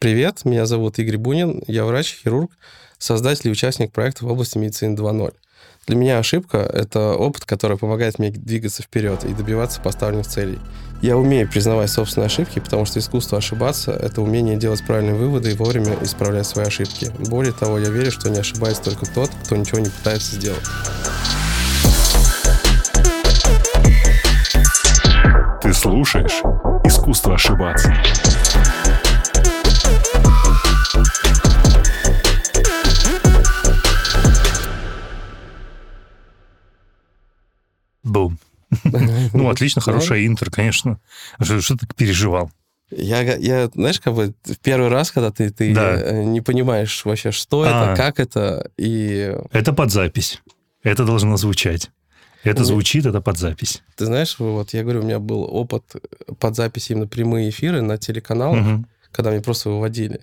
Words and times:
Привет, 0.00 0.44
меня 0.44 0.64
зовут 0.64 1.00
Игорь 1.00 1.16
Бунин, 1.16 1.60
я 1.66 1.84
врач, 1.84 2.20
хирург, 2.22 2.52
создатель 2.98 3.48
и 3.48 3.50
участник 3.50 3.90
проекта 3.90 4.24
в 4.24 4.30
области 4.30 4.56
медицины 4.56 4.94
2.0. 4.94 5.34
Для 5.88 5.96
меня 5.96 6.20
ошибка— 6.20 6.58
это 6.72 7.14
опыт, 7.14 7.44
который 7.44 7.76
помогает 7.76 8.20
мне 8.20 8.30
двигаться 8.30 8.84
вперед 8.84 9.24
и 9.24 9.34
добиваться 9.34 9.80
поставленных 9.80 10.28
целей. 10.28 10.60
Я 11.02 11.16
умею 11.16 11.50
признавать 11.50 11.90
собственные 11.90 12.26
ошибки, 12.26 12.60
потому 12.60 12.84
что 12.84 13.00
искусство 13.00 13.38
ошибаться— 13.38 13.90
это 14.00 14.22
умение 14.22 14.56
делать 14.56 14.86
правильные 14.86 15.16
выводы 15.16 15.50
и 15.50 15.56
вовремя 15.56 15.96
исправлять 16.00 16.46
свои 16.46 16.66
ошибки. 16.66 17.10
Более 17.28 17.52
того, 17.52 17.80
я 17.80 17.90
верю, 17.90 18.12
что 18.12 18.30
не 18.30 18.38
ошибается 18.38 18.84
только 18.84 19.04
тот, 19.04 19.32
кто 19.42 19.56
ничего 19.56 19.80
не 19.80 19.90
пытается 19.90 20.36
сделать. 20.36 20.62
Ты 25.60 25.72
слушаешь 25.74 26.40
«Искусство 26.84 27.34
ошибаться». 27.34 27.92
Бум. 38.02 38.38
Ну, 39.32 39.48
отлично, 39.48 39.80
хорошая 39.80 40.26
интер, 40.26 40.50
конечно. 40.50 40.98
Что, 41.40 41.76
ты 41.76 41.86
переживал? 41.96 42.50
Я, 42.90 43.20
я, 43.36 43.68
знаешь, 43.74 44.00
как 44.00 44.14
бы 44.14 44.34
в 44.44 44.56
первый 44.58 44.88
раз, 44.88 45.10
когда 45.10 45.30
ты, 45.30 45.50
ты 45.50 45.74
Да. 45.74 45.94
э, 46.00 46.24
не 46.24 46.40
понимаешь 46.40 47.04
вообще, 47.04 47.32
что 47.32 47.62
А. 47.62 47.66
это, 47.92 47.96
как 48.02 48.18
это, 48.20 48.70
и 48.78 49.34
Это 49.52 49.72
под 49.74 49.90
запись. 49.92 50.40
Это 50.82 51.04
должно 51.04 51.36
звучать. 51.36 51.90
Это 52.44 52.64
звучит, 52.64 53.04
это 53.04 53.20
под 53.20 53.36
запись. 53.36 53.82
ты 53.96 54.06
знаешь, 54.06 54.38
вот 54.38 54.72
я 54.72 54.82
говорю, 54.84 55.00
у 55.00 55.04
меня 55.04 55.18
был 55.18 55.42
опыт 55.42 55.84
под 56.38 56.54
запись 56.56 56.90
именно 56.90 57.06
прямые 57.06 57.50
эфиры 57.50 57.82
на 57.82 57.98
телеканалах, 57.98 58.60
Мгм. 58.64 58.86
когда 59.12 59.32
меня 59.32 59.42
просто 59.42 59.68
выводили. 59.70 60.20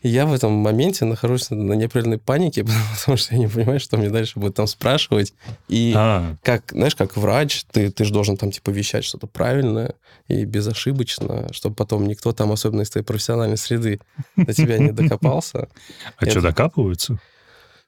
И 0.00 0.08
я 0.08 0.26
в 0.26 0.32
этом 0.32 0.52
моменте 0.52 1.04
нахожусь 1.04 1.50
на 1.50 1.72
неопределенной 1.72 2.18
панике, 2.18 2.64
потому 2.98 3.16
что 3.16 3.34
я 3.34 3.40
не 3.40 3.48
понимаю, 3.48 3.80
что 3.80 3.96
мне 3.96 4.10
дальше 4.10 4.38
будет 4.38 4.54
там 4.54 4.66
спрашивать. 4.66 5.34
И 5.68 5.92
А, 5.96 6.36
как, 6.42 6.70
знаешь, 6.70 6.94
как 6.94 7.16
врач, 7.16 7.64
ты, 7.72 7.90
ты 7.90 8.04
же 8.04 8.12
должен 8.12 8.36
там, 8.36 8.52
типа, 8.52 8.70
вещать 8.70 9.04
что-то 9.04 9.26
правильное 9.26 9.94
и 10.28 10.44
безошибочно, 10.44 11.52
чтобы 11.52 11.74
потом 11.74 12.06
никто 12.06 12.32
там, 12.32 12.52
особенно 12.52 12.82
из 12.82 12.90
твоей 12.90 13.04
профессиональной 13.04 13.56
среды, 13.56 13.98
до 14.36 14.52
тебя 14.52 14.78
не 14.78 14.92
докопался. 14.92 15.68
а 16.16 16.30
что, 16.30 16.40
докапываются? 16.42 17.18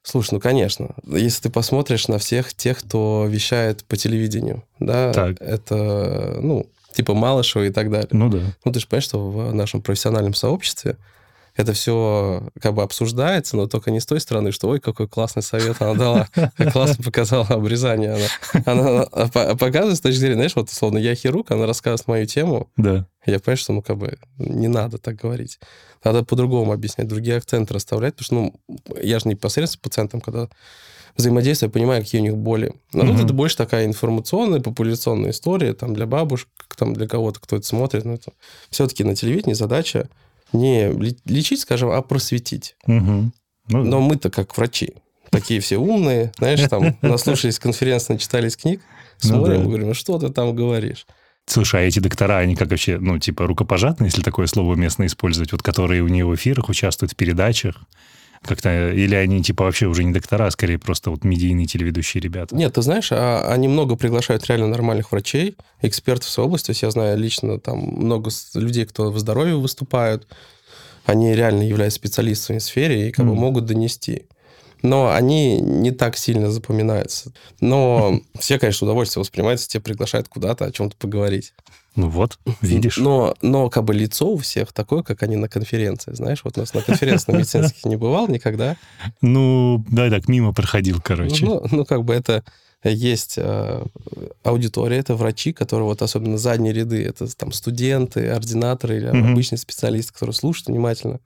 Слушай, 0.03 0.33
ну, 0.33 0.39
конечно. 0.39 0.95
Если 1.05 1.43
ты 1.43 1.49
посмотришь 1.49 2.07
на 2.07 2.17
всех 2.17 2.53
тех, 2.55 2.79
кто 2.79 3.27
вещает 3.29 3.83
по 3.85 3.95
телевидению, 3.95 4.63
да, 4.79 5.13
Так. 5.13 5.37
это, 5.39 6.39
ну, 6.41 6.65
типа 6.91 7.13
Малышева 7.13 7.63
и 7.65 7.69
так 7.69 7.89
далее. 7.91 8.09
Ну 8.11 8.27
да. 8.29 8.39
Ну, 8.65 8.71
ты 8.71 8.79
же 8.79 8.87
понимаешь, 8.87 9.05
что 9.05 9.29
в 9.29 9.53
нашем 9.53 9.81
профессиональном 9.81 10.33
сообществе 10.33 10.97
это 11.61 11.73
все 11.73 12.43
как 12.59 12.73
бы 12.73 12.83
обсуждается, 12.83 13.55
но 13.55 13.67
только 13.67 13.91
не 13.91 13.99
с 13.99 14.05
той 14.05 14.19
стороны, 14.19 14.51
что 14.51 14.67
ой, 14.69 14.79
какой 14.79 15.07
классный 15.07 15.43
совет 15.43 15.81
она 15.81 15.93
дала, 15.95 16.27
как 16.33 16.73
классно 16.73 17.03
показала 17.03 17.45
обрезание. 17.47 18.17
Она, 18.65 19.05
она 19.11 19.27
по- 19.27 19.55
показывает 19.55 19.97
с 19.97 20.01
точки 20.01 20.19
зрения, 20.19 20.35
знаешь, 20.35 20.55
вот 20.55 20.69
условно, 20.69 20.97
я 20.97 21.15
хирург, 21.15 21.51
она 21.51 21.65
рассказывает 21.65 22.07
мою 22.07 22.25
тему, 22.25 22.69
Да. 22.77 23.05
я 23.25 23.39
понимаю, 23.39 23.57
что, 23.57 23.73
ну, 23.73 23.81
как 23.81 23.97
бы, 23.97 24.17
не 24.37 24.67
надо 24.67 24.97
так 24.97 25.15
говорить. 25.15 25.59
Надо 26.03 26.23
по-другому 26.23 26.71
объяснять, 26.71 27.07
другие 27.07 27.37
акценты 27.37 27.73
расставлять, 27.73 28.15
потому 28.15 28.25
что, 28.25 28.35
ну, 28.35 28.95
я 29.01 29.19
же 29.19 29.27
непосредственно 29.29 29.79
с 29.79 29.83
пациентом, 29.83 30.21
когда 30.21 30.49
взаимодействую, 31.17 31.69
я 31.69 31.71
понимаю, 31.73 32.01
какие 32.03 32.21
у 32.21 32.23
них 32.23 32.37
боли. 32.37 32.73
Но 32.93 33.01
тут 33.01 33.15
Мгм. 33.15 33.25
это 33.25 33.33
больше 33.33 33.57
такая 33.57 33.85
информационная, 33.85 34.61
популяционная 34.61 35.31
история, 35.31 35.73
там, 35.73 35.93
для 35.93 36.05
бабушек, 36.05 36.47
там, 36.77 36.93
для 36.93 37.07
кого-то, 37.07 37.39
кто 37.41 37.57
это 37.57 37.65
смотрит. 37.67 38.05
Но 38.05 38.13
это 38.13 38.31
все-таки 38.69 39.03
на 39.03 39.15
телевидении 39.15 39.53
задача 39.53 40.07
не 40.53 40.91
лечить, 41.25 41.61
скажем, 41.61 41.89
а 41.91 42.01
просветить. 42.01 42.75
Мгм. 42.85 43.33
Ну, 43.69 43.83
да. 43.83 43.89
Но 43.89 43.99
мы-то 44.01 44.29
как 44.29 44.55
врачи. 44.57 44.93
Такие 45.29 45.61
все 45.61 45.77
умные, 45.77 46.31
знаешь, 46.37 46.61
там, 46.69 46.97
наслушались 47.01 47.57
конференций, 47.59 48.13
начитались 48.15 48.57
книг, 48.57 48.81
Ну 49.23 49.29
смотрим, 49.29 49.57
да. 49.57 49.63
и 49.63 49.65
говорим, 49.67 49.87
«Ну 49.89 49.93
что 49.93 50.19
ты 50.19 50.29
там 50.29 50.53
говоришь? 50.55 51.05
Слушай, 51.45 51.81
а 51.81 51.83
эти 51.87 51.99
доктора, 51.99 52.37
они 52.39 52.55
как 52.55 52.69
вообще, 52.69 52.97
ну, 52.99 53.17
типа 53.17 53.47
рукопожатные, 53.47 54.07
если 54.09 54.21
такое 54.21 54.47
слово 54.47 54.73
уместно 54.73 55.05
использовать, 55.05 55.51
вот 55.51 55.63
которые 55.63 56.01
у 56.03 56.07
нее 56.07 56.25
в 56.25 56.35
эфирах 56.35 56.69
участвуют 56.69 57.13
в 57.13 57.15
передачах, 57.15 57.81
как-то, 58.43 58.91
или 58.91 59.15
они 59.15 59.43
типа 59.43 59.63
вообще 59.65 59.85
уже 59.85 60.03
не 60.03 60.13
доктора, 60.13 60.47
а 60.47 60.51
скорее 60.51 60.79
просто 60.79 61.11
вот 61.11 61.23
медийные 61.23 61.67
телеведущие 61.67 62.21
ребята? 62.21 62.55
Нет, 62.55 62.73
ты 62.73 62.81
знаешь, 62.81 63.09
а 63.11 63.47
они 63.51 63.67
много 63.67 63.95
приглашают 63.95 64.45
реально 64.47 64.67
нормальных 64.67 65.11
врачей, 65.11 65.55
экспертов 65.81 66.27
в 66.27 66.31
своей 66.31 66.47
области. 66.47 66.67
То 66.67 66.71
есть 66.71 66.81
я 66.81 66.91
знаю 66.91 67.17
лично 67.17 67.59
там 67.59 67.79
много 67.79 68.31
людей, 68.55 68.85
кто 68.85 69.11
в 69.11 69.19
здоровье 69.19 69.55
выступают. 69.55 70.27
Они 71.05 71.33
реально 71.35 71.63
являются 71.63 71.97
специалистами 71.99 72.59
в 72.59 72.63
сфере 72.63 73.09
и 73.09 73.11
как 73.11 73.25
бы 73.25 73.31
Мгм. 73.33 73.41
могут 73.41 73.65
донести. 73.65 74.23
Но 74.81 75.11
они 75.11 75.59
не 75.59 75.91
так 75.91 76.17
сильно 76.17 76.49
запоминаются. 76.51 77.31
Но 77.59 78.19
все, 78.39 78.57
конечно, 78.57 78.79
с 78.79 78.81
удовольствием 78.83 79.21
воспринимаются, 79.21 79.67
тебя 79.67 79.81
приглашают 79.81 80.27
куда-то 80.27 80.65
о 80.65 80.71
чем-то 80.71 80.95
поговорить. 80.97 81.53
Ну 81.95 82.09
вот, 82.09 82.39
видишь. 82.61 82.97
Но, 82.97 83.35
но 83.41 83.69
как 83.69 83.83
бы 83.83 83.93
лицо 83.93 84.29
у 84.29 84.37
всех 84.37 84.71
такое, 84.71 85.03
как 85.03 85.23
они 85.23 85.35
на 85.35 85.49
конференции. 85.49 86.13
Знаешь, 86.13 86.41
вот 86.43 86.57
у 86.57 86.61
нас 86.61 86.73
на 86.73 86.81
конференциях 86.81 87.37
медицинских 87.37 87.85
не 87.85 87.97
бывал 87.97 88.27
никогда. 88.27 88.77
Ну, 89.21 89.83
да, 89.89 90.09
так 90.09 90.27
мимо 90.27 90.53
проходил, 90.53 91.01
короче. 91.03 91.45
Ну, 91.45 91.65
ну, 91.71 91.85
как 91.85 92.03
бы 92.03 92.13
это 92.13 92.43
есть 92.83 93.35
э, 93.37 93.85
аудитория, 94.43 94.97
это 94.97 95.15
врачи, 95.15 95.53
которые 95.53 95.85
вот 95.85 96.01
особенно 96.01 96.37
задние 96.37 96.73
ряды, 96.73 97.03
это 97.03 97.27
там 97.35 97.51
студенты, 97.51 98.29
ординаторы 98.29 98.97
или 98.97 99.07
Мгм. 99.07 99.31
обычные 99.33 99.59
специалисты, 99.59 100.13
которые 100.13 100.33
слушают 100.33 100.69
внимательно. 100.69 101.19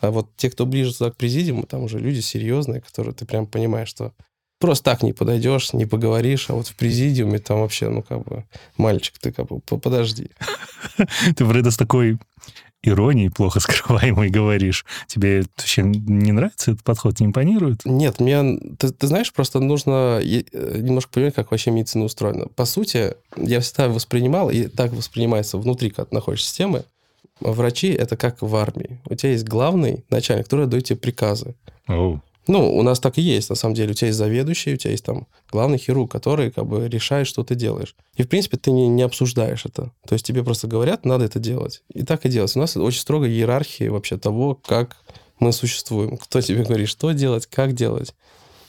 А 0.00 0.10
вот 0.10 0.28
те, 0.36 0.50
кто 0.50 0.66
ближе 0.66 0.94
туда 0.94 1.10
к 1.10 1.16
президиуму, 1.16 1.64
там 1.64 1.82
уже 1.82 1.98
люди 1.98 2.20
серьезные, 2.20 2.80
которые 2.80 3.14
ты 3.14 3.24
прям 3.24 3.46
понимаешь, 3.46 3.88
что 3.88 4.12
просто 4.64 4.84
так 4.84 5.02
не 5.02 5.12
подойдешь, 5.12 5.74
не 5.74 5.84
поговоришь, 5.84 6.46
а 6.48 6.54
вот 6.54 6.68
в 6.68 6.74
президиуме 6.74 7.38
там 7.38 7.60
вообще, 7.60 7.90
ну, 7.90 8.02
как 8.02 8.24
бы, 8.24 8.44
мальчик, 8.78 9.18
ты 9.20 9.30
как 9.30 9.48
бы, 9.48 9.60
по- 9.60 9.76
подожди. 9.76 10.30
Ты, 11.36 11.44
Вреда, 11.44 11.70
с 11.70 11.76
такой 11.76 12.18
иронией, 12.82 13.28
плохо 13.30 13.60
скрываемой 13.60 14.30
говоришь. 14.30 14.86
Тебе 15.06 15.42
вообще 15.58 15.82
не 15.82 16.32
нравится 16.32 16.70
этот 16.72 16.82
подход, 16.82 17.20
не 17.20 17.26
импонирует? 17.26 17.80
Нет, 17.84 18.20
мне, 18.20 18.58
ты, 18.78 18.90
ты 18.90 19.06
знаешь, 19.06 19.32
просто 19.34 19.60
нужно 19.60 20.20
э, 20.22 20.78
немножко 20.80 21.12
понимать, 21.12 21.34
как 21.34 21.50
вообще 21.50 21.70
медицина 21.70 22.04
устроена. 22.04 22.46
По 22.46 22.64
сути, 22.64 23.14
я 23.36 23.60
всегда 23.60 23.88
воспринимал, 23.88 24.50
и 24.50 24.66
так 24.68 24.92
воспринимается 24.92 25.58
внутри, 25.58 25.90
когда 25.90 26.06
ты 26.06 26.14
находишься 26.14 26.48
системы, 26.48 26.84
врачи— 27.40 27.88
это 27.92 28.16
как 28.16 28.40
в 28.40 28.56
армии. 28.56 28.98
У 29.10 29.14
тебя 29.14 29.32
есть 29.32 29.44
главный 29.44 30.04
начальник, 30.08 30.44
который 30.44 30.66
дает 30.66 30.84
тебе 30.84 30.96
приказы. 30.96 31.54
Оу. 31.86 32.22
Ну, 32.46 32.76
у 32.76 32.82
нас 32.82 33.00
так 33.00 33.18
и 33.18 33.22
есть, 33.22 33.48
на 33.50 33.56
самом 33.56 33.74
деле. 33.74 33.92
У 33.92 33.94
тебя 33.94 34.08
есть 34.08 34.18
заведующий, 34.18 34.74
у 34.74 34.76
тебя 34.76 34.90
есть 34.90 35.04
там 35.04 35.26
главный 35.50 35.78
хирург, 35.78 36.10
который 36.12 36.50
как 36.50 36.66
бы 36.66 36.88
решает, 36.88 37.26
что 37.26 37.42
ты 37.42 37.54
делаешь. 37.54 37.96
И, 38.16 38.22
в 38.22 38.28
принципе, 38.28 38.56
ты 38.56 38.70
не, 38.70 38.86
не 38.88 39.02
обсуждаешь 39.02 39.64
это. 39.64 39.92
То 40.06 40.12
есть 40.12 40.26
тебе 40.26 40.44
просто 40.44 40.66
говорят, 40.66 41.04
надо 41.04 41.24
это 41.24 41.38
делать. 41.38 41.82
И 41.92 42.02
так 42.02 42.26
и 42.26 42.28
делать. 42.28 42.54
У 42.56 42.58
нас 42.58 42.76
очень 42.76 43.00
строгая 43.00 43.30
иерархия 43.30 43.90
вообще 43.90 44.18
того, 44.18 44.60
как 44.66 44.98
мы 45.40 45.52
существуем. 45.52 46.16
Кто 46.16 46.40
тебе 46.40 46.64
говорит, 46.64 46.88
что 46.88 47.12
делать, 47.12 47.46
как 47.46 47.72
делать. 47.72 48.14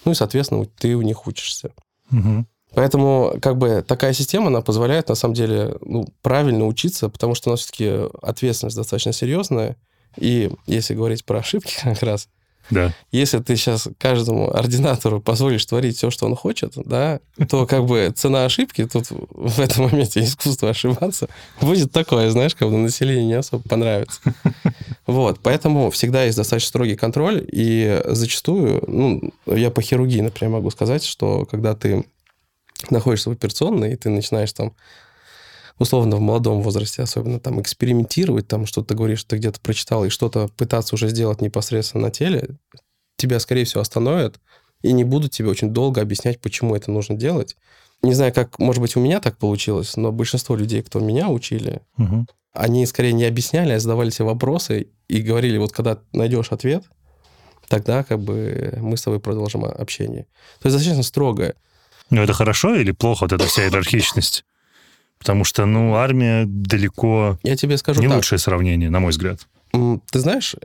Ну 0.05 0.11
и, 0.13 0.15
соответственно, 0.15 0.65
ты 0.65 0.95
у 0.95 1.01
них 1.01 1.27
учишься. 1.27 1.71
Мгм. 2.09 2.47
Поэтому 2.75 3.35
как 3.41 3.57
бы 3.57 3.83
такая 3.87 4.13
система, 4.13 4.47
она 4.47 4.61
позволяет 4.61 5.07
на 5.07 5.15
самом 5.15 5.33
деле 5.33 5.77
ну, 5.81 6.07
правильно 6.21 6.67
учиться, 6.67 7.09
потому 7.09 7.33
что 7.33 7.49
у 7.49 7.53
нас 7.53 7.61
все-таки 7.61 8.09
ответственность 8.21 8.75
достаточно 8.75 9.13
серьезная. 9.13 9.77
И 10.17 10.51
если 10.67 10.93
говорить 10.93 11.25
про 11.25 11.39
ошибки 11.39 11.75
как 11.81 12.03
раз, 12.03 12.27
Да. 12.69 12.93
если 13.11 13.39
ты 13.39 13.55
сейчас 13.55 13.87
каждому 13.97 14.51
ординатору 14.51 15.21
позволишь 15.21 15.65
творить 15.65 15.97
все, 15.97 16.09
что 16.09 16.25
он 16.25 16.35
хочет, 16.35 16.73
да, 16.75 17.19
то 17.49 17.65
как 17.65 17.85
бы 17.85 18.11
цена 18.15 18.45
ошибки 18.45 18.85
тут 18.85 19.07
в 19.09 19.59
этом 19.59 19.85
моменте 19.85 20.21
искусство 20.23 20.69
ошибаться 20.69 21.27
будет 21.61 21.91
такое, 21.91 22.29
знаешь, 22.29 22.55
как 22.55 22.69
бы 22.69 22.77
населению 22.77 23.25
не 23.25 23.33
особо 23.33 23.67
понравится. 23.67 24.19
Вот, 25.05 25.39
поэтому 25.41 25.91
всегда 25.91 26.23
есть 26.23 26.37
достаточно 26.37 26.69
строгий 26.69 26.95
контроль, 26.95 27.47
и 27.51 28.01
зачастую, 28.05 28.83
ну, 28.87 29.33
я 29.45 29.69
по 29.69 29.81
хирургии, 29.81 30.21
например, 30.21 30.53
могу 30.53 30.71
сказать, 30.71 31.03
что 31.03 31.45
когда 31.45 31.75
ты 31.75 32.05
находишься 32.89 33.29
в 33.29 33.33
операционной, 33.33 33.93
и 33.93 33.95
ты 33.95 34.09
начинаешь 34.09 34.51
там 34.53 34.73
условно 35.77 36.15
в 36.15 36.21
молодом 36.21 36.61
возрасте 36.61 37.01
особенно 37.01 37.39
там 37.39 37.61
экспериментировать, 37.61 38.47
там 38.47 38.65
что-то 38.65 38.95
говоришь, 38.95 39.19
что 39.19 39.29
ты 39.29 39.37
где-то 39.37 39.59
прочитал, 39.59 40.05
и 40.05 40.09
что-то 40.09 40.49
пытаться 40.57 40.95
уже 40.95 41.09
сделать 41.09 41.41
непосредственно 41.41 42.05
на 42.05 42.11
теле, 42.11 42.57
тебя, 43.17 43.39
скорее 43.39 43.65
всего, 43.65 43.81
остановят 43.81 44.39
и 44.81 44.91
не 44.91 45.03
будут 45.03 45.31
тебе 45.31 45.49
очень 45.49 45.69
долго 45.71 46.01
объяснять, 46.01 46.39
почему 46.39 46.75
это 46.75 46.91
нужно 46.91 47.15
делать. 47.15 47.55
Не 48.01 48.13
знаю, 48.13 48.33
как, 48.33 48.59
может 48.59 48.81
быть, 48.81 48.95
у 48.95 48.99
меня 48.99 49.19
так 49.19 49.37
получилось, 49.37 49.97
но 49.97 50.11
большинство 50.11 50.55
людей, 50.55 50.83
кто 50.83 50.99
меня 50.99 51.29
учили, 51.29 51.81
Мгм. 51.97 52.27
они 52.53 52.85
скорее 52.85 53.13
не 53.13 53.25
объясняли, 53.25 53.71
а 53.71 53.79
задавали 53.79 54.09
себе 54.11 54.25
вопросы 54.25 54.87
и 55.07 55.21
говорили, 55.21 55.57
вот 55.57 55.71
когда 55.71 55.99
найдешь 56.13 56.51
ответ, 56.51 56.83
тогда 57.67 58.03
как 58.03 58.19
бы 58.19 58.77
мы 58.79 58.95
с 58.97 59.01
тобой 59.01 59.19
продолжим 59.19 59.65
общение. 59.65 60.23
То 60.61 60.67
есть 60.67 60.77
достаточно 60.77 61.03
строгое. 61.03 61.55
Ну, 62.11 62.21
это 62.21 62.33
хорошо 62.33 62.75
или 62.75 62.91
плохо, 62.91 63.23
вот 63.23 63.33
эта 63.33 63.47
вся 63.47 63.63
иерархичность? 63.63 64.45
Потому 65.19 65.43
что, 65.43 65.65
ну, 65.65 65.95
армия 65.95 66.45
далеко 66.45 67.39
Я 67.43 67.55
тебе 67.55 67.77
скажу 67.77 68.01
не 68.01 68.07
так. 68.07 68.17
лучшее 68.17 68.39
сравнение, 68.39 68.89
на 68.89 68.99
мой 68.99 69.11
взгляд. 69.11 69.47
Ты 69.71 70.19
знаешь, 70.19 70.55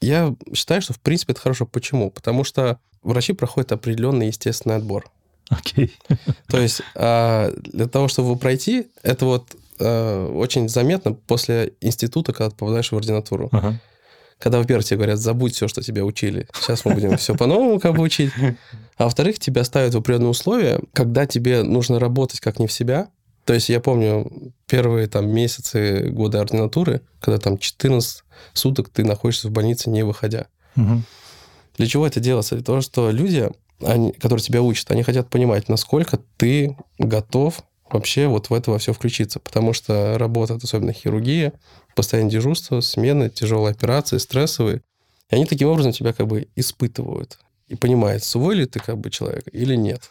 я 0.00 0.34
считаю, 0.54 0.82
что 0.82 0.92
в 0.92 1.00
принципе 1.00 1.32
это 1.32 1.40
хорошо. 1.40 1.66
Почему? 1.66 2.10
Потому 2.10 2.44
что 2.44 2.78
врачи 3.02 3.32
проходят 3.32 3.72
определенный 3.72 4.28
естественный 4.28 4.76
отбор. 4.76 5.10
Окей. 5.48 5.94
То 6.48 6.58
есть 6.60 6.82
а, 6.94 7.52
для 7.56 7.86
того, 7.86 8.08
чтобы 8.08 8.28
его 8.28 8.36
пройти, 8.36 8.88
это 9.02 9.24
вот 9.24 9.56
а, 9.80 10.28
очень 10.30 10.68
заметно 10.68 11.12
после 11.14 11.72
института, 11.80 12.32
когда 12.32 12.50
ты 12.50 12.56
попадаешь 12.56 12.92
в 12.92 12.96
ординатуру. 12.96 13.48
Ага. 13.52 13.80
Когда, 14.38 14.58
во-первых, 14.58 14.84
тебе 14.84 14.96
говорят, 14.98 15.18
забудь 15.18 15.54
все, 15.54 15.68
что 15.68 15.80
тебя 15.80 16.04
учили. 16.04 16.48
Сейчас 16.54 16.84
мы 16.84 16.94
будем 16.94 17.16
все 17.16 17.34
по-новому 17.34 17.80
как 17.80 17.94
бы 17.94 18.02
учить. 18.02 18.32
А 18.96 19.06
во-вторых, 19.06 19.40
тебя 19.40 19.64
ставят 19.64 19.92
в 19.92 19.98
определенные 19.98 20.30
условия, 20.30 20.80
когда 20.92 21.26
тебе 21.26 21.64
нужно 21.64 21.98
работать 21.98 22.38
как 22.38 22.60
не 22.60 22.68
в 22.68 22.72
себя. 22.72 23.08
То 23.44 23.52
есть 23.52 23.68
я 23.68 23.80
помню 23.80 24.52
первые 24.66 25.06
там 25.06 25.28
месяцы 25.28 26.08
года 26.10 26.40
ординатуры, 26.40 27.02
когда 27.20 27.38
там 27.38 27.58
14 27.58 28.24
суток 28.52 28.88
ты 28.88 29.04
находишься 29.04 29.48
в 29.48 29.50
больнице, 29.50 29.90
не 29.90 30.02
выходя. 30.02 30.46
Угу. 30.76 31.02
Для 31.76 31.86
чего 31.86 32.06
это 32.06 32.20
делается? 32.20 32.54
Для 32.54 32.64
того, 32.64 32.80
что 32.80 33.10
люди, 33.10 33.50
они, 33.80 34.12
которые 34.12 34.42
тебя 34.42 34.62
учат, 34.62 34.90
они 34.90 35.02
хотят 35.02 35.28
понимать, 35.28 35.68
насколько 35.68 36.18
ты 36.36 36.76
готов 36.98 37.62
вообще 37.90 38.26
вот 38.26 38.50
в 38.50 38.54
это 38.54 38.70
во 38.70 38.78
все 38.78 38.92
включиться. 38.92 39.40
Потому 39.40 39.72
что 39.72 40.16
работа, 40.18 40.58
особенно 40.62 40.92
хирургия, 40.92 41.52
постоянное 41.94 42.30
дежурство, 42.30 42.80
смены, 42.80 43.30
тяжелые 43.30 43.72
операции, 43.72 44.18
стрессовые. 44.18 44.82
И 45.30 45.34
они 45.34 45.46
таким 45.46 45.68
образом 45.68 45.92
тебя 45.92 46.12
как 46.12 46.26
бы 46.26 46.48
испытывают 46.56 47.38
и 47.68 47.76
понимают, 47.76 48.24
свой 48.24 48.56
ли 48.56 48.66
ты 48.66 48.80
как 48.80 48.98
бы 48.98 49.10
человек 49.10 49.44
или 49.52 49.74
нет. 49.74 50.10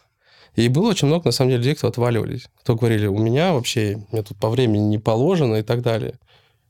И 0.56 0.68
было 0.68 0.90
очень 0.90 1.08
много, 1.08 1.26
на 1.26 1.32
самом 1.32 1.52
деле, 1.52 1.60
людей, 1.60 1.76
кто 1.76 1.88
отваливались. 1.88 2.48
Кто 2.62 2.76
говорили, 2.76 3.08
у 3.08 3.18
меня 3.18 3.54
вообще, 3.54 4.06
мне 4.12 4.22
тут 4.22 4.38
по 4.38 4.50
времени 4.50 4.84
не 4.84 5.00
положено 5.00 5.56
и 5.56 5.64
так 5.64 5.82
далее. 5.82 6.20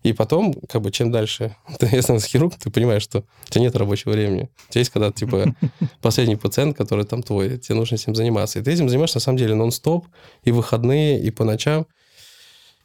И 0.04 0.12
потом, 0.12 0.54
как 0.70 0.82
бы, 0.82 0.92
чем 0.92 1.12
дальше 1.12 1.56
ты 1.80 2.02
становишься 2.02 2.30
хирург, 2.30 2.56
ты 2.56 2.70
понимаешь, 2.70 3.04
что 3.04 3.20
у 3.20 3.50
тебя 3.50 3.62
нет 3.62 3.76
рабочего 3.76 4.12
времени. 4.12 4.50
У 4.70 4.72
тебя 4.72 4.80
есть 4.80 4.92
когда, 4.92 5.12
типа, 5.12 5.56
последний 6.02 6.36
пациент, 6.36 6.78
который 6.78 7.06
там 7.06 7.24
твой, 7.24 7.58
тебе 7.58 7.76
нужно 7.76 7.98
с 7.98 8.08
ним 8.08 8.16
заниматься. 8.16 8.60
И 8.60 8.62
ты 8.62 8.72
этим 8.72 8.90
занимаешься, 8.90 9.18
на 9.18 9.22
самом 9.22 9.38
деле, 9.38 9.56
нон-стоп, 9.56 10.08
и 10.44 10.52
выходные, 10.52 11.22
и 11.22 11.32
по 11.32 11.44
ночам. 11.44 11.88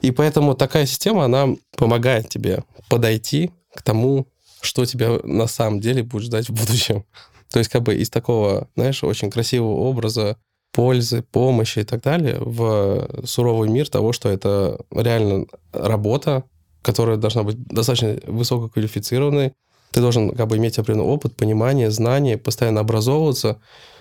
И 0.00 0.12
поэтому 0.12 0.54
такая 0.54 0.86
система, 0.86 1.24
она 1.24 1.48
помогает 1.76 2.28
тебе 2.28 2.62
подойти 2.88 3.50
к 3.74 3.82
тому, 3.82 4.28
что 4.60 4.84
тебя 4.84 5.18
на 5.24 5.46
самом 5.46 5.80
деле 5.80 6.02
будет 6.02 6.24
ждать 6.24 6.48
в 6.48 6.52
будущем. 6.52 7.04
То 7.50 7.58
есть 7.58 7.70
как 7.70 7.82
бы 7.82 7.94
из 7.96 8.10
такого, 8.10 8.68
знаешь, 8.76 9.02
очень 9.02 9.30
красивого 9.30 9.74
образа 9.74 10.36
пользы, 10.72 11.22
помощи 11.22 11.80
и 11.80 11.84
так 11.84 12.02
далее 12.02 12.38
в 12.40 13.08
суровый 13.24 13.68
мир 13.68 13.88
того, 13.88 14.12
что 14.12 14.28
это 14.28 14.80
реально 14.90 15.46
работа, 15.72 16.44
которая 16.82 17.16
должна 17.16 17.42
быть 17.42 17.62
достаточно 17.66 18.18
высококвалифицированной. 18.26 19.52
Ты 19.90 20.00
должен 20.00 20.30
как 20.30 20.46
бы 20.48 20.56
иметь 20.56 20.78
определенный 20.78 21.10
опыт, 21.10 21.36
понимание, 21.36 21.90
знания, 21.90 22.36
постоянно 22.36 22.80
образовываться, 22.80 23.60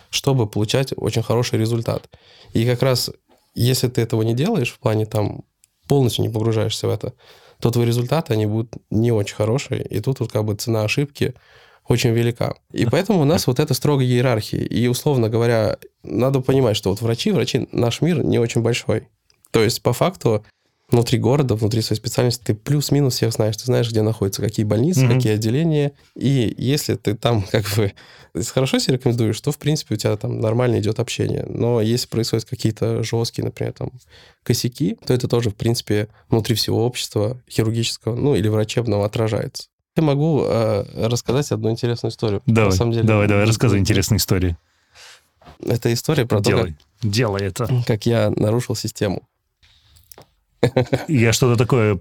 чтобы 0.10 0.48
получать 0.48 0.94
очень 0.96 1.24
хороший 1.24 1.60
результат. 1.60 2.10
И 2.54 2.66
как 2.66 2.82
раз 2.82 3.12
если 3.58 3.88
ты 3.88 4.02
этого 4.02 4.22
не 4.22 4.36
делаешь, 4.36 4.72
в 4.72 4.78
плане 4.78 5.08
там 5.08 5.44
полностью 5.88 6.22
не 6.22 6.30
погружаешься 6.30 6.88
в 6.88 6.92
это, 6.92 7.14
то 7.60 7.72
твои 7.72 7.88
результаты, 7.88 8.34
они 8.34 8.46
будут 8.46 8.76
не 8.92 9.12
очень 9.12 9.36
хорошие. 9.36 9.84
И 9.84 10.00
тут 10.00 10.20
вот 10.20 10.32
как 10.32 10.46
бы 10.46 10.54
цена 10.54 10.84
ошибки 10.84 11.34
очень 11.88 12.12
велика. 12.12 12.56
И 12.72 12.86
поэтому 12.86 13.22
у 13.22 13.26
нас 13.26 13.48
вот 13.48 13.60
эта 13.60 13.74
строгая 13.74 14.08
иерархия. 14.08 14.62
И, 14.62 14.88
условно 14.88 15.30
говоря, 15.30 15.78
надо 16.04 16.42
понимать, 16.42 16.76
что 16.78 16.90
вот 16.90 17.02
врачи, 17.02 17.32
врачи, 17.32 17.68
наш 17.72 18.02
мир 18.02 18.24
не 18.24 18.40
очень 18.40 18.62
большой. 18.62 19.08
То 19.52 19.64
есть, 19.64 19.82
по 19.82 19.94
факту, 19.94 20.44
внутри 20.90 21.20
города, 21.20 21.56
внутри 21.56 21.82
своей 21.82 22.00
специальности, 22.00 22.44
ты 22.44 22.56
плюс-минус 22.56 23.16
всех 23.16 23.34
знаешь. 23.34 23.58
Ты 23.58 23.66
знаешь, 23.66 23.90
где 23.90 24.02
находятся 24.02 24.42
какие 24.42 24.66
больницы, 24.66 25.06
mm-hmm. 25.06 25.16
какие 25.16 25.34
отделения. 25.34 25.92
И 26.16 26.54
если 26.58 26.96
ты 26.96 27.16
там 27.16 27.42
как 27.52 27.66
бы 27.76 27.94
хорошо 28.54 28.80
себя 28.80 28.96
рекомендуешь, 28.96 29.40
то, 29.42 29.52
в 29.52 29.58
принципе, 29.58 29.96
у 29.96 29.98
тебя 29.98 30.16
там 30.16 30.40
нормально 30.40 30.80
идет 30.80 31.00
общение. 31.00 31.46
Но 31.48 31.82
если 31.82 32.08
происходят 32.08 32.46
какие-то 32.46 33.04
жесткие, 33.04 33.46
например, 33.46 33.74
там, 33.74 33.92
косяки, 34.44 34.98
то 35.06 35.14
это 35.14 35.28
тоже, 35.28 35.50
в 35.50 35.56
принципе, 35.56 36.08
внутри 36.30 36.56
всего 36.56 36.86
общества 36.86 37.42
хирургического, 37.50 38.16
ну, 38.16 38.36
или 38.36 38.48
врачебного 38.48 39.06
отражается. 39.06 39.68
Я 39.98 40.04
могу 40.04 40.44
э, 40.44 41.08
рассказать 41.08 41.52
одну 41.52 41.72
интересную 41.72 42.12
историю. 42.12 42.44
Давай, 42.46 42.70
На 42.70 42.76
самом 42.76 42.92
деле, 42.92 43.08
давай, 43.08 43.28
давай, 43.28 43.46
рассказывай 43.46 43.80
интересную 43.80 44.20
историю. 44.20 44.56
Это 45.60 45.92
история 45.92 46.28
про 46.28 46.40
Делай. 46.40 46.62
то, 46.62 46.68
как, 47.02 47.12
Делай 47.12 47.42
это. 47.42 47.68
как 47.88 48.06
я 48.06 48.30
нарушил 48.30 48.76
систему. 48.76 49.28
Я 51.08 51.34
что-то 51.34 51.58
такое 51.58 52.00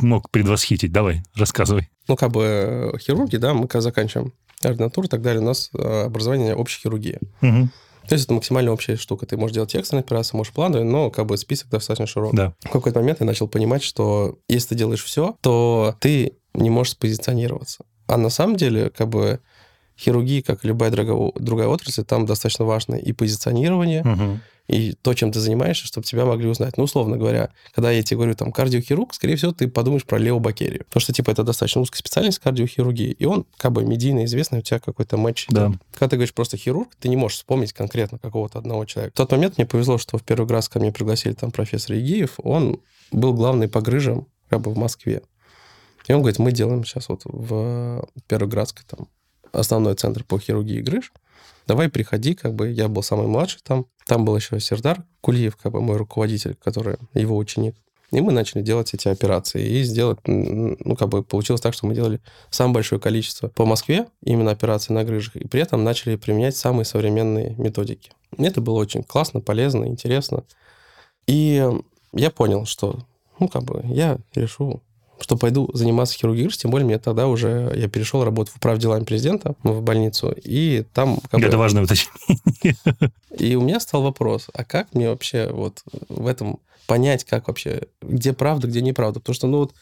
мог 0.00 0.30
предвосхитить. 0.30 0.92
Давай, 0.92 1.22
рассказывай. 1.34 1.90
Ну, 2.06 2.16
как 2.16 2.30
бы 2.30 2.92
э, 2.94 2.98
хирурги, 2.98 3.36
да, 3.36 3.54
мы 3.54 3.68
когда 3.68 3.82
заканчиваем 3.82 4.32
ординатуру 4.62 5.06
и 5.06 5.10
так 5.10 5.20
далее, 5.20 5.42
у 5.42 5.44
нас 5.44 5.70
э, 5.74 6.04
образование 6.04 6.54
общей 6.54 6.80
хирургии. 6.80 7.18
Угу. 7.42 7.68
То 8.08 8.14
есть 8.14 8.24
это 8.24 8.34
максимально 8.34 8.72
общая 8.72 8.96
штука. 8.96 9.26
Ты 9.26 9.36
можешь 9.36 9.54
делать 9.54 9.74
экстренные 9.74 10.00
операции, 10.00 10.36
можешь 10.36 10.52
плановые, 10.52 10.84
но 10.84 11.10
как 11.10 11.26
бы 11.26 11.36
список 11.36 11.68
достаточно 11.68 12.06
широкий. 12.06 12.36
Да. 12.36 12.54
В 12.60 12.70
какой-то 12.70 13.00
момент 13.00 13.20
я 13.20 13.26
начал 13.26 13.48
понимать, 13.48 13.82
что 13.82 14.38
если 14.48 14.70
ты 14.70 14.74
делаешь 14.76 15.04
все, 15.04 15.36
то 15.42 15.94
ты 16.00 16.37
не 16.54 16.70
можешь 16.70 16.92
спозиционироваться. 16.92 17.84
А 18.06 18.16
на 18.16 18.30
самом 18.30 18.56
деле, 18.56 18.90
как 18.90 19.08
бы 19.08 19.40
хирургия, 19.98 20.42
как 20.42 20.64
и 20.64 20.68
любая 20.68 20.90
другая, 20.90 21.32
другая 21.36 21.68
отрасль, 21.68 22.04
там 22.04 22.24
достаточно 22.24 22.64
важно 22.64 22.94
и 22.94 23.12
позиционирование, 23.12 24.02
угу. 24.02 24.40
и 24.68 24.92
то, 24.92 25.12
чем 25.14 25.32
ты 25.32 25.40
занимаешься, 25.40 25.86
чтобы 25.86 26.06
тебя 26.06 26.24
могли 26.24 26.48
узнать. 26.48 26.76
Ну, 26.76 26.84
условно 26.84 27.16
говоря, 27.16 27.50
когда 27.74 27.90
я 27.90 28.02
тебе 28.02 28.18
говорю, 28.18 28.34
там, 28.34 28.52
кардиохирург, 28.52 29.12
скорее 29.12 29.34
всего, 29.36 29.52
ты 29.52 29.66
подумаешь 29.66 30.04
про 30.04 30.18
Лео 30.18 30.38
Бакерию. 30.38 30.84
Потому 30.84 31.00
что, 31.00 31.12
типа, 31.12 31.32
это 31.32 31.42
достаточно 31.42 31.80
узкая 31.80 31.98
специальность 31.98 32.38
кардиохирургии, 32.38 33.10
и 33.10 33.24
он, 33.24 33.44
как 33.56 33.72
бы, 33.72 33.84
медийно 33.84 34.24
известный, 34.24 34.60
у 34.60 34.62
тебя 34.62 34.78
какой-то 34.78 35.16
матч. 35.16 35.46
Да. 35.50 35.72
Когда 35.92 36.10
ты 36.10 36.16
говоришь 36.16 36.34
просто 36.34 36.56
хирург, 36.56 36.90
ты 37.00 37.08
не 37.08 37.16
можешь 37.16 37.38
вспомнить 37.38 37.72
конкретно 37.72 38.18
какого-то 38.18 38.60
одного 38.60 38.84
человека. 38.84 39.14
В 39.14 39.16
тот 39.16 39.32
момент 39.32 39.58
мне 39.58 39.66
повезло, 39.66 39.98
что 39.98 40.16
в 40.16 40.22
первый 40.22 40.48
раз 40.48 40.68
ко 40.68 40.78
мне 40.78 40.92
пригласили 40.92 41.32
там 41.32 41.50
профессор 41.50 41.96
Игиев, 41.96 42.34
он 42.42 42.80
был 43.10 43.34
главный 43.34 43.68
по 43.68 43.80
грыжам, 43.80 44.28
как 44.48 44.60
бы, 44.60 44.72
в 44.72 44.78
Москве. 44.78 45.22
И 46.08 46.12
он 46.12 46.20
говорит, 46.20 46.38
мы 46.38 46.52
делаем 46.52 46.84
сейчас 46.84 47.08
вот 47.08 47.22
в 47.24 48.08
Первоградской 48.26 48.84
там 48.88 49.08
основной 49.52 49.94
центр 49.94 50.24
по 50.24 50.38
хирургии 50.38 50.80
грыж. 50.80 51.12
Давай 51.66 51.88
приходи, 51.88 52.34
как 52.34 52.54
бы 52.54 52.70
я 52.70 52.88
был 52.88 53.02
самый 53.02 53.26
младший 53.26 53.60
там. 53.62 53.86
Там 54.06 54.24
был 54.24 54.34
еще 54.34 54.58
Сердар 54.58 55.04
Кулиев, 55.20 55.56
как 55.56 55.72
бы 55.72 55.82
мой 55.82 55.98
руководитель, 55.98 56.54
который 56.54 56.96
его 57.12 57.36
ученик. 57.36 57.76
И 58.10 58.22
мы 58.22 58.32
начали 58.32 58.62
делать 58.62 58.94
эти 58.94 59.06
операции. 59.08 59.62
И 59.62 59.82
сделать, 59.82 60.18
ну, 60.26 60.96
как 60.96 61.10
бы 61.10 61.22
получилось 61.22 61.60
так, 61.60 61.74
что 61.74 61.86
мы 61.86 61.94
делали 61.94 62.20
самое 62.48 62.76
большое 62.76 62.98
количество 62.98 63.48
по 63.48 63.66
Москве, 63.66 64.06
именно 64.22 64.50
операций 64.50 64.94
на 64.94 65.04
грыжах, 65.04 65.36
и 65.36 65.46
при 65.46 65.60
этом 65.60 65.84
начали 65.84 66.16
применять 66.16 66.56
самые 66.56 66.86
современные 66.86 67.54
методики. 67.58 68.12
Это 68.38 68.62
было 68.62 68.78
очень 68.78 69.02
классно, 69.02 69.40
полезно, 69.40 69.84
интересно. 69.84 70.44
И 71.26 71.62
я 72.14 72.30
понял, 72.30 72.64
что, 72.64 72.98
ну, 73.38 73.48
как 73.48 73.64
бы, 73.64 73.82
я 73.84 74.18
решу 74.34 74.82
что 75.20 75.36
пойду 75.36 75.70
заниматься 75.74 76.14
хирургией, 76.16 76.50
тем 76.50 76.70
более 76.70 76.86
мне 76.86 76.98
тогда 76.98 77.26
уже, 77.26 77.72
я 77.76 77.88
перешел 77.88 78.24
работать 78.24 78.54
в 78.54 78.56
управ 78.56 78.78
делами 78.78 79.04
президента 79.04 79.54
в 79.62 79.80
больницу, 79.82 80.34
и 80.44 80.84
там... 80.94 81.18
Как 81.30 81.40
Это 81.40 81.52
бы, 81.52 81.58
важное 81.58 81.84
уточнение. 81.84 82.76
И 83.38 83.54
у 83.54 83.60
меня 83.60 83.78
стал 83.78 84.02
вопрос, 84.02 84.48
а 84.52 84.64
как 84.64 84.92
мне 84.94 85.08
вообще 85.08 85.48
вот 85.52 85.82
в 86.08 86.26
этом 86.26 86.58
понять, 86.86 87.24
как 87.24 87.48
вообще, 87.48 87.82
где 88.02 88.32
правда, 88.32 88.66
где 88.66 88.80
неправда? 88.80 89.20
Потому 89.20 89.34
что, 89.34 89.46
ну 89.46 89.58
вот, 89.58 89.74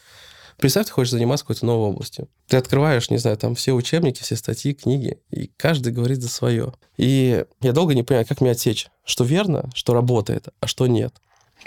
Представь, 0.57 0.87
ты 0.87 0.91
хочешь 0.91 1.11
заниматься 1.11 1.45
какой-то 1.45 1.67
новой 1.67 1.89
областью. 1.89 2.29
Ты 2.47 2.57
открываешь, 2.57 3.11
не 3.11 3.17
знаю, 3.17 3.37
там 3.37 3.53
все 3.53 3.73
учебники, 3.73 4.23
все 4.23 4.35
статьи, 4.35 4.73
книги, 4.73 5.19
и 5.29 5.51
каждый 5.55 5.93
говорит 5.93 6.21
за 6.21 6.29
свое. 6.29 6.73
И 6.97 7.45
я 7.61 7.73
долго 7.73 7.93
не 7.93 8.01
понимаю, 8.01 8.25
как 8.27 8.41
мне 8.41 8.51
отсечь, 8.51 8.87
что 9.05 9.23
верно, 9.23 9.69
что 9.75 9.93
работает, 9.93 10.47
а 10.59 10.65
что 10.65 10.87
нет. 10.87 11.13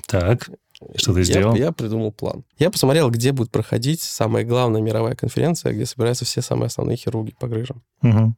Так. 0.09 0.51
Что 0.97 1.13
ты 1.13 1.25
сделал? 1.25 1.55
Я, 1.55 1.67
я 1.67 1.73
придумал 1.73 2.13
план. 2.13 2.45
Я 2.59 2.71
посмотрел, 2.71 3.11
где 3.11 3.33
будет 3.33 3.51
проходить 3.51 4.01
самая 4.01 4.45
главная 4.45 4.81
мировая 4.81 5.15
конференция, 5.15 5.73
где 5.73 5.87
собираются 5.87 6.25
все 6.25 6.41
самые 6.43 6.67
основные 6.67 6.97
хирурги 6.97 7.35
по 7.39 7.49
грыжам. 7.49 7.83
Угу. 8.03 8.35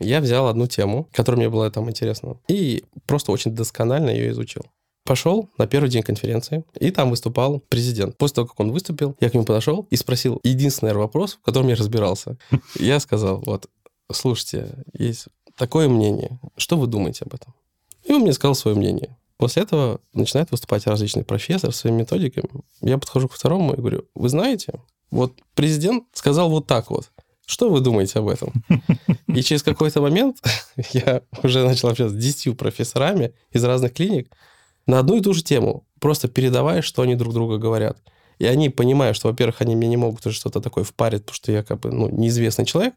Я 0.00 0.20
взял 0.20 0.48
одну 0.48 0.66
тему, 0.66 1.08
которая 1.12 1.38
мне 1.38 1.48
была 1.48 1.70
там 1.70 1.88
интересна, 1.88 2.36
и 2.48 2.84
просто 3.06 3.32
очень 3.32 3.54
досконально 3.54 4.10
ее 4.10 4.30
изучил. 4.30 4.62
Пошел 5.04 5.50
на 5.58 5.66
первый 5.66 5.90
день 5.90 6.02
конференции, 6.02 6.64
и 6.80 6.90
там 6.90 7.10
выступал 7.10 7.60
президент. 7.68 8.16
После 8.16 8.36
того, 8.36 8.48
как 8.48 8.58
он 8.58 8.72
выступил, 8.72 9.16
я 9.20 9.28
к 9.28 9.34
нему 9.34 9.44
подошел 9.44 9.86
и 9.90 9.96
спросил 9.96 10.40
единственный 10.42 10.94
вопрос, 10.94 11.34
в 11.34 11.42
котором 11.42 11.68
я 11.68 11.76
разбирался. 11.76 12.38
Я 12.74 12.98
сказал, 13.00 13.42
вот, 13.44 13.68
слушайте, 14.10 14.84
есть 14.94 15.26
такое 15.56 15.88
мнение, 15.88 16.40
что 16.56 16.76
вы 16.76 16.86
думаете 16.86 17.24
об 17.26 17.34
этом? 17.34 17.54
И 18.04 18.12
он 18.12 18.22
мне 18.22 18.32
сказал 18.32 18.54
свое 18.54 18.76
мнение. 18.76 19.16
После 19.36 19.62
этого 19.62 20.00
начинают 20.12 20.50
выступать 20.50 20.86
различные 20.86 21.24
профессоры 21.24 21.72
своими 21.72 21.98
методиками. 21.98 22.48
Я 22.80 22.98
подхожу 22.98 23.28
к 23.28 23.34
второму 23.34 23.72
и 23.72 23.76
говорю, 23.76 24.04
вы 24.14 24.28
знаете, 24.28 24.80
вот 25.10 25.32
президент 25.54 26.04
сказал 26.12 26.50
вот 26.50 26.66
так 26.66 26.90
вот. 26.90 27.10
Что 27.46 27.68
вы 27.68 27.80
думаете 27.80 28.20
об 28.20 28.28
этом? 28.28 28.52
И 29.26 29.42
через 29.42 29.62
какой-то 29.62 30.00
момент 30.00 30.38
я 30.92 31.22
уже 31.42 31.64
начал 31.66 31.88
общаться 31.88 32.14
с 32.14 32.18
10 32.18 32.56
профессорами 32.56 33.34
из 33.52 33.62
разных 33.64 33.92
клиник 33.92 34.30
на 34.86 34.98
одну 34.98 35.16
и 35.16 35.20
ту 35.20 35.34
же 35.34 35.42
тему, 35.42 35.86
просто 35.98 36.28
передавая, 36.28 36.82
что 36.82 37.02
они 37.02 37.14
друг 37.14 37.34
друга 37.34 37.58
говорят. 37.58 37.98
И 38.38 38.46
они 38.46 38.68
понимают, 38.68 39.16
что, 39.16 39.28
во-первых, 39.28 39.60
они 39.60 39.76
мне 39.76 39.88
не 39.88 39.96
могут 39.96 40.26
уже 40.26 40.36
что-то 40.36 40.60
такое 40.60 40.84
впарить, 40.84 41.22
потому 41.22 41.34
что 41.34 41.52
я 41.52 41.62
как 41.62 41.80
бы 41.80 41.92
ну, 41.92 42.08
неизвестный 42.08 42.66
человек. 42.66 42.94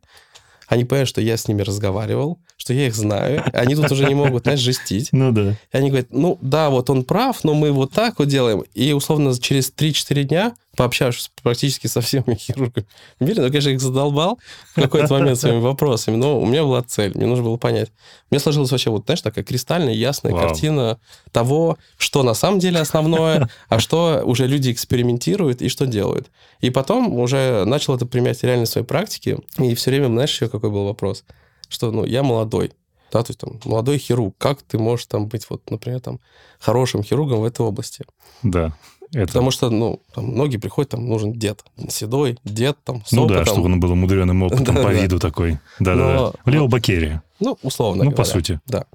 Они 0.67 0.83
понимают, 0.83 1.09
что 1.09 1.21
я 1.21 1.37
с 1.37 1.47
ними 1.47 1.61
разговаривал, 1.61 2.39
что 2.57 2.73
я 2.73 2.87
их 2.87 2.95
знаю. 2.95 3.43
Они 3.53 3.75
тут 3.75 3.91
уже 3.91 4.05
не 4.05 4.15
могут, 4.15 4.43
знаешь, 4.43 4.59
жестить. 4.59 5.09
Ну 5.13 5.31
да. 5.31 5.51
И 5.51 5.77
они 5.77 5.89
говорят, 5.89 6.07
ну 6.11 6.37
да, 6.41 6.69
вот 6.69 6.89
он 6.89 7.03
прав, 7.03 7.43
но 7.43 7.53
мы 7.53 7.71
вот 7.71 7.91
так 7.91 8.19
вот 8.19 8.27
делаем. 8.27 8.63
И 8.73 8.91
условно 8.91 9.33
через 9.39 9.71
3-4 9.71 10.23
дня, 10.23 10.55
пообщавшись 10.77 11.31
практически 11.41 11.87
со 11.87 12.01
всеми 12.01 12.35
хирургами 12.35 12.87
в 13.19 13.23
мире, 13.23 13.41
ну, 13.41 13.47
конечно, 13.47 13.69
их 13.69 13.81
задолбал 13.81 14.39
в 14.75 14.81
какой-то 14.81 15.11
момент 15.13 15.39
своими 15.39 15.59
вопросами, 15.59 16.15
но 16.15 16.39
у 16.39 16.45
меня 16.45 16.63
была 16.63 16.83
цель, 16.83 17.11
мне 17.15 17.25
нужно 17.25 17.43
было 17.43 17.57
понять. 17.57 17.91
Мне 18.29 18.39
сложилась 18.39 18.71
вообще 18.71 18.91
вот, 18.91 19.05
знаешь, 19.05 19.21
такая 19.21 19.43
кристальная, 19.43 19.93
ясная 19.93 20.31
Вау. 20.31 20.47
картина 20.47 20.99
того, 21.31 21.77
что 21.97 22.23
на 22.23 22.35
самом 22.35 22.59
деле 22.59 22.79
основное, 22.79 23.49
а 23.69 23.79
что 23.79 24.21
уже 24.23 24.45
люди 24.45 24.71
экспериментируют 24.71 25.61
и 25.61 25.67
что 25.67 25.87
делают. 25.87 26.29
И 26.61 26.69
потом 26.69 27.19
уже 27.19 27.65
начал 27.65 27.95
это 27.95 28.05
применять 28.05 28.43
реально 28.43 28.65
в 28.65 28.69
своей 28.69 28.85
практике, 28.85 29.39
и 29.57 29.73
все 29.73 29.89
время, 29.89 30.07
знаешь, 30.07 30.31
еще 30.31 30.47
какой 30.47 30.69
был 30.69 30.85
вопрос, 30.85 31.23
что, 31.69 31.91
ну, 31.91 32.05
я 32.05 32.21
молодой, 32.21 32.71
да, 33.11 33.23
то 33.23 33.31
есть 33.31 33.39
там 33.39 33.59
молодой 33.65 33.97
хирург, 33.97 34.35
как 34.37 34.61
ты 34.61 34.77
можешь 34.77 35.07
там 35.07 35.27
быть, 35.27 35.49
вот, 35.49 35.71
например, 35.71 36.01
там 36.01 36.19
хорошим 36.59 37.03
хирургом 37.03 37.41
в 37.41 37.45
этой 37.45 37.65
области? 37.65 38.05
Да. 38.43 38.75
Это... 39.13 39.27
Потому 39.27 39.51
что, 39.51 39.69
ну, 39.69 40.01
там 40.13 40.25
многие 40.25 40.57
приходят, 40.57 40.91
там 40.91 41.07
нужен 41.07 41.33
дед, 41.33 41.63
седой 41.89 42.37
дед, 42.43 42.77
там, 42.83 43.03
с 43.05 43.11
Ну 43.11 43.25
да, 43.25 43.35
опытом. 43.35 43.53
чтобы 43.53 43.65
он 43.67 43.79
был 43.79 43.91
умудренным 43.91 44.43
опытом 44.43 44.75
по 44.83 44.93
виду 44.93 45.19
такой. 45.19 45.59
Да-да-да. 45.79 46.33
Лео 46.51 46.67
Бакерия. 46.67 47.23
Ну, 47.39 47.57
условно 47.63 48.03
Ну, 48.03 48.11
по 48.11 48.23
сути. 48.23 48.59
Да. 48.67 48.85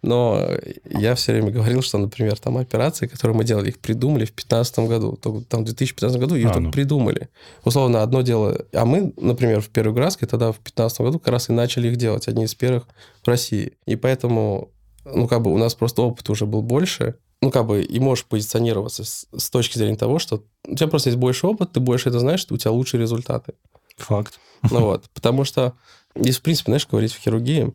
Но 0.00 0.46
я 0.88 1.14
все 1.16 1.32
время 1.32 1.50
говорил, 1.50 1.82
что, 1.82 1.98
например, 1.98 2.38
там 2.38 2.56
операции, 2.56 3.06
которые 3.08 3.36
мы 3.36 3.44
делали, 3.44 3.70
их 3.70 3.78
придумали 3.80 4.24
в 4.26 4.28
2015 4.28 4.78
году. 4.80 5.18
Только 5.20 5.44
Там 5.46 5.62
в 5.62 5.64
2015 5.64 6.20
году 6.20 6.36
их 6.36 6.50
А, 6.50 6.60
ну. 6.60 6.70
придумали. 6.70 7.28
Условно, 7.64 8.02
одно 8.02 8.22
дело... 8.22 8.64
А 8.72 8.84
мы, 8.84 9.12
например, 9.16 9.60
в 9.60 9.68
первой 9.70 9.92
Градской 9.94 10.28
тогда 10.28 10.52
в 10.52 10.56
2015 10.62 11.00
году 11.00 11.18
как 11.18 11.32
раз 11.32 11.48
и 11.48 11.52
начали 11.52 11.88
их 11.88 11.96
делать. 11.96 12.28
Одни 12.28 12.44
из 12.44 12.54
первых 12.54 12.84
в 13.24 13.28
России. 13.28 13.72
И 13.86 13.96
поэтому, 13.96 14.70
ну, 15.04 15.26
как 15.26 15.42
бы 15.42 15.52
у 15.52 15.58
нас 15.58 15.74
просто 15.74 16.02
опыт 16.02 16.30
уже 16.30 16.46
был 16.46 16.62
больше. 16.62 17.16
Ну, 17.40 17.50
как 17.50 17.66
бы 17.66 17.82
и 17.82 18.00
можешь 18.00 18.24
позиционироваться 18.24 19.04
с, 19.04 19.26
с 19.36 19.50
точки 19.50 19.78
зрения 19.78 19.96
того, 19.96 20.18
что 20.18 20.44
у 20.66 20.74
тебя 20.74 20.88
просто 20.88 21.10
есть 21.10 21.18
больше 21.18 21.46
опыт, 21.46 21.72
ты 21.72 21.80
больше 21.80 22.08
это 22.08 22.18
знаешь, 22.18 22.40
что 22.40 22.54
у 22.54 22.58
тебя 22.58 22.72
лучшие 22.72 23.00
результаты. 23.00 23.54
Факт. 23.96 24.40
Ну 24.70 24.80
вот, 24.80 25.08
потому 25.14 25.44
что, 25.44 25.74
если, 26.16 26.40
в 26.40 26.42
принципе, 26.42 26.70
знаешь, 26.70 26.88
говорить 26.88 27.12
в 27.12 27.18
хирургии, 27.18 27.72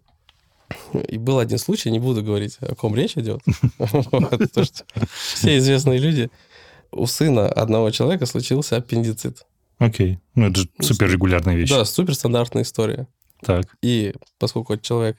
и 1.08 1.18
был 1.18 1.40
один 1.40 1.60
случай, 1.60 1.92
не 1.92 2.00
буду 2.00 2.24
говорить, 2.24 2.58
о 2.60 2.76
ком 2.76 2.96
речь 2.96 3.18
идет, 3.18 3.42
Вот, 3.78 4.30
потому 4.30 4.66
что 4.66 4.86
все 5.36 5.58
известные 5.58 6.00
люди, 6.00 6.30
у 6.92 7.06
сына 7.06 7.48
одного 7.48 7.90
человека 7.92 8.26
случился 8.26 8.78
аппендицит. 8.78 9.46
Окей. 9.78 10.20
Ну, 10.36 10.48
это 10.48 10.62
же 10.62 10.70
суперрегулярная 10.80 11.56
вещь. 11.56 11.70
Да, 11.70 11.86
суперстандартная 11.86 12.64
история. 12.64 13.08
Так. 13.42 13.66
И 13.82 14.14
поскольку 14.40 14.78
человек 14.78 15.18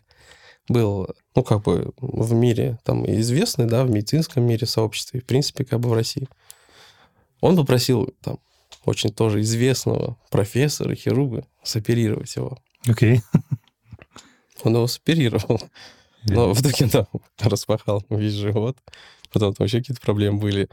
был, 0.68 1.08
ну, 1.34 1.42
как 1.42 1.62
бы 1.62 1.92
в 1.98 2.32
мире 2.32 2.78
там 2.84 3.04
известный, 3.06 3.66
да, 3.66 3.84
в 3.84 3.90
медицинском 3.90 4.44
мире, 4.44 4.66
сообществе, 4.66 5.20
в 5.20 5.24
принципе, 5.24 5.64
как 5.64 5.80
бы 5.80 5.88
в 5.88 5.92
России, 5.92 6.28
он 7.40 7.56
попросил 7.56 8.14
там 8.22 8.38
очень 8.84 9.10
тоже 9.10 9.40
известного 9.40 10.16
профессора, 10.30 10.94
хирурга, 10.94 11.46
соперировать 11.62 12.34
его. 12.36 12.58
Окей. 12.86 13.20
Он 14.62 14.74
его 14.74 14.86
соперировал. 14.86 15.60
Но 16.24 16.54
в 16.54 16.60
итоге, 16.60 16.86
да, 16.86 17.06
распахал 17.40 18.02
весь 18.08 18.32
живот. 18.32 18.78
Потом 19.34 19.52
там 19.52 19.64
вообще 19.64 19.78
какие-то 19.78 20.00
проблемы 20.00 20.38
были. 20.38 20.68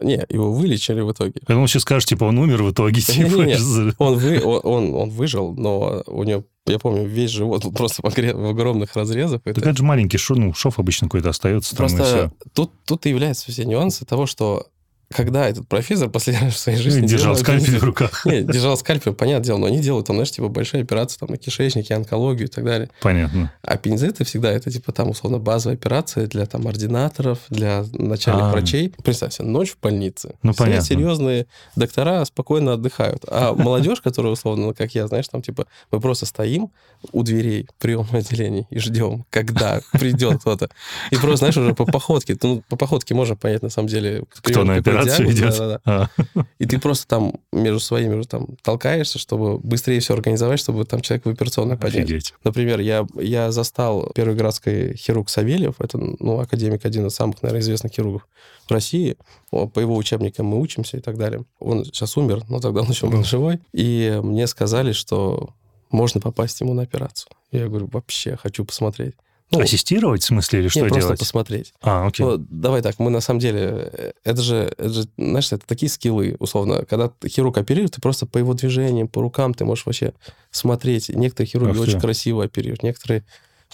Не, 0.00 0.24
его 0.28 0.52
вылечили 0.52 1.00
в 1.00 1.12
итоге. 1.12 1.34
Я 1.48 1.54
думал, 1.54 1.66
сейчас 1.66 1.82
скажешь, 1.82 2.06
типа, 2.06 2.24
он 2.24 2.38
умер 2.38 2.62
в 2.62 2.70
итоге. 2.70 3.00
типа, 3.00 3.94
Он, 3.98 4.16
вы, 4.16 4.40
он, 4.42 4.60
он, 4.62 4.94
он 4.94 5.10
выжил, 5.10 5.52
но 5.54 6.02
у 6.06 6.22
него, 6.22 6.44
я 6.66 6.78
помню, 6.78 7.06
весь 7.06 7.30
живот 7.30 7.64
был 7.64 7.72
просто 7.74 8.02
в 8.02 8.06
огромных 8.48 8.94
разрезах. 8.94 9.42
Так 9.42 9.58
Это 9.58 9.76
же 9.76 9.82
маленький 9.82 10.16
шов, 10.16 10.38
ну, 10.38 10.54
шов 10.54 10.78
обычно 10.78 11.08
какой-то 11.08 11.30
остается 11.30 11.76
там 11.76 11.88
просто 11.88 12.04
все. 12.04 12.32
тут, 12.52 12.72
тут 12.86 13.06
и 13.06 13.10
являются 13.10 13.50
все 13.50 13.64
нюансы 13.64 14.04
того, 14.04 14.26
что 14.26 14.68
когда 15.14 15.48
этот 15.48 15.68
профессор 15.68 16.08
последний 16.10 16.44
раз 16.44 16.54
в 16.54 16.58
своей 16.58 16.78
жизни 16.78 17.06
Держал 17.06 17.34
делал 17.34 17.36
скальпель 17.36 17.78
в 17.78 17.84
руках. 17.84 18.24
Не, 18.26 18.42
держал 18.42 18.76
скальпель, 18.76 19.12
понятное 19.12 19.44
дело, 19.44 19.58
но 19.58 19.66
они 19.66 19.78
делают 19.78 20.06
там, 20.06 20.16
знаешь, 20.16 20.30
типа 20.30 20.48
большие 20.48 20.82
операции 20.82 21.18
там 21.18 21.28
на 21.30 21.36
кишечнике, 21.36 21.94
онкологию 21.94 22.48
и 22.48 22.50
так 22.50 22.64
далее. 22.64 22.90
Понятно. 23.00 23.52
Аппендициты 23.62 24.24
всегда 24.24 24.50
это 24.52 24.70
типа 24.70 24.92
там 24.92 25.10
условно 25.10 25.38
базовая 25.38 25.76
операция 25.76 26.26
для 26.26 26.46
там 26.46 26.66
ординаторов, 26.66 27.38
для 27.48 27.84
начальных 27.92 28.46
А. 28.46 28.50
врачей. 28.50 28.92
Представь 29.02 29.32
себе, 29.32 29.48
ночь 29.48 29.70
в 29.70 29.80
больнице. 29.80 30.34
Ну, 30.42 30.52
Все 30.52 30.64
понятно. 30.64 30.86
серьезные 30.86 31.46
доктора 31.76 32.24
спокойно 32.24 32.74
отдыхают. 32.74 33.24
А 33.28 33.54
молодежь, 33.56 34.00
которая 34.00 34.32
условно, 34.32 34.74
как 34.74 34.94
я, 34.94 35.06
знаешь, 35.06 35.28
там 35.28 35.42
типа 35.42 35.66
мы 35.90 36.00
просто 36.00 36.26
стоим 36.26 36.70
у 37.12 37.22
дверей 37.22 37.68
приемного 37.78 38.18
отделения 38.18 38.66
и 38.70 38.78
ждем, 38.78 39.24
когда 39.30 39.80
придет 39.92 40.40
кто-то. 40.40 40.68
И 41.10 41.16
просто, 41.16 41.36
знаешь, 41.38 41.56
уже 41.56 41.74
по 41.74 41.84
походке, 41.84 42.36
ну, 42.42 42.62
по 42.68 42.76
походке 42.76 43.14
можно 43.14 43.36
понять 43.36 43.62
на 43.62 43.68
самом 43.70 43.88
деле, 43.88 44.24
Кто 44.42 44.64
на 44.64 44.76
какой 44.76 44.78
операцию 44.78 45.03
диагноз, 45.06 45.34
идет. 45.34 45.58
да-да-да. 45.58 46.10
А, 46.34 46.44
И 46.58 46.66
ты 46.66 46.78
просто 46.78 47.06
там 47.06 47.34
между 47.52 47.80
своими 47.80 48.14
уже 48.14 48.28
там 48.28 48.48
толкаешься, 48.62 49.18
чтобы 49.18 49.58
быстрее 49.58 50.00
все 50.00 50.14
организовать, 50.14 50.60
чтобы 50.60 50.84
там 50.84 51.00
человек 51.00 51.26
в 51.26 51.30
операционную 51.30 51.78
поднять. 51.78 52.04
Офигеть. 52.04 52.34
Например, 52.44 52.80
я, 52.80 53.06
я 53.16 53.52
застал 53.52 54.10
первый 54.14 54.34
городской 54.34 54.96
хирург 54.96 55.28
Савельев, 55.28 55.74
это 55.80 55.98
ну, 55.98 56.40
академик, 56.40 56.84
один 56.84 57.06
из 57.06 57.14
самых, 57.14 57.42
наверное, 57.42 57.60
известных 57.62 57.92
хирургов 57.92 58.26
в 58.66 58.70
России. 58.70 59.16
По 59.50 59.78
его 59.78 59.96
учебникам 59.96 60.46
мы 60.46 60.60
учимся 60.60 60.96
и 60.96 61.00
так 61.00 61.16
далее. 61.16 61.44
Он 61.58 61.84
сейчас 61.84 62.16
умер, 62.16 62.42
но 62.48 62.60
тогда 62.60 62.80
он 62.80 62.88
еще 62.88 63.06
был 63.08 63.24
живой. 63.24 63.60
И 63.72 64.20
мне 64.22 64.46
сказали, 64.46 64.92
что 64.92 65.50
можно 65.90 66.20
попасть 66.20 66.60
ему 66.60 66.74
на 66.74 66.82
операцию. 66.82 67.30
Я 67.52 67.68
говорю, 67.68 67.88
вообще 67.92 68.36
хочу 68.36 68.64
посмотреть. 68.64 69.14
Ну, 69.50 69.60
Ассистировать, 69.60 70.22
в 70.22 70.26
смысле, 70.26 70.60
или 70.60 70.68
что 70.68 70.80
просто 70.80 71.00
делать? 71.00 71.18
посмотреть. 71.18 71.74
А, 71.82 72.06
окей. 72.06 72.24
Ну, 72.24 72.38
давай 72.38 72.82
так, 72.82 72.98
мы 72.98 73.10
на 73.10 73.20
самом 73.20 73.40
деле, 73.40 73.90
э, 73.92 74.12
это 74.24 74.42
же, 74.42 74.72
это 74.78 74.88
же, 74.88 75.08
знаешь, 75.16 75.52
это 75.52 75.64
такие 75.66 75.88
скиллы, 75.90 76.36
условно. 76.38 76.84
Когда 76.86 77.12
хирург 77.26 77.58
оперирует, 77.58 77.92
ты 77.92 78.00
просто 78.00 78.26
по 78.26 78.38
его 78.38 78.54
движениям, 78.54 79.06
по 79.06 79.20
рукам 79.20 79.54
ты 79.54 79.64
можешь 79.64 79.86
вообще 79.86 80.12
смотреть. 80.50 81.10
Некоторые 81.10 81.48
хирурги 81.48 81.70
Ах 81.70 81.76
ты. 81.76 81.82
очень 81.82 82.00
красиво 82.00 82.44
оперируют, 82.44 82.82
некоторые 82.82 83.24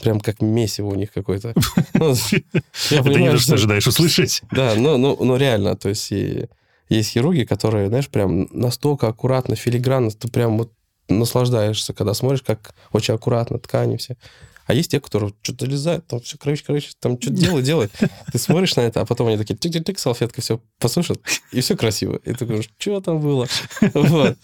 прям 0.00 0.20
как 0.20 0.42
месиво 0.42 0.88
у 0.88 0.94
них 0.94 1.12
какое-то. 1.12 1.54
Ну, 1.94 2.14
я 2.90 2.98
Это 2.98 3.08
не 3.08 3.14
понимаю, 3.14 3.32
то, 3.32 3.42
что 3.42 3.54
ожидаешь 3.54 3.86
услышать. 3.86 4.42
Да, 4.50 4.74
ну, 4.76 4.96
ну, 4.96 5.16
ну 5.20 5.36
реально, 5.36 5.76
то 5.76 5.88
есть 5.88 6.10
есть 6.90 7.10
хирурги, 7.10 7.44
которые, 7.44 7.88
знаешь, 7.88 8.08
прям 8.08 8.48
настолько 8.50 9.08
аккуратно, 9.08 9.54
филигранно, 9.54 10.10
ты 10.10 10.28
прям 10.28 10.58
вот 10.58 10.72
наслаждаешься, 11.08 11.92
когда 11.92 12.14
смотришь, 12.14 12.42
как 12.42 12.74
очень 12.92 13.14
аккуратно 13.14 13.58
ткани 13.58 13.96
все. 13.96 14.16
А 14.70 14.72
есть 14.72 14.92
те, 14.92 15.00
которые 15.00 15.34
что-то 15.42 15.66
лезают, 15.66 16.06
там 16.06 16.20
все, 16.20 16.38
короче, 16.38 16.62
короче, 16.64 16.90
там 17.00 17.20
что-то 17.20 17.34
делают, 17.36 17.66
делают. 17.66 17.90
Ты 18.30 18.38
смотришь 18.38 18.76
на 18.76 18.82
это, 18.82 19.00
а 19.00 19.04
потом 19.04 19.26
они 19.26 19.36
такие 19.36 19.56
тик-тик-тик, 19.56 19.98
салфетка 19.98 20.40
все 20.42 20.60
посушат, 20.78 21.20
и 21.50 21.60
все 21.60 21.76
красиво. 21.76 22.20
И 22.24 22.32
ты 22.32 22.46
говоришь, 22.46 22.70
что 22.78 23.00
там 23.00 23.20
было? 23.20 23.48
Вот. 23.94 24.36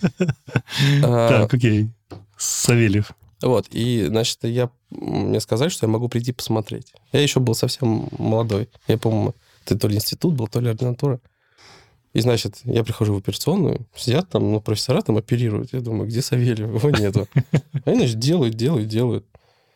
А, 1.05 1.29
Так, 1.29 1.55
окей. 1.55 1.91
Савельев. 2.37 3.13
вот, 3.41 3.69
и, 3.71 4.07
значит, 4.09 4.39
я, 4.43 4.69
мне 4.91 5.39
сказали, 5.39 5.69
что 5.69 5.87
я 5.87 5.93
могу 5.93 6.09
прийти 6.09 6.33
посмотреть. 6.33 6.93
Я 7.13 7.21
еще 7.23 7.39
был 7.39 7.55
совсем 7.55 8.09
молодой. 8.19 8.69
Я, 8.89 8.99
по-моему, 8.99 9.33
это 9.65 9.79
то 9.79 9.87
ли 9.87 9.95
институт 9.95 10.35
был, 10.35 10.49
то 10.49 10.59
ли 10.59 10.71
ординатура. 10.71 11.21
И, 12.15 12.21
значит, 12.21 12.57
я 12.65 12.83
прихожу 12.83 13.15
в 13.15 13.19
операционную, 13.19 13.87
сидят 13.95 14.29
там, 14.29 14.51
ну, 14.51 14.61
профессора 14.61 15.03
там 15.03 15.19
оперируют. 15.19 15.73
Я 15.73 15.81
думаю, 15.83 16.09
где 16.09 16.21
Савельев? 16.21 16.69
Его 16.75 16.91
нету. 16.91 17.29
Они, 17.85 17.99
значит, 17.99 18.19
делают, 18.19 18.55
делают, 18.55 18.89
делают. 18.89 19.25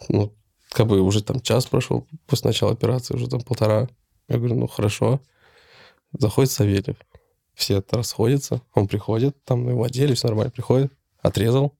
Ну, 0.08 0.32
как 0.70 0.86
бы 0.86 1.00
уже 1.00 1.22
там 1.22 1.40
час 1.40 1.66
прошел 1.66 2.06
после 2.26 2.48
начала 2.48 2.72
операции, 2.72 3.14
уже 3.14 3.28
там 3.28 3.40
полтора. 3.40 3.88
Я 4.28 4.38
говорю, 4.38 4.54
ну, 4.56 4.66
хорошо. 4.68 5.20
Заходит 6.18 6.50
Савельев. 6.50 6.96
Все 7.54 7.82
расходятся. 7.90 8.62
Он 8.74 8.86
приходит, 8.88 9.36
там 9.44 9.68
его 9.68 9.84
одели, 9.84 10.14
все 10.14 10.28
нормально. 10.28 10.50
Приходит, 10.50 10.92
отрезал. 11.20 11.74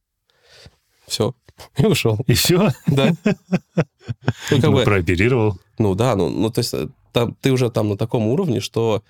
Все. 1.07 1.35
И 1.79 1.87
ушел. 1.87 2.19
И 2.27 2.35
все? 2.35 2.71
Да. 2.87 3.13
Ну, 4.51 4.61
как 4.61 4.73
бы, 4.73 4.85
Прооперировал. 4.85 5.59
ну 5.79 5.95
да, 5.95 6.17
ну, 6.17 6.29
ну 6.29 6.51
то 6.51 6.61
есть 6.61 6.73
э, 6.75 6.89
там, 7.13 7.35
ты 7.41 7.53
уже 7.53 7.71
там 7.71 7.89
на 7.91 7.97
таком 7.97 8.27
уровне, 8.29 8.61
что 8.61 9.03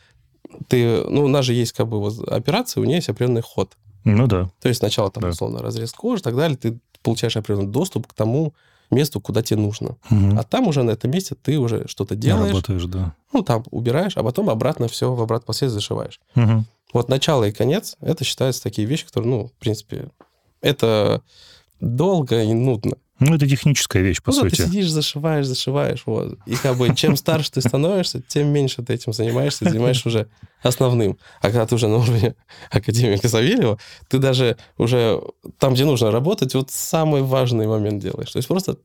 ты, 0.69 1.05
ну, 1.09 1.25
у 1.25 1.29
нас 1.29 1.45
же 1.45 1.55
есть 1.55 1.73
как 1.73 1.89
бы 1.89 2.01
вот 2.01 2.29
операция, 2.29 2.81
у 2.81 2.85
нее 2.85 2.97
есть 2.97 3.09
определенный 3.09 3.43
ход. 3.43 3.77
Ну 4.05 4.27
да. 4.27 4.51
То 4.61 4.69
есть 4.69 4.79
сначала 4.79 5.11
там, 5.11 5.23
Да. 5.23 5.29
условно, 5.31 5.61
разрез 5.63 5.93
кожи 5.93 6.21
и 6.21 6.25
так 6.25 6.35
далее, 6.37 6.57
ты 6.57 6.79
получаешь 7.03 7.37
определенный 7.37 7.71
доступ 7.71 8.07
к 8.09 8.15
тому 8.15 8.53
месту, 8.91 9.21
куда 9.21 9.43
тебе 9.43 9.61
нужно. 9.61 9.97
Мгм. 10.11 10.39
А 10.39 10.43
там 10.43 10.69
уже 10.69 10.83
на 10.83 10.91
этом 10.91 11.11
месте 11.11 11.35
ты 11.41 11.59
уже 11.59 11.87
что-то 11.89 12.17
делаешь, 12.17 12.53
Работаешь, 12.53 12.85
да. 12.85 13.15
ну, 13.33 13.43
там 13.43 13.65
убираешь, 13.71 14.17
а 14.17 14.23
потом 14.23 14.51
обратно 14.51 14.89
все 14.89 15.13
в 15.13 15.21
обратном 15.21 15.47
последствии 15.47 15.81
зашиваешь. 15.81 16.21
Мгм. 16.35 16.67
Вот 16.93 17.09
начало 17.09 17.45
и 17.45 17.53
конец, 17.53 17.97
это 18.01 18.25
считаются 18.25 18.63
такие 18.63 18.87
вещи, 18.87 19.07
которые, 19.07 19.31
ну, 19.31 19.47
в 19.47 19.53
принципе, 19.53 20.11
это 20.61 21.23
долго 21.81 22.43
и 22.43 22.53
нудно. 22.53 22.97
Ну, 23.21 23.35
это 23.35 23.47
техническая 23.47 24.03
вещь, 24.03 24.23
по 24.23 24.33
ну, 24.33 24.37
да, 24.37 24.49
сути. 24.49 24.57
ты 24.57 24.67
сидишь, 24.67 24.91
зашиваешь, 24.91 25.45
зашиваешь, 25.45 26.05
вот. 26.07 26.39
И 26.47 26.55
как 26.55 26.79
бы 26.79 26.95
чем 26.95 27.17
старше 27.17 27.53
ты 27.53 27.61
становишься, 27.61 28.23
тем 28.27 28.49
меньше 28.49 28.83
ты 28.83 28.95
этим 28.95 29.13
занимаешься, 29.13 29.69
занимаешься 29.69 30.09
уже 30.09 30.29
основным. 30.63 31.19
А 31.43 31.49
когда 31.49 31.67
ты 31.67 31.75
уже 31.75 31.87
на 31.89 31.97
уровне 31.97 32.35
академика 32.71 33.29
Савельева, 33.29 33.79
ты 34.09 34.19
даже 34.19 34.57
уже 34.79 35.21
там, 35.59 35.75
где 35.75 35.85
нужно 35.85 36.11
работать, 36.11 36.55
вот 36.55 36.71
самый 36.71 37.23
важный 37.23 37.67
момент 37.67 38.03
делаешь. 38.03 38.31
То 38.31 38.39
есть 38.39 38.49
просто 38.49 38.77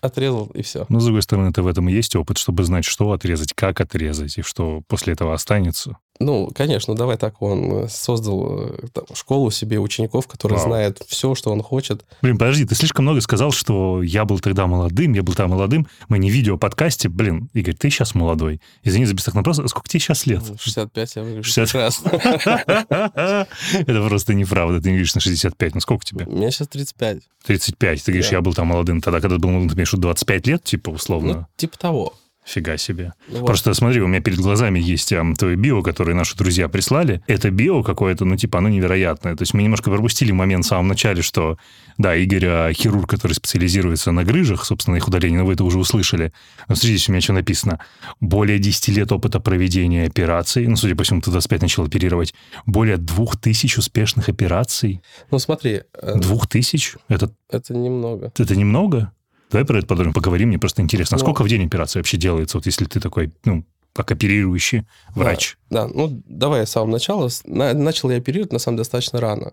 отрезал, 0.00 0.46
и 0.54 0.62
все. 0.62 0.86
Но, 0.88 0.98
с 0.98 1.04
другой 1.04 1.22
стороны, 1.22 1.50
это 1.50 1.62
в 1.62 1.68
этом 1.68 1.88
и 1.88 1.92
есть 1.92 2.16
опыт, 2.16 2.36
чтобы 2.36 2.64
знать, 2.64 2.84
что 2.84 3.12
отрезать, 3.12 3.52
как 3.54 3.80
отрезать, 3.80 4.36
и 4.38 4.42
что 4.42 4.82
после 4.88 5.12
этого 5.12 5.34
останется. 5.34 5.98
Ну, 6.20 6.48
конечно, 6.54 6.94
давай 6.94 7.16
так, 7.16 7.42
он 7.42 7.88
создал 7.88 8.68
э, 8.68 8.86
там, 8.92 9.04
школу 9.14 9.50
себе 9.50 9.80
учеников, 9.80 10.28
которые 10.28 10.58
Вау. 10.58 10.68
знают 10.68 11.02
все, 11.08 11.34
что 11.34 11.50
он 11.50 11.60
хочет. 11.60 12.04
Блин, 12.22 12.38
подожди, 12.38 12.64
ты 12.64 12.76
слишком 12.76 13.04
много 13.04 13.20
сказал, 13.20 13.50
что 13.50 14.00
я 14.00 14.24
был 14.24 14.38
тогда 14.38 14.68
молодым, 14.68 15.12
я 15.14 15.24
был 15.24 15.34
тогда 15.34 15.48
молодым. 15.52 15.88
Мы 16.08 16.18
не 16.20 16.30
видео 16.30 16.56
подкасте. 16.56 17.08
Блин, 17.08 17.48
Игорь, 17.52 17.74
ты 17.74 17.90
сейчас 17.90 18.14
молодой. 18.14 18.60
Извини 18.84 19.06
за 19.06 19.14
бестактный 19.14 19.40
вопрос. 19.40 19.58
А 19.58 19.66
Сколько 19.66 19.88
тебе 19.88 20.00
сейчас 20.00 20.24
лет? 20.26 20.42
65 20.60 21.16
я 21.16 21.22
выгляжу 21.24 21.50
60. 21.52 21.68
прекрасно. 21.72 22.10
Это 23.72 24.08
просто 24.08 24.34
неправда. 24.34 24.80
Ты 24.80 24.90
не 24.90 24.94
говоришь 24.96 25.14
на 25.14 25.20
65. 25.20 25.74
Ну 25.74 25.80
сколько 25.80 26.04
тебе? 26.04 26.26
Мне 26.26 26.50
сейчас 26.52 26.68
35. 26.68 27.22
35. 27.46 28.04
Ты 28.04 28.12
говоришь, 28.12 28.30
я 28.30 28.40
был 28.40 28.54
там 28.54 28.68
молодым 28.68 29.00
тогда, 29.00 29.20
когда 29.20 29.36
ты 29.36 29.42
был 29.42 29.50
молодым, 29.50 29.70
ты 29.70 29.74
имеешь 29.76 29.90
в 29.90 29.94
виду 29.94 30.02
25 30.02 30.46
лет, 30.46 30.64
типа, 30.64 30.90
Ну, 30.90 30.96
условно? 30.96 31.48
типа 31.56 31.76
того. 31.78 32.14
Фига 32.44 32.76
себе. 32.76 33.14
Ну, 33.28 33.38
вот. 33.38 33.46
Просто 33.46 33.72
смотри, 33.72 34.02
у 34.02 34.06
меня 34.06 34.20
перед 34.20 34.38
глазами 34.38 34.78
есть 34.78 35.12
ам, 35.12 35.34
твое 35.34 35.56
био, 35.56 35.80
которое 35.82 36.14
наши 36.14 36.36
друзья 36.36 36.68
прислали. 36.68 37.22
Это 37.26 37.50
био 37.50 37.82
какое-то, 37.82 38.26
ну, 38.26 38.36
типа, 38.36 38.58
оно 38.58 38.68
невероятное. 38.68 39.34
То 39.34 39.42
есть 39.42 39.54
мы 39.54 39.62
немножко 39.62 39.90
пропустили 39.90 40.30
момент 40.30 40.66
в 40.66 40.68
самом 40.68 40.88
начале, 40.88 41.22
что, 41.22 41.56
да, 41.96 42.14
Игорь 42.14 42.46
а, 42.46 42.72
хирург, 42.72 43.08
который 43.08 43.32
специализируется 43.32 44.12
на 44.12 44.24
грыжах, 44.24 44.64
собственно, 44.66 44.96
их 44.96 45.08
удалении, 45.08 45.38
но 45.38 45.46
вы 45.46 45.54
это 45.54 45.64
уже 45.64 45.78
услышали. 45.78 46.32
Но 46.68 46.74
смотрите, 46.74 47.04
у 47.08 47.12
меня 47.12 47.22
что 47.22 47.32
написано. 47.32 47.80
Более 48.20 48.58
10 48.58 48.88
лет 48.88 49.10
опыта 49.10 49.40
проведения 49.40 50.04
операций. 50.04 50.66
Ну, 50.66 50.76
судя 50.76 50.96
по 50.96 51.04
всему, 51.04 51.22
ты 51.22 51.30
25 51.30 51.62
начал 51.62 51.84
оперировать. 51.84 52.34
Более 52.66 52.98
2000 52.98 53.78
успешных 53.78 54.28
операций. 54.28 55.00
Ну, 55.30 55.38
смотри, 55.38 55.82
э, 55.94 56.18
2000? 56.18 56.98
Это, 57.08 57.32
это 57.50 57.74
немного. 57.74 58.32
это 58.36 58.54
немного? 58.54 59.12
Давай 59.50 59.64
про 59.64 59.78
это 59.78 59.86
подробно 59.86 60.12
поговорим, 60.12 60.48
мне 60.48 60.58
просто 60.58 60.82
интересно. 60.82 61.16
А 61.16 61.18
Ну. 61.18 61.24
сколько 61.24 61.42
в 61.42 61.48
день 61.48 61.66
операция 61.66 62.00
вообще 62.00 62.16
делается, 62.16 62.56
вот 62.58 62.66
если 62.66 62.84
ты 62.86 63.00
такой, 63.00 63.32
ну, 63.44 63.64
как 63.92 64.10
оперирующий 64.10 64.84
врач? 65.14 65.56
Да, 65.70 65.86
ну, 65.86 66.22
давай 66.26 66.60
я 66.60 66.66
с 66.66 66.70
самого 66.70 66.90
начала. 66.90 67.28
Начал 67.46 68.10
я 68.10 68.16
оперировать, 68.18 68.52
на 68.52 68.58
самом 68.58 68.76
деле, 68.76 68.84
достаточно 68.84 69.20
рано. 69.20 69.52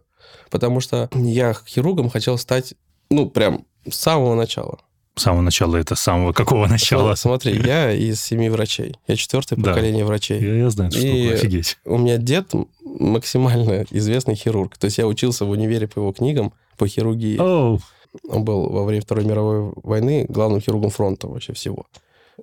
Потому 0.49 0.79
что 0.79 1.09
я 1.13 1.53
хирургом 1.67 2.09
хотел 2.09 2.37
стать, 2.37 2.73
ну, 3.09 3.29
прям 3.29 3.65
с 3.87 3.95
самого 3.95 4.33
начала. 4.35 4.79
С 5.15 5.23
самого 5.23 5.41
начала 5.41 5.75
это 5.75 5.95
с 5.95 5.99
самого 5.99 6.31
какого 6.33 6.65
начала? 6.67 7.13
Смотри, 7.15 7.61
я 7.63 7.91
из 7.91 8.21
семи 8.21 8.49
врачей. 8.49 8.95
Я 9.07 9.15
четвертое 9.17 9.57
Да. 9.57 9.71
поколение 9.71 10.05
врачей. 10.05 10.41
Я, 10.41 10.55
я 10.55 10.69
знаю 10.69 10.89
штуку, 10.91 11.05
И- 11.05 11.33
офигеть. 11.33 11.77
У 11.85 11.97
меня 11.97 12.17
дед 12.17 12.51
максимально 12.83 13.85
известный 13.91 14.35
хирург. 14.35 14.77
То 14.77 14.85
есть 14.85 14.97
я 14.97 15.07
учился 15.07 15.45
в 15.45 15.49
универе 15.49 15.87
по 15.87 15.99
его 15.99 16.11
книгам 16.13 16.53
по 16.77 16.87
хирургии. 16.87 17.37
Оу, 17.37 17.79
Он 18.27 18.43
был 18.43 18.69
во 18.69 18.83
время 18.83 19.01
Второй 19.01 19.25
мировой 19.25 19.71
войны 19.83 20.25
главным 20.27 20.59
хирургом 20.61 20.89
фронта 20.89 21.27
вообще 21.27 21.53
всего. 21.53 21.85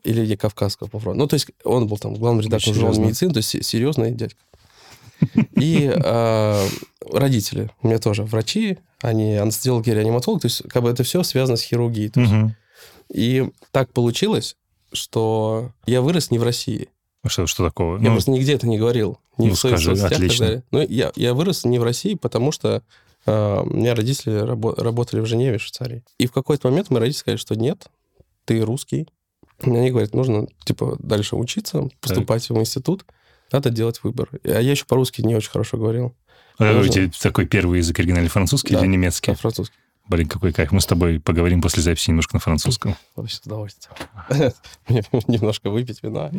Или 0.05 0.27
не 0.27 0.37
Кавказского 0.37 0.89
по 0.89 0.99
фронту. 0.99 1.19
Ну, 1.19 1.27
то 1.27 1.35
есть 1.35 1.49
он 1.65 1.87
был 1.89 1.99
там 1.99 2.15
главным 2.15 2.45
редактором 2.45 2.75
журнала 2.75 2.99
медицины, 2.99 3.33
то 3.33 3.39
есть 3.39 3.49
се- 3.49 3.63
серьезный 3.63 4.13
дядька. 4.13 4.39
И 5.57 5.91
э, 5.93 6.67
родители 7.13 7.71
у 7.83 7.89
меня 7.89 7.99
тоже 7.99 8.23
врачи, 8.23 8.79
они 9.03 9.35
анестезиологи 9.37 9.91
и 9.91 9.95
реаниматологи, 9.95 10.43
то 10.43 10.47
есть 10.47 10.63
как 10.69 10.83
бы 10.85 10.91
это 10.91 11.03
все 11.03 11.23
связано 11.25 11.57
с 11.57 11.63
хирургией. 11.63 12.11
То 12.11 12.21
есть. 12.21 12.33
мгм. 12.33 12.55
И 13.13 13.51
так 13.73 13.93
получилось, 13.93 14.57
что 14.93 15.73
я 15.87 16.03
вырос 16.03 16.31
не 16.31 16.39
в 16.39 16.45
России. 16.45 16.89
А 17.25 17.29
Что, 17.29 17.47
что 17.47 17.65
такого? 17.65 17.97
Я 17.97 18.03
Ну, 18.05 18.11
просто 18.13 18.31
нигде 18.31 18.55
это 18.55 18.69
не 18.69 18.79
говорил. 18.79 19.19
Ни 19.39 19.49
ну, 19.49 19.55
в 19.55 19.59
своих 19.59 19.77
скажи, 19.79 19.97
соцсетях 19.97 20.11
и 20.11 20.15
так 20.15 20.19
отлично. 20.25 20.47
далее. 20.47 20.63
Но 20.71 20.83
я, 20.83 21.13
я 21.17 21.35
вырос 21.35 21.65
не 21.65 21.79
в 21.79 21.83
России, 21.85 22.15
потому 22.15 22.53
что 22.53 22.83
у 23.31 23.71
меня 23.77 23.95
родители 23.95 24.33
рабо- 24.45 24.81
работали 24.81 25.21
в 25.21 25.27
Женеве, 25.27 25.59
в 25.59 25.63
Швейцарии. 25.63 26.03
И 26.19 26.27
в 26.27 26.33
какой-то 26.33 26.69
момент 26.69 26.91
мои 26.91 27.01
родители 27.01 27.21
сказали, 27.21 27.39
что 27.39 27.55
нет, 27.57 27.87
ты 28.45 28.61
русский. 28.61 29.09
И 29.63 29.71
они 29.71 29.91
говорят, 29.91 30.15
нужно, 30.15 30.47
типа, 30.65 30.97
дальше 31.01 31.37
учиться, 31.37 31.89
поступать 32.01 32.49
в 32.49 32.57
институт, 32.59 33.05
надо 33.51 33.71
делать 33.71 34.03
выбор. 34.05 34.29
А 34.45 34.49
я 34.61 34.71
еще 34.71 34.85
по-русски 34.85 35.23
не 35.23 35.35
очень 35.35 35.51
хорошо 35.51 35.77
говорил. 35.79 36.15
а 36.59 36.65
можно? 36.65 36.81
у 36.83 36.87
тебя 36.89 37.11
такой 37.21 37.47
первый 37.47 37.79
язык 37.79 37.99
оригинальный 37.99 38.29
французский 38.31 38.75
Да. 38.75 38.81
или 38.81 38.87
немецкий? 38.89 39.33
А 39.33 39.35
французский. 39.35 39.77
Блин, 40.09 40.27
какой 40.29 40.53
кайф. 40.53 40.73
Мы 40.73 40.81
с 40.81 40.87
тобой 40.87 41.21
поговорим 41.21 41.61
после 41.61 41.83
записи 41.83 42.11
немножко 42.11 42.35
на 42.37 42.41
французском. 42.41 42.97
Вообще 43.17 43.37
с 43.37 43.41
удовольствием. 43.41 43.97
Мне 44.89 45.03
Немножко 45.27 45.71
выпить 45.71 46.03
вина. 46.03 46.31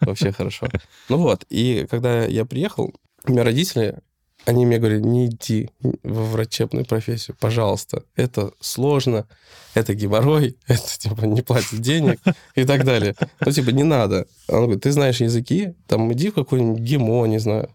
Вообще 0.00 0.32
хорошо. 0.32 0.68
Ну 1.08 1.18
вот, 1.18 1.44
и 1.50 1.86
когда 1.90 2.24
я 2.24 2.44
приехал, 2.44 2.94
у 3.24 3.30
меня 3.30 3.44
родители, 3.44 3.98
они 4.44 4.64
мне 4.64 4.78
говорили, 4.78 5.00
не 5.00 5.26
иди 5.26 5.70
во 6.02 6.24
врачебную 6.24 6.86
профессию, 6.86 7.36
пожалуйста. 7.38 8.04
Это 8.16 8.52
сложно, 8.60 9.26
это 9.74 9.94
геморрой, 9.94 10.56
это 10.66 10.98
типа 10.98 11.24
не 11.24 11.42
платят 11.42 11.80
денег 11.80 12.20
и 12.54 12.64
так 12.64 12.84
далее. 12.84 13.14
Ну 13.40 13.52
типа 13.52 13.70
не 13.70 13.84
надо. 13.84 14.26
Он 14.48 14.64
говорит, 14.64 14.82
ты 14.82 14.92
знаешь 14.92 15.20
языки, 15.20 15.74
там 15.86 16.12
иди 16.12 16.30
в 16.30 16.34
какой-нибудь 16.34 16.80
ГИМО, 16.80 17.26
не 17.26 17.38
знаю. 17.38 17.70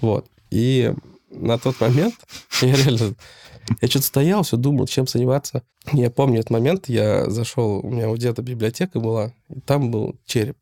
Вот. 0.00 0.26
И 0.50 0.92
на 1.30 1.58
тот 1.58 1.80
момент 1.80 2.14
я 2.60 2.74
реально... 2.74 3.14
Я 3.80 3.88
что-то 3.88 4.06
стоял, 4.06 4.44
все 4.44 4.56
думал, 4.56 4.86
чем 4.86 5.08
заниматься. 5.08 5.64
Я 5.92 6.08
помню 6.08 6.38
этот 6.38 6.50
момент, 6.50 6.88
я 6.88 7.28
зашел, 7.28 7.80
у 7.84 7.90
меня 7.90 8.08
у 8.08 8.16
деда 8.16 8.40
библиотека 8.40 9.00
была, 9.00 9.32
и 9.48 9.58
там 9.60 9.90
был 9.90 10.14
череп. 10.24 10.56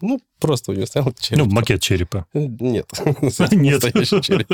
Ну, 0.00 0.20
просто 0.38 0.72
у 0.72 0.74
него 0.74 0.86
стоял 0.86 1.12
череп. 1.18 1.44
Ну, 1.46 1.50
макет 1.52 1.80
черепа. 1.82 2.26
Нет. 2.34 2.90
Нет. 3.52 3.82
Настоящий 3.82 4.22
череп. 4.22 4.50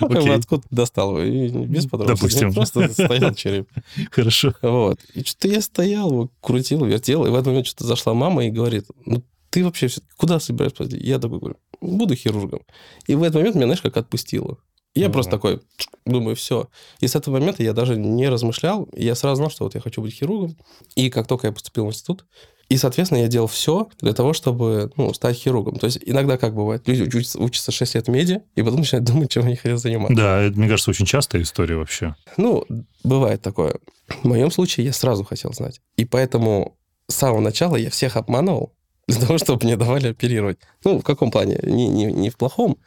Ну, 0.00 0.06
Окей. 0.20 0.34
Откуда 0.34 0.62
достал 0.70 1.20
его? 1.20 1.64
Без 1.64 1.86
подробностей. 1.86 2.40
Допустим. 2.40 2.54
Просто 2.54 2.92
стоял 2.92 3.34
череп. 3.34 3.68
Хорошо. 4.10 4.54
Вот. 4.62 5.00
И 5.14 5.22
что-то 5.24 5.48
я 5.48 5.60
стоял, 5.60 6.10
его 6.10 6.30
крутил, 6.40 6.84
вертел, 6.84 7.26
и 7.26 7.30
в 7.30 7.34
этот 7.34 7.46
момент 7.48 7.66
что-то 7.66 7.84
зашла 7.86 8.14
мама 8.14 8.46
и 8.46 8.50
говорит, 8.50 8.86
ну, 9.04 9.22
ты 9.50 9.64
вообще 9.64 9.88
куда 10.16 10.40
собираешься? 10.40 10.84
Я 10.90 11.18
такой 11.18 11.38
говорю, 11.38 11.56
буду 11.80 12.14
хирургом. 12.14 12.60
И 13.06 13.14
в 13.14 13.22
этот 13.22 13.36
момент 13.36 13.56
меня, 13.56 13.66
знаешь, 13.66 13.80
как 13.82 13.96
отпустило. 13.96 14.58
Я 14.94 15.06
Мгм. 15.06 15.12
просто 15.12 15.30
такой, 15.32 15.60
думаю, 16.06 16.36
все. 16.36 16.68
И 17.00 17.06
с 17.06 17.14
этого 17.14 17.34
момента 17.38 17.62
я 17.62 17.74
даже 17.74 17.96
не 17.96 18.28
размышлял. 18.30 18.88
Я 18.94 19.14
сразу 19.14 19.36
знал, 19.36 19.50
что 19.50 19.64
вот 19.64 19.74
я 19.74 19.80
хочу 19.82 20.00
быть 20.00 20.14
хирургом. 20.14 20.56
И 20.94 21.10
как 21.10 21.26
только 21.26 21.48
я 21.48 21.52
поступил 21.52 21.84
в 21.84 21.88
институт, 21.88 22.24
и, 22.68 22.76
соответственно, 22.76 23.20
я 23.20 23.28
делал 23.28 23.46
все 23.46 23.88
для 24.00 24.12
того, 24.12 24.32
чтобы 24.32 24.90
ну, 24.96 25.14
стать 25.14 25.36
хирургом. 25.36 25.76
То 25.76 25.86
есть 25.86 26.00
иногда 26.04 26.36
как 26.36 26.54
бывает, 26.54 26.86
люди 26.88 27.02
учатся, 27.16 27.38
учатся 27.38 27.72
6 27.72 27.94
лет 27.94 28.06
в 28.06 28.10
меди, 28.10 28.42
и 28.56 28.62
потом 28.62 28.80
начинают 28.80 29.06
думать, 29.06 29.30
чем 29.30 29.46
они 29.46 29.56
хотят 29.56 29.78
заниматься. 29.78 30.16
Да, 30.16 30.42
это, 30.42 30.58
мне 30.58 30.68
кажется, 30.68 30.90
очень 30.90 31.06
частая 31.06 31.42
история 31.42 31.76
вообще. 31.76 32.16
Ну, 32.36 32.64
бывает 33.04 33.40
такое. 33.40 33.76
В 34.08 34.24
моем 34.24 34.50
случае 34.50 34.86
я 34.86 34.92
сразу 34.92 35.22
хотел 35.24 35.52
знать. 35.52 35.80
И 35.96 36.04
поэтому 36.04 36.76
с 37.08 37.14
самого 37.14 37.40
начала 37.40 37.76
я 37.76 37.90
всех 37.90 38.16
обманывал 38.16 38.72
для 39.08 39.20
того, 39.20 39.38
чтобы 39.38 39.64
мне 39.64 39.76
давали 39.76 40.08
оперировать. 40.08 40.58
Ну, 40.84 40.98
в 40.98 41.04
каком 41.04 41.30
плане? 41.30 41.60
Не, 41.62 41.86
не, 41.86 42.06
не 42.06 42.30
в 42.30 42.36
плохом. 42.36 42.78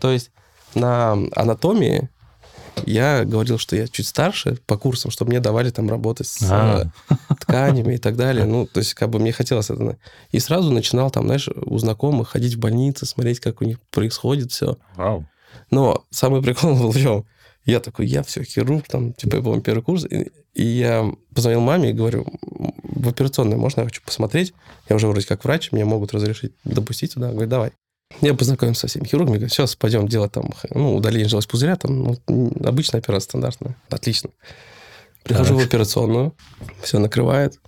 То 0.00 0.10
есть 0.10 0.32
на 0.74 1.12
анатомии 1.34 2.08
я 2.86 3.24
говорил, 3.24 3.58
что 3.58 3.76
я 3.76 3.88
чуть 3.88 4.06
старше 4.06 4.58
по 4.66 4.76
курсам, 4.76 5.10
чтобы 5.10 5.30
мне 5.30 5.40
давали 5.40 5.70
там 5.70 5.88
работать 5.88 6.26
с 6.26 6.42
А. 6.50 6.90
э, 7.08 7.14
тканями 7.40 7.94
и 7.94 7.98
так 7.98 8.16
далее. 8.16 8.44
Ну, 8.44 8.66
то 8.66 8.78
есть 8.78 8.94
как 8.94 9.10
бы 9.10 9.18
мне 9.18 9.32
хотелось 9.32 9.70
это. 9.70 9.98
И 10.30 10.38
сразу 10.38 10.70
начинал 10.70 11.10
там, 11.10 11.26
знаешь, 11.26 11.48
у 11.48 11.78
знакомых 11.78 12.28
ходить 12.28 12.54
в 12.54 12.58
больницы, 12.58 13.06
смотреть, 13.06 13.40
как 13.40 13.60
у 13.60 13.64
них 13.64 13.80
происходит 13.90 14.52
все. 14.52 14.78
Вау. 14.96 15.26
Но 15.70 16.04
самый 16.10 16.42
прикол 16.42 16.74
был 16.74 16.92
в 16.92 16.96
чем? 16.98 17.24
Я 17.64 17.80
такой, 17.80 18.06
я 18.06 18.22
все, 18.22 18.42
хирург, 18.44 18.86
там, 18.88 19.12
типа, 19.12 19.36
я 19.36 19.42
помню, 19.42 19.60
первый 19.60 19.82
курс. 19.82 20.06
И, 20.06 20.30
и 20.54 20.64
я 20.64 21.04
позвонил 21.34 21.60
маме 21.60 21.90
и 21.90 21.92
говорю, 21.92 22.26
в 22.40 23.08
операционной 23.08 23.56
можно, 23.56 23.82
я 23.82 23.86
хочу 23.86 24.02
посмотреть. 24.02 24.54
Я 24.88 24.96
уже 24.96 25.06
вроде 25.06 25.26
как 25.26 25.44
врач, 25.44 25.70
мне 25.72 25.84
могут 25.84 26.14
разрешить 26.14 26.52
допустить 26.64 27.14
туда. 27.14 27.30
Говорит, 27.30 27.50
давай. 27.50 27.72
Я 28.20 28.34
познакомился 28.34 28.82
со 28.82 28.86
всеми 28.88 29.04
хирургами, 29.04 29.36
говорю, 29.36 29.48
сейчас 29.50 29.76
пойдем 29.76 30.08
делать 30.08 30.32
там, 30.32 30.50
ну, 30.70 30.96
удаление 30.96 31.28
желез 31.28 31.46
пузыря, 31.46 31.76
там, 31.76 32.16
ну, 32.26 32.52
обычная 32.64 33.00
операция 33.00 33.28
стандартная. 33.28 33.76
Отлично. 33.90 34.30
Прихожу 35.24 35.54
Так. 35.56 35.64
в 35.64 35.66
операционную, 35.68 36.34
все 36.82 36.98
накрывает. 36.98 37.60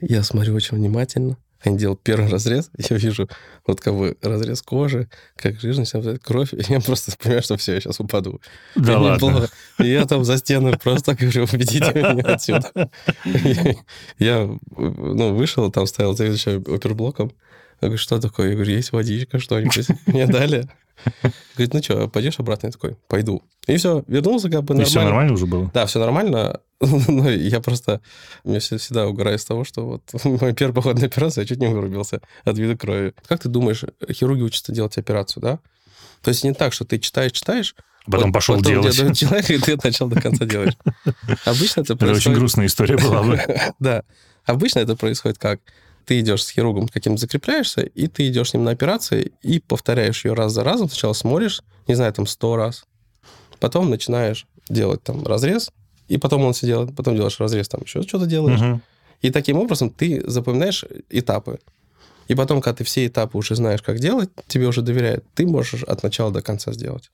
Я 0.00 0.22
смотрю 0.24 0.54
очень 0.54 0.76
внимательно. 0.76 1.36
Они 1.60 1.76
делают 1.76 2.00
первый 2.02 2.28
разрез, 2.28 2.70
я 2.90 2.96
вижу 2.96 3.28
вот 3.66 3.80
как 3.80 3.94
бы 3.96 4.16
разрез 4.22 4.62
кожи, 4.62 5.08
как 5.36 5.60
жирность, 5.60 5.92
кровь, 6.22 6.52
и 6.54 6.62
я 6.68 6.80
просто 6.80 7.16
понимаю, 7.16 7.42
что 7.42 7.56
все, 7.56 7.74
я 7.74 7.80
сейчас 7.80 7.98
упаду. 7.98 8.40
Да 8.76 8.92
И 8.92 8.96
ладно. 8.96 9.18
плохо. 9.18 9.48
И 9.78 9.88
я 9.88 10.04
там 10.06 10.24
за 10.24 10.38
стену 10.38 10.76
просто 10.78 11.14
говорю, 11.14 11.44
уведите 11.44 11.92
меня 11.94 12.34
отсюда. 12.34 12.90
Я 14.18 14.48
ну, 14.76 15.34
вышел, 15.34 15.70
там 15.72 15.86
стоял 15.86 16.16
заведующий 16.16 16.56
оперблоком, 16.56 17.32
Я 17.80 17.88
говорю, 17.88 17.98
что 17.98 18.18
такое? 18.20 18.48
Я 18.50 18.54
говорю, 18.54 18.72
есть 18.72 18.92
водичка, 18.92 19.38
что-нибудь. 19.38 19.86
Мне 20.06 20.26
дали. 20.26 20.68
Говорит, 21.54 21.74
ну 21.74 21.82
что, 21.82 22.08
пойдешь 22.08 22.38
обратно? 22.40 22.66
Я 22.66 22.72
такой, 22.72 22.96
пойду. 23.06 23.42
И 23.68 23.76
все, 23.76 24.02
вернулся 24.08 24.50
как 24.50 24.64
бы 24.64 24.74
И 24.74 24.78
нормально. 24.78 24.84
все 24.86 25.02
нормально 25.04 25.32
уже 25.34 25.46
было? 25.46 25.70
Да, 25.72 25.86
все 25.86 26.00
нормально. 26.00 26.60
Но 26.80 27.30
я 27.30 27.60
просто... 27.60 28.00
Я 28.44 28.58
всегда- 28.58 29.06
угораю 29.06 29.38
с 29.38 29.44
того, 29.44 29.62
что 29.64 29.86
вот 29.86 30.02
мой 30.24 30.54
первый 30.54 30.74
поход 30.74 30.98
на 30.98 31.06
операцию, 31.06 31.44
я 31.44 31.48
чуть 31.48 31.58
не 31.60 31.68
вырубился 31.68 32.20
от 32.44 32.58
вида 32.58 32.76
крови. 32.76 33.14
Как 33.28 33.40
ты 33.40 33.48
думаешь, 33.48 33.84
хирурги 34.10 34.42
учатся 34.42 34.72
делать 34.72 34.98
операцию, 34.98 35.40
да? 35.42 35.58
То 36.22 36.30
есть 36.30 36.42
не 36.42 36.52
так, 36.52 36.72
что 36.72 36.84
ты 36.84 36.98
читаешь, 36.98 37.32
читаешь, 37.32 37.76
Потом 38.06 38.28
вот 38.30 38.34
пошел 38.34 38.56
потом 38.56 38.72
делать. 38.82 39.16
человека, 39.16 39.52
и 39.52 39.58
ты 39.58 39.74
от 39.74 39.84
начала 39.84 40.10
до 40.10 40.20
конца 40.20 40.46
делаешь. 40.46 40.72
Обычно 41.44 41.82
это 41.82 41.92
Это 41.92 42.06
очень 42.06 42.08
происходит... 42.32 42.38
грустная 42.38 42.66
история 42.66 42.96
была 42.96 43.22
бы. 43.22 43.40
Да. 43.78 44.02
Обычно 44.46 44.78
это 44.80 44.96
происходит 44.96 45.36
как? 45.38 45.60
Ты 46.08 46.20
идешь 46.20 46.42
с 46.42 46.48
хирургом 46.48 46.88
каким-то 46.88 47.20
закрепляешься, 47.20 47.82
и 47.82 48.06
ты 48.06 48.28
идешь 48.28 48.48
с 48.48 48.54
ним 48.54 48.64
на 48.64 48.70
операцию, 48.70 49.30
и 49.42 49.60
повторяешь 49.60 50.24
ее 50.24 50.32
раз 50.32 50.52
за 50.52 50.64
разом. 50.64 50.88
Сначала 50.88 51.12
смотришь, 51.12 51.60
не 51.86 51.94
знаю, 51.94 52.14
там, 52.14 52.26
сто 52.26 52.56
раз. 52.56 52.86
Потом 53.60 53.90
начинаешь 53.90 54.46
делать 54.70 55.02
там 55.02 55.22
разрез, 55.26 55.70
и 56.08 56.16
потом 56.16 56.46
он 56.46 56.54
все 56.54 56.66
делает, 56.66 56.96
потом 56.96 57.14
делаешь 57.14 57.38
разрез, 57.38 57.68
там 57.68 57.82
еще 57.82 58.00
что-то 58.04 58.24
делаешь. 58.24 58.58
Мгм. 58.58 58.80
И 59.20 59.30
таким 59.30 59.58
образом 59.58 59.90
ты 59.90 60.22
запоминаешь 60.26 60.86
этапы. 61.10 61.58
И 62.26 62.34
потом, 62.34 62.62
когда 62.62 62.76
ты 62.78 62.84
все 62.84 63.06
этапы 63.06 63.36
уже 63.36 63.54
знаешь, 63.54 63.82
как 63.82 63.98
делать, 63.98 64.30
тебе 64.46 64.66
уже 64.66 64.80
доверяют, 64.80 65.26
ты 65.34 65.46
можешь 65.46 65.82
от 65.82 66.02
начала 66.02 66.30
до 66.32 66.40
конца 66.40 66.72
сделать. 66.72 67.10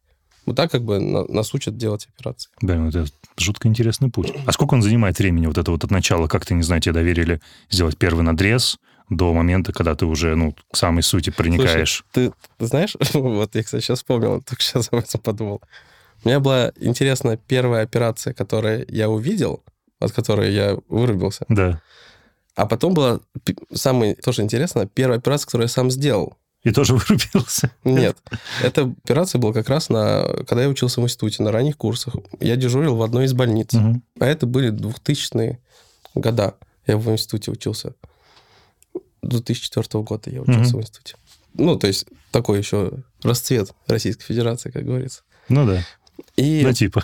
Вот 0.46 0.56
так 0.56 0.70
как 0.70 0.84
бы 0.84 0.98
на- 1.00 1.24
нас 1.26 1.52
учат 1.54 1.76
делать 1.76 2.06
операции. 2.16 2.50
Блин, 2.60 2.82
ну 2.84 2.88
это 2.88 3.06
жутко 3.36 3.68
интересный 3.68 4.10
путь. 4.10 4.32
А 4.46 4.52
сколько 4.52 4.74
он 4.74 4.82
занимает 4.82 5.18
времени, 5.18 5.46
вот 5.46 5.58
это 5.58 5.70
вот 5.70 5.84
от 5.84 5.90
начала, 5.90 6.26
как 6.28 6.44
ты, 6.44 6.54
не 6.54 6.62
знаю, 6.62 6.80
тебе 6.82 6.92
доверили 6.92 7.40
сделать 7.70 7.96
первый 7.96 8.22
надрез 8.22 8.78
до 9.10 9.32
момента, 9.34 9.72
когда 9.72 9.94
ты 9.94 10.06
уже, 10.06 10.34
ну, 10.34 10.54
к 10.72 10.76
самой 10.76 11.02
сути 11.02 11.30
проникаешь? 11.30 12.04
Ты, 12.12 12.32
ты 12.58 12.66
знаешь, 12.66 12.96
вот 13.14 13.54
я, 13.54 13.62
кстати, 13.62 13.82
сейчас 13.82 13.98
вспомнил, 13.98 14.42
только 14.42 14.62
сейчас 14.62 14.88
об 14.92 14.98
этом 15.00 15.20
подумал. 15.20 15.60
У 16.24 16.28
меня 16.28 16.40
была 16.40 16.72
интересная 16.80 17.36
первая 17.36 17.82
операция, 17.82 18.32
которую 18.32 18.86
я 18.88 19.10
увидел, 19.10 19.62
от 20.00 20.12
которой 20.12 20.52
я 20.54 20.78
вырубился. 20.88 21.44
Да. 21.48 21.80
А 22.56 22.66
потом 22.66 22.94
была 22.94 23.20
самая 23.72 24.14
тоже 24.14 24.42
интересная 24.42 24.86
первая 24.86 25.18
операция, 25.18 25.46
которую 25.46 25.64
я 25.64 25.68
сам 25.68 25.90
сделал. 25.90 26.38
И 26.64 26.70
тоже 26.72 26.94
вырубился. 26.96 27.70
Нет, 27.84 28.16
эта 28.62 28.82
операция 29.04 29.38
была 29.38 29.52
как 29.52 29.68
раз 29.68 29.88
на, 29.90 30.24
когда 30.48 30.62
я 30.62 30.68
учился 30.68 31.00
в 31.00 31.04
институте, 31.04 31.42
на 31.42 31.52
ранних 31.52 31.76
курсах. 31.76 32.16
Я 32.40 32.56
дежурил 32.56 32.96
в 32.96 33.02
одной 33.02 33.26
из 33.26 33.32
больниц. 33.34 33.72
Мгм. 33.74 34.02
А 34.18 34.26
это 34.26 34.46
были 34.46 34.72
2000-е 34.72 35.58
года. 36.14 36.54
Я 36.86 36.96
в 36.96 37.10
институте 37.10 37.50
учился. 37.50 37.94
2004 39.22 40.02
года 40.04 40.30
я 40.30 40.42
учился 40.42 40.70
Мгм. 40.70 40.78
в 40.78 40.82
институте. 40.82 41.16
Ну, 41.54 41.76
то 41.76 41.86
есть 41.86 42.06
такой 42.30 42.58
еще 42.58 42.92
расцвет 43.22 43.72
Российской 43.86 44.24
Федерации, 44.24 44.70
как 44.70 44.84
говорится. 44.84 45.22
Ну 45.48 45.66
да. 45.66 45.82
И 46.36 46.62
Ну 46.64 46.72
типа. 46.72 47.02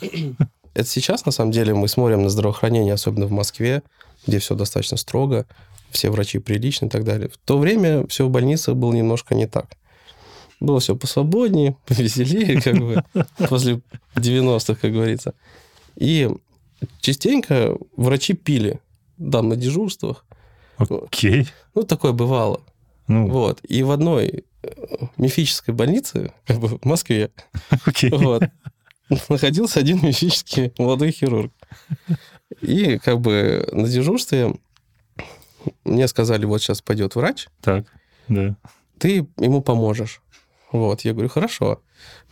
это 0.75 0.89
сейчас, 0.89 1.25
на 1.25 1.33
самом 1.33 1.53
деле, 1.53 1.75
мы 1.75 1.89
смотрим 1.89 2.23
на 2.23 2.31
здравоохранение, 2.31 2.95
особенно 2.95 3.27
в 3.27 3.31
Москве, 3.31 3.83
где 4.27 4.39
все 4.39 4.55
достаточно 4.55 4.97
строго, 4.97 5.47
все 5.91 6.11
врачи 6.11 6.39
приличны 6.39 6.87
и 6.87 6.89
так 6.89 7.05
далее. 7.05 7.29
В 7.29 7.39
то 7.39 7.59
время 7.59 8.07
все 8.07 8.27
в 8.27 8.31
больницах 8.31 8.77
было 8.77 8.93
немножко 8.93 9.35
не 9.35 9.47
так. 9.47 9.77
Было 10.61 10.81
все 10.81 10.95
посвободнее, 10.97 11.77
повеселее, 11.87 12.61
как 12.61 12.77
бы, 12.79 13.03
после 13.49 13.81
90-х, 14.15 14.75
как 14.81 14.93
говорится. 14.93 15.35
И 15.97 16.31
частенько 17.01 17.77
врачи 17.97 18.35
пили, 18.35 18.81
да, 19.17 19.43
на 19.43 19.57
дежурствах. 19.57 20.25
Окей. 20.79 21.47
Ну, 21.75 21.83
такое 21.83 22.13
бывало. 22.13 22.63
Ну, 23.07 23.29
Вот. 23.29 23.61
И 23.65 23.83
в 23.83 23.91
одной 23.91 24.45
э, 24.63 24.71
мифической 25.17 25.75
больнице, 25.75 26.33
как 26.47 26.59
бы 26.59 26.69
в 26.69 26.85
Москве, 26.85 27.31
окей. 27.85 28.11
вот, 28.11 28.45
находился 29.29 29.81
один 29.81 30.01
мифический 30.03 30.73
молодой 30.79 31.11
хирург. 31.11 31.53
И 32.61 32.99
как 32.99 33.21
бы 33.21 33.69
на 33.73 33.89
дежурстве 33.89 34.55
мне 35.85 36.09
сказали, 36.09 36.45
вот 36.45 36.61
сейчас 36.63 36.81
пойдет 36.83 37.15
врач, 37.15 37.49
Так, 37.61 37.87
да. 38.29 38.57
ты 38.99 39.27
ему 39.39 39.61
поможешь. 39.63 40.23
Вот, 40.73 41.01
я 41.03 41.13
говорю, 41.13 41.29
хорошо. 41.29 41.81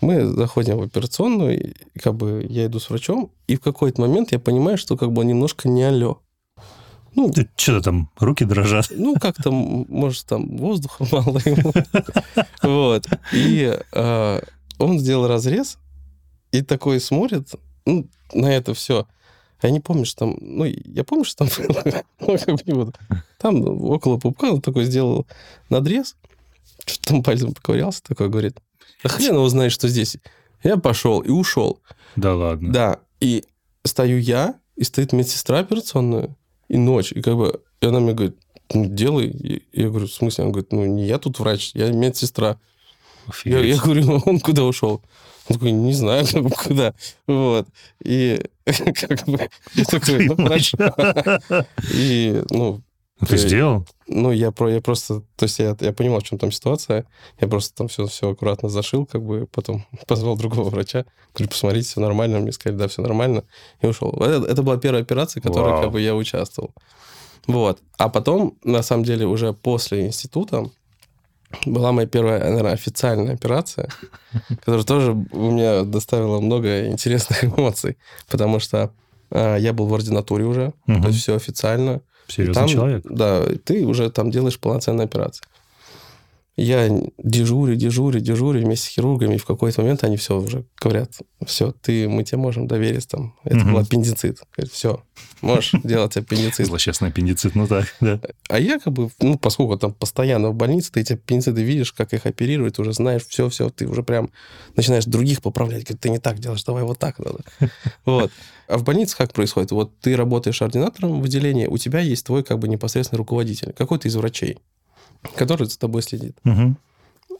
Мы 0.01 0.25
заходим 0.25 0.79
в 0.79 0.83
операционную, 0.83 1.61
и 1.71 1.99
как 1.99 2.15
бы 2.15 2.47
я 2.49 2.67
иду 2.67 2.79
с 2.79 2.89
врачом, 2.89 3.33
и 3.49 3.57
в 3.57 3.61
какой-то 3.61 4.01
момент 4.01 4.31
я 4.33 4.39
понимаю, 4.39 4.79
что 4.79 4.97
как 4.97 5.13
бы 5.13 5.23
он 5.23 5.29
немножко 5.29 5.69
не 5.69 5.83
алё. 5.83 6.21
Ну, 7.15 7.33
Что-то 7.57 7.81
там, 7.83 8.11
руки 8.21 8.45
дрожат. 8.45 8.87
ну, 8.91 9.17
как-то, 9.17 9.51
может, 9.51 10.25
там 10.27 10.57
воздуха 10.57 11.05
мало 11.13 11.39
ему. 11.45 11.73
Вот. 12.63 13.07
И 13.33 13.77
э, 13.93 14.41
он 14.79 14.99
сделал 15.01 15.27
разрез, 15.27 15.79
и 16.53 16.63
такой 16.63 17.01
смотрит 17.01 17.49
ну, 17.87 18.07
на 18.33 18.47
это 18.55 18.73
все. 18.73 19.09
Я 19.63 19.71
не 19.71 19.81
помню, 19.81 20.05
что 20.05 20.21
там... 20.21 20.37
Ну, 20.41 20.65
я 20.65 21.05
помню, 21.05 21.25
что 21.25 21.47
там... 21.47 21.49
как 22.19 22.47
бы 22.47 22.63
не 22.67 22.75
буду. 22.75 22.95
Там 23.39 23.63
около 23.85 24.19
пупка 24.19 24.53
он 24.53 24.61
такой 24.61 24.85
сделал 24.85 25.27
надрез, 25.69 26.17
что-то 26.87 27.09
там 27.09 27.23
пальцем 27.23 27.53
поковырялся, 27.53 28.03
такой 28.03 28.29
говорит, 28.29 28.59
да 29.03 29.09
хрен 29.09 29.35
его 29.35 29.49
знает, 29.49 29.73
что 29.73 29.89
здесь. 29.89 30.17
Я 30.63 30.77
пошел 30.77 31.21
и 31.21 31.31
ушел. 31.31 31.81
Да 32.17 32.35
ладно. 32.35 32.73
Да, 32.73 33.01
и 33.21 33.45
стою 33.85 34.19
я, 34.19 34.59
и 34.77 34.85
стоит 34.85 35.13
медсестра 35.13 35.59
операционная, 35.59 36.37
и 36.69 36.77
ночь, 36.77 37.13
и 37.13 37.21
как 37.21 37.37
бы, 37.37 37.61
и 37.81 37.87
она 37.87 38.01
мне 38.01 38.13
говорит, 38.13 38.37
ну, 38.73 38.87
делай. 38.87 39.29
И 39.29 39.63
я 39.73 39.89
говорю, 39.89 40.07
в 40.07 40.13
смысле? 40.13 40.45
Она 40.45 40.53
говорит, 40.53 40.73
ну, 40.73 40.85
не 40.85 41.07
я 41.07 41.19
тут 41.19 41.39
врач, 41.39 41.73
я 41.75 41.91
медсестра. 41.91 42.59
Я, 43.45 43.59
Офигеть. 43.59 43.77
я 43.77 43.83
говорю, 43.83 44.05
«Ну, 44.05 44.23
он 44.25 44.41
куда 44.41 44.65
ушел? 44.65 45.03
Он 45.49 45.55
такой, 45.55 45.73
не 45.73 45.93
знаю, 45.93 46.27
куда. 46.65 46.95
Вот. 47.27 47.67
И 48.05 48.41
как 48.65 49.27
бы, 49.27 49.49
такой, 49.91 50.27
ну, 50.27 50.37
хорошо. 50.37 50.79
И, 51.93 52.43
ну, 52.51 52.83
Ну, 53.21 53.27
Ты 53.27 53.37
сделал? 53.39 53.87
ну, 54.07 54.31
я, 54.31 54.53
про, 54.53 54.71
я 54.71 54.81
просто, 54.81 55.23
то 55.37 55.45
есть 55.45 55.59
я, 55.59 55.77
я 55.81 55.93
понимал, 55.93 56.21
в 56.21 56.23
чем 56.23 56.39
там 56.39 56.53
ситуация, 56.53 57.05
я 57.41 57.49
просто 57.49 57.75
там 57.75 57.89
все, 57.89 58.07
все 58.07 58.31
аккуратно 58.31 58.69
зашил, 58.69 59.07
как 59.07 59.23
бы, 59.23 59.49
потом 59.51 59.85
позвал 60.07 60.37
другого 60.37 60.71
врача, 60.71 61.05
говорю, 61.35 61.51
посмотрите, 61.51 61.89
все 61.89 62.01
нормально, 62.01 62.39
мне 62.39 62.53
сказали, 62.53 62.79
да, 62.79 62.87
все 62.89 63.03
нормально, 63.03 63.43
и 63.81 63.87
ушел. 63.87 64.13
Это, 64.21 64.47
это 64.47 64.63
была 64.63 64.77
первая 64.77 65.03
операция, 65.03 65.41
в 65.41 65.45
которой, 65.45 65.73
Вау. 65.73 65.83
как 65.83 65.93
бы, 65.93 66.01
я 66.01 66.15
участвовал. 66.15 66.73
Вот. 67.49 67.79
А 67.97 68.09
потом, 68.09 68.59
на 68.63 68.83
самом 68.83 69.05
деле, 69.05 69.27
уже 69.27 69.53
после 69.53 70.07
института 70.07 70.71
была 71.67 71.93
моя 71.93 72.07
первая, 72.07 72.41
наверное, 72.41 72.73
официальная 72.73 73.35
операция, 73.35 73.89
которая 74.61 74.85
тоже 74.85 75.13
у 75.13 75.51
меня 75.51 75.83
доставила 75.83 76.41
много 76.41 76.87
интересных 76.89 77.45
эмоций, 77.59 77.97
потому 78.29 78.61
что 78.61 78.93
а, 79.31 79.57
я 79.57 79.73
был 79.73 79.87
в 79.87 79.95
ординатуре 79.95 80.45
уже, 80.45 80.73
Мгм. 80.87 81.03
то 81.03 81.09
есть 81.09 81.21
все 81.21 81.35
официально, 81.35 82.01
Серьезный 82.29 82.55
там, 82.55 82.69
человек? 82.69 83.03
Да, 83.09 83.43
ты 83.65 83.87
уже 83.87 84.11
там 84.11 84.31
делаешь 84.31 84.59
полноценную 84.59 85.05
операцию. 85.05 85.47
Я 86.61 86.91
дежурю, 87.19 87.77
дежурю, 87.77 88.19
дежурю 88.19 88.61
вместе 88.61 88.87
с 88.87 88.91
хирургами, 88.91 89.37
и 89.37 89.39
в 89.39 89.45
какой-то 89.45 89.81
момент 89.83 90.03
они 90.03 90.17
все 90.17 90.41
уже 90.41 90.65
говорят, 90.81 91.13
все, 91.47 91.71
ты, 91.71 92.09
мы 92.09 92.25
тебе 92.25 92.39
можем 92.39 92.67
доверить 92.67 93.07
там. 93.07 93.37
Это 93.45 93.59
Мгм. 93.59 93.73
был 93.75 93.79
аппендицит. 93.81 94.41
Говорят, 94.57 94.73
все, 94.73 95.05
можешь 95.41 95.71
делать 95.85 96.17
аппендицит. 96.17 96.67
Злосчастный 96.67 97.11
аппендицит, 97.11 97.55
ну 97.55 97.69
так, 97.69 97.95
да. 98.01 98.21
А 98.49 98.59
я 98.59 98.81
как 98.81 98.93
бы, 98.93 99.09
ну, 99.21 99.39
поскольку 99.39 99.79
там 99.79 99.95
постоянно 99.95 100.51
в 100.51 100.55
больнице, 100.57 100.91
ты 100.91 101.01
эти 101.01 101.13
аппендициты 101.13 101.63
видишь, 101.63 101.93
как 101.93 102.13
их 102.13 102.27
оперируют, 102.27 102.81
уже 102.81 102.93
знаешь 102.93 103.25
все-все, 103.29 103.71
ты 103.71 103.87
уже 103.87 104.03
прям 104.03 104.31
начинаешь 104.75 105.05
других 105.05 105.43
поправлять. 105.43 105.85
Говорит, 105.85 106.01
ты 106.01 106.11
не 106.11 106.19
так 106.19 106.41
делаешь, 106.41 106.65
давай 106.65 106.83
вот 106.83 106.99
так 106.99 107.21
надо. 107.21 107.39
Вот. 108.05 108.33
А 108.67 108.79
в 108.79 108.83
больнице 108.83 109.17
как 109.17 109.33
происходит? 109.33 109.71
Вот 109.71 109.97
ты 110.01 110.17
работаешь 110.17 110.61
ординатором 110.61 111.21
в 111.23 111.25
отделении, 111.25 111.67
у 111.67 111.79
тебя 111.79 112.01
есть 112.01 112.27
твой 112.27 112.43
как 112.43 112.59
бы 112.59 112.67
непосредственный 112.67 113.19
руководитель, 113.19 113.73
какой-то 113.73 114.09
из 114.09 114.17
врачей, 114.17 114.59
который 115.35 115.67
за 115.67 115.79
тобой 115.79 116.03
следит 116.03 116.37
Мгм. 116.45 116.77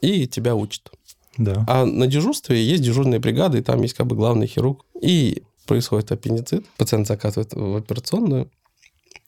и 0.01 0.27
тебя 0.27 0.55
учит. 0.55 0.91
Да. 1.37 1.65
А 1.69 1.85
на 1.85 2.07
дежурстве 2.07 2.63
есть 2.63 2.83
дежурные 2.83 3.21
бригады, 3.21 3.59
и 3.59 3.63
там 3.63 3.81
есть 3.83 3.95
как 3.95 4.07
бы 4.07 4.17
главный 4.17 4.47
хирург. 4.49 4.85
И 5.01 5.43
происходит 5.67 6.11
аппендицит, 6.11 6.67
пациент 6.77 7.07
закатывает 7.07 7.53
в 7.55 7.77
операционную. 7.77 8.51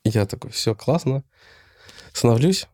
И 0.05 0.09
я 0.09 0.27
такой, 0.27 0.51
все 0.51 0.75
классно. 0.75 1.23
Становлюсь, 2.13 2.67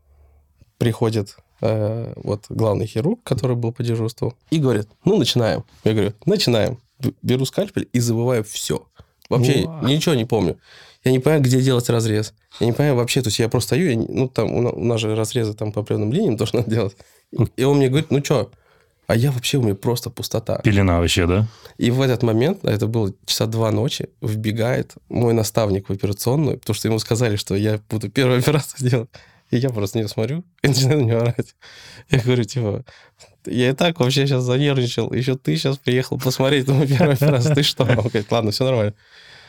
приходит 0.78 1.36
э, 1.60 2.12
вот 2.16 2.46
главный 2.48 2.86
хирург, 2.86 3.20
который 3.24 3.56
был 3.56 3.72
по 3.72 3.82
дежурству, 3.82 4.34
и 4.50 4.58
говорит, 4.58 4.88
ну, 5.04 5.18
начинаем. 5.18 5.64
Я 5.84 5.92
говорю, 5.92 6.12
начинаем. 6.24 6.78
Беру 7.20 7.44
скальпель 7.44 7.88
и 7.92 8.00
забываю 8.00 8.42
все. 8.44 8.86
Вообще 9.28 9.64
Уа. 9.66 9.80
ничего 9.84 10.14
не 10.14 10.24
помню. 10.24 10.58
Я 11.06 11.12
не 11.12 11.20
понимаю, 11.20 11.42
где 11.42 11.60
делать 11.62 11.88
разрез. 11.88 12.34
Я 12.60 12.66
не 12.66 12.72
понимаю 12.72 12.96
вообще, 12.96 13.22
то 13.22 13.28
есть 13.28 13.38
я 13.38 13.48
просто 13.48 13.68
стою, 13.68 13.88
я 13.90 13.94
не- 13.94 14.08
ну, 14.08 14.28
там 14.28 14.52
у 14.52 14.60
на- 14.60 14.70
у 14.70 14.84
нас 14.84 15.00
же 15.00 15.14
разрезы 15.14 15.54
там 15.54 15.70
по 15.72 15.80
определенным 15.82 16.12
линиям 16.12 16.36
должны 16.36 16.64
делать. 16.64 16.96
И- 17.56 17.62
он 17.64 17.76
мне 17.78 17.88
говорит, 17.88 18.10
ну, 18.10 18.22
что? 18.24 18.50
А 19.06 19.14
я 19.14 19.30
вообще, 19.30 19.58
у 19.58 19.62
меня 19.62 19.76
просто 19.76 20.10
пустота. 20.10 20.58
Пелена 20.64 20.98
вообще, 20.98 21.26
да? 21.28 21.46
И 21.78 21.92
в 21.92 22.00
этот 22.00 22.24
момент, 22.24 22.64
а 22.64 22.70
это 22.72 22.88
было 22.88 23.14
часа 23.24 23.46
два 23.46 23.70
ночи, 23.70 24.08
вбегает 24.20 24.94
мой 25.08 25.32
наставник 25.32 25.88
в 25.88 25.92
операционную, 25.92 26.58
потому 26.58 26.74
что 26.74 26.88
ему 26.88 26.98
сказали, 26.98 27.36
что 27.36 27.54
я 27.54 27.78
буду 27.88 28.08
первую 28.10 28.40
операцию 28.40 28.78
делать. 28.90 29.08
И 29.52 29.58
я 29.58 29.70
просто 29.70 29.98
на 29.98 30.00
нее 30.00 30.08
смотрю 30.08 30.42
и 30.62 30.66
начинаю 30.68 30.98
на 30.98 31.04
нее 31.04 31.18
орать. 31.18 31.54
Я 32.10 32.18
говорю, 32.18 32.42
типа, 32.42 32.84
я 33.46 33.70
и 33.70 33.72
так 33.74 34.00
вообще 34.00 34.26
сейчас 34.26 34.42
занервничал, 34.42 35.12
еще 35.12 35.36
ты 35.36 35.56
сейчас 35.56 35.78
приехал 35.78 36.18
посмотреть 36.18 36.66
мой 36.66 36.88
первый 36.88 37.16
раз, 37.20 37.44
ты 37.44 37.62
что? 37.62 37.84
Он 37.84 37.94
говорит, 37.94 38.26
ладно, 38.32 38.50
все 38.50 38.64
нормально. 38.64 38.94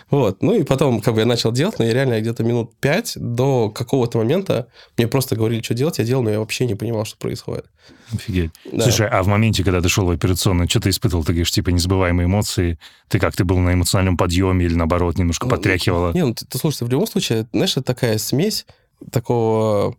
Вот. 0.09 0.41
Ну 0.41 0.53
и 0.53 0.63
потом, 0.63 1.01
как 1.01 1.15
бы 1.15 1.19
я 1.19 1.25
начал 1.25 1.51
делать, 1.51 1.79
но 1.79 1.85
я 1.85 1.93
реально 1.93 2.21
где-то 2.21 2.43
минут 2.43 2.75
пять 2.79 3.13
до 3.15 3.69
какого-то 3.69 4.17
момента 4.19 4.67
мне 4.97 5.07
просто 5.07 5.35
говорили, 5.35 5.61
что 5.61 5.73
делать, 5.73 5.97
я 5.97 6.05
делал, 6.05 6.23
но 6.23 6.29
я 6.29 6.39
вообще 6.39 6.65
не 6.65 6.75
понимал, 6.75 7.03
что 7.05 7.17
происходит. 7.17 7.65
Офигеть. 8.13 8.51
Да. 8.71 8.83
Слушай, 8.83 9.09
а 9.09 9.21
в 9.21 9.27
моменте, 9.27 9.63
когда 9.63 9.81
ты 9.81 9.89
шел 9.89 10.05
в 10.05 10.09
операционную, 10.09 10.69
что 10.69 10.79
ты 10.79 10.89
испытывал? 10.89 11.23
Ты 11.23 11.33
говоришь, 11.33 11.51
типа, 11.51 11.69
незабываемые 11.69 12.25
эмоции? 12.25 12.79
Ты 13.09 13.19
как, 13.19 13.35
ты 13.35 13.43
был 13.43 13.57
на 13.57 13.73
эмоциональном 13.73 14.15
подъеме 14.15 14.65
или, 14.65 14.75
наоборот, 14.75 15.17
немножко 15.17 15.45
ну, 15.45 15.51
потряхивало? 15.51 16.13
Не, 16.13 16.23
ну, 16.25 16.33
ты, 16.33 16.45
ты 16.45 16.57
слушай, 16.57 16.87
в 16.87 16.89
любом 16.89 17.07
случае, 17.07 17.47
знаешь, 17.51 17.71
это 17.71 17.83
такая 17.83 18.17
смесь 18.17 18.65
такого, 19.11 19.95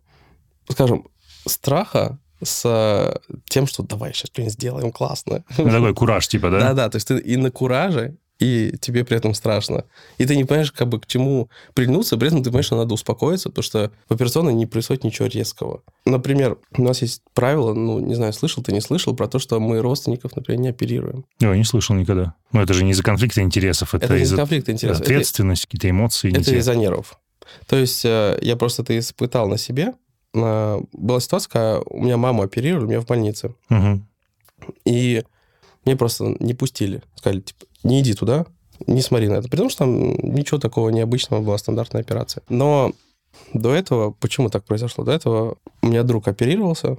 скажем, 0.69 1.05
страха 1.45 2.17
с 2.41 3.21
тем, 3.47 3.67
что 3.67 3.83
давай 3.83 4.13
сейчас 4.13 4.31
что-нибудь 4.31 4.53
сделаем 4.53 4.91
классно. 4.91 5.43
Ну, 5.57 5.69
такой 5.69 5.93
кураж, 5.93 6.27
типа, 6.27 6.49
да? 6.49 6.59
Да-да, 6.59 6.89
то 6.89 6.95
есть 6.95 7.07
ты 7.07 7.19
и 7.19 7.37
на 7.37 7.51
кураже, 7.51 8.15
и 8.39 8.75
тебе 8.79 9.03
при 9.03 9.17
этом 9.17 9.33
страшно. 9.33 9.83
И 10.17 10.25
ты 10.25 10.35
не 10.35 10.45
понимаешь, 10.45 10.71
как 10.71 10.87
бы 10.87 10.99
к 10.99 11.05
чему 11.05 11.49
пригнуться, 11.73 12.17
при 12.17 12.27
этом 12.27 12.39
ты 12.39 12.45
понимаешь, 12.45 12.65
что 12.65 12.77
надо 12.77 12.93
успокоиться, 12.93 13.49
потому 13.49 13.63
что 13.63 13.91
в 14.07 14.13
операционной 14.13 14.53
не 14.53 14.65
происходит 14.65 15.03
ничего 15.03 15.27
резкого. 15.27 15.83
Например, 16.05 16.57
у 16.77 16.83
нас 16.83 17.01
есть 17.01 17.21
правило, 17.33 17.73
ну, 17.73 17.99
не 17.99 18.15
знаю, 18.15 18.31
слышал 18.31 18.63
ты, 18.63 18.71
не 18.71 18.81
слышал, 18.81 19.13
про 19.15 19.27
то, 19.27 19.39
что 19.39 19.59
мы 19.59 19.81
родственников, 19.81 20.35
например, 20.35 20.61
не 20.61 20.69
оперируем. 20.69 21.25
Я 21.39 21.55
не 21.55 21.65
слышал 21.65 21.95
никогда. 21.95 22.33
Но 22.53 22.61
это 22.61 22.73
же 22.73 22.83
не 22.83 22.91
из-за 22.91 23.03
конфликта 23.03 23.41
интересов, 23.41 23.93
это, 23.93 24.05
это 24.05 24.15
из-за 24.17 24.37
конфликта 24.37 24.71
интересов. 24.71 25.01
ответственности, 25.01 25.65
какие-то 25.65 25.89
эмоции. 25.89 26.35
Это 26.35 26.55
из-за 26.55 26.75
нервов. 26.75 27.19
То 27.67 27.75
есть 27.75 28.05
э, 28.05 28.39
я 28.41 28.55
просто 28.55 28.83
это 28.83 28.97
испытал 28.97 29.49
на 29.49 29.57
себе. 29.57 29.93
Э, 30.33 30.79
была 30.93 31.19
ситуация, 31.19 31.49
когда 31.49 31.79
у 31.79 32.01
меня 32.01 32.15
маму 32.15 32.43
оперировали, 32.43 32.85
у 32.85 32.87
меня 32.87 33.01
в 33.01 33.05
больнице. 33.05 33.53
Угу. 33.69 34.01
И 34.85 35.23
мне 35.85 35.95
просто 35.95 36.35
не 36.39 36.53
пустили. 36.53 37.01
Сказали, 37.15 37.41
типа, 37.41 37.65
не 37.83 38.01
иди 38.01 38.13
туда, 38.13 38.45
не 38.87 39.01
смотри 39.01 39.27
на 39.27 39.35
это. 39.35 39.49
Потому 39.49 39.69
что 39.69 39.79
там 39.79 40.11
ничего 40.13 40.59
такого 40.59 40.89
необычного, 40.89 41.41
была 41.41 41.57
стандартная 41.57 42.01
операция. 42.01 42.43
Но 42.49 42.93
до 43.53 43.73
этого, 43.73 44.11
почему 44.11 44.49
так 44.49 44.63
произошло? 44.65 45.03
До 45.03 45.11
этого 45.11 45.57
у 45.81 45.87
меня 45.87 46.03
друг 46.03 46.27
оперировался, 46.27 46.97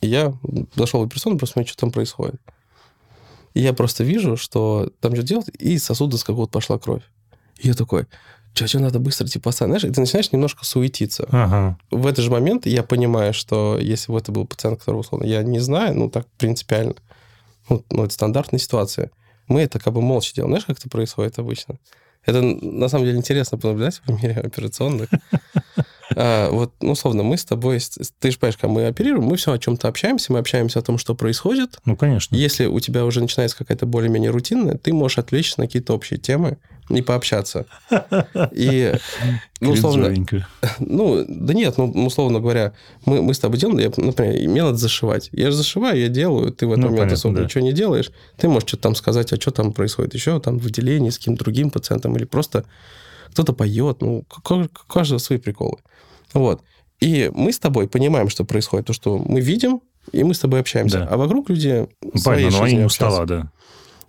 и 0.00 0.08
я 0.08 0.34
зашел 0.74 1.00
в 1.00 1.04
операционную, 1.04 1.38
просто 1.38 1.54
смотреть, 1.54 1.70
что 1.70 1.80
там 1.80 1.90
происходит. 1.90 2.40
И 3.54 3.60
я 3.60 3.72
просто 3.72 4.04
вижу, 4.04 4.36
что 4.36 4.90
там 5.00 5.14
что 5.14 5.22
делать, 5.22 5.48
и 5.58 5.78
сосуды 5.78 6.18
с 6.18 6.24
какого-то 6.24 6.52
пошла 6.52 6.78
кровь. 6.78 7.02
И 7.58 7.68
я 7.68 7.74
такой, 7.74 8.06
что, 8.54 8.66
что 8.66 8.78
надо 8.78 8.98
быстро 8.98 9.26
типа 9.26 9.44
поставить? 9.44 9.70
Знаешь, 9.70 9.84
и 9.84 9.94
ты 9.94 10.00
начинаешь 10.00 10.32
немножко 10.32 10.64
суетиться. 10.64 11.28
Ага. 11.30 11.78
В 11.90 12.06
этот 12.06 12.24
же 12.24 12.30
момент 12.30 12.66
я 12.66 12.82
понимаю, 12.82 13.34
что 13.34 13.78
если 13.80 14.12
бы 14.12 14.18
это 14.18 14.32
был 14.32 14.46
пациент, 14.46 14.80
которого, 14.80 15.00
условно, 15.00 15.24
я 15.24 15.42
не 15.42 15.58
знаю, 15.58 15.96
ну, 15.96 16.10
так 16.10 16.26
принципиально, 16.38 16.94
ну, 17.68 17.84
ну 17.90 18.04
это 18.04 18.14
стандартная 18.14 18.60
ситуация, 18.60 19.10
мы 19.48 19.62
это 19.62 19.78
как 19.78 19.92
бы 19.92 20.00
молча 20.00 20.34
делаем. 20.34 20.52
Знаешь, 20.52 20.66
как 20.66 20.78
это 20.78 20.88
происходит 20.88 21.38
обычно? 21.38 21.76
Это 22.24 22.42
на 22.42 22.88
самом 22.88 23.06
деле 23.06 23.18
интересно 23.18 23.58
понаблюдать 23.58 24.02
в 24.06 24.22
мире 24.22 24.34
операционных. 24.44 25.08
А, 26.16 26.50
вот, 26.50 26.72
ну, 26.80 26.92
условно, 26.92 27.22
мы 27.22 27.36
с 27.36 27.44
тобой, 27.44 27.78
ты 28.18 28.30
же 28.30 28.38
понимаешь, 28.38 28.56
когда 28.56 28.72
мы 28.72 28.86
оперируем, 28.86 29.24
мы 29.24 29.36
все 29.36 29.52
о 29.52 29.58
чем-то 29.58 29.88
общаемся, 29.88 30.32
мы 30.32 30.38
общаемся 30.38 30.80
о 30.80 30.82
том, 30.82 30.98
что 30.98 31.14
происходит. 31.14 31.78
Ну, 31.84 31.96
конечно. 31.96 32.34
Если 32.34 32.66
у 32.66 32.80
тебя 32.80 33.04
уже 33.04 33.20
начинается 33.20 33.56
какая-то 33.56 33.86
более-менее 33.86 34.30
рутинная, 34.30 34.76
ты 34.76 34.92
можешь 34.92 35.18
отвлечься 35.18 35.60
на 35.60 35.66
какие-то 35.66 35.94
общие 35.94 36.18
темы 36.18 36.58
и 36.88 37.02
пообщаться. 37.02 37.66
И, 38.52 38.94
ну, 39.60 39.70
условно... 39.72 40.14
Ну, 40.78 41.24
да 41.28 41.54
нет, 41.54 41.76
ну, 41.76 41.90
условно 42.06 42.40
говоря, 42.40 42.72
мы, 43.04 43.22
мы 43.22 43.34
с 43.34 43.38
тобой 43.38 43.58
делаем, 43.58 43.78
я, 43.78 43.92
например, 43.96 44.48
мне 44.48 44.62
надо 44.62 44.76
зашивать. 44.76 45.28
Я 45.32 45.50
же 45.50 45.56
зашиваю, 45.56 46.00
я 46.00 46.08
делаю, 46.08 46.52
ты 46.52 46.66
в 46.66 46.72
этот 46.72 46.84
ну, 46.84 46.90
момент 46.90 47.00
понятно, 47.00 47.14
особо 47.14 47.36
да. 47.36 47.44
ничего 47.44 47.62
не 47.62 47.72
делаешь. 47.72 48.10
Ты 48.36 48.48
можешь 48.48 48.68
что-то 48.68 48.84
там 48.84 48.94
сказать, 48.94 49.32
а 49.32 49.36
что 49.40 49.50
там 49.50 49.72
происходит 49.72 50.14
еще, 50.14 50.40
там, 50.40 50.58
в 50.58 50.66
отделении 50.66 51.10
с 51.10 51.18
каким-то 51.18 51.44
другим 51.44 51.70
пациентом, 51.70 52.16
или 52.16 52.24
просто 52.24 52.64
кто-то 53.32 53.52
поет, 53.52 54.00
ну, 54.00 54.24
у 54.26 54.68
каждого 54.86 55.18
свои 55.18 55.38
приколы. 55.38 55.78
Вот. 56.32 56.62
И 57.00 57.30
мы 57.34 57.52
с 57.52 57.58
тобой 57.58 57.88
понимаем, 57.88 58.28
что 58.28 58.44
происходит, 58.44 58.86
то, 58.86 58.92
что 58.92 59.18
мы 59.18 59.40
видим, 59.40 59.80
и 60.12 60.24
мы 60.24 60.34
с 60.34 60.38
тобой 60.38 60.60
общаемся. 60.60 61.00
Да. 61.00 61.08
А 61.10 61.16
вокруг 61.16 61.50
люди 61.50 61.86
Понятно, 62.24 62.58
но 62.58 62.64
они 62.64 62.84
устала, 62.84 63.26
да. 63.26 63.50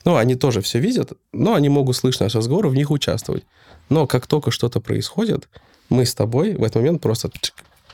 Ну, 0.05 0.15
они 0.15 0.35
тоже 0.35 0.61
все 0.61 0.79
видят, 0.79 1.13
но 1.33 1.55
они 1.55 1.69
могут 1.69 1.95
слышать 1.95 2.21
наш 2.21 2.35
разговор 2.35 2.67
и 2.67 2.69
в 2.69 2.75
них 2.75 2.91
участвовать. 2.91 3.43
Но 3.89 4.07
как 4.07 4.27
только 4.27 4.51
что-то 4.51 4.79
происходит, 4.79 5.49
мы 5.89 6.05
с 6.05 6.13
тобой 6.13 6.53
в 6.53 6.63
этот 6.63 6.75
момент 6.77 7.01
просто 7.01 7.31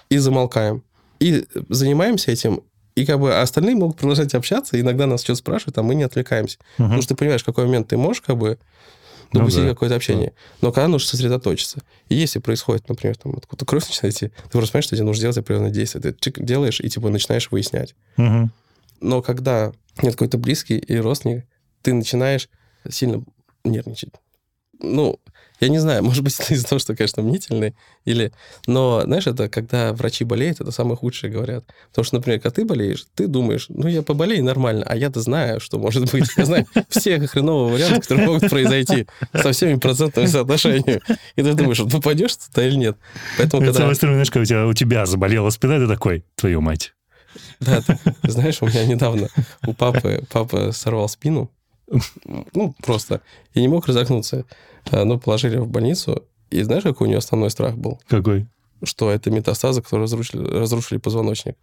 и 0.10 0.18
замолкаем. 0.18 0.84
И 1.20 1.46
занимаемся 1.70 2.32
этим, 2.32 2.62
и 2.96 3.06
как 3.06 3.20
бы 3.20 3.36
остальные 3.36 3.76
могут 3.76 3.98
продолжать 3.98 4.34
общаться, 4.34 4.80
иногда 4.80 5.06
нас 5.08 5.24
что-то 5.24 5.40
спрашивают, 5.40 5.78
а 5.78 5.84
мы 5.84 5.96
не 5.96 6.04
отвлекаемся. 6.04 6.58
Угу. 6.78 6.84
Потому 6.84 7.02
что 7.02 7.10
ты 7.10 7.18
понимаешь, 7.18 7.42
в 7.42 7.46
какой 7.46 7.66
момент 7.66 7.88
ты 7.88 7.98
можешь 7.98 8.22
как 8.22 8.38
бы 8.38 8.58
допустить 9.32 9.62
ну, 9.62 9.68
да. 9.68 9.74
какое-то 9.74 9.96
общение. 9.96 10.34
Но 10.62 10.72
когда 10.72 10.88
нужно 10.88 11.08
сосредоточиться. 11.08 11.82
И 12.10 12.16
если 12.16 12.40
происходит, 12.40 12.88
например, 12.88 13.18
там 13.18 13.34
откуда 13.36 13.66
кровь 13.66 13.88
начинает 13.88 14.16
идти, 14.16 14.28
ты 14.28 14.50
просто 14.52 14.72
понимаешь, 14.72 14.86
что 14.86 14.96
тебе 14.96 15.06
нужно 15.06 15.20
сделать 15.20 15.38
определенное 15.38 15.72
действие. 15.72 16.02
Ты 16.02 16.16
чик 16.20 16.44
делаешь 16.44 16.80
и 16.80 16.90
типа 16.90 17.10
начинаешь 17.10 17.52
выяснять. 17.52 17.96
Угу. 18.18 18.50
Но 19.02 19.22
когда 19.22 19.72
нет 20.02 20.14
какой-то 20.14 20.38
близкий 20.38 20.78
и 20.78 20.98
родственник, 20.98 21.46
ты 21.86 21.94
начинаешь 21.94 22.50
сильно 22.90 23.24
нервничать. 23.64 24.10
Ну, 24.82 25.20
я 25.60 25.70
не 25.70 25.78
знаю, 25.78 26.04
может 26.04 26.24
быть, 26.24 26.36
из-за 26.50 26.68
того, 26.68 26.80
что, 26.80 26.96
конечно, 26.96 27.22
мнительный, 27.22 27.76
или... 28.06 28.32
Но, 28.66 29.04
знаешь, 29.04 29.28
это 29.28 29.50
когда 29.50 29.94
врачи 29.94 30.24
болеют, 30.24 30.60
это 30.62 30.72
самое 30.72 30.98
худшее 30.98 31.32
говорят. 31.32 31.64
Потому 31.90 32.04
что, 32.06 32.16
например, 32.16 32.42
когда 32.42 32.56
ты 32.56 32.66
болеешь, 32.66 33.06
ты 33.14 33.28
думаешь, 33.28 33.68
ну, 33.70 33.88
я 33.88 34.02
поболею 34.02 34.44
нормально, 34.44 34.84
а 34.88 34.96
я-то 34.96 35.22
знаю, 35.22 35.60
что 35.60 35.78
может 35.78 36.12
быть. 36.12 36.26
Я 36.36 36.46
знаю 36.46 36.66
все 36.90 37.20
хреновые 37.28 37.74
варианты, 37.74 38.02
которые 38.02 38.26
могут 38.26 38.50
произойти 38.50 39.06
со 39.32 39.52
всеми 39.52 39.76
процентами 39.76 40.26
соотношения. 40.26 41.02
И 41.36 41.44
ты 41.44 41.54
думаешь, 41.54 41.80
вот 41.80 41.92
попадешь 41.92 42.36
туда 42.36 42.68
или 42.68 42.76
нет. 42.76 42.98
Поэтому, 43.38 43.62
когда... 43.62 43.78
Самое 43.78 43.96
странное, 43.96 44.16
знаешь, 44.16 44.32
когда 44.32 44.42
у 44.42 44.46
тебя, 44.46 44.68
у 44.68 44.74
тебя 44.74 45.06
заболела 45.06 45.52
спина, 45.52 45.78
ты 45.78 45.88
такой, 45.88 46.26
твою 46.36 46.62
мать. 46.62 46.96
Да, 47.60 47.82
ты, 47.82 47.98
знаешь, 48.32 48.62
у 48.62 48.66
меня 48.66 48.86
недавно 48.86 49.30
у 49.68 49.74
папы, 49.74 50.24
папа 50.32 50.72
сорвал 50.72 51.10
спину, 51.10 51.52
ну, 52.54 52.76
просто, 52.84 53.22
и 53.54 53.62
не 53.62 53.68
мог 53.68 53.88
разогнуться. 53.88 54.46
Э, 54.92 55.04
ну, 55.04 55.20
положили 55.20 55.58
в 55.58 55.68
больницу, 55.68 56.24
и 56.50 56.62
знаешь, 56.64 56.84
какой 56.84 57.08
у 57.08 57.10
него 57.10 57.20
основной 57.20 57.50
страх 57.50 57.76
был? 57.76 58.00
Какой? 58.08 58.48
Что 58.84 59.10
это 59.10 59.32
метастазы, 59.32 59.82
которые 59.82 60.04
разрушили, 60.04 60.48
разрушили 60.48 61.00
позвоночник. 61.00 61.56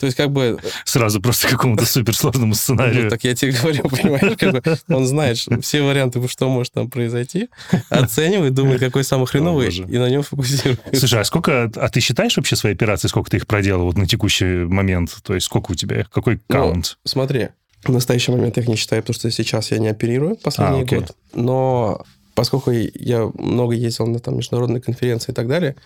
То 0.00 0.06
есть 0.06 0.16
как 0.16 0.30
бы... 0.30 0.58
Сразу 0.84 1.20
просто 1.20 1.48
какому-то 1.48 1.86
суперсложному 1.86 2.54
сценарию. 2.54 3.04
Ну, 3.04 3.10
так 3.10 3.22
я 3.22 3.34
тебе 3.34 3.52
говорю, 3.52 3.88
понимаешь, 3.88 4.36
как 4.38 4.52
бы 4.52 4.62
он 4.88 5.06
знает 5.06 5.38
все 5.62 5.82
варианты, 5.82 6.26
что 6.28 6.48
может 6.48 6.72
там 6.72 6.90
произойти, 6.90 7.48
оценивает, 7.90 8.54
думает, 8.54 8.80
какой 8.80 9.04
самый 9.04 9.26
хреновый, 9.26 9.68
О, 9.68 9.70
и 9.70 9.98
на 9.98 10.10
нем 10.10 10.22
фокусируется. 10.22 10.82
Слушай, 10.92 11.20
а 11.20 11.24
сколько... 11.24 11.70
А 11.76 11.88
ты 11.88 12.00
считаешь 12.00 12.36
вообще 12.36 12.56
свои 12.56 12.72
операции, 12.72 13.08
сколько 13.08 13.30
ты 13.30 13.36
их 13.36 13.46
проделал 13.46 13.84
вот 13.84 13.96
на 13.96 14.06
текущий 14.06 14.64
момент? 14.64 15.16
То 15.22 15.34
есть 15.34 15.46
сколько 15.46 15.72
у 15.72 15.74
тебя 15.74 16.00
их? 16.00 16.10
Какой 16.10 16.36
ну, 16.36 16.40
каунт? 16.48 16.98
Ну, 17.04 17.08
смотри, 17.08 17.48
в 17.84 17.88
настоящий 17.90 18.32
момент 18.32 18.56
я 18.56 18.62
их 18.62 18.68
не 18.68 18.76
считаю, 18.76 19.02
потому 19.02 19.14
что 19.14 19.30
сейчас 19.30 19.70
я 19.70 19.78
не 19.78 19.88
оперирую 19.88 20.36
последний 20.36 20.82
а, 20.82 20.84
год. 20.84 21.16
Но 21.34 22.04
поскольку 22.34 22.70
я 22.70 23.30
много 23.34 23.74
ездил 23.74 24.06
на 24.06 24.18
там, 24.18 24.36
международные 24.36 24.80
конференции 24.80 25.32
и 25.32 25.34
так 25.34 25.48
далее, 25.48 25.76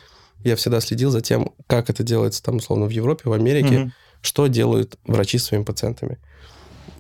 я 0.45 0.57
всегда 0.57 0.81
следил 0.81 1.11
за 1.11 1.21
тем, 1.21 1.53
как 1.67 1.91
это 1.91 2.03
делается 2.03 2.43
там, 2.43 2.57
условно, 2.57 2.87
в 2.87 2.91
Европе, 2.91 3.29
в 3.29 3.33
Америке, 3.33 3.81
угу. 3.81 3.91
что 4.23 4.47
делают 4.47 4.99
врачи 5.05 5.39
с 5.39 5.45
своими 5.45 5.65
пациентами. 5.65 6.19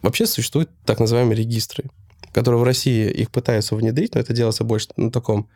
Вообще 0.02 0.26
существуют 0.26 0.70
так 0.84 1.00
называемые 1.00 1.36
регистры, 1.36 1.84
которые 2.32 2.60
в 2.60 2.64
России 2.64 3.10
их 3.10 3.30
пытаются 3.30 3.74
внедрить, 3.74 4.14
но 4.14 4.20
это 4.20 4.32
делается 4.32 4.64
больше 4.64 4.88
на 4.96 5.10
таком, 5.10 5.48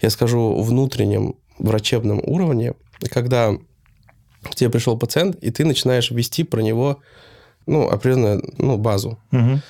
я 0.00 0.10
скажу, 0.10 0.60
внутреннем 0.62 1.36
врачебном 1.58 2.20
уровне, 2.24 2.74
когда 3.10 3.54
к 4.42 4.54
тебе 4.54 4.70
пришел 4.70 4.96
пациент, 4.98 5.36
и 5.42 5.50
ты 5.50 5.64
начинаешь 5.64 6.10
вести 6.10 6.44
про 6.44 6.60
него 6.60 7.00
ну, 7.68 7.88
определенную 7.88 8.42
ну, 8.58 8.76
базу. 8.76 9.18
Угу 9.32 9.60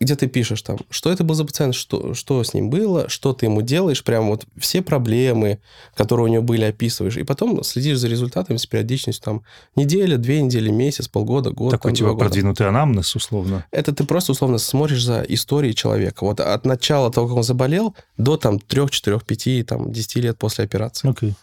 где 0.00 0.16
ты 0.16 0.26
пишешь 0.28 0.62
там, 0.62 0.78
что 0.88 1.12
это 1.12 1.24
был 1.24 1.34
за 1.34 1.44
пациент, 1.44 1.74
что, 1.74 2.14
что 2.14 2.42
с 2.42 2.54
ним 2.54 2.70
было, 2.70 3.10
что 3.10 3.34
ты 3.34 3.46
ему 3.46 3.60
делаешь, 3.60 4.02
прям 4.02 4.28
вот 4.28 4.46
все 4.56 4.80
проблемы, 4.80 5.60
которые 5.94 6.24
у 6.24 6.28
него 6.28 6.42
были, 6.42 6.64
описываешь. 6.64 7.18
И 7.18 7.22
потом 7.22 7.62
следишь 7.62 7.98
за 7.98 8.08
результатами 8.08 8.56
с 8.56 8.64
периодичностью 8.64 9.22
там 9.22 9.42
неделя, 9.76 10.16
две 10.16 10.40
недели, 10.40 10.70
месяц, 10.70 11.06
полгода, 11.06 11.50
год. 11.50 11.70
Такой 11.70 11.90
там, 11.90 11.96
типа 11.96 12.14
продвинутый 12.14 12.66
анамнез, 12.66 13.14
условно. 13.14 13.66
Это 13.70 13.94
ты 13.94 14.04
просто, 14.04 14.32
условно, 14.32 14.56
смотришь 14.56 15.04
за 15.04 15.20
историей 15.20 15.74
человека. 15.74 16.24
Вот 16.24 16.40
от 16.40 16.64
начала 16.64 17.12
того, 17.12 17.28
как 17.28 17.36
он 17.36 17.42
заболел, 17.42 17.94
до 18.16 18.38
там 18.38 18.58
трех, 18.58 18.90
четырех, 18.90 19.24
пяти, 19.24 19.62
там, 19.62 19.92
десяти 19.92 20.22
лет 20.22 20.38
после 20.38 20.64
операции. 20.64 21.10
Okay. 21.10 21.34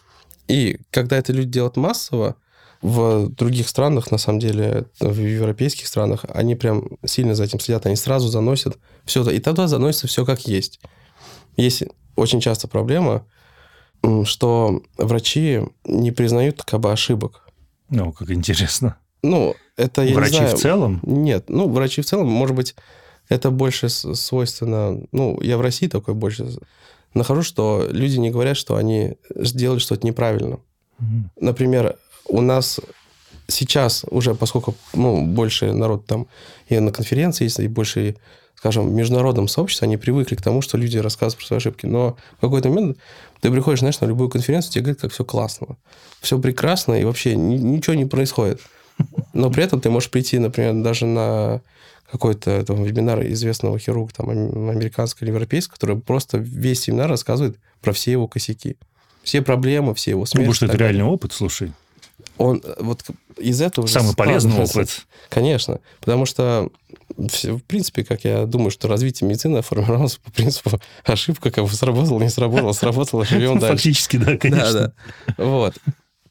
И 0.48 0.80
когда 0.90 1.16
это 1.16 1.32
люди 1.32 1.50
делают 1.50 1.76
массово, 1.76 2.34
в 2.80 3.28
других 3.28 3.68
странах, 3.68 4.10
на 4.10 4.18
самом 4.18 4.38
деле, 4.38 4.86
в 5.00 5.18
европейских 5.18 5.86
странах, 5.86 6.24
они 6.28 6.54
прям 6.54 6.84
сильно 7.04 7.34
за 7.34 7.44
этим 7.44 7.58
следят. 7.58 7.86
Они 7.86 7.96
сразу 7.96 8.28
заносят 8.28 8.78
все. 9.04 9.28
И 9.30 9.40
тогда 9.40 9.66
заносится 9.66 10.06
все 10.06 10.24
как 10.24 10.46
есть. 10.46 10.80
Есть 11.56 11.84
очень 12.14 12.40
часто 12.40 12.68
проблема, 12.68 13.26
что 14.24 14.82
врачи 14.96 15.62
не 15.84 16.12
признают 16.12 16.62
как 16.62 16.80
бы 16.80 16.92
ошибок. 16.92 17.48
Ну, 17.90 18.12
как 18.12 18.30
интересно. 18.30 18.96
Ну, 19.22 19.56
это 19.76 20.02
я 20.02 20.14
Врачи 20.14 20.34
не 20.34 20.40
знаю. 20.40 20.56
в 20.56 20.60
целом? 20.60 21.00
Нет, 21.02 21.46
ну, 21.48 21.68
врачи 21.68 22.02
в 22.02 22.06
целом, 22.06 22.28
может 22.28 22.54
быть, 22.54 22.76
это 23.28 23.50
больше 23.50 23.88
свойственно... 23.88 25.02
Ну, 25.10 25.40
я 25.42 25.58
в 25.58 25.60
России 25.60 25.88
такой 25.88 26.14
больше 26.14 26.48
нахожу, 27.14 27.42
что 27.42 27.86
люди 27.90 28.18
не 28.18 28.30
говорят, 28.30 28.56
что 28.56 28.76
они 28.76 29.16
сделали 29.34 29.80
что-то 29.80 30.06
неправильно. 30.06 30.60
Например, 31.40 31.96
у 32.28 32.40
нас 32.40 32.80
сейчас 33.46 34.04
уже, 34.10 34.34
поскольку 34.34 34.74
ну, 34.94 35.24
больше 35.26 35.72
народ 35.72 36.06
там 36.06 36.26
и 36.68 36.78
на 36.78 36.92
конференции 36.92 37.44
есть, 37.44 37.58
и 37.60 37.68
больше, 37.68 38.16
скажем, 38.56 38.88
в 38.88 38.92
международном 38.92 39.48
сообществе, 39.48 39.86
они 39.86 39.96
привыкли 39.96 40.34
к 40.34 40.42
тому, 40.42 40.60
что 40.62 40.76
люди 40.76 40.98
рассказывают 40.98 41.38
про 41.38 41.46
свои 41.46 41.56
ошибки. 41.58 41.86
Но 41.86 42.16
в 42.36 42.40
какой-то 42.40 42.68
момент 42.68 42.98
ты 43.40 43.50
приходишь, 43.50 43.80
знаешь, 43.80 44.00
на 44.00 44.06
любую 44.06 44.28
конференцию, 44.28 44.72
тебе 44.72 44.82
говорят, 44.82 45.00
как 45.00 45.12
все 45.12 45.24
классно. 45.24 45.76
Все 46.20 46.38
прекрасно, 46.38 46.94
и 47.00 47.04
вообще 47.04 47.36
ни- 47.36 47.56
ничего 47.56 47.94
не 47.94 48.04
происходит. 48.04 48.60
Но 49.32 49.50
при 49.50 49.62
этом 49.64 49.80
ты 49.80 49.90
можешь 49.90 50.10
прийти, 50.10 50.38
например, 50.38 50.74
даже 50.82 51.06
на 51.06 51.60
какой-то 52.10 52.64
там, 52.64 52.82
вебинар 52.82 53.22
известного 53.28 53.78
хирурга, 53.78 54.12
там, 54.14 54.30
ам- 54.30 54.68
американского 54.70 55.24
или 55.24 55.30
европейского, 55.32 55.74
который 55.74 55.96
просто 55.98 56.38
весь 56.38 56.80
семинар 56.80 57.08
рассказывает 57.08 57.56
про 57.80 57.92
все 57.92 58.12
его 58.12 58.26
косяки. 58.26 58.76
Все 59.22 59.40
проблемы, 59.42 59.94
все 59.94 60.10
его 60.12 60.20
Ну, 60.22 60.26
смерти. 60.26 60.44
потому 60.46 60.54
что 60.54 60.66
и 60.66 60.68
это 60.68 60.78
реальный 60.78 61.04
опыт, 61.04 61.32
слушай. 61.32 61.72
Он 62.38 62.62
э, 62.64 62.74
вот 62.80 63.04
из 63.36 63.60
этого 63.60 63.86
Самый 63.86 64.14
полезный 64.14 64.62
опыт. 64.62 65.06
Конечно, 65.28 65.80
потому 66.00 66.26
что 66.26 66.70
в 67.16 67.60
принципе, 67.60 68.04
как 68.04 68.24
я 68.24 68.46
думаю, 68.46 68.70
что 68.70 68.88
развитие 68.88 69.28
медицины 69.28 69.62
формировалось 69.62 70.16
по 70.16 70.30
принципу 70.30 70.70
ошибка, 71.04 71.50
как 71.50 71.64
бы 71.64 71.70
сработала, 71.70 72.20
не 72.20 72.30
сработала, 72.30 72.72
сработала, 72.72 73.24
живем 73.24 73.58
дальше. 73.58 73.76
Фактически, 73.76 74.16
да, 74.16 74.36
конечно. 74.36 74.72
Да, 74.72 74.94
да. 75.36 75.44
Вот. 75.44 75.74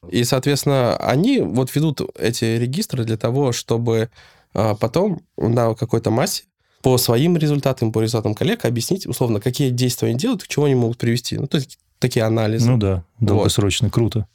И, 0.09 0.23
соответственно, 0.23 0.95
они 0.97 1.41
вот 1.41 1.73
ведут 1.75 2.01
эти 2.17 2.45
регистры 2.45 3.03
для 3.03 3.17
того, 3.17 3.51
чтобы 3.51 4.09
а, 4.53 4.75
потом 4.75 5.21
на 5.35 5.73
какой-то 5.73 6.11
массе 6.11 6.43
по 6.81 6.97
своим 6.97 7.35
результатам, 7.35 7.91
по 7.91 8.01
результатам 8.01 8.33
коллег 8.33 8.63
объяснить, 8.63 9.05
условно, 9.07 9.41
какие 9.41 9.69
действия 9.71 10.09
они 10.09 10.17
делают, 10.17 10.43
к 10.43 10.47
чему 10.47 10.65
они 10.65 10.75
могут 10.75 10.97
привести. 10.97 11.37
Ну, 11.37 11.47
то 11.47 11.57
есть 11.57 11.79
такие 11.99 12.23
анализы. 12.23 12.69
Ну 12.69 12.77
да, 12.77 13.03
долгосрочно, 13.19 13.89
круто. 13.89 14.27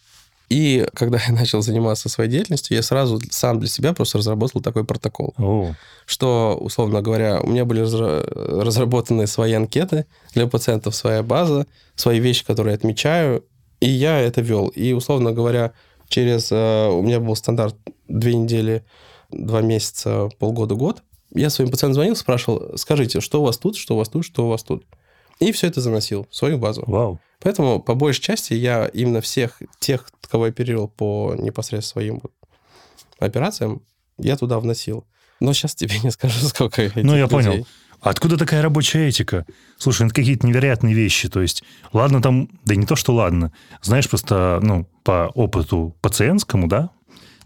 И 0.52 0.86
когда 0.94 1.18
я 1.26 1.32
начал 1.40 1.62
заниматься 1.62 2.08
своей 2.10 2.30
деятельностью, 2.30 2.76
я 2.76 2.82
сразу 2.82 3.18
сам 3.30 3.58
для 3.58 3.68
себя 3.68 3.94
просто 3.94 4.18
разработал 4.18 4.60
такой 4.60 4.84
протокол, 4.84 5.32
О, 5.38 5.74
что, 6.04 6.58
условно 6.60 7.00
говоря, 7.00 7.40
у 7.40 7.46
меня 7.48 7.64
были 7.64 7.82
разра- 7.82 8.22
разработаны 8.62 9.26
свои 9.26 9.52
анкеты 9.54 10.04
для 10.34 10.46
пациентов, 10.46 10.94
своя 10.94 11.22
база, 11.22 11.66
свои 11.94 12.20
вещи, 12.20 12.44
которые 12.44 12.72
я 12.72 12.76
отмечаю, 12.76 13.44
и 13.80 13.88
я 13.88 14.18
это 14.20 14.42
вел. 14.42 14.68
И, 14.68 14.92
условно 14.92 15.32
говоря, 15.32 15.72
через... 16.08 16.52
э, 16.52 16.88
У 16.88 17.00
меня 17.02 17.18
был 17.18 17.34
стандарт 17.34 17.74
две 18.08 18.34
недели, 18.34 18.84
два 19.30 19.62
месяца, 19.62 20.28
полгода, 20.38 20.74
год. 20.74 21.02
Я 21.34 21.48
своим 21.48 21.70
пациентам 21.70 21.94
звонил, 21.94 22.16
спрашивал, 22.16 22.76
скажите, 22.76 23.20
что 23.20 23.40
у 23.40 23.44
вас 23.46 23.56
тут, 23.56 23.76
что 23.76 23.94
у 23.94 23.98
вас 23.98 24.08
тут, 24.10 24.24
что 24.26 24.44
у 24.44 24.48
вас 24.50 24.62
тут. 24.62 24.84
И 25.40 25.50
все 25.52 25.66
это 25.68 25.80
заносил 25.80 26.26
в 26.30 26.36
свою 26.36 26.58
базу. 26.58 26.84
вау. 26.86 27.18
Поэтому, 27.42 27.80
по 27.80 27.94
большей 27.94 28.22
части, 28.22 28.54
я 28.54 28.86
именно 28.86 29.20
всех 29.20 29.60
тех, 29.78 30.08
кого 30.30 30.46
я 30.46 30.50
оперировал 30.52 30.88
по 30.88 31.34
непосредственно 31.38 31.92
своим 31.92 32.20
вот 32.22 32.32
операциям, 33.18 33.82
я 34.18 34.36
туда 34.36 34.58
вносил. 34.60 35.04
Но 35.40 35.52
сейчас 35.52 35.74
тебе 35.74 35.98
не 36.02 36.10
скажу, 36.10 36.38
сколько 36.48 36.82
этих 36.82 36.96
Ну, 36.96 37.14
я 37.14 37.22
людей. 37.22 37.28
понял. 37.28 37.66
А 38.00 38.10
Откуда 38.10 38.36
такая 38.36 38.62
рабочая 38.62 39.08
этика? 39.08 39.46
Слушай, 39.78 40.02
ну, 40.02 40.06
это 40.06 40.16
какие-то 40.16 40.46
невероятные 40.46 40.92
вещи. 40.94 41.28
То 41.28 41.40
есть, 41.40 41.62
ладно 41.92 42.20
там, 42.20 42.48
да 42.64 42.74
не 42.74 42.84
то, 42.84 42.96
что 42.96 43.14
ладно. 43.14 43.52
Знаешь, 43.80 44.08
просто, 44.08 44.58
ну, 44.60 44.88
по 45.04 45.30
опыту 45.34 45.96
пациентскому, 46.00 46.66
да, 46.66 46.90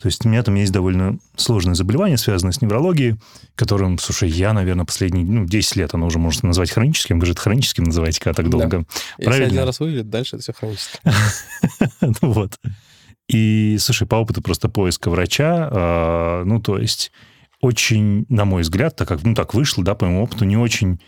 то 0.01 0.07
есть 0.07 0.25
у 0.27 0.29
меня 0.29 0.43
там 0.43 0.55
есть 0.55 0.73
довольно 0.73 1.19
сложное 1.37 1.75
заболевание, 1.75 2.19
связанное 2.19 2.53
с 2.53 2.61
неврологией, 2.61 3.17
которым, 3.55 3.99
слушай, 3.99 4.29
я, 4.29 4.53
наверное, 4.53 4.85
последние, 4.85 5.25
ну, 5.25 5.45
10 5.47 5.77
лет 5.77 5.95
оно 5.95 6.07
уже 6.07 6.19
можно 6.19 6.49
назвать 6.49 6.71
хроническим. 6.71 7.19
Вы 7.21 7.27
же 7.27 7.33
это 7.33 7.41
хроническим 7.41 7.85
называете, 7.85 8.21
когда 8.21 8.43
так 8.43 8.51
Да. 8.51 8.59
долго. 8.59 8.85
Если 9.19 9.25
Правильно. 9.25 9.47
один 9.47 9.65
раз 9.65 9.81
выведет, 9.81 10.11
дальше 10.11 10.37
это 10.37 10.43
все 10.43 10.53
хронически. 10.53 10.99
Ну 12.23 12.33
вот. 12.33 12.59
И, 13.29 13.77
слушай, 13.81 14.07
по 14.07 14.17
опыту 14.17 14.41
просто 14.43 14.69
поиска 14.69 15.11
врача, 15.11 15.69
а, 15.73 16.45
ну, 16.45 16.61
то 16.61 16.79
есть, 16.79 17.11
очень, 17.61 18.25
на 18.29 18.45
мой 18.45 18.63
взгляд, 18.63 18.95
так 18.97 19.09
как, 19.09 19.23
ну, 19.25 19.35
так 19.35 19.55
вышло, 19.55 19.83
да, 19.83 19.95
по 19.95 20.07
моему 20.07 20.23
опыту, 20.23 20.45
не 20.45 20.57
очень, 20.57 21.01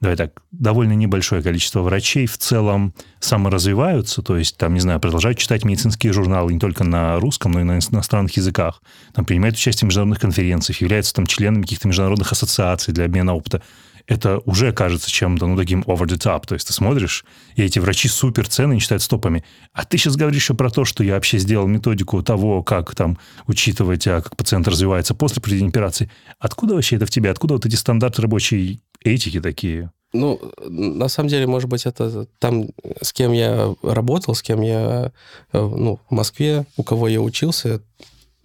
давай 0.00 0.16
так, 0.16 0.42
довольно 0.50 0.92
небольшое 0.92 1.42
количество 1.42 1.80
врачей 1.80 2.26
в 2.26 2.36
целом 2.36 2.94
саморазвиваются, 3.20 4.22
то 4.22 4.36
есть, 4.36 4.56
там, 4.56 4.74
не 4.74 4.80
знаю, 4.80 5.00
продолжают 5.00 5.38
читать 5.38 5.64
медицинские 5.64 6.12
журналы 6.12 6.52
не 6.52 6.58
только 6.58 6.84
на 6.84 7.18
русском, 7.20 7.52
но 7.52 7.60
и 7.60 7.64
на 7.64 7.78
иностранных 7.78 8.36
языках, 8.36 8.82
там, 9.14 9.24
принимают 9.24 9.56
участие 9.56 9.86
в 9.86 9.88
международных 9.88 10.20
конференциях, 10.20 10.80
являются 10.80 11.14
там 11.14 11.26
членами 11.26 11.62
каких-то 11.62 11.88
международных 11.88 12.30
ассоциаций 12.32 12.92
для 12.92 13.06
обмена 13.06 13.34
опыта. 13.34 13.62
Это 14.06 14.40
уже 14.44 14.72
кажется 14.72 15.10
чем-то, 15.10 15.46
ну, 15.46 15.56
таким 15.56 15.80
over 15.82 16.06
the 16.06 16.18
top. 16.18 16.46
То 16.46 16.54
есть 16.54 16.66
ты 16.66 16.72
смотришь, 16.72 17.24
и 17.56 17.62
эти 17.62 17.78
врачи 17.78 18.08
супер 18.08 18.46
цены 18.48 18.78
считают 18.78 19.02
стопами. 19.02 19.44
А 19.72 19.84
ты 19.84 19.96
сейчас 19.96 20.16
говоришь 20.16 20.42
еще 20.42 20.54
про 20.54 20.70
то, 20.70 20.84
что 20.84 21.02
я 21.02 21.14
вообще 21.14 21.38
сделал 21.38 21.66
методику 21.66 22.22
того, 22.22 22.62
как 22.62 22.94
там 22.94 23.18
учитывать, 23.46 24.06
а, 24.06 24.20
как 24.20 24.36
пациент 24.36 24.68
развивается 24.68 25.14
после 25.14 25.40
проведения 25.40 25.70
операции. 25.70 26.10
Откуда 26.38 26.74
вообще 26.74 26.96
это 26.96 27.06
в 27.06 27.10
тебе? 27.10 27.30
Откуда 27.30 27.54
вот 27.54 27.64
эти 27.64 27.76
стандарты 27.76 28.20
рабочей 28.20 28.80
этики 29.02 29.40
такие? 29.40 29.90
Ну, 30.12 30.40
на 30.68 31.08
самом 31.08 31.28
деле, 31.28 31.46
может 31.46 31.68
быть, 31.68 31.86
это 31.86 32.26
там, 32.38 32.68
с 33.00 33.12
кем 33.12 33.32
я 33.32 33.74
работал, 33.82 34.34
с 34.36 34.42
кем 34.42 34.60
я, 34.60 35.12
э, 35.52 35.58
ну, 35.60 35.98
в 36.08 36.14
Москве, 36.14 36.66
у 36.76 36.84
кого 36.84 37.08
я 37.08 37.20
учился, 37.20 37.82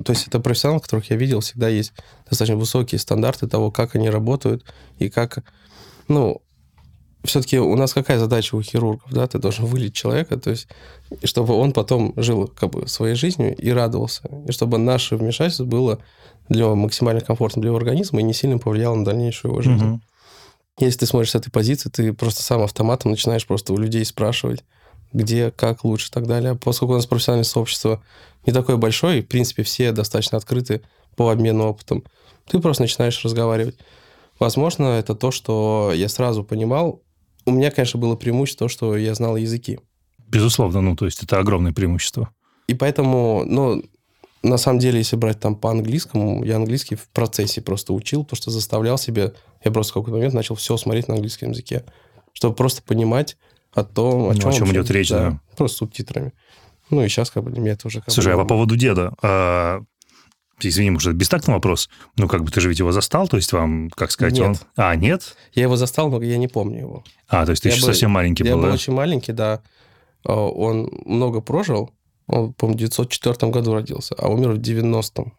то 0.03 0.11
есть 0.11 0.27
это 0.27 0.39
профессионалы, 0.39 0.81
которых 0.81 1.09
я 1.09 1.15
видел, 1.15 1.41
всегда 1.41 1.67
есть 1.67 1.93
достаточно 2.29 2.55
высокие 2.55 2.99
стандарты 2.99 3.47
того, 3.47 3.71
как 3.71 3.95
они 3.95 4.09
работают 4.09 4.63
и 4.97 5.09
как, 5.09 5.43
ну, 6.07 6.41
все-таки 7.23 7.59
у 7.59 7.75
нас 7.75 7.93
какая 7.93 8.17
задача 8.17 8.55
у 8.55 8.61
хирургов, 8.61 9.11
да, 9.11 9.27
ты 9.27 9.39
должен 9.39 9.65
вылечить 9.65 9.95
человека, 9.95 10.37
то 10.37 10.51
есть, 10.51 10.67
чтобы 11.23 11.53
он 11.53 11.73
потом 11.73 12.13
жил 12.15 12.47
как 12.47 12.71
бы 12.71 12.87
своей 12.87 13.15
жизнью 13.15 13.55
и 13.55 13.69
радовался, 13.71 14.21
и 14.47 14.51
чтобы 14.51 14.77
наше 14.77 15.17
вмешательство 15.17 15.65
было 15.65 15.99
для 16.47 16.61
него 16.61 16.75
максимально 16.75 17.21
комфортным 17.21 17.61
для 17.61 17.69
его 17.69 17.77
организма 17.77 18.21
и 18.21 18.23
не 18.23 18.33
сильно 18.33 18.57
повлияло 18.57 18.95
на 18.95 19.03
дальнейшую 19.03 19.51
его 19.51 19.61
жизнь. 19.61 19.83
Мгм. 19.83 20.01
Если 20.79 20.99
ты 20.99 21.05
смотришь 21.07 21.31
с 21.31 21.35
этой 21.35 21.51
позиции, 21.51 21.89
ты 21.89 22.13
просто 22.13 22.41
сам 22.41 22.61
автоматом 22.61 23.11
начинаешь 23.11 23.45
просто 23.45 23.73
у 23.73 23.77
людей 23.77 24.05
спрашивать, 24.05 24.63
где, 25.13 25.51
как 25.51 25.83
лучше 25.83 26.09
и 26.09 26.11
так 26.11 26.27
далее. 26.27 26.55
Поскольку 26.55 26.93
у 26.93 26.95
нас 26.95 27.05
профессиональное 27.05 27.43
сообщество 27.43 28.03
не 28.45 28.53
такое 28.53 28.77
большое, 28.77 29.19
и, 29.19 29.21
в 29.21 29.27
принципе, 29.27 29.63
все 29.63 29.91
достаточно 29.91 30.37
открыты 30.37 30.81
по 31.15 31.29
обмену 31.29 31.65
опытом, 31.65 32.03
ты 32.47 32.59
просто 32.59 32.83
начинаешь 32.83 33.23
разговаривать. 33.23 33.77
Возможно, 34.39 34.85
это 34.85 35.15
то, 35.15 35.31
что 35.31 35.91
я 35.93 36.07
сразу 36.09 36.43
понимал. 36.43 37.01
У 37.45 37.51
меня, 37.51 37.71
конечно, 37.71 37.99
было 37.99 38.15
преимущество 38.15 38.67
то, 38.67 38.73
что 38.73 38.97
я 38.97 39.13
знал 39.13 39.35
языки. 39.35 39.79
Безусловно, 40.27 40.81
ну, 40.81 40.95
то 40.95 41.05
есть 41.05 41.23
это 41.23 41.39
огромное 41.39 41.73
преимущество. 41.73 42.29
И 42.67 42.73
поэтому, 42.73 43.43
ну, 43.45 43.83
на 44.43 44.57
самом 44.57 44.79
деле, 44.79 44.99
если 44.99 45.15
брать 45.15 45.39
там 45.39 45.55
по 45.55 45.71
английскому, 45.71 46.43
я 46.45 46.55
английский 46.55 46.95
в 46.95 47.09
процессе 47.09 47.61
просто 47.61 47.93
учил, 47.93 48.23
потому 48.23 48.37
что 48.37 48.51
заставлял 48.51 48.97
себя, 48.97 49.33
я 49.63 49.71
просто 49.71 49.91
в 49.91 49.93
какой-то 49.95 50.17
момент 50.17 50.33
начал 50.33 50.55
все 50.55 50.77
смотреть 50.77 51.07
на 51.07 51.15
английском 51.15 51.51
языке, 51.51 51.83
чтобы 52.33 52.55
просто 52.55 52.81
понимать 52.81 53.37
о 53.73 53.83
том, 53.83 54.19
Ну, 54.19 54.27
о 54.27 54.31
о 54.31 54.35
чем, 54.35 54.51
чем 54.51 54.51
вообще- 54.65 54.71
идет 54.73 54.91
речь, 54.91 55.09
да. 55.09 55.39
Просто 55.57 55.77
субтитрами. 55.79 56.33
Ну, 56.89 57.03
и 57.03 57.07
сейчас 57.07 57.29
как 57.29 57.43
бы 57.43 57.51
для 57.51 57.61
меня 57.61 57.73
это 57.73 57.87
уже... 57.87 58.01
Как 58.01 58.11
Слушай, 58.11 58.33
бы, 58.35 58.41
а 58.41 58.43
по 58.43 58.49
поводу 58.49 58.75
деда, 58.75 59.13
а, 59.21 59.81
извини, 60.59 60.89
может, 60.89 61.09
это 61.09 61.17
бестактный 61.17 61.53
вопрос, 61.53 61.87
ну, 62.17 62.27
как 62.27 62.43
бы 62.43 62.51
ты 62.51 62.61
же 62.61 62.69
ведь 62.69 62.79
его 62.79 62.91
застал, 62.91 63.27
то 63.27 63.37
есть 63.37 63.53
вам, 63.53 63.89
как 63.91 64.11
сказать, 64.11 64.33
Нет. 64.33 64.47
он... 64.47 64.55
А, 64.75 64.95
нет? 64.95 65.35
Я 65.53 65.63
его 65.63 65.75
застал, 65.75 66.09
но 66.09 66.21
я 66.23 66.37
не 66.37 66.47
помню 66.47 66.79
его. 66.79 67.03
А, 67.27 67.45
то 67.45 67.51
есть 67.51 67.61
ты 67.63 67.69
Я 67.69 67.75
еще 67.75 67.83
был- 67.83 67.87
совсем 67.93 68.11
маленький 68.11 68.43
я 68.43 68.53
был, 68.55 68.61
был 68.61 68.67
да? 68.69 68.73
очень 68.73 68.93
маленький, 68.93 69.33
да. 69.33 69.61
А, 70.25 70.33
Он 70.33 70.89
много 71.05 71.41
прожил. 71.41 71.91
Он, 72.27 72.53
по-моему, 72.53 72.75
в 72.77 72.79
904 72.79 73.51
году 73.51 73.73
родился, 73.73 74.15
а 74.17 74.27
умер 74.27 74.51
в 74.53 74.57
90-м. 74.59 75.33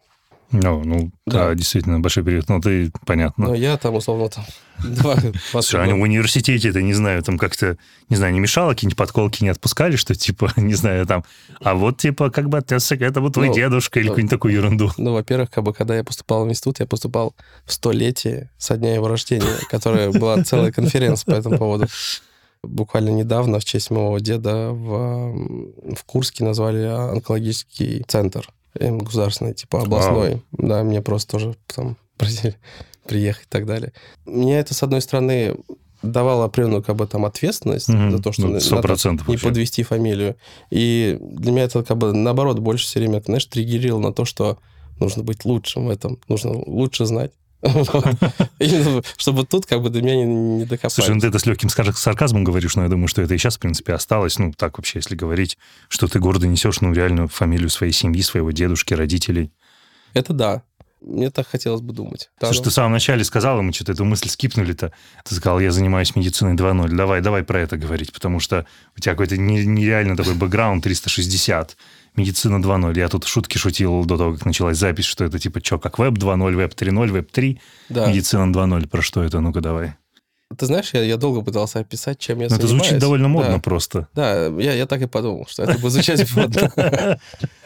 Ну, 0.51 0.83
ну, 0.83 1.11
да. 1.25 1.47
Да. 1.47 1.55
действительно, 1.55 1.99
большой 1.99 2.23
период. 2.23 2.49
Ну, 2.49 2.59
ты, 2.59 2.91
понятно. 3.05 3.47
Но 3.47 3.55
я 3.55 3.77
там, 3.77 3.95
условно, 3.95 4.29
там... 4.29 4.43
два- 4.79 5.15
20 5.15 5.41
Слушай, 5.51 5.83
они 5.83 5.93
в 5.93 6.01
университете, 6.01 6.69
это, 6.69 6.81
не 6.81 6.93
знаю, 6.93 7.23
там 7.23 7.37
как-то, 7.37 7.77
не 8.09 8.17
знаю, 8.17 8.33
не 8.33 8.39
мешало, 8.39 8.71
какие-нибудь 8.71 8.97
подколки 8.97 9.43
не 9.43 9.49
отпускали, 9.49 9.95
что, 9.95 10.13
типа, 10.13 10.51
не 10.57 10.73
знаю, 10.73 11.05
там, 11.05 11.23
а 11.61 11.75
вот, 11.75 11.97
типа, 11.97 12.29
как 12.29 12.49
бы 12.49 12.57
отнесся 12.57 12.97
к 12.97 13.01
этому 13.01 13.29
твой 13.29 13.47
Ну, 13.47 13.53
дедушка 13.53 13.99
или 13.99 14.07
ну, 14.07 14.11
какую-нибудь 14.11 14.31
такую 14.31 14.53
ерунду. 14.53 14.91
Ну, 14.97 15.13
во-первых, 15.13 15.49
как 15.49 15.63
бы, 15.63 15.73
когда 15.73 15.95
я 15.95 16.03
поступал 16.03 16.45
в 16.45 16.49
институт, 16.49 16.79
я 16.79 16.85
поступал 16.85 17.33
в 17.65 17.71
столетие 17.71 18.49
со 18.57 18.75
дня 18.75 18.93
его 18.93 19.07
рождения, 19.07 19.57
которая 19.69 20.11
была 20.11 20.43
целая 20.43 20.71
конференция 20.71 21.33
по 21.33 21.37
этому 21.37 21.57
поводу. 21.57 21.87
Буквально 22.63 23.09
недавно 23.09 23.59
в 23.59 23.65
честь 23.65 23.89
моего 23.89 24.19
деда 24.19 24.69
в, 24.69 25.95
в 25.95 26.03
Курске 26.05 26.43
назвали 26.43 26.83
онкологический 26.85 28.03
центр 28.07 28.47
государственный, 28.79 29.53
типа 29.53 29.81
областной. 29.81 30.41
Да, 30.51 30.83
мне 30.83 31.01
просто 31.01 31.31
тоже 31.31 31.55
там 31.73 31.97
просили 32.17 32.55
приехать 33.07 33.45
и 33.45 33.49
так 33.49 33.65
далее. 33.65 33.93
Меня 34.25 34.59
это, 34.59 34.73
с 34.73 34.83
одной 34.83 35.01
стороны, 35.01 35.55
давал 36.03 36.41
определенную 36.43 36.81
как 36.83 36.95
бы 36.95 37.05
там 37.07 37.25
ответственность 37.25 37.87
Мгм. 37.89 38.11
за 38.11 38.21
то, 38.23 38.31
что 38.31 38.43
Ну, 38.43 38.53
на- 38.53 38.59
сто 38.59 38.75
надо 38.77 38.87
не 38.87 39.17
вообще. 39.17 39.47
подвести 39.47 39.83
фамилию. 39.83 40.35
И 40.71 41.17
для 41.21 41.51
меня 41.51 41.63
это 41.63 41.83
как 41.83 41.97
бы 41.97 42.13
наоборот 42.13 42.59
больше 42.59 42.85
все 42.85 42.99
время, 42.99 43.21
знаешь, 43.25 43.45
триггерило 43.45 43.99
на 43.99 44.11
то, 44.13 44.25
что 44.25 44.57
нужно 44.99 45.23
быть 45.23 45.45
лучшим 45.45 45.85
в 45.87 45.89
этом, 45.89 46.19
нужно 46.27 46.51
лучше 46.53 47.05
знать. 47.05 47.31
Именно, 48.59 49.03
Чтобы 49.17 49.45
тут 49.45 49.65
как 49.65 49.81
бы 49.81 49.89
до 49.89 50.01
меня 50.01 50.25
не, 50.25 50.65
докопались. 50.65 50.93
Слушай, 50.95 51.15
ну 51.15 51.21
ты 51.21 51.27
это 51.27 51.39
с 51.39 51.45
легким 51.45 51.69
сар- 51.69 51.93
сарказмом 51.93 52.43
говоришь, 52.43 52.75
но 52.75 52.83
я 52.83 52.89
думаю, 52.89 53.07
что 53.07 53.21
это 53.21 53.33
и 53.33 53.37
сейчас, 53.37 53.57
в 53.57 53.59
принципе, 53.59 53.93
осталось. 53.93 54.39
Ну, 54.39 54.51
так 54.51 54.77
вообще, 54.77 54.99
если 54.99 55.15
говорить, 55.15 55.57
что 55.87 56.07
ты 56.07 56.19
гордо 56.19 56.47
несешь, 56.47 56.81
ну, 56.81 56.91
реально 56.93 57.27
фамилию 57.27 57.69
своей 57.69 57.93
семьи, 57.93 58.21
своего 58.21 58.51
дедушки, 58.51 58.93
родителей. 58.93 59.51
Это 60.13 60.33
да. 60.33 60.63
Мне 61.01 61.31
так 61.31 61.47
хотелось 61.47 61.81
бы 61.81 61.93
думать. 61.93 62.29
Да, 62.39 62.47
Слушай, 62.47 62.59
ну. 62.59 62.63
ты 62.65 62.69
в 62.69 62.73
самом 62.73 62.91
начале 62.91 63.23
сказал, 63.23 63.57
и 63.59 63.63
мы 63.63 63.73
что-то 63.73 63.93
эту 63.93 64.05
мысль 64.05 64.29
скипнули-то. 64.29 64.91
Ты 65.25 65.33
сказал, 65.35 65.59
я 65.59 65.71
занимаюсь 65.71 66.15
медициной 66.15 66.53
2.0. 66.53 66.89
Давай, 66.89 67.21
давай 67.21 67.43
про 67.43 67.59
это 67.59 67.75
говорить, 67.77 68.13
потому 68.13 68.39
что 68.39 68.67
у 68.95 68.99
тебя 68.99 69.13
какой-то 69.13 69.35
не- 69.35 69.65
нереально 69.65 70.15
такой 70.15 70.35
бэкграунд 70.35 70.83
360. 70.83 71.75
Медицина 72.15 72.57
2.0. 72.57 72.97
Я 72.97 73.07
тут 73.07 73.25
шутки 73.25 73.57
шутил 73.57 74.03
до 74.05 74.17
того, 74.17 74.33
как 74.33 74.45
началась 74.45 74.77
запись, 74.77 75.05
что 75.05 75.23
это 75.23 75.39
типа 75.39 75.61
что, 75.63 75.79
как 75.79 75.97
веб 75.99 76.13
2.0, 76.17 76.55
веб 76.55 76.73
3.0, 76.73 77.07
веб 77.11 77.31
3, 77.31 77.59
Да. 77.89 78.07
медицина 78.07 78.51
2.0. 78.51 78.87
Про 78.89 79.01
что 79.01 79.23
это? 79.23 79.39
Ну-ка, 79.39 79.61
давай. 79.61 79.93
Ты 80.57 80.65
знаешь, 80.65 80.89
я, 80.93 81.01
я 81.03 81.15
долго 81.15 81.41
пытался 81.41 81.79
описать, 81.79 82.19
чем 82.19 82.39
я 82.41 82.47
Ну, 82.49 82.55
это 82.55 82.67
занимаюсь. 82.67 82.87
звучит 82.87 82.99
довольно 83.01 83.29
модно 83.29 83.53
Да. 83.53 83.59
просто. 83.59 84.07
Да, 84.13 84.47
я, 84.47 84.73
я 84.73 84.85
так 84.85 85.01
и 85.01 85.07
подумал, 85.07 85.45
что 85.49 85.63
это 85.63 85.79
будет 85.79 85.93
звучать 85.93 86.29
модно. 86.35 87.17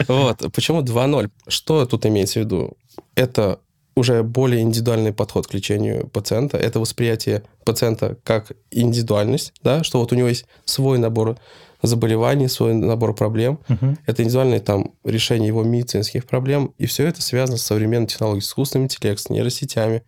Вот. 0.06 0.52
Почему 0.54 0.82
2.0? 0.82 1.30
Что 1.48 1.84
тут 1.86 2.06
имеется 2.06 2.38
в 2.40 2.44
виду? 2.44 2.76
Это 3.16 3.58
уже 3.96 4.22
более 4.22 4.60
индивидуальный 4.60 5.12
подход 5.12 5.48
к 5.48 5.54
лечению 5.54 6.06
пациента. 6.08 6.58
Это 6.58 6.78
восприятие 6.78 7.42
пациента 7.64 8.16
как 8.22 8.52
индивидуальность, 8.70 9.52
да, 9.64 9.82
что 9.82 9.98
вот 9.98 10.12
у 10.12 10.14
него 10.14 10.28
есть 10.28 10.44
свой 10.64 10.98
набор 10.98 11.38
заболеваний, 11.86 12.48
свой 12.48 12.74
набор 12.74 13.14
проблем. 13.14 13.58
Мгм. 13.68 13.98
Это 14.06 14.22
индивидуальное 14.22 14.60
там 14.60 14.92
решение 15.04 15.48
его 15.48 15.62
медицинских 15.62 16.26
проблем. 16.26 16.74
И 16.78 16.86
все 16.86 17.06
это 17.06 17.22
связано 17.22 17.58
с 17.58 17.62
современной 17.62 18.06
технологией, 18.06 18.42
с 18.42 18.48
искусственным 18.48 18.84
интеллектом, 18.84 19.24
с 19.24 19.30
нейросетями, 19.30 20.02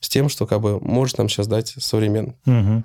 с 0.00 0.08
тем, 0.08 0.28
что 0.28 0.46
как 0.46 0.60
бы 0.60 0.80
может 0.80 1.18
нам 1.18 1.28
сейчас 1.28 1.46
дать 1.46 1.74
современно. 1.78 2.34
Мгм. 2.44 2.84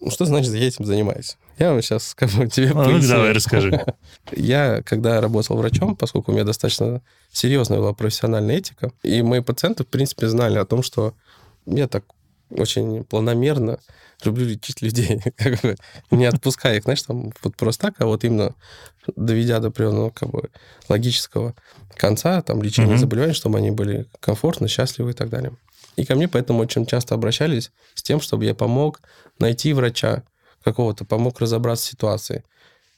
Ну, 0.00 0.10
что 0.10 0.24
значит, 0.24 0.52
я 0.54 0.66
этим 0.66 0.84
занимаюсь? 0.84 1.36
Я 1.58 1.72
вам 1.72 1.82
сейчас 1.82 2.14
как 2.14 2.30
бы 2.30 2.46
тебе 2.50 2.70
А, 2.74 2.84
ну, 2.88 3.00
давай, 3.00 3.32
расскажи. 3.32 3.84
Я, 4.32 4.82
когда 4.84 5.20
работал 5.20 5.56
врачом, 5.56 5.96
поскольку 5.96 6.30
у 6.30 6.34
меня 6.34 6.44
достаточно 6.44 7.02
серьезная 7.32 7.78
была 7.78 7.92
профессиональная 7.94 8.56
этика, 8.56 8.92
и 9.02 9.22
мои 9.22 9.40
пациенты, 9.40 9.82
в 9.82 9.88
принципе, 9.88 10.28
знали 10.28 10.58
о 10.58 10.64
том, 10.64 10.82
что 10.82 11.14
я 11.66 11.88
так 11.88 12.04
очень 12.50 13.04
планомерно 13.04 13.78
люблю 14.24 14.46
лечить 14.46 14.82
людей, 14.82 15.20
как 15.36 15.60
бы 15.62 15.76
не 16.10 16.26
отпуская 16.26 16.76
их, 16.76 16.84
знаешь, 16.84 17.02
там 17.02 17.32
вот 17.42 17.56
просто 17.56 17.86
так, 17.88 18.00
а 18.00 18.06
вот 18.06 18.24
именно 18.24 18.54
доведя 19.16 19.60
до 19.60 19.68
определенного 19.68 20.10
как 20.10 20.30
бы 20.30 20.50
логического 20.88 21.54
конца, 21.96 22.42
там, 22.42 22.62
лечения 22.62 22.90
Мгм. 22.90 22.98
заболеваний, 22.98 23.34
чтобы 23.34 23.58
они 23.58 23.70
были 23.70 24.06
комфортны, 24.20 24.68
счастливы 24.68 25.10
и 25.10 25.14
так 25.14 25.30
далее. 25.30 25.52
И 25.96 26.04
ко 26.04 26.14
мне 26.14 26.28
поэтому 26.28 26.60
очень 26.60 26.86
часто 26.86 27.14
обращались 27.14 27.72
с 27.94 28.02
тем, 28.02 28.20
чтобы 28.20 28.44
я 28.44 28.54
помог 28.54 29.00
найти 29.38 29.72
врача 29.72 30.22
какого-то, 30.62 31.04
помог 31.04 31.40
разобраться 31.40 31.86
в 31.86 31.90
ситуации. 31.90 32.44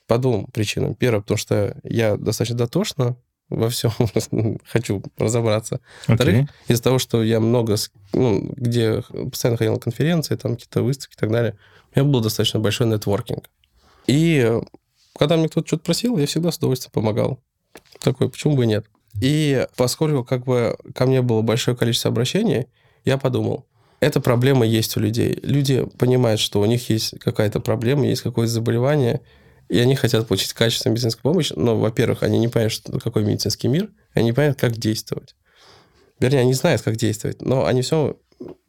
По 0.07 0.19
двум 0.19 0.47
причинам. 0.47 0.95
Первое, 0.95 1.21
потому 1.21 1.39
что 1.39 1.77
я 1.85 2.17
достаточно 2.17 2.57
дотошно 2.57 3.17
во 3.51 3.69
всем 3.69 3.93
хочу 4.65 5.03
разобраться. 5.19 5.81
Во-вторых, 6.07 6.45
Окей. 6.45 6.49
из-за 6.69 6.83
того, 6.83 6.99
что 6.99 7.23
я 7.23 7.41
много, 7.41 7.77
ну, 8.13 8.53
где 8.57 9.03
постоянно 9.31 9.59
ходил 9.59 9.75
на 9.75 9.81
конференции, 9.81 10.37
там 10.37 10.55
какие-то 10.55 10.83
выставки 10.83 11.15
и 11.15 11.19
так 11.19 11.31
далее, 11.31 11.57
у 11.95 12.01
меня 12.01 12.11
был 12.11 12.21
достаточно 12.21 12.61
большой 12.61 12.87
нетворкинг. 12.87 13.51
И 14.07 14.43
э, 14.45 14.61
когда 15.19 15.37
мне 15.37 15.49
кто-то 15.49 15.67
что-то 15.67 15.85
просил, 15.85 16.17
я 16.17 16.27
всегда 16.27 16.51
с 16.51 16.59
удовольствием 16.59 16.93
помогал. 16.93 17.41
Такой, 17.99 18.31
почему 18.31 18.57
бы 18.57 18.65
и 18.65 18.69
нет? 18.69 18.87
И 19.21 19.67
поскольку 19.77 20.25
как 20.25 20.45
бы 20.45 20.77
ко 20.95 21.07
мне 21.07 21.21
было 21.21 21.43
большое 21.43 21.77
количество 21.77 22.11
обращений, 22.11 22.67
я 23.05 23.19
подумал, 23.19 23.67
эта 24.01 24.21
проблема 24.21 24.67
есть 24.67 24.97
у 24.97 25.01
людей. 25.01 25.39
Люди 25.43 25.87
понимают, 25.99 26.41
что 26.41 26.61
у 26.61 26.65
них 26.65 26.89
есть 26.89 27.19
какая-то 27.21 27.61
проблема, 27.61 28.07
есть 28.07 28.23
какое-то 28.23 28.53
заболевание, 28.53 29.21
и 29.71 29.79
они 29.79 29.95
хотят 29.95 30.27
получить 30.27 30.53
качественную 30.53 30.95
медицинскую 30.95 31.23
помощь, 31.23 31.53
но, 31.55 31.79
во-первых, 31.79 32.25
они 32.25 32.41
не 32.41 32.49
понимают, 32.49 32.73
что 32.73 32.99
какой 32.99 33.23
медицинский 33.25 33.69
мир, 33.69 33.89
они 34.15 34.27
не 34.27 34.33
понимают, 34.33 34.59
как 34.59 34.77
действовать. 34.77 35.37
Вернее, 36.19 36.41
они 36.41 36.55
знают, 36.55 36.83
как 36.83 36.97
действовать, 36.97 37.41
но 37.41 37.65
они 37.65 37.83
все... 37.83 38.19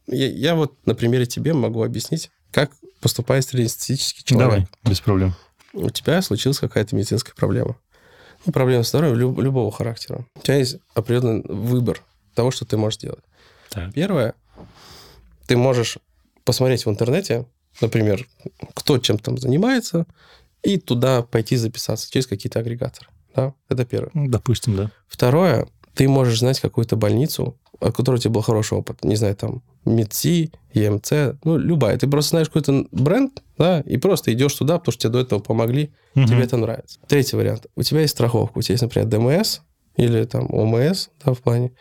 Я, 0.05 0.27
я 0.27 0.55
вот 0.55 0.75
на 0.85 0.93
примере 0.93 1.25
тебе 1.25 1.53
могу 1.53 1.83
объяснить, 1.83 2.29
как 2.51 2.71
поступает 2.99 3.45
среднестатистический 3.45 4.23
человек. 4.23 4.51
Давай, 4.51 4.67
без 4.83 4.99
проблем. 4.99 5.33
У 5.73 5.89
тебя 5.89 6.21
случилась 6.21 6.59
какая-то 6.59 6.95
медицинская 6.95 7.33
проблема. 7.33 7.77
Ну, 8.45 8.51
проблема 8.51 8.83
с 8.83 8.89
здоровьем 8.89 9.17
люб- 9.17 9.39
любого 9.39 9.71
характера. 9.71 10.27
У 10.35 10.41
тебя 10.41 10.57
есть 10.57 10.77
определенный 10.93 11.41
выбор 11.47 12.03
того, 12.35 12.51
что 12.51 12.65
ты 12.65 12.77
можешь 12.77 12.99
делать. 12.99 13.23
Так. 13.69 13.91
Первое, 13.93 14.35
ты 15.47 15.57
можешь 15.57 15.97
посмотреть 16.43 16.85
в 16.85 16.89
интернете, 16.91 17.47
например, 17.79 18.27
кто 18.75 18.99
чем 18.99 19.17
там 19.17 19.37
занимается, 19.37 20.05
и 20.63 20.77
туда 20.77 21.21
пойти 21.23 21.55
записаться 21.55 22.09
через 22.11 22.27
какие-то 22.27 22.59
агрегаторы. 22.59 23.07
Да? 23.35 23.53
Это 23.69 23.85
первое. 23.85 24.11
Ну, 24.13 24.27
Допустим, 24.27 24.75
да. 24.75 24.91
Второе, 25.07 25.67
ты 25.93 26.07
можешь 26.07 26.39
знать 26.39 26.59
какую-то 26.59 26.95
больницу, 26.95 27.57
от 27.79 27.95
которой 27.95 28.15
у 28.17 28.19
тебя 28.19 28.31
был 28.31 28.41
хороший 28.41 28.77
опыт. 28.77 29.03
Не 29.03 29.15
знаю, 29.15 29.35
там, 29.35 29.63
МИДСИ, 29.85 30.51
ЕМЦ, 30.73 31.11
ну, 31.43 31.57
любая. 31.57 31.97
Ты 31.97 32.07
просто 32.07 32.31
знаешь 32.31 32.47
какой-то 32.47 32.85
бренд, 32.91 33.41
да, 33.57 33.81
и 33.81 33.97
просто 33.97 34.31
идешь 34.33 34.53
туда, 34.53 34.77
потому 34.77 34.93
что 34.93 35.01
тебе 35.03 35.13
до 35.13 35.19
этого 35.19 35.39
помогли, 35.39 35.91
Мгм. 36.13 36.27
тебе 36.27 36.43
это 36.43 36.57
нравится. 36.57 36.99
Третий 37.07 37.35
вариант. 37.35 37.65
У 37.75 37.81
тебя 37.83 38.01
есть 38.01 38.13
страховка. 38.13 38.57
У 38.59 38.61
тебя 38.61 38.73
есть, 38.73 38.83
например, 38.83 39.07
ДМС 39.07 39.59
или 39.97 40.23
там 40.25 40.47
ОМС, 40.53 41.07
да, 41.25 41.33
в 41.33 41.39
плане. 41.41 41.71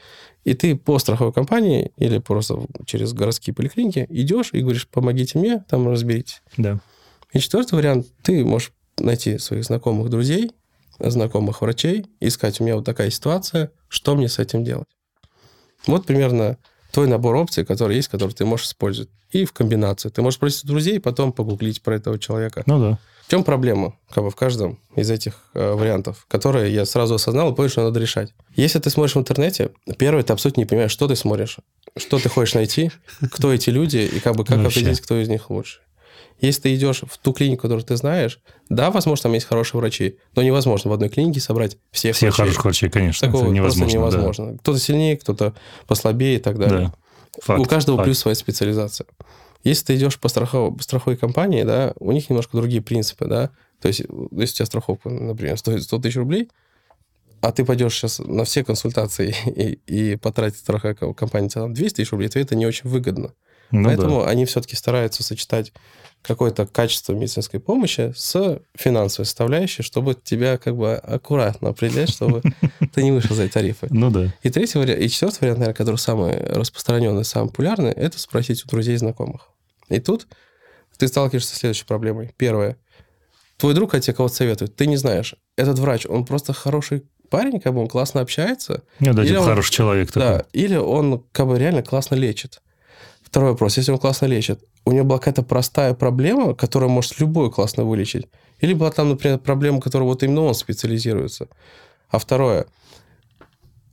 И 0.44 0.54
ты 0.54 0.74
по 0.74 0.98
страховой 0.98 1.32
компании 1.34 1.92
или 1.98 2.18
просто 2.18 2.60
через 2.86 3.12
городские 3.12 3.52
поликлиники 3.54 4.06
идешь 4.08 4.50
и 4.52 4.62
говоришь, 4.62 4.88
помогите 4.88 5.38
мне, 5.38 5.64
там 5.68 5.86
разберитесь. 5.88 6.40
Да. 6.56 6.80
И 7.32 7.38
четвертый 7.38 7.74
вариант, 7.74 8.06
ты 8.22 8.44
можешь 8.44 8.72
найти 8.98 9.38
своих 9.38 9.64
знакомых 9.64 10.10
друзей, 10.10 10.52
знакомых 10.98 11.62
врачей, 11.62 12.06
и 12.20 12.28
сказать, 12.30 12.60
у 12.60 12.64
меня 12.64 12.76
вот 12.76 12.84
такая 12.84 13.10
ситуация, 13.10 13.70
что 13.88 14.14
мне 14.14 14.28
с 14.28 14.38
этим 14.38 14.64
делать? 14.64 14.88
Вот 15.86 16.06
примерно 16.06 16.58
твой 16.92 17.06
набор 17.08 17.36
опций, 17.36 17.64
который 17.64 17.96
есть, 17.96 18.08
который 18.08 18.32
ты 18.32 18.44
можешь 18.44 18.66
использовать. 18.66 19.10
И 19.30 19.44
в 19.44 19.52
комбинацию. 19.52 20.10
Ты 20.10 20.22
можешь 20.22 20.38
спросить 20.38 20.64
у 20.64 20.66
друзей, 20.66 20.98
потом 20.98 21.32
погуглить 21.32 21.82
про 21.82 21.94
этого 21.94 22.18
человека. 22.18 22.64
Ну 22.66 22.80
да. 22.80 22.98
В 23.26 23.30
чем 23.30 23.44
проблема 23.44 23.94
как 24.10 24.24
бы, 24.24 24.30
в 24.30 24.34
каждом 24.34 24.80
из 24.96 25.08
этих 25.08 25.34
э, 25.54 25.72
вариантов, 25.72 26.26
которые 26.26 26.74
я 26.74 26.84
сразу 26.84 27.14
осознал 27.14 27.52
и 27.52 27.54
понял, 27.54 27.70
что 27.70 27.84
надо 27.84 28.00
решать? 28.00 28.34
Если 28.56 28.80
ты 28.80 28.90
смотришь 28.90 29.14
в 29.14 29.20
интернете, 29.20 29.70
первое, 29.98 30.24
ты 30.24 30.32
абсолютно 30.32 30.62
не 30.62 30.66
понимаешь, 30.66 30.90
что 30.90 31.06
ты 31.06 31.14
смотришь, 31.14 31.58
что 31.96 32.18
ты 32.18 32.28
хочешь 32.28 32.54
найти, 32.54 32.90
кто 33.30 33.52
эти 33.52 33.70
люди 33.70 33.98
и 33.98 34.18
как 34.18 34.34
бы 34.34 34.44
как 34.44 34.58
Вообще. 34.58 34.80
определить, 34.80 35.00
кто 35.00 35.16
из 35.16 35.28
них 35.28 35.48
лучше. 35.48 35.78
Если 36.40 36.62
ты 36.62 36.74
идешь 36.74 37.02
в 37.06 37.18
ту 37.18 37.32
клинику, 37.32 37.62
которую 37.62 37.84
ты 37.84 37.96
знаешь, 37.96 38.40
да, 38.68 38.90
возможно, 38.90 39.24
там 39.24 39.34
есть 39.34 39.46
хорошие 39.46 39.80
врачи, 39.80 40.16
но 40.34 40.42
невозможно 40.42 40.90
в 40.90 40.94
одной 40.94 41.08
клинике 41.08 41.40
собрать 41.40 41.76
всех 41.90 42.16
Все 42.16 42.26
врачей. 42.26 42.36
хороших 42.44 42.64
врачей, 42.64 42.90
конечно. 42.90 43.26
Такого 43.26 43.44
это 43.44 43.52
невозможно. 43.52 43.86
просто 44.00 44.16
да. 44.16 44.22
невозможно. 44.22 44.58
Кто-то 44.58 44.78
сильнее, 44.78 45.16
кто-то 45.16 45.54
послабее 45.86 46.36
и 46.36 46.40
так 46.40 46.58
далее. 46.58 46.92
Да. 46.92 46.94
Факт, 47.42 47.60
у 47.60 47.64
каждого 47.64 47.96
факт. 47.98 48.06
плюс 48.06 48.18
своя 48.18 48.34
специализация. 48.34 49.06
Если 49.62 49.86
ты 49.86 49.96
идешь 49.96 50.18
по 50.18 50.28
страховой, 50.28 50.74
по 50.74 50.82
страховой 50.82 51.16
компании, 51.16 51.64
да, 51.64 51.92
у 51.98 52.12
них 52.12 52.30
немножко 52.30 52.56
другие 52.56 52.80
принципы, 52.80 53.26
да. 53.26 53.50
То 53.80 53.88
есть, 53.88 54.00
если 54.00 54.08
у 54.10 54.46
тебя 54.56 54.66
страховка, 54.66 55.10
например, 55.10 55.58
стоит 55.58 55.82
100 55.82 55.98
тысяч 55.98 56.16
рублей, 56.16 56.48
а 57.40 57.52
ты 57.52 57.64
пойдешь 57.64 57.94
сейчас 57.94 58.18
на 58.18 58.44
все 58.44 58.64
консультации 58.64 59.34
и, 59.46 60.12
и 60.12 60.16
потратить 60.16 60.58
страховая 60.58 60.94
ко- 60.94 61.12
компания 61.12 61.48
тебе 61.48 61.62
там 61.62 61.74
200 61.74 61.96
тысяч 61.96 62.12
рублей, 62.12 62.28
то 62.28 62.38
это 62.38 62.54
не 62.54 62.66
очень 62.66 62.88
выгодно. 62.88 63.32
Ну 63.70 63.84
Поэтому 63.84 64.24
они 64.24 64.46
все-таки 64.46 64.74
стараются 64.76 65.22
сочетать 65.22 65.72
какое-то 66.22 66.66
качество 66.66 67.12
медицинской 67.12 67.60
помощи 67.60 68.12
с 68.16 68.60
финансовой 68.76 69.24
составляющей, 69.26 69.82
чтобы 69.82 70.14
тебя 70.14 70.58
как 70.58 70.76
бы 70.76 70.94
аккуратно 70.94 71.70
определять, 71.70 72.10
чтобы 72.10 72.42
ты 72.94 73.02
не 73.02 73.10
вышел 73.12 73.34
за 73.34 73.44
эти 73.44 73.52
тарифы. 73.52 73.86
Ну 73.90 74.10
да. 74.10 74.32
И 74.42 74.50
третий 74.50 74.78
вариант, 74.78 75.00
и 75.00 75.08
четвертый 75.08 75.40
вариант, 75.40 75.58
наверное, 75.60 75.74
который 75.76 75.96
самый 75.96 76.36
распространенный, 76.36 77.24
самый 77.24 77.48
популярный, 77.48 77.90
это 77.92 78.18
спросить 78.18 78.64
у 78.64 78.68
друзей 78.68 78.94
и 78.94 78.98
знакомых. 78.98 79.48
И 79.88 79.98
тут 80.00 80.26
ты 80.98 81.08
сталкиваешься 81.08 81.54
с 81.56 81.58
следующей 81.58 81.86
проблемой. 81.86 82.34
Первое. 82.36 82.76
Твой 83.56 83.74
друг, 83.74 83.94
а 83.94 84.00
тебе 84.00 84.14
кого-то 84.14 84.34
советует, 84.34 84.76
ты 84.76 84.86
не 84.86 84.96
знаешь. 84.96 85.34
Этот 85.56 85.78
врач, 85.78 86.04
он 86.06 86.24
просто 86.26 86.52
хороший 86.52 87.04
парень, 87.30 87.60
как 87.60 87.72
бы 87.74 87.80
он 87.80 87.88
классно 87.88 88.20
общается. 88.20 88.82
Ну 89.00 89.14
да, 89.14 89.22
Или 89.22 89.30
типа 89.30 89.40
он- 89.40 89.46
хороший 89.46 89.72
человек 89.72 90.12
такой. 90.12 90.28
Да, 90.28 90.44
или 90.52 90.76
он 90.76 91.24
как 91.32 91.46
бы 91.46 91.58
реально 91.58 91.82
классно 91.82 92.14
лечит. 92.16 92.60
Второй 93.30 93.52
вопрос. 93.52 93.76
Если 93.76 93.92
он 93.92 93.98
классно 93.98 94.26
лечит, 94.26 94.60
у 94.84 94.90
него 94.90 95.04
была 95.04 95.18
какая-то 95.18 95.44
простая 95.44 95.94
проблема, 95.94 96.54
которую 96.54 96.90
может 96.90 97.20
любой 97.20 97.50
классно 97.52 97.84
вылечить. 97.84 98.26
Или 98.58 98.74
была 98.74 98.90
там, 98.90 99.08
например, 99.08 99.38
проблема, 99.38 99.80
которую 99.80 100.08
вот 100.08 100.24
именно 100.24 100.42
он 100.42 100.54
специализируется. 100.54 101.46
А 102.10 102.18
второе. 102.18 102.66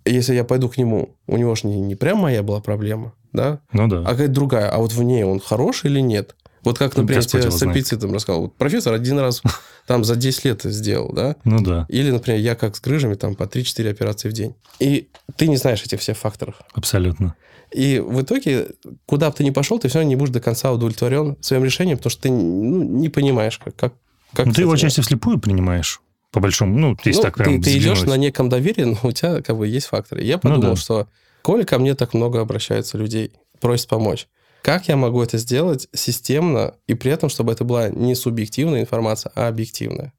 Если 0.06 0.34
я 0.34 0.44
пойду 0.44 0.70
к 0.70 0.78
нему, 0.78 1.16
у 1.28 1.38
него 1.38 1.54
же 1.54 1.68
не, 1.68 1.80
не 1.80 1.94
прям 1.96 2.18
моя 2.18 2.42
была 2.42 2.62
проблема, 2.62 3.14
да? 3.32 3.60
Ну 3.74 3.88
да. 3.88 4.00
А 4.00 4.12
какая-то 4.12 4.34
другая. 4.34 4.70
А 4.72 4.80
вот 4.80 4.92
в 4.94 5.04
ней 5.04 5.24
он 5.24 5.40
хороший 5.40 5.92
или 5.92 6.00
нет? 6.00 6.36
Вот 6.64 6.80
как, 6.80 6.96
Ну, 6.96 7.04
например, 7.04 7.22
Господь 7.22 7.42
тебе 7.42 7.50
его 7.50 7.58
с 7.58 7.62
аппетитом 7.62 8.14
рассказал. 8.14 8.42
Вот 8.42 8.56
профессор 8.56 8.94
один 8.94 9.20
раз 9.20 9.44
там 9.88 10.04
за 10.04 10.16
10 10.16 10.46
лет 10.46 10.64
сделал, 10.64 11.14
да? 11.14 11.36
Ну 11.44 11.62
да, 11.62 11.86
Или, 11.90 12.10
например, 12.10 12.40
я 12.40 12.56
как 12.56 12.76
с 12.76 12.82
грыжами, 12.82 13.14
там 13.14 13.36
по 13.36 13.44
3-4 13.44 13.92
операции 13.92 14.30
в 14.30 14.34
день. 14.34 14.56
И 14.80 15.10
ты 15.36 15.48
не 15.48 15.58
знаешь 15.58 15.84
этих 15.84 16.00
всех 16.00 16.18
факторов. 16.18 16.56
абсолютно. 16.74 17.36
И 17.72 17.99
в 17.99 18.22
итоге, 18.22 18.70
куда 19.05 19.30
бы 19.30 19.36
ты 19.36 19.43
ни 19.43 19.49
пошел, 19.49 19.78
ты 19.78 19.89
все 19.89 19.99
равно 19.99 20.09
не 20.09 20.15
будешь 20.15 20.32
до 20.32 20.39
конца 20.39 20.72
удовлетворен 20.72 21.38
своим 21.41 21.63
решением, 21.63 21.97
потому 21.97 22.11
что 22.11 22.24
ты 22.24 22.32
ну, 22.32 22.84
не 22.84 23.09
понимаешь, 23.09 23.57
как... 23.57 23.76
как, 23.76 23.93
как 24.34 24.45
Ну, 24.45 24.53
ты 24.53 24.61
его 24.61 24.72
отчасти 24.72 25.01
вслепую 25.01 25.39
принимаешь, 25.39 26.01
по 26.32 26.39
большому, 26.39 26.78
ну, 26.78 26.97
если 27.03 27.20
Ну, 27.20 27.24
так 27.24 27.36
прям 27.36 27.61
ты, 27.61 27.72
ты 27.72 27.78
идешь 27.78 28.03
на 28.03 28.15
неком 28.15 28.49
доверии, 28.49 28.84
но 28.84 28.97
у 29.03 29.11
тебя 29.11 29.41
как 29.41 29.57
бы 29.57 29.68
есть 29.68 29.88
факторы. 29.88 30.24
Я 30.24 30.38
подумал, 30.38 30.70
Ну 30.70 30.76
да. 30.76 30.76
что 30.76 31.07
коли 31.41 31.63
ко 31.63 31.78
мне 31.78 31.93
так 31.95 32.13
много 32.13 32.39
обращаются 32.39 32.97
людей, 32.97 33.32
просят 33.59 33.89
помочь, 33.89 34.28
как 34.61 34.88
я 34.88 34.95
могу 34.95 35.22
это 35.22 35.38
сделать 35.38 35.88
системно 35.93 36.76
и 36.88 36.93
при 36.93 37.11
этом, 37.11 37.30
чтобы 37.30 37.51
это 37.51 37.63
была 37.63 37.89
не 37.89 38.15
субъективная 38.15 38.82
информация, 38.82 39.32
а 39.36 39.47
объективная? 39.47 40.13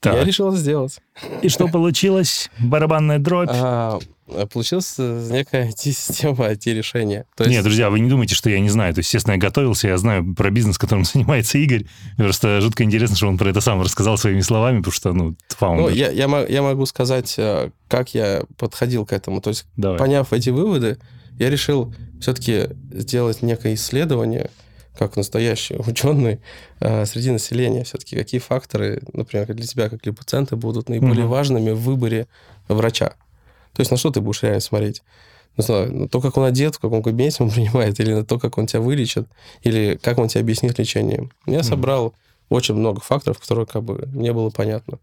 Так. 0.00 0.14
Я 0.14 0.24
решил 0.24 0.48
это 0.48 0.58
сделать. 0.58 0.98
И 1.42 1.48
что 1.48 1.68
получилось? 1.68 2.50
Барабанная 2.58 3.18
дробь. 3.18 3.48
А, 3.52 3.98
получилась 4.52 4.94
э, 4.98 5.28
некая 5.30 5.68
IT-система, 5.70 6.50
IT-решения. 6.50 7.24
То 7.36 7.44
есть, 7.44 7.54
Нет, 7.54 7.64
друзья, 7.64 7.90
вы 7.90 8.00
не 8.00 8.10
думайте, 8.10 8.34
что 8.34 8.50
я 8.50 8.60
не 8.60 8.68
знаю. 8.68 8.92
То 8.94 8.98
есть, 9.00 9.08
естественно, 9.08 9.34
я 9.34 9.40
готовился, 9.40 9.88
я 9.88 9.96
знаю 9.98 10.34
про 10.34 10.50
бизнес, 10.50 10.78
которым 10.78 11.04
занимается 11.12 11.58
Игорь. 11.58 11.86
Просто 12.16 12.60
жутко 12.60 12.82
интересно, 12.84 13.16
что 13.16 13.28
он 13.28 13.38
про 13.38 13.48
это 13.50 13.60
сам 13.60 13.80
рассказал 13.80 14.18
своими 14.18 14.40
словами, 14.40 14.78
потому 14.78 14.92
что, 14.92 15.12
ну, 15.12 15.24
ну, 15.24 15.36
фаундер. 15.48 15.94
я, 15.94 16.10
я, 16.10 16.28
мо- 16.28 16.46
я 16.46 16.62
могу 16.62 16.86
сказать, 16.86 17.34
э, 17.38 17.70
как 17.88 18.14
я 18.14 18.42
подходил 18.58 19.06
к 19.06 19.12
этому. 19.12 19.40
То 19.40 19.50
есть, 19.50 19.66
Давай. 19.76 19.98
поняв 19.98 20.32
эти 20.32 20.50
выводы, 20.50 20.98
я 21.38 21.50
решил 21.50 21.94
все-таки 22.20 22.68
сделать 22.92 23.42
некое 23.42 23.74
исследование, 23.74 24.50
как 24.96 25.16
настоящий 25.16 25.76
ученый, 25.76 26.40
э, 26.80 27.04
среди 27.06 27.30
населения. 27.30 27.84
Все-таки 27.84 28.16
какие 28.16 28.40
факторы, 28.40 29.02
например, 29.12 29.52
для 29.54 29.66
тебя, 29.66 29.88
как 29.88 30.02
для 30.02 30.12
пациента, 30.12 30.56
будут 30.56 30.88
наиболее 30.88 31.24
Мгм. 31.24 31.30
важными 31.30 31.70
в 31.70 31.80
выборе 31.80 32.26
врача. 32.68 33.14
То 33.74 33.80
есть 33.80 33.90
на 33.90 33.96
что 33.96 34.10
ты 34.10 34.20
будешь 34.20 34.42
реально 34.42 34.60
смотреть? 34.60 35.02
Не 35.56 35.64
знаю, 35.64 35.92
на 35.94 36.08
то, 36.08 36.20
как 36.20 36.36
он 36.36 36.44
одет, 36.44 36.74
в 36.76 36.78
каком 36.80 37.02
кабинете 37.02 37.42
он 37.42 37.50
принимает, 37.54 38.00
или 38.00 38.12
на 38.12 38.24
то, 38.24 38.38
как 38.38 38.58
он 38.58 38.66
тебя 38.66 38.80
вылечит, 38.80 39.26
или 39.62 39.98
как 40.02 40.18
он 40.18 40.28
тебе 40.28 40.40
объяснит 40.40 40.78
лечение. 40.78 41.30
Я 41.46 41.58
Мгм. 41.58 41.64
собрал 41.64 42.14
очень 42.48 42.74
много 42.74 43.00
факторов, 43.00 43.38
которые 43.38 43.66
как 43.66 43.82
бы 43.82 44.08
мне 44.12 44.32
было 44.32 44.50
понятно. 44.50 44.98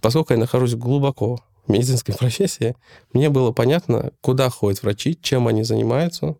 Поскольку 0.00 0.32
я 0.32 0.38
нахожусь 0.38 0.74
глубоко 0.74 1.40
в 1.66 1.70
медицинской 1.72 2.14
профессии, 2.18 2.74
мне 3.12 3.30
было 3.30 3.52
понятно, 3.52 4.12
куда 4.20 4.50
ходят 4.50 4.82
врачи, 4.82 5.18
чем 5.20 5.48
они 5.48 5.62
занимаются, 5.62 6.36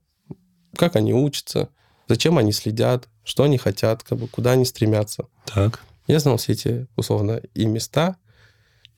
как 0.76 0.96
они 0.96 1.14
учатся, 1.14 1.68
зачем 2.08 2.38
они 2.38 2.52
следят, 2.52 3.08
что 3.24 3.44
они 3.44 3.58
хотят, 3.58 4.02
как 4.02 4.18
бы, 4.18 4.28
куда 4.28 4.52
они 4.52 4.64
стремятся. 4.64 5.26
Так. 5.46 5.80
Я 6.06 6.18
знал 6.18 6.36
все 6.36 6.52
эти, 6.52 6.86
условно, 6.96 7.40
и 7.54 7.66
места, 7.66 8.16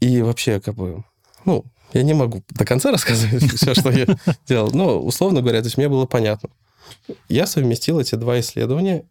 и 0.01 0.23
вообще, 0.23 0.61
как 0.61 0.75
бы, 0.75 1.05
ну, 1.45 1.65
я 1.93 2.03
не 2.03 2.15
могу 2.15 2.43
до 2.51 2.65
конца 2.65 2.91
рассказывать 2.93 3.53
все, 3.55 3.75
что 3.75 3.91
я 3.91 4.07
делал, 4.47 4.71
но, 4.73 4.99
условно 4.99 5.41
говоря, 5.41 5.61
то 5.61 5.67
есть 5.67 5.77
мне 5.77 5.89
было 5.89 6.07
понятно. 6.07 6.51
Я 7.29 7.47
совместил 7.47 8.01
эти 8.01 8.15
два 8.15 8.41
исследования, 8.41 9.05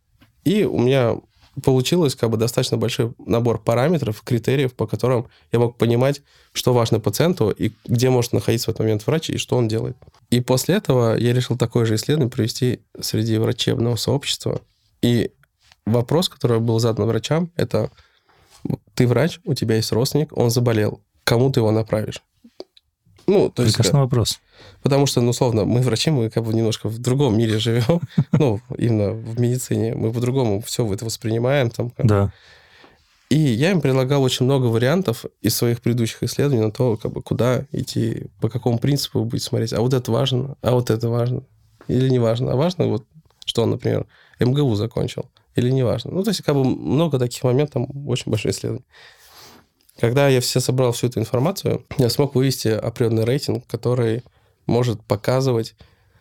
и 0.43 0.63
у 0.63 0.79
меня 0.79 1.15
получилось 1.61 2.15
как 2.15 2.29
бы 2.29 2.37
достаточно 2.37 2.77
большой 2.77 3.13
набор 3.19 3.61
параметров, 3.61 4.21
критериев, 4.23 4.73
по 4.73 4.87
которым 4.87 5.27
я 5.51 5.59
мог 5.59 5.77
понимать, 5.77 6.21
что 6.51 6.73
важно 6.73 6.99
пациенту 6.99 7.51
и 7.51 7.71
где 7.85 8.09
может 8.09 8.33
находиться 8.33 8.67
в 8.67 8.69
этот 8.69 8.79
момент 8.79 9.05
врач 9.05 9.29
и 9.29 9.37
что 9.37 9.57
он 9.57 9.67
делает. 9.67 9.95
И 10.29 10.41
после 10.41 10.75
этого 10.75 11.15
я 11.15 11.33
решил 11.33 11.57
такое 11.57 11.85
же 11.85 11.95
исследование 11.95 12.31
провести 12.31 12.81
среди 12.99 13.37
врачебного 13.37 13.95
сообщества. 13.95 14.61
И 15.01 15.31
вопрос, 15.85 16.29
который 16.29 16.59
был 16.59 16.79
задан 16.79 17.05
врачам, 17.05 17.51
это 17.55 17.91
ты 18.95 19.07
врач, 19.07 19.39
у 19.43 19.53
тебя 19.53 19.75
есть 19.75 19.91
родственник, 19.91 20.35
он 20.35 20.49
заболел, 20.49 21.01
кому 21.23 21.51
ты 21.51 21.59
его 21.59 21.71
направишь? 21.71 22.21
Ну, 23.27 23.49
то 23.49 23.63
есть, 23.63 23.75
Прекрасный 23.75 24.01
вопрос. 24.01 24.39
потому 24.81 25.05
что, 25.05 25.21
ну, 25.21 25.29
условно, 25.29 25.65
мы 25.65 25.81
врачи, 25.81 26.11
мы 26.11 26.29
как 26.29 26.43
бы 26.43 26.53
немножко 26.53 26.89
в 26.89 26.97
другом 26.99 27.37
мире 27.37 27.57
живем, 27.59 28.01
ну, 28.31 28.59
именно 28.77 29.11
в 29.11 29.39
медицине, 29.39 29.95
мы 29.95 30.11
по-другому 30.11 30.61
все 30.61 30.91
это 30.93 31.05
воспринимаем. 31.05 31.69
Там, 31.69 31.91
Да. 31.97 32.31
И 33.29 33.39
я 33.39 33.71
им 33.71 33.81
предлагал 33.81 34.21
очень 34.21 34.45
много 34.45 34.67
вариантов 34.67 35.25
из 35.41 35.55
своих 35.55 35.81
предыдущих 35.81 36.21
исследований 36.21 36.61
на 36.61 36.71
то, 36.71 36.97
как 36.97 37.11
бы, 37.13 37.23
куда 37.23 37.65
идти, 37.71 38.27
по 38.39 38.47
какому 38.47 38.77
принципу 38.77 39.19
вы 39.19 39.25
будете 39.25 39.47
смотреть. 39.47 39.73
А 39.73 39.81
вот 39.81 39.93
это 39.93 40.11
важно, 40.11 40.55
а 40.61 40.71
вот 40.73 40.91
это 40.91 41.09
важно. 41.09 41.41
Или 41.87 42.09
не 42.09 42.19
важно. 42.19 42.51
А 42.51 42.55
важно, 42.55 42.85
вот, 42.85 43.05
что 43.45 43.63
он, 43.63 43.71
например, 43.71 44.05
МГУ 44.39 44.75
закончил. 44.75 45.25
Или 45.55 45.71
не 45.71 45.83
важно. 45.83 46.11
Ну, 46.11 46.23
то 46.23 46.29
есть, 46.29 46.43
как 46.43 46.55
бы 46.55 46.63
много 46.63 47.17
таких 47.17 47.43
моментов, 47.43 47.73
там 47.73 48.07
очень 48.07 48.31
большое 48.31 48.53
исследование. 48.53 48.85
Когда 49.99 50.27
я 50.27 50.41
все 50.41 50.59
собрал 50.59 50.91
всю 50.91 51.07
эту 51.07 51.19
информацию, 51.19 51.85
я 51.97 52.09
смог 52.09 52.35
вывести 52.35 52.69
определенный 52.69 53.25
рейтинг, 53.25 53.65
который 53.67 54.23
может 54.65 55.03
показывать 55.03 55.75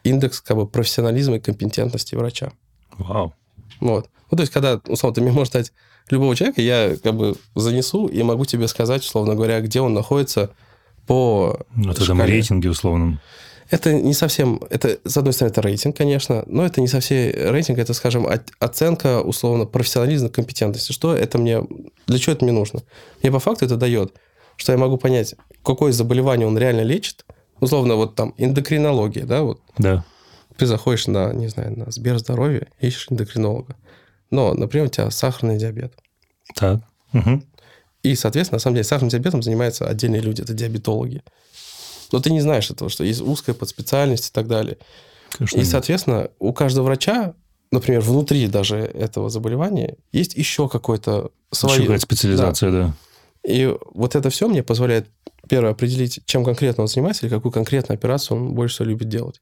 индекс 0.05 0.41
как 0.41 0.57
бы, 0.57 0.66
профессионализма 0.66 1.37
и 1.37 1.41
компетентности 1.41 2.14
врача. 2.14 2.53
Вау. 2.99 3.35
Вот. 3.81 4.09
Ну, 4.31 4.37
то 4.37 4.43
есть, 4.43 4.53
когда, 4.53 4.81
условно, 4.87 5.14
ты 5.14 5.20
мне 5.20 5.33
можешь 5.33 5.53
дать 5.53 5.73
любого 6.11 6.35
человека, 6.37 6.61
я 6.61 6.97
как 7.03 7.14
бы 7.14 7.37
занесу 7.55 8.07
и 8.07 8.23
могу 8.23 8.45
тебе 8.45 8.68
сказать, 8.68 9.03
условно 9.03 9.35
говоря, 9.35 9.61
где 9.61 9.81
он 9.81 9.95
находится 9.95 10.51
по 11.07 11.59
в 11.70 11.91
этом 11.91 12.05
шкале. 12.05 12.25
рейтинге 12.25 12.70
условном. 12.70 13.20
Это 13.73 13.95
не 13.95 14.12
совсем... 14.12 14.61
Это, 14.68 14.99
с 15.03 15.16
одной 15.16 15.33
стороны, 15.33 15.51
это 15.51 15.62
рейтинг, 15.62 15.97
конечно, 15.97 16.45
но 16.47 16.66
это 16.66 16.83
не 16.83 16.89
совсем 16.89 17.33
рейтинг, 17.35 17.79
это, 17.79 17.95
скажем, 17.95 18.29
оценка, 18.59 19.23
условно, 19.23 19.64
профессионализма, 19.64 20.29
компетентности. 20.29 20.93
Что 20.93 21.16
это 21.16 21.39
мне... 21.39 21.62
Для 22.07 22.18
чего 22.18 22.35
это 22.35 22.45
мне 22.45 22.53
нужно? 22.53 22.83
Мне 23.23 23.33
по 23.33 23.39
факту 23.39 23.64
это 23.64 23.79
дает, 23.79 24.12
что 24.57 24.73
я 24.73 24.79
могу 24.79 24.99
понять, 24.99 25.37
какое 25.64 25.93
заболевание 25.93 26.47
он 26.47 26.59
реально 26.59 26.83
лечит. 26.83 27.25
Условно, 27.61 27.95
вот 27.95 28.14
там 28.14 28.35
эндокринология, 28.37 29.25
да, 29.25 29.41
вот 29.41 29.62
Да. 29.79 30.05
ты 30.59 30.66
заходишь 30.66 31.07
на, 31.07 31.33
не 31.33 31.49
знаю, 31.49 31.79
на 31.79 31.91
Сберздоровье, 31.91 32.68
ищешь 32.79 33.07
эндокринолога. 33.09 33.77
Но, 34.31 34.53
например, 34.53 34.89
у 34.89 34.91
тебя 34.91 35.11
сахарный 35.11 35.57
диабет. 35.57 35.95
Так. 36.55 36.81
Мгм. 37.12 37.43
И, 38.03 38.16
соответственно, 38.16 38.57
на 38.57 38.61
самом 38.61 38.75
деле, 38.75 38.85
сахарным 38.85 39.09
диабетом 39.09 39.43
занимаются 39.43 39.89
отдельные 39.89 40.20
люди, 40.20 40.43
это 40.43 40.53
диабетологи. 40.53 41.23
Но 42.12 42.20
ты 42.20 42.30
не 42.30 42.40
знаешь 42.40 42.70
этого, 42.70 42.90
что 42.90 43.04
есть 43.04 43.20
узкая 43.20 43.54
подспециальность 43.54 44.28
и 44.28 44.32
так 44.32 44.46
далее. 44.46 44.78
Конечно, 45.30 45.56
И, 45.56 45.60
нет. 45.60 45.68
соответственно, 45.68 46.30
у 46.38 46.52
каждого 46.52 46.84
врача, 46.84 47.34
например, 47.70 48.00
внутри 48.02 48.46
даже 48.48 48.76
этого 48.78 49.30
заболевания, 49.30 49.96
есть 50.12 50.34
еще 50.34 50.68
какой-то 50.68 51.30
Еще 51.52 51.60
свой... 51.60 51.78
какая-то 51.80 52.02
специализация, 52.02 52.70
да. 52.70 52.94
И 53.46 53.74
вот 53.94 54.14
это 54.14 54.30
все 54.30 54.46
мне 54.46 54.62
позволяет, 54.62 55.08
первое, 55.48 55.72
определить, 55.72 56.20
чем 56.26 56.44
конкретно 56.44 56.82
он 56.82 56.88
занимается, 56.88 57.26
или 57.26 57.32
какую 57.34 57.50
конкретную 57.50 57.96
операцию 57.96 58.36
он 58.36 58.54
больше 58.54 58.74
всего 58.76 58.86
любит 58.90 59.08
делать. 59.08 59.40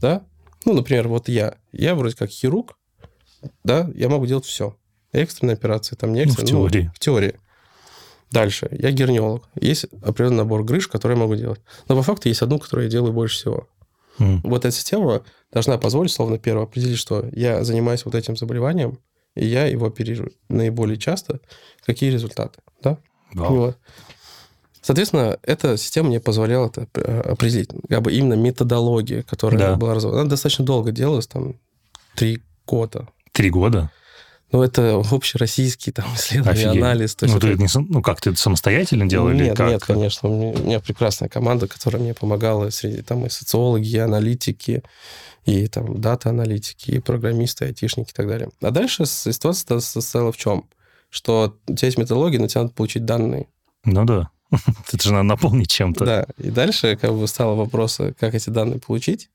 Да? 0.00 0.22
Ну, 0.64 0.72
например, 0.72 1.08
вот 1.08 1.28
я. 1.28 1.56
Я 1.72 1.94
вроде 1.94 2.16
как 2.16 2.30
хирург, 2.30 2.76
да, 3.64 3.90
я 3.94 4.08
могу 4.08 4.26
делать 4.26 4.44
все. 4.46 4.76
Экстренные 5.12 5.54
операции, 5.54 5.94
там 5.94 6.12
не 6.14 6.24
Ну, 6.24 6.30
в 6.30 6.38
экстренные. 6.38 6.52
ну, 6.62 6.68
теории. 6.68 6.90
в 6.94 6.98
теории. 6.98 7.34
Дальше. 8.32 8.68
Я 8.72 8.90
герниолог. 8.90 9.44
Есть 9.60 9.86
определенный 10.02 10.38
набор 10.38 10.64
грыж, 10.64 10.88
которые 10.88 11.16
я 11.16 11.22
могу 11.22 11.36
делать. 11.36 11.60
Но 11.88 11.96
по 11.96 12.02
факту 12.02 12.28
есть 12.28 12.42
одну, 12.42 12.58
которую 12.58 12.86
я 12.86 12.90
делаю 12.90 13.12
больше 13.12 13.36
всего. 13.36 13.68
М. 14.18 14.40
Вот 14.42 14.64
эта 14.64 14.74
система 14.74 15.22
должна 15.52 15.78
позволить, 15.78 16.10
словно 16.12 16.38
первое, 16.38 16.64
определить, 16.64 16.98
что 16.98 17.26
я 17.32 17.62
занимаюсь 17.64 18.04
вот 18.04 18.14
этим 18.14 18.36
заболеванием, 18.36 18.98
и 19.34 19.46
я 19.46 19.66
его 19.66 19.86
оперирую 19.86 20.32
наиболее 20.48 20.96
часто. 20.98 21.40
Какие 21.84 22.10
результаты, 22.10 22.60
да? 22.82 22.98
Вау. 23.34 23.54
Вот. 23.56 23.78
Соответственно, 24.80 25.38
эта 25.42 25.76
система 25.76 26.08
мне 26.08 26.20
позволяла 26.20 26.66
это 26.66 26.88
э, 26.94 27.20
определить. 27.20 27.70
Как 27.88 28.02
бы 28.02 28.12
именно 28.12 28.34
методология, 28.34 29.22
которая 29.22 29.58
Да. 29.58 29.76
была 29.76 29.94
разработана. 29.94 30.22
Она 30.22 30.30
достаточно 30.30 30.64
долго 30.64 30.90
делалась, 30.90 31.26
там, 31.28 31.54
три 32.16 32.42
года. 32.66 33.08
Три 33.32 33.48
года? 33.50 33.90
Но 34.52 34.62
это 34.62 35.02
общероссийский 35.10 35.92
там 35.92 36.04
исследование, 36.14 36.66
Офигеть. 36.68 36.82
анализ. 36.82 37.14
То 37.14 37.24
есть 37.24 37.34
ну, 37.34 37.40
ты 37.40 37.48
это- 37.48 37.64
это 37.64 37.78
не 37.80 37.86
ну, 37.88 38.02
как, 38.02 38.20
ты 38.20 38.30
это 38.30 38.38
самостоятельно 38.38 39.06
делал 39.08 39.30
или 39.30 39.44
нет, 39.44 39.56
как? 39.56 39.70
нет, 39.70 39.84
конечно. 39.84 40.28
У 40.28 40.56
меня, 40.56 40.78
прекрасная 40.80 41.28
команда, 41.28 41.66
которая 41.66 42.02
мне 42.02 42.14
помогала 42.14 42.70
среди 42.70 43.02
там 43.02 43.24
и 43.26 43.30
социологи, 43.30 43.88
и 43.88 43.96
аналитики, 43.98 44.82
и 45.44 45.66
там 45.66 46.00
дата-аналитики, 46.00 46.92
и 46.92 46.98
программисты, 47.00 47.64
и 47.64 47.68
айтишники 47.68 48.10
и 48.10 48.14
так 48.14 48.28
далее. 48.28 48.50
А 48.60 48.70
дальше 48.70 49.06
ситуация 49.06 49.80
состояла 49.80 50.32
в 50.32 50.36
чем? 50.36 50.66
Что 51.08 51.58
у 51.66 51.74
тебя 51.74 51.86
есть 51.86 51.98
методология, 51.98 52.38
но 52.38 52.46
тебе 52.46 52.62
надо 52.62 52.74
получить 52.74 53.04
данные. 53.04 53.46
Ну 53.84 54.04
да. 54.04 54.30
Это 54.92 55.02
же 55.02 55.12
надо 55.12 55.24
наполнить 55.24 55.70
чем-то. 55.70 56.04
Да, 56.04 56.26
и 56.36 56.50
дальше 56.50 56.96
как 56.96 57.14
бы 57.14 57.26
стало 57.26 57.54
вопрос, 57.54 58.00
как 58.18 58.34
эти 58.34 58.50
данные 58.50 58.80
получить. 58.80 59.30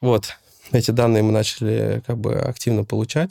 Вот, 0.00 0.36
эти 0.72 0.90
данные 0.90 1.22
мы 1.22 1.32
начали 1.32 2.02
как 2.06 2.18
бы 2.18 2.34
активно 2.34 2.84
получать. 2.84 3.30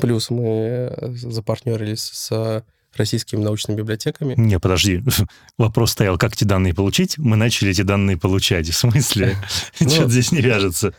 Плюс 0.00 0.30
мы 0.30 0.92
запартнерились 1.14 2.02
с 2.12 2.64
российскими 2.94 3.42
научными 3.42 3.78
библиотеками. 3.78 4.34
Не, 4.36 4.58
подожди. 4.58 5.02
Вопрос 5.58 5.92
стоял, 5.92 6.18
как 6.18 6.34
эти 6.34 6.44
данные 6.44 6.74
получить? 6.74 7.16
Мы 7.16 7.36
начали 7.36 7.70
эти 7.70 7.82
данные 7.82 8.18
получать. 8.18 8.68
В 8.68 8.76
смысле? 8.76 9.36
Ну, 9.80 9.88
Что-то 9.88 10.10
здесь 10.10 10.30
не 10.32 10.40
вяжется. 10.42 10.92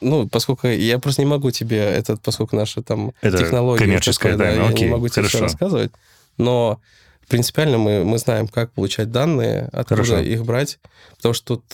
Ну, 0.00 0.28
поскольку 0.28 0.68
я 0.68 0.98
просто 0.98 1.22
не 1.22 1.26
могу 1.26 1.50
тебе 1.50 1.78
этот, 1.78 2.20
поскольку 2.22 2.54
наши 2.56 2.82
там 2.82 3.12
Это 3.20 3.38
технологии... 3.38 3.80
коммерческая 3.82 4.36
тайна. 4.38 4.62
я 4.62 4.72
не 4.72 4.86
могу 4.86 5.08
тебе 5.08 5.26
все 5.26 5.40
рассказывать, 5.40 5.90
но 6.38 6.80
принципиально 7.28 7.78
мы, 7.78 8.04
мы 8.04 8.18
знаем, 8.18 8.48
как 8.48 8.72
получать 8.72 9.10
данные, 9.10 9.68
откуда 9.72 10.04
Хорошо. 10.04 10.18
их 10.20 10.44
брать, 10.44 10.78
потому 11.16 11.34
что 11.34 11.56
тут 11.56 11.64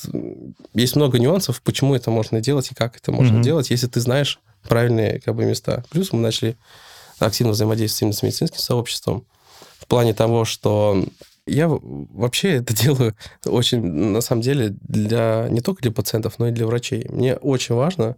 есть 0.75 0.97
много 0.97 1.19
нюансов, 1.19 1.61
почему 1.63 1.95
это 1.95 2.11
можно 2.11 2.41
делать 2.41 2.71
и 2.71 2.75
как 2.75 2.97
это 2.97 3.13
можно 3.13 3.35
Мгм. 3.35 3.43
делать, 3.43 3.71
если 3.71 3.87
ты 3.87 4.01
знаешь 4.01 4.41
правильные 4.69 5.21
как 5.21 5.35
бы, 5.35 5.45
места. 5.45 5.85
Плюс 5.91 6.13
мы 6.13 6.21
начали 6.21 6.57
активно 7.19 7.53
взаимодействовать 7.53 8.17
с 8.17 8.23
медицинским 8.23 8.59
сообществом 8.59 9.27
в 9.79 9.87
плане 9.87 10.15
того, 10.15 10.45
что 10.45 11.05
я 11.47 11.69
вообще 11.69 12.57
это 12.57 12.75
делаю 12.83 13.15
очень, 13.45 13.83
на 13.83 14.21
самом 14.21 14.43
деле, 14.43 14.77
для 14.83 15.47
не 15.51 15.61
только 15.61 15.83
для 15.83 15.93
пациентов, 15.93 16.39
но 16.39 16.49
и 16.49 16.53
для 16.53 16.67
врачей. 16.67 17.07
Мне 17.09 17.37
очень 17.37 17.75
важно, 17.75 18.17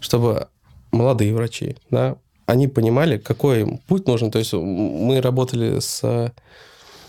чтобы 0.00 0.48
молодые 0.92 1.34
врачи, 1.34 1.76
да, 1.90 2.16
они 2.46 2.66
понимали, 2.66 3.18
какой 3.18 3.78
путь 3.86 4.08
нужен. 4.08 4.30
То 4.30 4.40
есть 4.40 4.52
мы 4.52 5.20
работали 5.20 5.78
с 5.78 6.32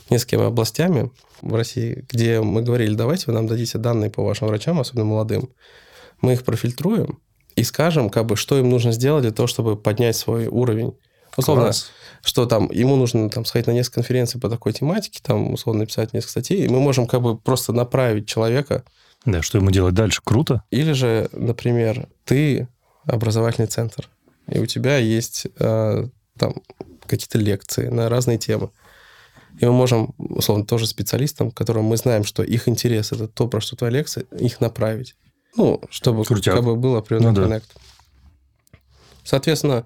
несколькими 0.09 0.45
областями 0.45 1.12
в 1.41 1.55
России, 1.55 2.05
где 2.09 2.41
мы 2.41 2.62
говорили, 2.62 2.93
давайте 2.93 3.26
вы 3.28 3.34
нам 3.34 3.47
дадите 3.47 3.80
данные 3.80 4.12
по 4.12 4.24
вашим 4.24 4.49
врачам, 4.49 4.80
особенно 4.80 5.05
молодым. 5.05 5.49
Мы 6.22 6.34
их 6.34 6.43
профильтруем 6.43 7.20
и 7.62 7.64
скажем, 7.64 8.09
как 8.09 8.26
бы, 8.26 8.36
что 8.36 8.57
им 8.57 8.70
нужно 8.72 8.91
сделать 8.91 9.22
для 9.22 9.32
того, 9.32 9.45
чтобы 9.45 9.78
поднять 9.78 10.16
свой 10.16 10.47
уровень. 10.47 10.97
Условно, 11.38 11.66
Класс. 11.66 11.91
что 12.24 12.47
там 12.47 12.70
ему 12.72 12.95
нужно 12.95 13.30
там 13.30 13.45
сходить 13.45 13.68
на 13.68 13.72
несколько 13.72 13.95
конференций 13.95 14.41
по 14.41 14.49
такой 14.49 14.74
тематике, 14.74 15.22
там 15.24 15.53
условно 15.53 15.82
написать 15.82 16.12
несколько 16.12 16.32
статей, 16.32 16.66
и 16.66 16.68
мы 16.68 16.80
можем 16.80 17.05
как 17.05 17.22
бы 17.22 17.38
просто 17.38 17.72
направить 17.72 18.28
человека. 18.28 18.84
Да, 19.26 19.43
что 19.43 19.59
ему 19.59 19.70
делать 19.70 19.93
дальше? 19.93 20.22
Круто. 20.24 20.64
Или 20.72 20.93
же, 20.93 21.30
например, 21.34 22.09
ты 22.26 22.68
образовательный 23.05 23.68
центр, 23.68 24.09
и 24.47 24.57
у 24.57 24.66
тебя 24.66 24.97
есть 24.97 25.45
э, 25.59 26.07
там 26.39 26.55
какие-то 27.05 27.38
лекции 27.38 27.89
на 27.89 28.09
разные 28.09 28.39
темы. 28.39 28.72
И 29.59 29.66
мы 29.66 29.72
можем, 29.72 30.16
условно, 30.18 30.66
тоже 30.66 30.88
специалистам, 30.88 31.51
которым 31.51 31.86
мы 31.86 31.97
знаем, 31.97 32.24
что 32.24 32.41
их 32.41 32.68
интерес 32.68 33.12
это 33.12 33.28
то, 33.28 33.47
про 33.47 33.62
что 33.62 33.76
твоя 33.76 33.93
лекция, 33.93 34.24
их 34.38 34.62
направить. 34.62 35.16
Ну, 35.56 35.82
чтобы 35.89 36.24
Крутяк. 36.24 36.56
как 36.56 36.64
бы 36.64 36.76
был 36.76 36.95
определенный 36.95 37.30
Ну 37.32 37.36
да. 37.36 37.43
коннект. 37.43 37.76
Соответственно, 39.24 39.86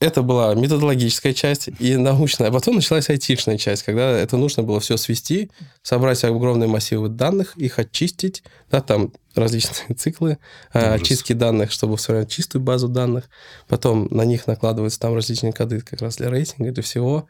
это 0.00 0.22
была 0.22 0.54
методологическая 0.54 1.32
часть 1.32 1.68
и 1.78 1.96
научная, 1.96 2.48
а 2.48 2.52
потом 2.52 2.76
началась 2.76 3.08
айтишная 3.08 3.56
часть, 3.58 3.82
когда 3.84 4.10
это 4.10 4.36
нужно 4.36 4.62
было 4.62 4.78
все 4.80 4.96
свести, 4.96 5.50
собрать 5.82 6.22
огромные 6.24 6.68
массивы 6.68 7.08
данных, 7.08 7.56
их 7.56 7.78
очистить, 7.78 8.42
да, 8.70 8.80
там 8.80 9.12
различные 9.34 9.94
циклы 9.96 10.38
э, 10.72 10.78
Ужас. 10.78 11.00
очистки 11.00 11.32
данных, 11.32 11.72
чтобы 11.72 11.98
сформировать 11.98 12.30
чистую 12.30 12.62
базу 12.62 12.88
данных, 12.88 13.30
потом 13.68 14.08
на 14.10 14.22
них 14.24 14.46
накладываются 14.46 15.00
там 15.00 15.14
различные 15.14 15.52
коды 15.52 15.80
как 15.80 16.00
раз 16.02 16.16
для 16.16 16.28
рейтинга, 16.28 16.72
для 16.72 16.82
всего, 16.82 17.26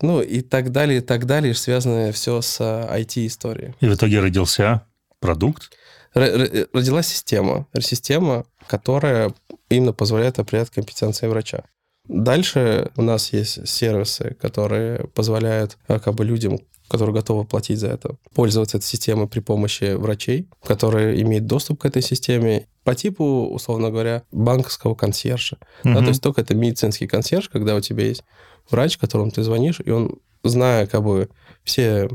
ну 0.00 0.20
и 0.20 0.40
так 0.42 0.72
далее, 0.72 0.98
и 0.98 1.02
так 1.02 1.26
далее, 1.26 1.54
связанное 1.54 2.12
все 2.12 2.40
с 2.42 2.60
IT-историей. 2.60 3.74
И 3.80 3.86
в 3.86 3.94
итоге 3.94 4.20
родился 4.20 4.82
продукт. 5.22 5.70
Родилась 6.12 7.06
система, 7.06 7.66
система, 7.80 8.44
которая 8.66 9.32
именно 9.70 9.94
позволяет 9.94 10.38
определять 10.38 10.68
компетенции 10.68 11.26
врача. 11.26 11.64
Дальше 12.06 12.90
у 12.96 13.02
нас 13.02 13.32
есть 13.32 13.66
сервисы, 13.66 14.36
которые 14.40 15.06
позволяют 15.14 15.78
а, 15.86 15.98
как 16.00 16.14
бы 16.14 16.24
людям, 16.24 16.58
которые 16.88 17.14
готовы 17.14 17.44
платить 17.44 17.78
за 17.78 17.88
это, 17.88 18.16
пользоваться 18.34 18.76
этой 18.76 18.84
системой 18.86 19.28
при 19.28 19.40
помощи 19.40 19.94
врачей, 19.94 20.48
которые 20.62 21.22
имеют 21.22 21.46
доступ 21.46 21.80
к 21.80 21.86
этой 21.86 22.02
системе 22.02 22.66
по 22.84 22.94
типу, 22.94 23.24
условно 23.24 23.90
говоря, 23.90 24.24
банковского 24.32 24.94
консьержа. 24.96 25.56
Да, 25.84 25.90
Мгм. 25.90 26.04
то 26.04 26.08
есть 26.08 26.22
только 26.22 26.40
это 26.40 26.54
медицинский 26.54 27.06
консьерж, 27.06 27.48
когда 27.48 27.76
у 27.76 27.80
тебя 27.80 28.04
есть 28.04 28.24
врач, 28.68 28.98
которому 28.98 29.30
ты 29.30 29.42
звонишь, 29.44 29.80
и 29.82 29.90
он, 29.90 30.18
зная 30.42 30.86
как 30.88 31.04
бы 31.04 31.28
все 31.62 32.10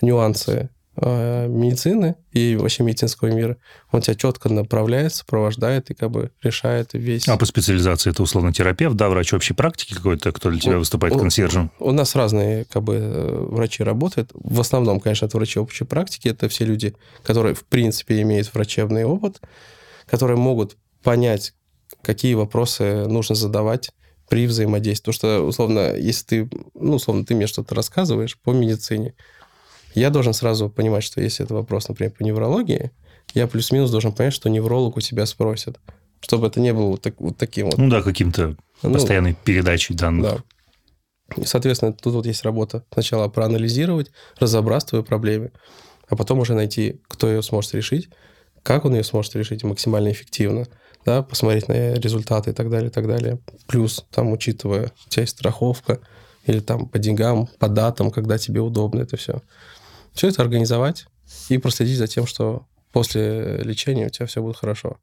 нюансы 0.00 0.52
э, 0.52 0.68
медицины 0.96 2.16
и 2.32 2.56
вообще 2.56 2.82
медицинского 2.82 3.28
мира, 3.28 3.56
он 3.90 4.02
тебя 4.02 4.14
четко 4.14 4.50
направляет, 4.50 5.14
сопровождает 5.14 5.90
и 5.90 5.94
как 5.94 6.10
бы 6.10 6.32
решает 6.42 6.90
весь... 6.92 7.26
А 7.28 7.38
по 7.38 7.46
специализации 7.46 8.10
это 8.10 8.22
условно 8.22 8.52
терапевт, 8.52 8.96
да, 8.96 9.08
врач 9.08 9.32
общей 9.32 9.54
практики 9.54 9.94
какой-то, 9.94 10.32
кто 10.32 10.50
для 10.50 10.60
тебя 10.60 10.78
выступает 10.78 11.14
ну, 11.14 11.20
консьержем? 11.20 11.70
У 11.78 11.92
нас 11.92 12.14
разные 12.14 12.66
как 12.66 12.82
бы 12.82 12.96
э, 12.96 13.46
врачи 13.48 13.82
работают. 13.82 14.30
В 14.34 14.60
основном, 14.60 15.00
конечно, 15.00 15.24
это 15.24 15.36
врачи 15.38 15.58
общей 15.58 15.84
практики. 15.84 16.28
Это 16.28 16.48
все 16.50 16.66
люди, 16.66 16.94
которые, 17.22 17.54
в 17.54 17.64
принципе, 17.64 18.20
имеют 18.20 18.52
врачебный 18.52 19.04
опыт, 19.04 19.40
которые 20.06 20.36
могут 20.36 20.76
понять, 21.02 21.54
какие 22.02 22.34
вопросы 22.34 23.06
нужно 23.06 23.34
задавать 23.34 23.92
при 24.28 24.46
взаимодействии. 24.46 25.12
Потому 25.12 25.14
что, 25.14 25.40
условно, 25.46 25.94
если 25.96 26.24
ты, 26.24 26.50
ну, 26.74 26.94
условно, 26.94 27.24
ты 27.24 27.34
мне 27.34 27.46
что-то 27.46 27.74
рассказываешь 27.74 28.38
по 28.38 28.50
медицине, 28.50 29.14
я 29.94 30.10
должен 30.10 30.32
сразу 30.32 30.68
понимать, 30.70 31.04
что 31.04 31.20
если 31.20 31.44
это 31.44 31.54
вопрос, 31.54 31.88
например, 31.88 32.12
по 32.12 32.22
неврологии, 32.22 32.90
я 33.34 33.46
плюс-минус 33.46 33.90
должен 33.90 34.12
понять, 34.12 34.34
что 34.34 34.48
невролог 34.48 34.96
у 34.96 35.00
тебя 35.00 35.26
спросит. 35.26 35.78
Чтобы 36.20 36.46
это 36.46 36.60
не 36.60 36.72
было 36.72 36.88
вот, 36.88 37.02
так- 37.02 37.20
вот 37.20 37.36
таким 37.36 37.66
вот. 37.66 37.78
Ну 37.78 37.88
да, 37.88 38.02
каким-то 38.02 38.56
Ну, 38.82 38.92
постоянной 38.92 39.34
передачей 39.34 39.94
данных. 39.94 40.22
да. 41.36 41.42
И, 41.42 41.44
соответственно, 41.46 41.92
тут 41.92 42.14
вот 42.14 42.26
есть 42.26 42.42
работа. 42.44 42.84
Сначала 42.92 43.28
проанализировать, 43.28 44.10
разобраться 44.38 44.86
в 44.86 44.90
твоей 44.90 45.04
проблеме, 45.04 45.50
а 46.08 46.16
потом 46.16 46.40
уже 46.40 46.54
найти, 46.54 47.00
кто 47.08 47.28
ее 47.28 47.42
сможет 47.42 47.74
решить, 47.74 48.08
как 48.62 48.84
он 48.84 48.94
ее 48.94 49.02
сможет 49.02 49.34
решить 49.34 49.64
максимально 49.64 50.12
эффективно, 50.12 50.66
да, 51.06 51.22
посмотреть 51.22 51.68
на 51.68 51.94
результаты 51.94 52.50
и 52.50 52.52
так 52.52 52.70
далее, 52.70 52.88
и 52.90 52.92
так 52.92 53.06
далее. 53.08 53.38
Плюс, 53.66 54.04
там, 54.10 54.30
учитывая, 54.30 54.92
у 55.06 55.08
тебя 55.08 55.22
есть 55.22 55.32
страховка, 55.38 56.00
или 56.46 56.60
там 56.60 56.86
по 56.88 56.98
деньгам, 56.98 57.48
по 57.58 57.68
датам, 57.68 58.10
когда 58.10 58.36
тебе 58.36 58.60
удобно 58.60 59.00
это 59.00 59.16
все. 59.16 59.40
Все 60.12 60.28
это 60.28 60.42
организовать 60.42 61.06
и 61.48 61.58
проследить 61.58 61.98
за 61.98 62.06
тем, 62.06 62.26
что 62.26 62.66
после 62.92 63.58
лечения 63.58 64.06
у 64.06 64.10
тебя 64.10 64.26
все 64.26 64.42
будет 64.42 64.56
хорошо. 64.56 64.98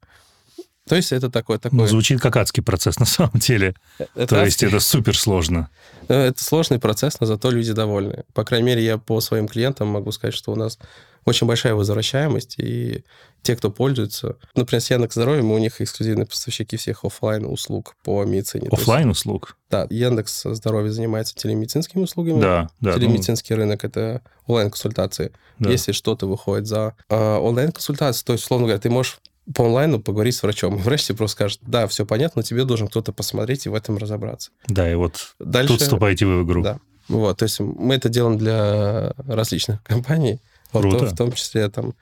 То 0.88 0.96
есть 0.96 1.12
это 1.12 1.30
такое... 1.30 1.58
такое 1.58 1.78
Ну, 1.80 1.86
звучит 1.86 2.20
как 2.20 2.36
адский 2.36 2.62
процесс 2.62 2.98
на 2.98 3.06
самом 3.06 3.32
деле. 3.34 3.74
это 4.14 4.26
То 4.34 4.44
есть 4.44 4.62
адский- 4.62 4.68
это 4.68 4.80
супер 4.80 5.16
сложно. 5.16 5.68
Э, 6.08 6.28
Это 6.28 6.42
сложный 6.42 6.78
процесс, 6.78 7.20
но 7.20 7.26
зато 7.26 7.50
люди 7.50 7.72
довольны. 7.72 8.24
По 8.34 8.44
крайней 8.44 8.66
мере, 8.66 8.84
я 8.84 8.98
по 8.98 9.20
своим 9.20 9.46
клиентам 9.46 9.88
могу 9.88 10.10
сказать, 10.12 10.34
что 10.34 10.52
у 10.52 10.56
нас 10.56 10.78
очень 11.26 11.46
большая 11.46 11.74
возвращаемость, 11.74 12.54
и 12.58 13.04
те, 13.42 13.54
кто 13.54 13.70
пользуется... 13.70 14.36
Например, 14.56 14.80
с 14.82 14.90
Яндекс 14.90 15.14
Здоровьем 15.14 15.50
у 15.52 15.58
них 15.58 15.80
эксклюзивные 15.80 16.24
поставщики 16.26 16.78
всех 16.78 17.04
оффлайн 17.04 17.44
услуг 17.44 17.94
по 18.02 18.24
медицине. 18.24 18.68
Есть, 18.70 18.80
Оффлайн 18.82 19.10
услуг? 19.10 19.56
да, 19.70 19.86
Яндекс 19.90 20.42
Здоровье 20.44 20.90
занимается 20.92 21.34
телемедицинскими 21.36 22.02
услугами. 22.02 22.40
Да, 22.40 22.70
да. 22.80 22.92
ну, 22.92 22.98
Телемедицинский 22.98 23.54
рынок– 23.54 23.84
это 23.84 24.22
онлайн-консультации. 24.46 25.32
да. 25.58 25.70
Если 25.70 25.92
что-то 25.92 26.26
выходит 26.26 26.66
за 26.66 26.94
э, 27.10 27.14
онлайн-консультацию, 27.36 28.24
то 28.24 28.32
есть, 28.32 28.44
условно 28.44 28.66
говоря, 28.66 28.80
ты 28.80 28.88
можешь 28.90 29.18
по 29.54 29.64
онлайну 29.64 30.00
поговорить 30.00 30.34
с 30.34 30.42
врачом. 30.42 30.76
И 30.76 30.78
врач 30.78 31.04
тебе 31.04 31.16
просто 31.18 31.34
скажет, 31.34 31.60
да, 31.62 31.86
все 31.86 32.06
понятно, 32.06 32.40
но 32.40 32.42
тебе 32.42 32.64
должен 32.64 32.88
кто-то 32.88 33.12
посмотреть 33.12 33.66
и 33.66 33.68
в 33.68 33.74
этом 33.74 33.96
разобраться. 33.96 34.50
Да, 34.68 34.90
и 34.90 34.94
вот 34.94 35.34
Дальше... 35.38 35.74
тут 35.74 35.82
вступаете 35.82 36.26
вы 36.26 36.42
в 36.42 36.46
игру. 36.46 36.62
Да. 36.62 36.78
Вот, 37.08 37.38
то 37.38 37.42
есть 37.44 37.58
мы 37.58 37.94
это 37.96 38.08
делаем 38.08 38.38
для 38.38 39.12
различных 39.26 39.82
компаний, 39.84 40.40
вот, 40.72 40.82
Круто. 40.82 41.06
в 41.06 41.16
том 41.16 41.32
числе 41.32 41.68
там 41.68 41.94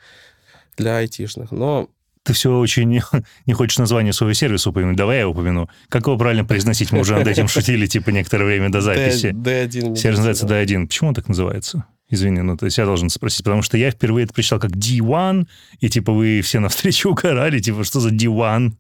для 0.77 0.99
айтишных. 0.99 1.51
Но 1.51 1.89
Ты 2.25 2.35
все 2.35 2.55
очень 2.59 2.91
не, 3.47 3.53
хочешь 3.55 3.79
название 3.79 4.13
своего 4.13 4.35
сервиса 4.35 4.69
упомянуть. 4.69 4.97
Давай 4.97 5.19
я 5.19 5.29
упомяну. 5.29 5.71
Как 5.89 6.07
его 6.07 6.19
правильно 6.19 6.45
произносить? 6.45 6.93
Мы 6.93 7.01
уже 7.01 7.17
над 7.17 7.27
этим 7.27 7.49
шутили, 7.49 7.87
типа, 7.87 8.11
некоторое 8.11 8.45
время 8.45 8.71
до 8.71 8.83
записи. 8.83 9.31
D- 9.31 9.65
D1 9.67 9.97
Сервис 9.97 10.19
называется 10.19 10.45
медицина. 10.45 10.83
D1. 10.83 10.87
Почему 10.89 11.09
он 11.09 11.15
так 11.15 11.29
называется? 11.29 11.85
Извини, 12.11 12.41
ну, 12.41 12.57
то 12.57 12.65
есть 12.65 12.79
я 12.79 12.87
должен 12.87 13.11
спросить, 13.11 13.45
потому 13.45 13.61
что 13.63 13.77
я 13.77 13.91
впервые 13.91 14.25
это 14.25 14.33
прочитал 14.33 14.59
как 14.59 14.71
D1, 14.71 15.47
и, 15.81 15.89
типа, 15.91 16.13
вы 16.13 16.41
все 16.41 16.59
навстречу 16.59 17.11
угорали, 17.11 17.59
типа, 17.61 17.85
что 17.85 18.01
за 18.01 18.09
D1? 18.11 18.73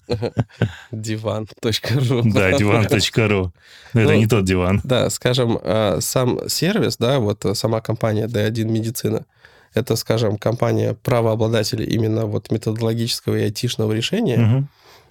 Divan.ru. 0.92 2.22
Да, 2.32 2.50
divan.ru. 2.58 3.50
Но 3.94 4.00
это 4.00 4.12
Ну, 4.12 4.18
не 4.18 4.26
тот 4.26 4.44
диван. 4.44 4.80
Да, 4.84 5.10
скажем, 5.10 5.58
э, 5.62 5.98
сам 6.00 6.48
сервис, 6.48 6.96
да, 6.96 7.18
вот 7.18 7.44
э, 7.44 7.54
сама 7.54 7.80
компания 7.80 8.26
D1 8.26 8.64
Медицина, 8.64 9.26
это, 9.74 9.96
скажем, 9.96 10.38
компания 10.38 10.94
правообладателей 10.94 11.84
именно 11.84 12.26
вот 12.26 12.50
методологического 12.50 13.36
и 13.36 13.42
айтишного 13.42 13.92
решения, 13.92 14.66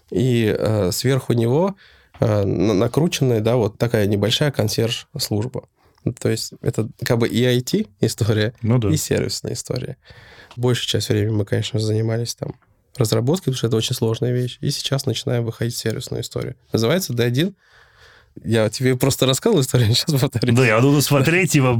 и 0.09 0.55
э, 0.57 0.91
сверху 0.91 1.34
него 1.34 1.76
на- 2.20 2.74
накрученная, 2.74 3.41
да, 3.41 3.55
вот 3.57 3.78
такая 3.78 4.07
небольшая 4.07 4.51
консьерж-служба. 4.51 5.65
То 6.14 6.30
есть 6.30 6.53
это 6.62 6.89
как 7.03 7.18
бы 7.18 7.28
и 7.28 7.43
IT-история, 7.43 8.53
Ну 8.62 8.78
да. 8.80 8.89
и 8.89 8.97
сервисная 8.97 9.53
история. 9.53 9.97
Большую 10.55 10.88
часть 10.88 11.10
времени 11.10 11.36
мы, 11.36 11.45
конечно, 11.45 11.80
занимались 11.80 12.36
там 12.36 12.55
разработкой, 12.95 13.53
потому 13.53 13.58
что 13.58 13.68
это 13.68 13.76
очень 13.78 13.95
сложная 13.95 14.32
вещь. 14.32 14.58
И 14.62 14.70
сейчас 14.72 15.05
начинаем 15.05 15.45
выходить 15.45 15.76
в 15.76 15.78
сервисную 15.78 16.22
историю. 16.24 16.55
Называется 16.74 17.14
D1. 17.14 17.53
Я 18.43 18.69
тебе 18.69 18.95
просто 18.95 19.25
рассказывал 19.25 19.61
историю, 19.61 19.88
сейчас 19.93 20.19
повторю. 20.19 20.53
Да, 20.53 20.65
я 20.65 20.79
буду 20.79 21.01
смотреть, 21.01 21.51
типа, 21.51 21.79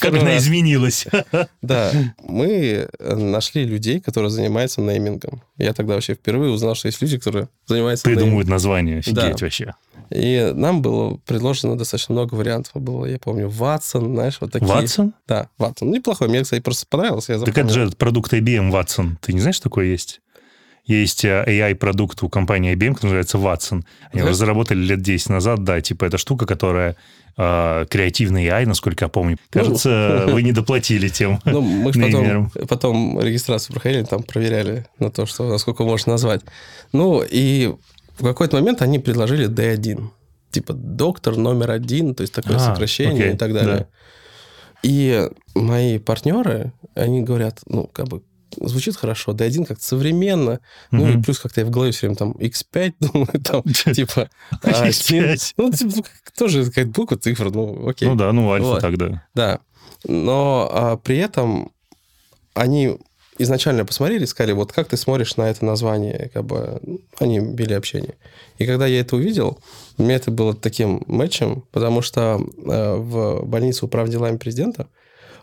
как 0.00 0.14
она 0.14 0.36
изменилась. 0.38 1.06
Да, 1.62 1.90
мы 2.20 2.88
нашли 3.00 3.64
людей, 3.64 4.00
которые 4.00 4.30
занимаются 4.30 4.80
неймингом. 4.80 5.42
Я 5.58 5.72
тогда 5.72 5.94
вообще 5.94 6.14
впервые 6.14 6.52
узнал, 6.52 6.74
что 6.74 6.88
есть 6.88 7.00
люди, 7.02 7.18
которые 7.18 7.48
занимаются 7.66 8.04
Придумывают 8.04 8.48
название, 8.48 8.98
офигеть 8.98 9.42
вообще. 9.42 9.74
И 10.10 10.52
нам 10.54 10.82
было 10.82 11.18
предложено 11.26 11.76
достаточно 11.76 12.14
много 12.14 12.34
вариантов. 12.34 12.72
Было, 12.74 13.06
я 13.06 13.18
помню, 13.18 13.48
Ватсон, 13.48 14.14
знаешь, 14.14 14.38
вот 14.40 14.52
такие. 14.52 14.68
Ватсон? 14.68 15.14
Да, 15.26 15.48
Ватсон. 15.58 15.90
Неплохой, 15.90 16.28
мне, 16.28 16.42
кстати, 16.42 16.60
просто 16.60 16.86
понравился. 16.88 17.38
Так 17.40 17.58
это 17.58 17.68
же 17.68 17.90
продукт 17.90 18.32
IBM 18.32 18.70
Ватсон. 18.70 19.18
Ты 19.20 19.32
не 19.32 19.40
знаешь, 19.40 19.56
что 19.56 19.64
такое 19.64 19.86
есть? 19.86 20.20
Есть 20.86 21.24
э, 21.24 21.44
AI-продукт 21.46 22.22
у 22.22 22.28
компании 22.28 22.74
IBM, 22.74 22.94
который 22.94 23.22
называется 23.22 23.38
Watson. 23.38 23.84
Они 24.12 24.22
да? 24.22 24.28
разработали 24.28 24.78
лет 24.78 25.02
10 25.02 25.30
назад, 25.30 25.64
да, 25.64 25.80
типа 25.80 26.04
это 26.04 26.16
штука, 26.16 26.46
которая 26.46 26.96
э, 27.36 27.86
креативный 27.90 28.46
AI, 28.46 28.66
насколько 28.66 29.04
я 29.04 29.08
помню. 29.08 29.36
Ну, 29.52 29.60
Кажется, 29.60 30.24
ну, 30.26 30.32
вы 30.34 30.42
не 30.42 30.52
доплатили 30.52 31.08
тем 31.08 31.40
Ну, 31.44 31.60
мы 31.60 31.92
же 31.92 32.00
потом, 32.00 32.50
потом 32.68 33.20
регистрацию 33.20 33.74
проходили, 33.74 34.04
там 34.04 34.22
проверяли 34.22 34.86
на 34.98 35.10
то, 35.10 35.26
что 35.26 35.48
насколько 35.48 35.82
можно 35.82 36.12
назвать. 36.12 36.42
Ну, 36.92 37.22
и 37.28 37.74
в 38.18 38.22
какой-то 38.22 38.56
момент 38.56 38.80
они 38.80 38.98
предложили 38.98 39.48
D1. 39.48 40.08
Типа 40.50 40.72
доктор 40.72 41.36
номер 41.36 41.72
один, 41.72 42.14
то 42.14 42.22
есть 42.22 42.32
такое 42.32 42.56
а, 42.56 42.60
сокращение 42.60 43.24
окей, 43.24 43.34
и 43.34 43.36
так 43.36 43.52
далее. 43.52 43.76
Да. 43.76 43.86
И 44.82 45.28
мои 45.54 45.98
партнеры, 45.98 46.72
они 46.94 47.22
говорят, 47.22 47.60
ну, 47.66 47.90
как 47.92 48.08
бы, 48.08 48.22
звучит 48.60 48.96
хорошо, 48.96 49.32
D1 49.32 49.66
как-то 49.66 49.84
современно, 49.84 50.50
mm-hmm. 50.50 50.58
ну 50.90 51.08
и 51.08 51.22
плюс 51.22 51.38
как-то 51.38 51.60
я 51.60 51.66
в 51.66 51.70
голове 51.70 51.92
все 51.92 52.06
время 52.06 52.16
там 52.16 52.32
X5, 52.32 52.94
думаю, 53.00 53.40
там, 53.42 53.62
типа... 53.94 54.28
X5. 54.62 55.54
Ну, 55.56 55.70
типа, 55.70 56.08
тоже 56.36 56.64
какая-то 56.66 56.90
буква, 56.90 57.16
цифра, 57.16 57.50
ну, 57.50 57.88
окей. 57.88 58.08
Ну 58.08 58.14
да, 58.14 58.32
ну 58.32 58.50
альфа 58.52 58.66
вот. 58.66 58.80
тогда. 58.80 59.22
Да. 59.34 59.60
Но 60.04 60.68
а, 60.72 60.96
при 60.96 61.18
этом 61.18 61.72
они 62.54 62.98
изначально 63.38 63.84
посмотрели, 63.84 64.24
сказали, 64.24 64.52
вот 64.52 64.72
как 64.72 64.88
ты 64.88 64.96
смотришь 64.96 65.36
на 65.36 65.42
это 65.48 65.64
название, 65.64 66.30
как 66.32 66.44
бы 66.44 66.80
они 67.18 67.38
вели 67.38 67.74
общение. 67.74 68.14
И 68.58 68.66
когда 68.66 68.86
я 68.86 69.00
это 69.00 69.16
увидел, 69.16 69.58
мне 69.98 70.14
это 70.14 70.30
было 70.30 70.54
таким 70.54 71.02
матчем, 71.06 71.64
потому 71.72 72.02
что 72.02 72.40
э, 72.40 72.94
в 72.96 73.44
больнице 73.44 73.84
управ 73.84 74.08
делами 74.08 74.36
президента 74.38 74.88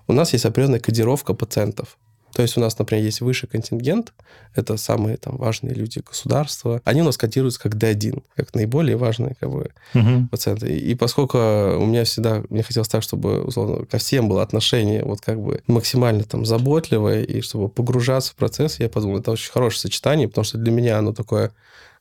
у 0.07 0.13
нас 0.13 0.33
есть 0.33 0.45
определенная 0.45 0.79
кодировка 0.79 1.33
пациентов. 1.33 1.97
То 2.33 2.41
есть 2.41 2.57
у 2.57 2.61
нас, 2.61 2.77
например, 2.77 3.03
есть 3.03 3.21
высший 3.21 3.47
контингент, 3.47 4.13
это 4.55 4.77
самые 4.77 5.17
там 5.17 5.37
важные 5.37 5.73
люди 5.73 5.99
государства. 5.99 6.81
Они 6.83 7.01
у 7.01 7.05
нас 7.05 7.17
котируются 7.17 7.59
как 7.59 7.75
D1, 7.75 8.23
как 8.35 8.53
наиболее 8.55 8.97
важные 8.97 9.35
как 9.39 9.51
бы, 9.51 9.71
угу. 9.93 10.27
пациенты. 10.29 10.75
И, 10.77 10.95
поскольку 10.95 11.37
у 11.37 11.85
меня 11.85 12.03
всегда, 12.03 12.43
мне 12.49 12.63
хотелось 12.63 12.87
так, 12.87 13.03
чтобы 13.03 13.41
условно, 13.41 13.85
ко 13.85 13.97
всем 13.97 14.27
было 14.27 14.41
отношение 14.41 15.03
вот 15.03 15.21
как 15.21 15.39
бы 15.39 15.61
максимально 15.67 16.23
там 16.23 16.45
заботливое, 16.45 17.23
и 17.23 17.41
чтобы 17.41 17.69
погружаться 17.69 18.31
в 18.31 18.35
процесс, 18.35 18.79
я 18.79 18.89
подумал, 18.89 19.19
это 19.19 19.31
очень 19.31 19.51
хорошее 19.51 19.81
сочетание, 19.81 20.27
потому 20.27 20.45
что 20.45 20.57
для 20.57 20.71
меня 20.71 20.97
оно 20.97 21.13
такое 21.13 21.51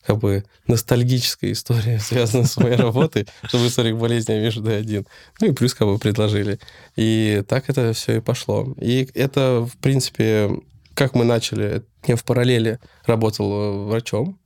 как 0.05 0.19
бы 0.19 0.45
ностальгическая 0.67 1.53
история, 1.53 1.99
связанная 2.01 2.47
с 2.47 2.57
моей 2.57 2.77
работой, 2.77 3.27
чтобы 3.45 3.67
историк 3.67 3.97
болезни 3.97 4.33
я 4.33 4.41
вижу 4.41 4.63
D1. 4.63 5.07
Ну 5.41 5.47
и 5.47 5.53
плюс 5.53 5.75
как 5.75 5.89
бы 5.89 5.99
предложили. 5.99 6.59
И 6.97 7.43
так 7.49 7.69
это 7.69 7.93
все 7.93 8.17
и 8.17 8.21
пошло. 8.21 8.75
И 8.81 9.09
это, 9.15 9.67
в 9.71 9.77
принципе, 9.79 10.51
как 10.95 11.15
мы 11.15 11.25
начали, 11.25 11.83
я 12.07 12.17
в 12.17 12.25
параллели 12.25 12.79
работал 13.07 13.53
э, 13.53 13.87
врачом, 13.87 14.39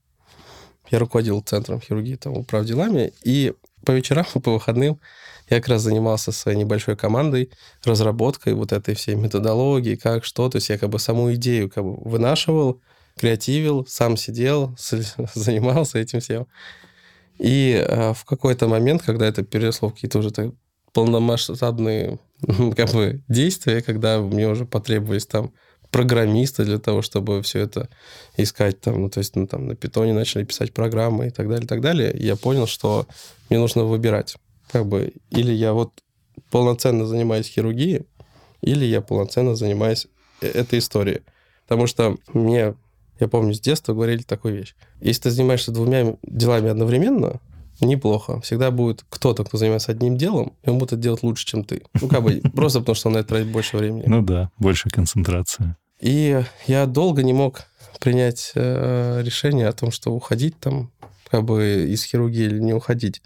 я 0.90 0.98
руководил 0.98 1.40
центром 1.40 1.80
хирургии, 1.80 2.16
там, 2.16 2.34
управ 2.34 2.64
делами, 2.64 3.12
и 3.24 3.52
по 3.84 3.92
вечерам, 3.92 4.24
по 4.42 4.52
выходным 4.52 5.00
я 5.48 5.58
как 5.58 5.68
раз 5.68 5.82
занимался 5.82 6.32
своей 6.32 6.58
небольшой 6.58 6.96
командой 6.96 7.50
разработкой 7.84 8.54
вот 8.54 8.72
этой 8.72 8.94
всей 8.94 9.14
методологии, 9.14 9.94
как, 9.94 10.24
что. 10.24 10.48
То 10.48 10.56
есть 10.56 10.68
я 10.70 10.78
как 10.78 10.90
бы 10.90 10.98
саму 10.98 11.32
идею 11.34 11.70
как 11.70 11.84
бы 11.84 11.94
вынашивал, 11.96 12.80
креативил, 13.18 13.86
сам 13.86 14.16
сидел, 14.16 14.76
занимался 15.34 15.98
этим 15.98 16.20
всем. 16.20 16.46
И 17.38 17.72
э, 17.86 18.12
в 18.14 18.24
какой-то 18.24 18.68
момент, 18.68 19.02
когда 19.02 19.26
это 19.26 19.42
переросло 19.42 19.88
в 19.88 19.94
какие-то 19.94 20.18
уже 20.18 20.30
так 20.30 20.50
полномасштабные 20.92 22.18
как 22.76 22.90
бы, 22.90 23.22
действия, 23.28 23.82
когда 23.82 24.20
мне 24.20 24.48
уже 24.48 24.64
потребовались 24.64 25.26
там 25.26 25.52
программисты 25.90 26.64
для 26.64 26.78
того, 26.78 27.02
чтобы 27.02 27.42
все 27.42 27.60
это 27.60 27.88
искать 28.36 28.80
там, 28.80 29.02
ну, 29.02 29.10
то 29.10 29.18
есть, 29.18 29.36
ну, 29.36 29.46
там, 29.46 29.66
на 29.66 29.76
питоне 29.76 30.12
начали 30.12 30.44
писать 30.44 30.72
программы 30.72 31.28
и 31.28 31.30
так 31.30 31.48
далее, 31.48 31.64
и 31.64 31.68
так 31.68 31.80
далее, 31.80 32.14
я 32.18 32.36
понял, 32.36 32.66
что 32.66 33.06
мне 33.48 33.58
нужно 33.58 33.84
выбирать, 33.84 34.36
как 34.70 34.86
бы, 34.86 35.12
или 35.30 35.52
я 35.52 35.72
вот 35.72 35.92
полноценно 36.50 37.06
занимаюсь 37.06 37.48
хирургией, 37.48 38.04
или 38.62 38.84
я 38.84 39.00
полноценно 39.00 39.54
занимаюсь 39.54 40.06
э, 40.40 40.48
этой 40.48 40.80
историей. 40.80 41.20
Потому 41.66 41.86
что 41.86 42.16
мне 42.32 42.74
я 43.20 43.28
помню, 43.28 43.54
с 43.54 43.60
детства 43.60 43.92
говорили 43.94 44.22
такую 44.22 44.56
вещь. 44.56 44.74
Если 45.00 45.22
ты 45.22 45.30
занимаешься 45.30 45.72
двумя 45.72 46.16
делами 46.22 46.70
одновременно, 46.70 47.40
неплохо. 47.80 48.40
Всегда 48.40 48.70
будет 48.70 49.04
кто-то, 49.08 49.44
кто 49.44 49.58
занимается 49.58 49.92
одним 49.92 50.16
делом, 50.16 50.54
и 50.62 50.70
он 50.70 50.78
будет 50.78 50.92
это 50.92 51.02
делать 51.02 51.22
лучше, 51.22 51.46
чем 51.46 51.64
ты. 51.64 51.82
Ну, 52.00 52.08
как 52.08 52.22
бы 52.22 52.40
просто 52.54 52.80
потому, 52.80 52.94
что 52.94 53.08
он 53.08 53.14
на 53.14 53.18
это 53.18 53.28
тратит 53.28 53.48
больше 53.48 53.76
времени. 53.76 54.04
Ну 54.06 54.22
да, 54.22 54.50
больше 54.58 54.88
концентрации. 54.90 55.76
И 56.00 56.42
я 56.66 56.86
долго 56.86 57.22
не 57.22 57.32
мог 57.32 57.64
принять 58.00 58.52
э, 58.54 59.22
решение 59.22 59.68
о 59.68 59.72
том, 59.72 59.90
что 59.90 60.12
уходить 60.12 60.58
там, 60.58 60.90
как 61.30 61.44
бы 61.44 61.86
из 61.88 62.04
хирургии 62.04 62.44
или 62.44 62.60
не 62.60 62.74
уходить. 62.74 63.22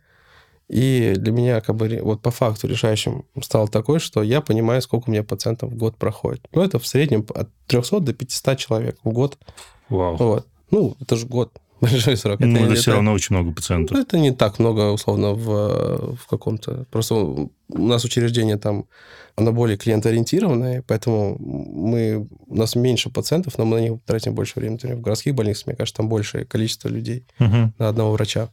И 0.70 1.14
для 1.16 1.32
меня, 1.32 1.60
как 1.60 1.74
бы, 1.74 2.00
вот 2.00 2.22
по 2.22 2.30
факту 2.30 2.68
решающим 2.68 3.24
стало 3.42 3.66
такое, 3.66 3.98
что 3.98 4.22
я 4.22 4.40
понимаю, 4.40 4.80
сколько 4.82 5.08
у 5.08 5.10
меня 5.10 5.24
пациентов 5.24 5.72
в 5.72 5.76
год 5.76 5.96
проходит. 5.96 6.46
Ну, 6.52 6.62
это 6.62 6.78
в 6.78 6.86
среднем 6.86 7.26
от 7.34 7.48
300 7.66 8.00
до 8.00 8.12
500 8.12 8.56
человек 8.58 8.96
в 9.02 9.10
год 9.10 9.36
Вау. 9.90 10.16
Вот. 10.16 10.46
Ну, 10.70 10.96
это 11.00 11.16
же 11.16 11.26
год. 11.26 11.52
Большой 11.80 12.16
срок. 12.16 12.40
Ну, 12.40 12.56
это, 12.56 12.66
это 12.66 12.74
все 12.74 12.92
равно 12.92 13.12
очень 13.12 13.34
много 13.34 13.52
пациентов. 13.52 13.96
Ну, 13.96 14.02
это 14.02 14.18
не 14.18 14.30
так 14.30 14.58
много, 14.58 14.92
условно, 14.92 15.32
в, 15.32 16.14
в 16.16 16.26
каком-то... 16.28 16.84
Просто 16.90 17.14
у 17.14 17.50
нас 17.68 18.04
учреждение 18.04 18.56
там, 18.56 18.84
оно 19.34 19.52
более 19.52 19.76
клиентоориентированное, 19.76 20.84
поэтому 20.86 21.36
мы, 21.38 22.28
у 22.46 22.54
нас 22.54 22.74
меньше 22.74 23.10
пациентов, 23.10 23.58
но 23.58 23.64
мы 23.64 23.78
на 23.78 23.82
них 23.82 23.98
тратим 24.04 24.34
больше 24.34 24.60
времени. 24.60 24.74
Например, 24.74 24.96
в 24.98 25.00
городских 25.00 25.34
больницах, 25.34 25.66
мне 25.66 25.76
кажется, 25.76 25.96
там 25.96 26.08
большее 26.08 26.44
количество 26.44 26.88
людей 26.88 27.24
угу. 27.38 27.72
на 27.78 27.88
одного 27.88 28.12
врача. 28.12 28.50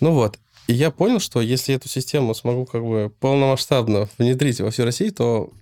Ну 0.00 0.12
вот. 0.12 0.38
И 0.66 0.72
я 0.72 0.90
понял, 0.90 1.20
что 1.20 1.40
если 1.40 1.74
эту 1.74 1.88
систему 1.88 2.34
смогу 2.34 2.66
как 2.66 2.82
бы 2.82 3.12
полномасштабно 3.20 4.08
внедрить 4.18 4.60
во 4.60 4.70
всю 4.70 4.84
Россию, 4.84 5.12
то 5.12 5.52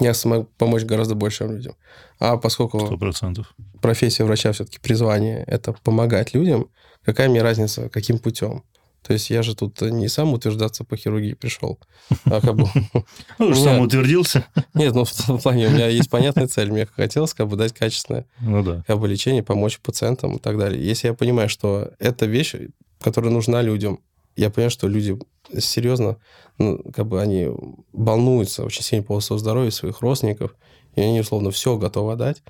я 0.00 0.14
смогу 0.14 0.48
помочь 0.58 0.84
гораздо 0.84 1.14
большим 1.14 1.52
людям. 1.52 1.74
А 2.18 2.36
поскольку 2.36 2.78
100%. 2.78 3.44
профессия 3.80 4.24
врача 4.24 4.52
все-таки 4.52 4.78
призвание– 4.80 5.44
это 5.46 5.72
помогать 5.72 6.34
людям, 6.34 6.68
какая 7.04 7.28
мне 7.28 7.42
разница, 7.42 7.88
каким 7.88 8.18
путем? 8.18 8.64
То 9.02 9.12
есть 9.12 9.30
я 9.30 9.42
же 9.42 9.54
тут 9.54 9.80
не 9.80 10.08
сам 10.08 10.32
утверждаться 10.32 10.84
по 10.84 10.96
хирургии 10.96 11.34
пришел, 11.34 11.78
а 12.24 12.40
как 12.40 12.56
бы... 12.56 12.68
Ну, 13.38 13.54
сам 13.54 13.80
утвердился. 13.80 14.44
Нет, 14.74 14.94
ну 14.94 15.04
в 15.04 15.12
том 15.14 15.38
плане 15.38 15.68
у 15.68 15.70
меня 15.70 15.86
есть 15.86 16.10
понятная 16.10 16.48
цель. 16.48 16.70
Мне 16.70 16.86
хотелось 16.86 17.32
как 17.32 17.48
бы 17.48 17.56
дать 17.56 17.72
качественное 17.72 18.26
ну, 18.40 18.62
да. 18.62 18.84
как 18.86 18.98
бы, 18.98 19.08
лечение, 19.08 19.42
помочь 19.42 19.78
пациентам 19.78 20.36
и 20.36 20.38
так 20.40 20.58
далее. 20.58 20.84
Если 20.84 21.06
я 21.08 21.14
понимаю, 21.14 21.48
что 21.48 21.92
это 21.98 22.26
вещь, 22.26 22.54
которая 23.00 23.32
нужна 23.32 23.62
людям, 23.62 24.00
я 24.40 24.50
понимаю, 24.50 24.70
что 24.70 24.88
люди 24.88 25.18
серьезно, 25.58 26.18
ну, 26.58 26.82
как 26.94 27.06
бы 27.06 27.20
они 27.20 27.48
волнуются 27.92 28.64
очень 28.64 28.82
сильно 28.82 29.02
по 29.02 29.08
поводу 29.08 29.38
здоровья 29.38 29.70
своих 29.70 30.00
родственников, 30.00 30.54
и 30.94 31.00
они, 31.00 31.20
условно, 31.20 31.50
все 31.50 31.76
готовы 31.76 32.16
дать, 32.16 32.42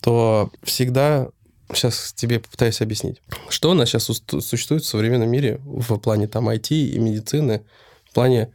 то 0.00 0.50
всегда 0.62 1.28
сейчас 1.72 2.12
тебе 2.12 2.40
попытаюсь 2.40 2.80
объяснить, 2.80 3.22
что 3.48 3.70
у 3.70 3.74
нас 3.74 3.88
сейчас 3.88 4.04
существует 4.04 4.82
в 4.82 4.86
современном 4.86 5.30
мире 5.30 5.60
в 5.64 5.96
плане 5.98 6.28
там 6.28 6.48
IT 6.48 6.70
и 6.70 6.98
медицины, 6.98 7.64
в 8.08 8.14
плане 8.14 8.52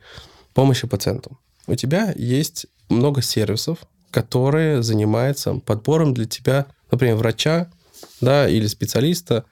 помощи 0.53 0.87
пациентам. 0.87 1.39
У 1.67 1.75
тебя 1.75 2.13
есть 2.15 2.67
много 2.89 3.21
сервисов, 3.21 3.79
которые 4.11 4.83
занимаются 4.83 5.55
подбором 5.55 6.13
для 6.13 6.25
тебя, 6.25 6.67
например, 6.89 7.15
врача, 7.15 7.71
да, 8.19 8.49
или 8.49 8.67
специалиста, 8.67 9.45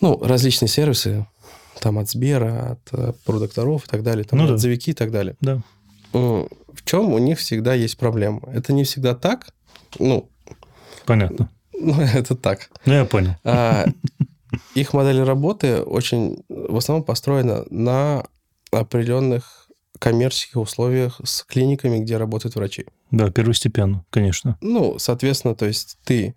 ну, 0.00 0.18
различные 0.22 0.68
сервисы, 0.68 1.26
там 1.80 1.98
от 1.98 2.08
Сбера, 2.08 2.72
от 2.72 2.92
э, 2.92 3.12
продукторов 3.24 3.86
и 3.86 3.88
так 3.88 4.02
далее, 4.02 4.24
там 4.24 4.38
ну, 4.38 4.52
отзывики 4.52 4.86
да. 4.86 4.90
и 4.90 4.94
так 4.94 5.10
далее. 5.10 5.36
Да. 5.40 5.62
В 6.12 6.84
чем 6.84 7.12
у 7.12 7.18
них 7.18 7.38
всегда 7.38 7.74
есть 7.74 7.98
проблема? 7.98 8.40
Это 8.52 8.72
не 8.72 8.84
всегда 8.84 9.14
так, 9.14 9.48
ну... 9.98 10.28
Понятно. 11.06 11.50
Ну, 11.76 12.00
это 12.00 12.36
так. 12.36 12.70
Ну, 12.86 12.94
я 12.94 13.04
понял. 13.04 13.34
А, 13.42 13.84
их 14.76 14.92
модель 14.94 15.20
работы 15.22 15.82
очень, 15.82 16.44
в 16.48 16.76
основном 16.76 17.04
построена 17.04 17.64
на 17.68 18.24
определенных 18.70 19.68
коммерческих 19.98 20.56
условиях 20.56 21.20
с 21.24 21.42
клиниками, 21.42 21.98
где 21.98 22.16
работают 22.16 22.54
врачи. 22.54 22.86
Да, 23.10 23.30
первостепенно, 23.30 24.04
конечно. 24.10 24.56
Ну, 24.60 24.98
соответственно, 24.98 25.54
то 25.54 25.66
есть 25.66 25.98
ты, 26.04 26.34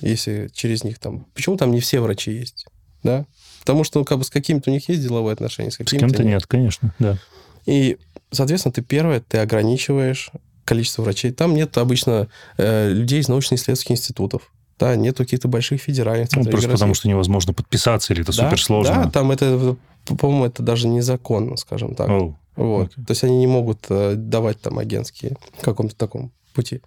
если 0.00 0.48
через 0.52 0.84
них 0.84 0.98
там... 0.98 1.26
Почему 1.34 1.56
там 1.56 1.72
не 1.72 1.80
все 1.80 2.00
врачи 2.00 2.32
есть? 2.32 2.66
Да? 3.02 3.26
Потому 3.60 3.84
что, 3.84 3.98
ну, 3.98 4.04
как 4.04 4.18
бы 4.18 4.24
с 4.24 4.30
какими-то 4.30 4.70
у 4.70 4.72
них 4.72 4.88
есть 4.88 5.02
деловые 5.02 5.32
отношения, 5.32 5.70
с 5.70 5.74
С 5.74 5.78
какими-то 5.78 6.06
кем-то 6.06 6.24
нет, 6.24 6.46
конечно, 6.46 6.94
да. 6.98 7.18
И, 7.66 7.98
соответственно, 8.30 8.72
ты 8.72 8.82
первое, 8.82 9.20
ты 9.20 9.38
ограничиваешь 9.38 10.30
количество 10.64 11.02
врачей. 11.02 11.32
Там 11.32 11.54
нет 11.54 11.76
обычно 11.78 12.28
э, 12.56 12.90
людей 12.90 13.20
из 13.20 13.28
научно-исследовательских 13.28 13.92
институтов. 13.92 14.52
Да, 14.78 14.94
нету 14.96 15.24
каких-то 15.24 15.48
больших 15.48 15.80
федеральных 15.82 16.28
Ну, 16.30 16.34
центров. 16.36 16.52
просто 16.52 16.68
России. 16.68 16.74
потому 16.76 16.94
что 16.94 17.08
невозможно 17.08 17.52
подписаться, 17.52 18.12
или 18.12 18.22
это 18.22 18.36
Да, 18.36 18.44
суперсложно. 18.44 19.04
Да, 19.04 19.10
там 19.10 19.30
это, 19.32 19.76
по-моему, 20.04 20.46
это 20.46 20.62
даже 20.62 20.86
незаконно, 20.88 21.56
скажем 21.56 21.94
так. 21.94 22.08
Оу, 22.08 22.36
Вот. 22.56 22.92
окей. 22.92 23.04
То 23.04 23.10
есть 23.10 23.24
они 23.24 23.38
не 23.38 23.46
могут 23.48 23.86
э, 23.88 24.14
давать 24.16 24.60
там 24.60 24.78
агентские 24.78 25.36
в 25.58 25.62
каком-то 25.64 25.96
таком 25.96 26.30
пути. 26.54 26.80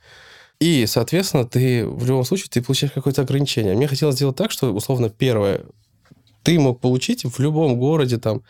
И, 0.60 0.86
соответственно, 0.88 1.44
ты 1.46 1.86
в 1.86 2.06
любом 2.06 2.24
случае 2.24 2.48
ты 2.50 2.62
получаешь 2.62 2.94
какое-то 2.94 3.24
ограничение. 3.24 3.76
Мне 3.76 3.88
хотелось 3.88 4.16
сделать 4.16 4.36
так, 4.38 4.52
что, 4.52 4.72
условно, 4.74 5.10
первое, 5.10 5.62
ты 6.44 6.60
мог 6.60 6.80
получить 6.80 7.24
в 7.24 7.40
любом 7.40 7.78
городе 7.78 8.18
там 8.18 8.44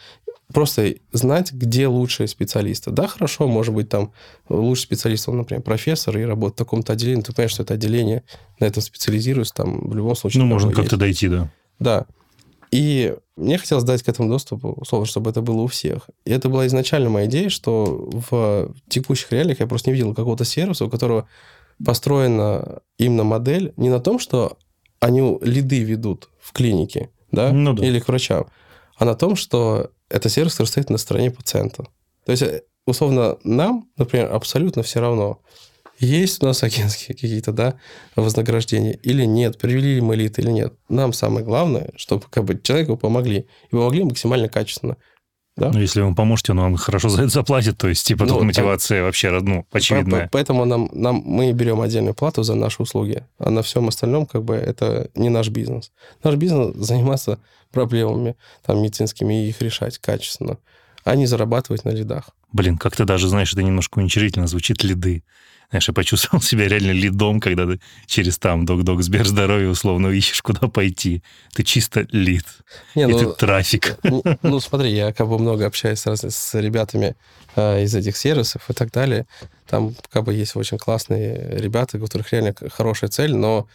просто 0.51 0.95
знать, 1.11 1.51
где 1.51 1.87
лучшие 1.87 2.27
специалисты. 2.27 2.91
Да, 2.91 3.07
хорошо, 3.07 3.47
может 3.47 3.73
быть, 3.73 3.89
там 3.89 4.11
лучший 4.49 4.83
специалист, 4.83 5.27
он, 5.29 5.37
например, 5.37 5.63
профессор 5.63 6.17
и 6.17 6.23
работает 6.23 6.55
в 6.55 6.57
таком-то 6.57 6.93
отделении, 6.93 7.21
ты 7.21 7.33
понимаешь, 7.33 7.51
что 7.51 7.63
это 7.63 7.73
отделение 7.73 8.23
на 8.59 8.65
этом 8.65 8.83
специализируется, 8.83 9.53
там 9.53 9.89
в 9.89 9.95
любом 9.95 10.15
случае... 10.15 10.43
Ну, 10.43 10.47
можно 10.47 10.71
как-то 10.71 10.97
дойти, 10.97 11.27
да. 11.27 11.51
Да. 11.79 12.05
И 12.71 13.15
мне 13.35 13.57
хотелось 13.57 13.83
дать 13.83 14.03
к 14.03 14.09
этому 14.09 14.29
доступ, 14.29 14.63
условно, 14.63 15.05
чтобы 15.05 15.29
это 15.29 15.41
было 15.41 15.61
у 15.61 15.67
всех. 15.67 16.09
И 16.25 16.31
это 16.31 16.47
была 16.47 16.67
изначально 16.67 17.09
моя 17.09 17.25
идея, 17.25 17.49
что 17.49 18.09
в 18.29 18.73
текущих 18.87 19.31
реалиях 19.31 19.59
я 19.59 19.67
просто 19.67 19.89
не 19.89 19.95
видел 19.95 20.13
какого-то 20.13 20.45
сервиса, 20.45 20.85
у 20.85 20.89
которого 20.89 21.27
построена 21.83 22.81
именно 22.97 23.23
модель 23.23 23.73
не 23.75 23.89
на 23.89 23.99
том, 23.99 24.19
что 24.19 24.57
они 24.99 25.37
лиды 25.41 25.79
ведут 25.83 26.29
в 26.39 26.53
клинике, 26.53 27.09
да, 27.31 27.51
Ну 27.51 27.73
да. 27.73 27.85
или 27.85 27.99
к 27.99 28.07
врачам, 28.07 28.47
а 28.97 29.05
на 29.05 29.15
том, 29.15 29.35
что 29.35 29.91
это 30.09 30.29
сервис, 30.29 30.53
который 30.53 30.67
стоит 30.67 30.89
на 30.89 30.97
стороне 30.97 31.31
пациента. 31.31 31.85
То 32.25 32.31
есть, 32.31 32.43
э, 32.43 32.61
условно, 32.85 33.37
нам, 33.43 33.89
например, 33.97 34.31
абсолютно 34.33 34.83
все 34.83 34.99
равно, 34.99 35.39
есть 35.99 36.41
у 36.41 36.45
нас 36.47 36.63
агентские 36.63 37.15
какие-то, 37.15 37.51
да, 37.51 37.75
вознаграждения 38.15 38.93
или 39.03 39.23
нет, 39.25 39.57
привели 39.57 39.95
ли 39.95 40.01
мы 40.01 40.15
элит 40.15 40.39
или 40.39 40.49
нет. 40.49 40.73
Нам 40.89 41.13
самое 41.13 41.45
главное, 41.45 41.91
чтобы 41.95 42.25
как 42.29 42.43
бы 42.45 42.59
человеку 42.61 42.97
помогли. 42.97 43.47
И 43.69 43.71
помогли 43.71 44.03
максимально 44.03 44.49
качественно. 44.49 44.97
Да? 45.57 45.69
Ну, 45.73 45.79
если 45.79 46.01
вы 46.01 46.15
поможете, 46.15 46.53
он 46.53 46.59
вам 46.61 46.75
хорошо 46.77 47.09
за 47.09 47.23
это 47.23 47.29
заплатит, 47.31 47.77
то 47.77 47.87
есть, 47.89 48.05
типа, 48.07 48.23
Ну, 48.23 48.29
тут 48.29 48.37
так- 48.37 48.45
мотивация 48.47 49.03
вообще, 49.03 49.31
ну, 49.41 49.65
очевидная. 49.71 50.23
по- 50.23 50.29
Поэтому 50.31 50.65
нам, 50.65 50.89
нам, 50.93 51.21
мы 51.25 51.51
берем 51.51 51.81
отдельную 51.81 52.13
плату 52.13 52.43
за 52.43 52.55
наши 52.55 52.81
услуги, 52.81 53.23
а 53.37 53.49
на 53.49 53.61
всем 53.61 53.87
остальном 53.89 54.25
как 54.25 54.43
бы 54.43 54.55
это 54.55 55.09
не 55.13 55.29
наш 55.29 55.49
бизнес. 55.49 55.91
Наш 56.23 56.35
бизнес 56.35 56.73
заниматься 56.75 57.37
проблемами 57.71 58.35
там, 58.65 58.81
медицинскими 58.81 59.45
и 59.45 59.49
их 59.49 59.61
решать 59.61 59.97
качественно, 59.97 60.57
а 61.03 61.15
не 61.15 61.25
зарабатывать 61.25 61.83
на 61.85 61.89
лидах. 61.89 62.29
Блин, 62.53 62.77
как-то 62.77 63.05
даже, 63.05 63.27
знаешь, 63.27 63.51
это 63.53 63.61
немножко 63.63 63.99
уничижительно 63.99 64.47
звучит 64.47 64.83
лиды. 64.83 65.23
Знаешь, 65.71 65.87
я 65.87 65.93
почувствовал 65.93 66.41
себя 66.43 66.67
реально 66.67 66.91
лидом, 66.91 67.39
когда 67.39 67.65
ты 67.65 67.79
через 68.05 68.37
там 68.37 68.65
док-док 68.65 69.01
Сберздоровье 69.01 69.69
условно 69.69 70.07
ищешь, 70.07 70.41
куда 70.41 70.67
пойти. 70.67 71.23
Ты 71.53 71.63
чисто 71.63 72.05
лид. 72.11 72.45
Не, 72.95 73.03
И 73.03 73.05
ну, 73.07 73.17
ты 73.19 73.25
трафик. 73.37 73.97
Ну, 74.03 74.23
ну, 74.43 74.59
смотри, 74.59 74.91
я 74.93 75.11
как 75.13 75.27
бы 75.27 75.39
много 75.39 75.65
общаюсь 75.65 75.99
с, 75.99 76.05
раз- 76.05 76.23
с 76.23 76.53
ребятами 76.59 77.15
э, 77.55 77.83
из 77.83 77.95
этих 77.95 78.15
сервисов 78.17 78.69
и 78.69 78.73
так 78.73 78.91
далее. 78.91 79.25
Там 79.67 79.95
как 80.11 80.25
бы 80.25 80.33
есть 80.33 80.55
очень 80.55 80.77
классные 80.77 81.57
ребята, 81.57 81.97
у 81.97 82.01
которых 82.01 82.31
реально 82.31 82.53
хорошая 82.71 83.09
цель, 83.09 83.33
но... 83.35 83.67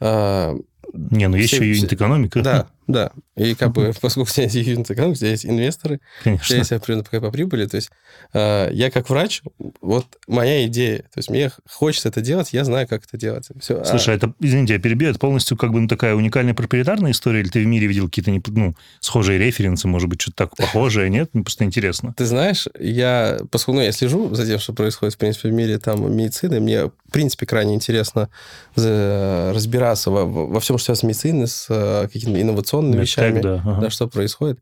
э, 0.00 0.54
Не, 0.92 1.28
ну 1.28 1.36
есть 1.36 1.52
еще 1.52 1.68
юнит-экономика. 1.70 2.42
да, 2.42 2.66
да. 2.86 3.12
И 3.36 3.54
как 3.54 3.72
бы, 3.72 3.92
поскольку 4.00 4.30
у 4.30 4.32
тебя 4.32 4.44
есть 4.44 4.54
юнит 4.54 4.90
экономика, 4.90 5.16
у 5.16 5.18
тебя 5.18 5.30
есть 5.30 5.46
инвесторы, 5.46 5.94
у 5.94 5.98
тебя 5.98 6.32
Конечно. 6.32 6.54
есть 6.54 6.72
определенная 6.72 7.20
по, 7.20 7.30
прибыли. 7.30 7.66
То 7.66 7.76
есть 7.76 7.90
э, 8.32 8.70
я 8.72 8.90
как 8.90 9.10
врач, 9.10 9.42
вот 9.80 10.06
моя 10.28 10.66
идея, 10.66 10.98
то 10.98 11.18
есть 11.18 11.30
мне 11.30 11.50
хочется 11.68 12.08
это 12.08 12.20
делать, 12.20 12.52
я 12.52 12.64
знаю, 12.64 12.86
как 12.86 13.04
это 13.04 13.16
делать. 13.16 13.48
Все. 13.60 13.84
Слушай, 13.84 14.14
а 14.14 14.16
это, 14.16 14.34
извините, 14.40 14.74
я 14.74 14.78
перебью, 14.78 15.10
это 15.10 15.18
полностью 15.18 15.56
как 15.56 15.72
бы 15.72 15.80
ну, 15.80 15.88
такая 15.88 16.14
уникальная 16.14 16.54
проприетарная 16.54 17.10
история, 17.10 17.40
или 17.40 17.48
ты 17.48 17.62
в 17.62 17.66
мире 17.66 17.86
видел 17.86 18.08
какие-то 18.08 18.50
ну, 18.52 18.74
схожие 19.00 19.38
референсы, 19.38 19.88
может 19.88 20.08
быть, 20.08 20.20
что-то 20.20 20.36
так 20.36 20.56
похожее, 20.56 21.10
нет? 21.10 21.30
Мне 21.32 21.42
просто 21.42 21.64
интересно. 21.64 22.14
Ты 22.16 22.26
знаешь, 22.26 22.68
я, 22.78 23.40
поскольку 23.50 23.80
ну, 23.80 23.84
я 23.84 23.92
слежу 23.92 24.34
за 24.34 24.46
тем, 24.46 24.58
что 24.58 24.72
происходит, 24.72 25.14
в 25.14 25.18
принципе, 25.18 25.48
в 25.48 25.52
мире 25.52 25.78
там 25.78 26.14
медицины, 26.14 26.60
мне, 26.60 26.86
в 26.86 27.12
принципе, 27.12 27.46
крайне 27.46 27.74
интересно 27.74 28.28
за- 28.76 29.52
разбираться 29.54 30.10
во, 30.10 30.24
во 30.24 30.54
во 30.54 30.60
всем, 30.60 30.78
что 30.78 30.86
связано 30.86 31.12
с 31.12 31.24
медициной, 31.24 31.48
с 31.48 31.66
э, 31.68 32.08
какими-то 32.12 32.40
инновационными 32.40 32.73
Медтек, 32.82 33.02
вещами, 33.02 33.40
да, 33.40 33.54
ага. 33.54 33.80
да, 33.82 33.90
что 33.90 34.08
происходит. 34.08 34.60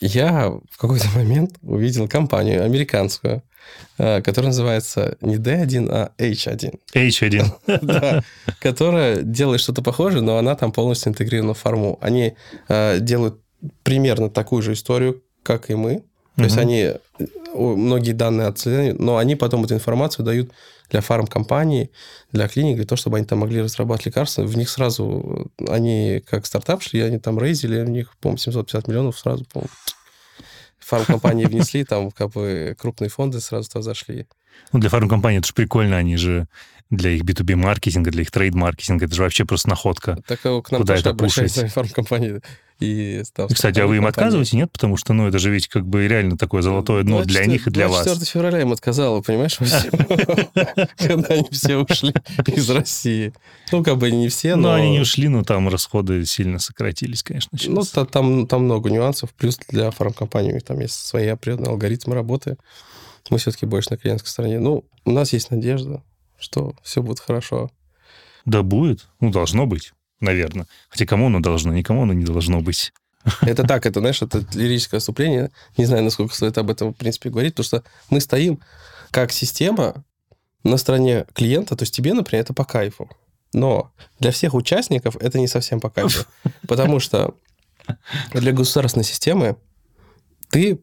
Я 0.00 0.50
в 0.70 0.78
какой-то 0.78 1.08
момент 1.14 1.56
увидел 1.62 2.08
компанию 2.08 2.64
американскую, 2.64 3.42
э, 3.98 4.22
которая 4.22 4.50
называется 4.50 5.16
не 5.20 5.36
D1, 5.36 5.88
а 5.90 6.12
H1. 6.18 6.78
H1. 6.94 7.44
Да, 7.82 8.22
которая 8.60 9.22
делает 9.22 9.60
что-то 9.60 9.82
похожее, 9.82 10.22
но 10.22 10.36
она 10.36 10.54
там 10.56 10.72
полностью 10.72 11.10
интегрирована 11.10 11.54
в 11.54 11.58
форму. 11.58 11.98
Они 12.00 12.34
э, 12.68 12.98
делают 13.00 13.40
примерно 13.82 14.28
такую 14.28 14.62
же 14.62 14.72
историю, 14.72 15.22
как 15.42 15.70
и 15.70 15.74
мы. 15.74 16.04
То 16.36 16.42
есть 16.42 16.58
они 16.58 16.92
многие 17.54 18.12
данные 18.12 18.48
отслеживают, 18.48 18.98
но 18.98 19.16
они 19.16 19.36
потом 19.36 19.64
эту 19.64 19.74
информацию 19.74 20.24
дают 20.24 20.50
для 20.90 21.00
фармкомпаний, 21.00 21.90
для 22.32 22.48
клиник, 22.48 22.76
для 22.76 22.84
того, 22.84 22.96
чтобы 22.96 23.16
они 23.16 23.26
там 23.26 23.38
могли 23.38 23.62
разрабатывать 23.62 24.06
лекарства. 24.06 24.42
В 24.42 24.56
них 24.56 24.68
сразу, 24.68 25.50
они 25.68 26.22
как 26.28 26.46
стартап 26.46 26.82
шли, 26.82 27.00
они 27.00 27.18
там 27.18 27.38
рейзили, 27.38 27.80
у 27.80 27.86
них, 27.86 28.16
по-моему, 28.18 28.38
750 28.38 28.88
миллионов 28.88 29.18
сразу, 29.18 29.44
по-моему, 29.44 29.70
фармкомпании 30.80 31.46
внесли, 31.46 31.84
там 31.84 32.10
как 32.10 32.30
бы 32.30 32.76
крупные 32.78 33.08
фонды 33.08 33.40
сразу 33.40 33.68
туда 33.68 33.82
зашли. 33.82 34.26
Ну, 34.72 34.78
для 34.78 34.90
фармкомпаний 34.90 35.38
это 35.38 35.46
же 35.48 35.54
прикольно, 35.54 35.96
они 35.96 36.16
же 36.16 36.46
для 36.96 37.10
их 37.10 37.22
B2B-маркетинга, 37.22 38.10
для 38.10 38.22
их 38.22 38.30
трейд-маркетинга, 38.30 39.06
это 39.06 39.14
же 39.14 39.22
вообще 39.22 39.44
просто 39.44 39.68
находка. 39.68 40.18
Так 40.26 40.40
к 40.40 40.70
нам 40.70 40.80
Куда 40.82 40.96
это 40.96 41.14
пушить? 41.14 41.52
фармкомпании. 41.72 42.40
И, 42.80 43.22
там, 43.32 43.48
Кстати, 43.48 43.78
а 43.78 43.86
вы 43.86 43.96
им 43.98 44.06
отказываете, 44.06 44.56
нет? 44.56 44.70
Потому 44.72 44.96
что, 44.96 45.12
ну, 45.12 45.28
это 45.28 45.38
же 45.38 45.50
ведь 45.50 45.68
как 45.68 45.86
бы 45.86 46.08
реально 46.08 46.36
такое 46.36 46.60
золотое 46.60 47.04
дно 47.04 47.22
для 47.22 47.44
24 47.44 47.52
них 47.52 47.66
и 47.68 47.70
для 47.70 47.88
вас. 47.88 48.04
24 48.04 48.30
февраля 48.30 48.62
им 48.62 48.72
отказала, 48.72 49.20
понимаешь, 49.20 49.56
когда 50.98 51.34
они 51.34 51.46
все 51.52 51.76
ушли 51.76 52.12
из 52.46 52.68
России. 52.70 53.32
Ну, 53.70 53.84
как 53.84 53.98
бы 53.98 54.10
не 54.10 54.28
все, 54.28 54.56
Ну, 54.56 54.62
но... 54.62 54.74
они 54.74 54.90
не 54.90 55.00
ушли, 55.00 55.28
но 55.28 55.44
там 55.44 55.68
расходы 55.68 56.24
сильно 56.26 56.58
сократились, 56.58 57.22
конечно, 57.22 57.56
Ну, 57.68 57.82
там, 57.84 58.64
много 58.64 58.90
нюансов. 58.90 59.32
Плюс 59.34 59.58
для 59.68 59.90
фармкомпаний 59.92 60.50
у 60.50 60.54
них 60.54 60.64
там 60.64 60.80
есть 60.80 60.94
свои 60.94 61.28
определенные 61.28 61.70
алгоритмы 61.70 62.14
работы. 62.14 62.56
Мы 63.30 63.38
все-таки 63.38 63.66
больше 63.66 63.90
на 63.90 63.96
клиентской 63.96 64.30
стороне. 64.30 64.58
Ну, 64.58 64.84
у 65.04 65.10
нас 65.10 65.32
есть 65.32 65.50
надежда, 65.50 66.02
что 66.38 66.74
все 66.82 67.02
будет 67.02 67.20
хорошо. 67.20 67.70
Да 68.44 68.62
будет. 68.62 69.06
Ну, 69.20 69.30
должно 69.30 69.66
быть, 69.66 69.92
наверное. 70.20 70.66
Хотя 70.88 71.06
кому 71.06 71.26
оно 71.26 71.40
должно? 71.40 71.72
Никому 71.72 72.02
оно 72.02 72.12
не 72.12 72.24
должно 72.24 72.60
быть. 72.60 72.92
Это 73.40 73.62
так, 73.62 73.86
это, 73.86 74.00
знаешь, 74.00 74.20
это 74.20 74.44
лирическое 74.52 74.98
отступление. 74.98 75.50
Не 75.76 75.86
знаю, 75.86 76.04
насколько 76.04 76.34
стоит 76.34 76.58
об 76.58 76.70
этом, 76.70 76.92
в 76.92 76.96
принципе, 76.96 77.30
говорить, 77.30 77.54
потому 77.54 77.64
что 77.64 77.84
мы 78.10 78.20
стоим 78.20 78.60
как 79.10 79.32
система 79.32 80.04
на 80.62 80.76
стороне 80.76 81.26
клиента, 81.34 81.76
то 81.76 81.82
есть 81.82 81.94
тебе, 81.94 82.14
например, 82.14 82.42
это 82.42 82.52
по 82.52 82.64
кайфу. 82.64 83.08
Но 83.52 83.92
для 84.18 84.30
всех 84.30 84.54
участников 84.54 85.16
это 85.16 85.38
не 85.38 85.46
совсем 85.46 85.80
по 85.80 85.88
кайфу. 85.88 86.26
Потому 86.68 87.00
что 87.00 87.34
для 88.32 88.52
государственной 88.52 89.04
системы 89.04 89.56
ты 90.50 90.80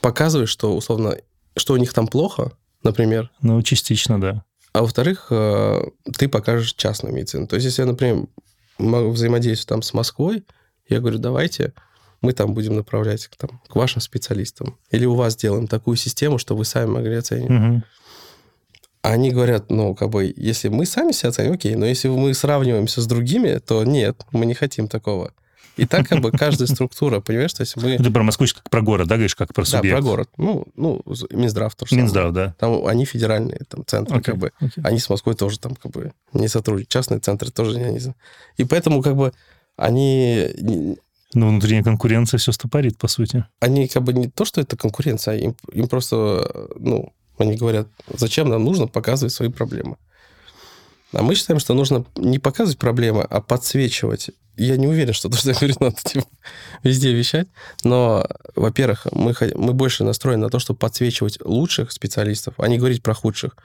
показываешь, 0.00 0.48
что, 0.48 0.76
условно, 0.76 1.16
что 1.56 1.74
у 1.74 1.76
них 1.76 1.92
там 1.92 2.08
плохо, 2.08 2.52
например, 2.82 3.30
Ну, 3.40 3.62
частично, 3.62 4.20
да. 4.20 4.44
А 4.78 4.82
во-вторых, 4.82 5.26
э, 5.30 5.82
ты 6.16 6.28
покажешь 6.28 6.74
частную 6.74 7.12
медицину. 7.12 7.48
То 7.48 7.56
есть, 7.56 7.66
если 7.66 7.82
я, 7.82 7.86
например, 7.86 8.26
могу 8.78 9.10
взаимодействовать 9.10 9.68
там 9.68 9.82
с 9.82 9.92
Москвой, 9.92 10.44
я 10.88 11.00
говорю, 11.00 11.18
давайте 11.18 11.72
мы 12.20 12.32
там 12.32 12.54
будем 12.54 12.76
направлять 12.76 13.26
к, 13.26 13.36
там, 13.36 13.60
к 13.66 13.74
вашим 13.74 14.00
специалистам. 14.00 14.78
Или 14.92 15.04
у 15.04 15.16
вас 15.16 15.32
сделаем 15.32 15.66
такую 15.66 15.96
систему, 15.96 16.38
что 16.38 16.54
вы 16.54 16.64
сами 16.64 16.86
могли 16.86 17.16
оценить. 17.16 17.50
А 19.02 19.10
они 19.10 19.32
говорят, 19.32 19.68
ну, 19.68 19.96
как 19.96 20.10
бы, 20.10 20.32
если 20.36 20.68
мы 20.68 20.86
сами 20.86 21.10
себя 21.10 21.30
оценим, 21.30 21.54
окей, 21.54 21.74
но 21.74 21.84
если 21.84 22.06
мы 22.06 22.32
сравниваемся 22.32 23.00
с 23.00 23.06
другими, 23.08 23.58
то 23.58 23.82
нет, 23.82 24.22
мы 24.30 24.46
не 24.46 24.54
хотим 24.54 24.86
такого. 24.86 25.32
И 25.78 25.86
так 25.86 26.08
как 26.08 26.20
бы 26.20 26.30
каждая 26.32 26.66
структура, 26.68 27.20
понимаешь, 27.20 27.52
то 27.54 27.62
есть 27.62 27.76
мы... 27.76 27.96
Ты 27.98 28.10
про 28.10 28.22
Москву 28.22 28.46
как 28.54 28.68
про 28.68 28.82
город, 28.82 29.08
да, 29.08 29.14
говоришь, 29.14 29.34
как 29.36 29.54
про 29.54 29.62
Да, 29.62 29.70
субъект? 29.70 29.96
про 29.96 30.02
город. 30.02 30.30
Ну, 30.36 30.66
ну, 30.76 31.02
Минздрав 31.30 31.74
тоже. 31.74 31.94
Минздрав, 31.96 32.32
да. 32.32 32.54
Там 32.58 32.84
они 32.86 33.04
федеральные 33.04 33.60
там, 33.68 33.84
центры, 33.86 34.16
Окей, 34.18 34.24
как 34.32 34.36
бы. 34.38 34.52
окей. 34.60 34.82
Они 34.84 34.98
с 34.98 35.08
Москвой 35.08 35.34
тоже 35.34 35.58
там 35.58 35.74
как 35.76 35.92
бы 35.92 36.12
не 36.32 36.48
сотрудничают. 36.48 36.88
Частные 36.90 37.20
центры 37.20 37.50
тоже 37.50 37.78
не... 37.78 37.98
И 38.56 38.64
поэтому 38.64 39.02
как 39.02 39.16
бы 39.16 39.32
они, 39.76 40.48
не- 40.60 40.96
Ну, 41.34 41.48
внутренняя 41.48 41.82
конкуренция 41.84 42.38
все 42.38 42.52
стопорит, 42.52 42.98
по 42.98 43.08
сути. 43.08 43.44
они 43.60 43.86
как 43.88 44.02
бы 44.02 44.12
не 44.12 44.28
то, 44.28 44.44
что 44.44 44.60
это 44.60 44.76
конкуренция, 44.76 45.34
а 45.34 45.36
им, 45.36 45.54
им 45.72 45.88
просто, 45.88 46.68
ну, 46.78 47.12
они 47.38 47.56
говорят, 47.56 47.86
зачем 48.12 48.48
нам 48.48 48.64
нужно 48.64 48.88
показывать 48.88 49.32
свои 49.32 49.48
проблемы. 49.48 49.96
А 51.12 51.22
мы 51.22 51.34
считаем, 51.34 51.58
что 51.58 51.74
нужно 51.74 52.04
не 52.16 52.38
показывать 52.38 52.78
проблемы, 52.78 53.22
а 53.22 53.40
подсвечивать. 53.40 54.30
Я 54.56 54.76
не 54.76 54.86
уверен, 54.86 55.14
что 55.14 55.28
то, 55.28 55.36
что 55.36 55.50
я 55.50 55.54
говорю, 55.54 55.74
надо 55.80 55.96
типа, 56.04 56.26
везде 56.82 57.12
вещать. 57.12 57.48
Но, 57.84 58.26
во-первых, 58.54 59.06
мы, 59.12 59.34
мы 59.54 59.72
больше 59.72 60.04
настроены 60.04 60.44
на 60.44 60.50
то, 60.50 60.58
чтобы 60.58 60.78
подсвечивать 60.78 61.38
лучших 61.44 61.92
специалистов, 61.92 62.54
а 62.58 62.68
не 62.68 62.78
говорить 62.78 63.02
про 63.02 63.14
худших. 63.14 63.56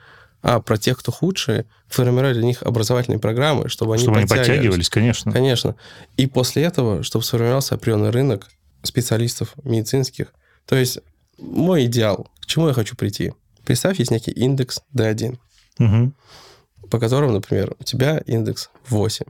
А 0.42 0.60
про 0.60 0.76
тех, 0.76 0.98
кто 0.98 1.10
худшие, 1.10 1.64
формировать 1.88 2.36
для 2.36 2.44
них 2.44 2.62
образовательные 2.62 3.18
программы, 3.18 3.70
чтобы 3.70 3.94
они 3.94 4.02
Чтобы 4.02 4.18
они 4.18 4.26
подтягивались, 4.26 4.90
конечно. 4.90 5.32
Конечно. 5.32 5.74
И 6.18 6.26
после 6.26 6.64
этого, 6.64 7.02
чтобы 7.02 7.24
сформировался 7.24 7.76
определенный 7.76 8.10
рынок 8.10 8.48
специалистов 8.82 9.54
медицинских. 9.64 10.34
То 10.66 10.76
есть 10.76 10.98
мой 11.38 11.86
идеал, 11.86 12.28
к 12.40 12.46
чему 12.46 12.68
я 12.68 12.74
хочу 12.74 12.94
прийти? 12.94 13.32
Представь, 13.64 13.98
есть 13.98 14.10
некий 14.10 14.32
индекс 14.32 14.82
D1, 14.94 15.38
Угу. 15.80 16.12
По 16.94 17.00
которому, 17.00 17.32
например, 17.32 17.74
у 17.80 17.82
тебя 17.82 18.18
индекс 18.18 18.70
8. 18.88 19.26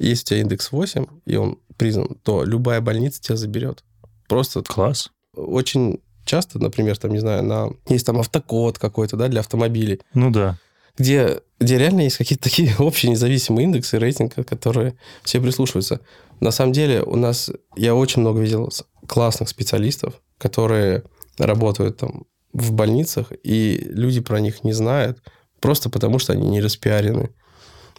Если 0.00 0.22
у 0.22 0.26
тебя 0.26 0.40
индекс 0.40 0.72
8, 0.72 1.06
и 1.24 1.36
он 1.36 1.60
признан, 1.76 2.16
то 2.24 2.42
любая 2.42 2.80
больница 2.80 3.22
тебя 3.22 3.36
заберет. 3.36 3.84
Просто 4.26 4.62
Класс. 4.62 5.12
очень 5.36 6.00
часто, 6.24 6.58
например, 6.58 6.98
там, 6.98 7.12
не 7.12 7.20
знаю, 7.20 7.44
на... 7.44 7.70
есть 7.88 8.04
там 8.04 8.18
автокод 8.18 8.80
какой-то, 8.80 9.16
да, 9.16 9.28
для 9.28 9.38
автомобилей, 9.38 10.00
Ну 10.14 10.32
да. 10.32 10.58
где, 10.98 11.38
где 11.60 11.78
реально 11.78 12.00
есть 12.00 12.16
какие-то 12.16 12.42
такие 12.42 12.74
общие 12.80 13.12
независимые 13.12 13.66
индексы, 13.66 13.96
рейтинги, 13.96 14.42
которые 14.42 14.96
все 15.22 15.40
прислушиваются. 15.40 16.00
На 16.40 16.50
самом 16.50 16.72
деле 16.72 17.04
у 17.04 17.14
нас... 17.14 17.52
Я 17.76 17.94
очень 17.94 18.20
много 18.22 18.40
видел 18.40 18.68
классных 19.06 19.48
специалистов, 19.48 20.14
которые 20.38 21.04
работают 21.38 21.98
там 21.98 22.24
в 22.52 22.72
больницах, 22.72 23.28
и 23.44 23.78
люди 23.90 24.20
про 24.20 24.40
них 24.40 24.64
не 24.64 24.72
знают, 24.72 25.22
просто 25.60 25.90
потому 25.90 26.18
что 26.18 26.32
они 26.32 26.48
не 26.48 26.60
распиарены. 26.60 27.30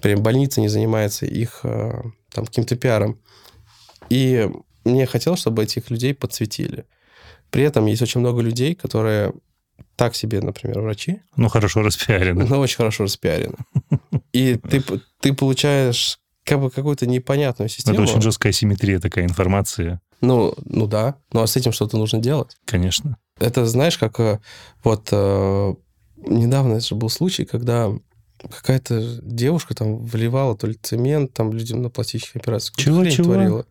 Прям 0.02 0.22
больница 0.24 0.62
не 0.62 0.68
занимается 0.68 1.26
их 1.26 1.60
э, 1.64 2.02
там 2.32 2.46
каким-то 2.46 2.76
пиаром. 2.76 3.20
И 4.10 4.50
мне 4.84 5.06
хотелось, 5.06 5.40
чтобы 5.42 5.64
этих 5.64 5.90
людей 5.92 6.14
подсветили. 6.14 6.86
При 7.52 7.64
этом 7.64 7.86
есть 7.86 8.02
очень 8.02 8.20
много 8.22 8.42
людей, 8.42 8.74
которые 8.76 9.34
так 9.96 10.16
себе, 10.16 10.42
например, 10.42 10.82
врачи, 10.82 11.22
Ну, 11.36 11.50
хорошо 11.50 11.82
распиарены. 11.82 12.46
но 12.46 12.60
очень 12.60 12.78
хорошо 12.78 13.04
распиарены. 13.04 13.58
И 14.34 14.56
ты, 14.56 14.84
ты 15.20 15.34
получаешь 15.34 16.20
как 16.44 16.60
бы 16.60 16.72
какую-то 16.72 17.06
непонятную 17.06 17.70
систему. 17.70 17.94
Это 18.02 18.04
очень 18.04 18.22
жесткая 18.22 18.52
симметрия 18.54 19.00
такая 19.00 19.26
информация. 19.26 20.02
Ну, 20.22 20.56
ну 20.66 20.88
да. 20.88 21.18
Ну 21.34 21.42
а 21.42 21.48
с 21.48 21.56
этим 21.56 21.72
что-то 21.72 21.98
нужно 21.98 22.20
делать. 22.20 22.58
Конечно. 22.66 23.18
Это 23.40 23.66
знаешь, 23.66 23.98
как 23.98 24.20
э, 24.20 24.40
вот 24.84 25.10
недавно 26.26 26.80
же 26.80 26.96
был 26.96 27.10
случай, 27.10 27.46
когда 27.46 27.92
какая-то 28.50 29.20
девушка 29.22 29.76
там 29.76 30.04
вливала 30.04 30.58
то 30.58 30.68
ли 30.68 30.78
цемент 30.82 31.34
там 31.34 31.54
людям 31.54 31.82
на 31.82 31.90
пластические 31.90 32.42
операции. 32.42 32.74
Какую-то 32.76 33.12
Чего, 33.12 33.24
чего? 33.24 33.34
творила. 33.34 33.66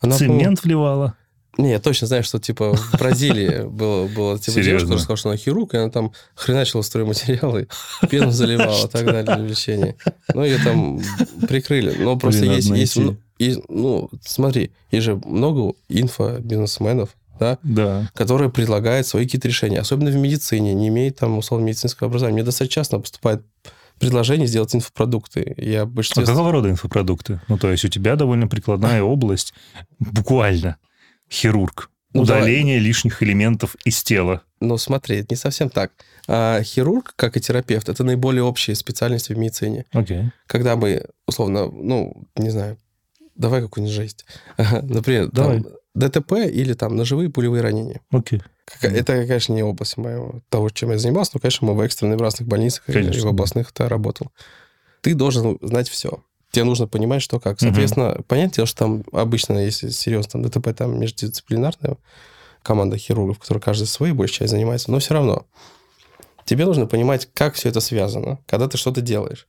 Она, 0.00 0.16
Цемент 0.16 0.62
вливала. 0.62 1.14
Не, 1.58 1.70
я 1.70 1.80
точно 1.80 2.06
знаю, 2.06 2.22
что 2.22 2.38
типа 2.38 2.74
в 2.74 2.98
Бразилии 2.98 3.62
было, 3.66 4.06
было 4.08 4.38
типа 4.38 4.52
девушка, 4.56 4.62
Серьезно? 4.62 4.78
которая 4.80 4.98
сказала, 4.98 5.16
что 5.16 5.28
она 5.30 5.38
хирург, 5.38 5.74
и 5.74 5.78
она 5.78 5.90
там 5.90 6.12
хреначила 6.34 6.82
стройматериалы, 6.82 7.68
пену 8.10 8.30
заливала 8.30 8.86
и 8.86 8.90
так 8.90 9.06
далее 9.06 9.22
для 9.22 9.36
лечения. 9.36 9.96
Ну, 10.34 10.44
ее 10.44 10.58
там 10.62 11.00
прикрыли. 11.48 11.96
Но 11.98 12.18
просто 12.18 12.42
Блин, 12.42 12.52
есть, 12.54 12.68
есть, 12.68 12.96
ну, 12.96 13.16
и, 13.38 13.58
ну, 13.68 14.10
смотри, 14.22 14.70
есть 14.90 15.04
же 15.04 15.16
много 15.24 15.74
инфобизнесменов, 15.88 17.16
да, 17.38 17.58
Да. 17.62 18.10
которые 18.14 18.50
предлагают 18.50 19.06
свои 19.06 19.24
какие-то 19.24 19.48
решения, 19.48 19.80
особенно 19.80 20.10
в 20.10 20.16
медицине, 20.16 20.74
не 20.74 20.88
имеет 20.88 21.16
там 21.18 21.38
условно 21.38 21.64
медицинского 21.64 22.08
образования. 22.08 22.34
Мне 22.34 22.44
достаточно 22.44 22.74
часто 22.74 22.98
поступает 22.98 23.42
предложение 23.98 24.46
сделать 24.46 24.74
инфопродукты. 24.74 25.54
Я 25.56 25.84
в 25.84 25.88
А 25.88 25.90
большинстве... 25.90 26.24
какого 26.26 26.52
рода 26.52 26.68
инфопродукты? 26.70 27.40
Ну, 27.48 27.56
то 27.58 27.70
есть 27.70 27.84
у 27.84 27.88
тебя 27.88 28.16
довольно 28.16 28.46
прикладная 28.48 29.02
область, 29.14 29.54
буквально. 29.98 30.76
Хирург. 31.30 31.90
Ну, 32.12 32.22
Удаление 32.22 32.78
лишних 32.78 33.22
элементов 33.22 33.76
из 33.84 34.02
тела. 34.02 34.42
Ну, 34.60 34.78
смотри, 34.78 35.18
это 35.18 35.26
не 35.30 35.36
совсем 35.36 35.68
так. 35.68 35.92
А 36.28 36.62
хирург, 36.62 37.12
как 37.16 37.36
и 37.36 37.40
терапевт, 37.40 37.88
это 37.88 38.04
наиболее 38.04 38.42
общие 38.42 38.74
специальности 38.74 39.32
в 39.32 39.38
медицине. 39.38 39.84
Окей. 39.92 40.30
Когда 40.46 40.76
мы, 40.76 41.04
условно, 41.26 41.66
ну, 41.70 42.26
не 42.36 42.48
знаю, 42.50 42.78
давай 43.34 43.60
какую-нибудь 43.60 43.94
жесть. 43.94 44.24
Например, 44.82 45.28
Давай. 45.30 45.62
там, 45.62 45.72
ДТП 45.96 46.32
или 46.46 46.74
там 46.74 46.94
ножевые 46.96 47.30
пулевые 47.30 47.62
ранения. 47.62 48.00
Окей. 48.10 48.42
Какая- 48.64 48.94
Это, 48.94 49.26
конечно, 49.26 49.52
не 49.54 49.62
область 49.62 49.96
моего, 49.96 50.40
того, 50.48 50.68
чем 50.70 50.90
я 50.90 50.98
занимался, 50.98 51.32
но, 51.34 51.40
конечно, 51.40 51.66
мы 51.66 51.74
в 51.74 51.80
экстренных 51.80 52.18
в 52.18 52.22
разных 52.22 52.48
больницах 52.48 52.88
и- 52.88 52.92
и 52.92 52.94
Конечно, 52.94 53.20
в 53.20 53.24
да. 53.24 53.30
областных-то 53.30 53.88
работал. 53.88 54.30
Ты 55.00 55.14
должен 55.14 55.58
знать 55.62 55.88
все. 55.88 56.22
Тебе 56.50 56.64
нужно 56.64 56.86
понимать, 56.86 57.22
что 57.22 57.38
как. 57.40 57.60
Соответственно, 57.60 58.20
понятное 58.28 58.56
дело, 58.56 58.66
что 58.66 58.78
там 58.78 59.04
обычно, 59.12 59.58
если 59.58 59.88
серьезно, 59.90 60.32
там 60.32 60.42
ДТП, 60.42 60.74
там 60.76 60.98
междисциплинарная 60.98 61.96
команда 62.62 62.98
хирургов, 62.98 63.38
которая 63.38 63.62
каждый 63.62 63.86
своей 63.86 64.12
большей 64.12 64.32
частью 64.38 64.48
занимается, 64.58 64.90
но 64.90 64.98
все 64.98 65.14
равно 65.14 65.46
тебе 66.44 66.64
нужно 66.64 66.86
понимать, 66.86 67.28
как 67.34 67.54
все 67.54 67.68
это 67.68 67.80
связано, 67.80 68.38
когда 68.46 68.68
ты 68.68 68.78
что-то 68.78 69.00
делаешь. 69.00 69.46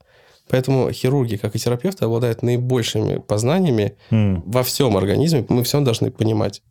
Поэтому 0.50 0.92
хирурги, 0.92 1.36
как 1.36 1.56
и 1.56 1.60
терапевты, 1.60 2.06
обладают 2.06 2.42
наибольшими 2.44 3.18
познаниями 3.20 3.96
М. 4.12 4.44
во 4.46 4.64
всем 4.64 4.96
организме. 4.98 5.46
Мы 5.50 5.64
все 5.64 5.80
должны 5.82 6.12
понимать. 6.12 6.62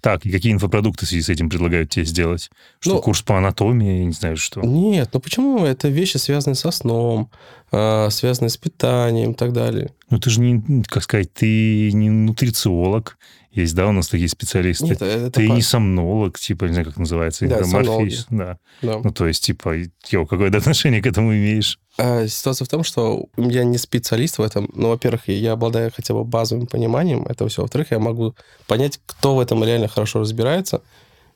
Так, 0.00 0.24
и 0.24 0.30
какие 0.30 0.52
инфопродукты 0.52 1.04
в 1.04 1.08
связи 1.08 1.22
с 1.22 1.28
этим 1.28 1.50
предлагают 1.50 1.90
тебе 1.90 2.04
сделать? 2.04 2.48
Что, 2.78 2.94
Ну- 2.94 3.00
курс 3.02 3.22
по 3.22 3.36
анатомии, 3.36 3.98
я 3.98 4.04
не 4.04 4.12
знаю, 4.12 4.36
что? 4.36 4.60
Нет, 4.60 5.10
ну 5.12 5.18
почему? 5.18 5.64
Это 5.64 5.88
вещи, 5.88 6.16
связанные 6.16 6.54
со 6.54 6.70
сном, 6.70 7.28
а, 7.72 8.08
связанные 8.10 8.50
с 8.50 8.56
питанием 8.56 9.32
и 9.32 9.34
так 9.34 9.52
далее. 9.52 9.90
Ну, 10.10 10.20
ты 10.20 10.30
же 10.30 10.40
не, 10.40 10.84
как 10.84 11.02
сказать, 11.02 11.32
ты 11.34 11.90
не 11.92 12.08
нутрициолог. 12.08 13.18
Есть, 13.54 13.74
да, 13.76 13.86
у 13.86 13.92
нас 13.92 14.08
такие 14.08 14.28
специалисты. 14.28 14.84
Нет, 14.84 15.02
это 15.02 15.30
ты 15.30 15.48
не 15.48 15.62
сомнолог, 15.62 16.38
типа, 16.38 16.64
не 16.64 16.72
знаю, 16.72 16.86
как 16.86 16.96
называется, 16.96 17.46
Да, 17.46 17.60
информорфист. 17.60 18.26
Да. 18.28 18.58
да. 18.82 19.00
Ну, 19.02 19.12
то 19.12 19.28
есть, 19.28 19.44
типа, 19.44 19.76
йо, 20.10 20.26
какое 20.26 20.50
отношение 20.50 21.00
к 21.00 21.06
этому 21.06 21.32
имеешь? 21.32 21.78
А 21.96 22.26
ситуация 22.26 22.64
в 22.64 22.68
том, 22.68 22.82
что 22.82 23.26
я 23.36 23.62
не 23.62 23.78
специалист 23.78 24.38
в 24.38 24.42
этом. 24.42 24.68
Но, 24.74 24.88
во-первых, 24.90 25.28
я 25.28 25.52
обладаю 25.52 25.92
хотя 25.94 26.14
бы 26.14 26.24
базовым 26.24 26.66
пониманием 26.66 27.24
этого 27.26 27.48
всего. 27.48 27.62
Во-вторых, 27.64 27.92
я 27.92 28.00
могу 28.00 28.34
понять, 28.66 29.00
кто 29.06 29.36
в 29.36 29.40
этом 29.40 29.62
реально 29.62 29.86
хорошо 29.86 30.20
разбирается 30.20 30.82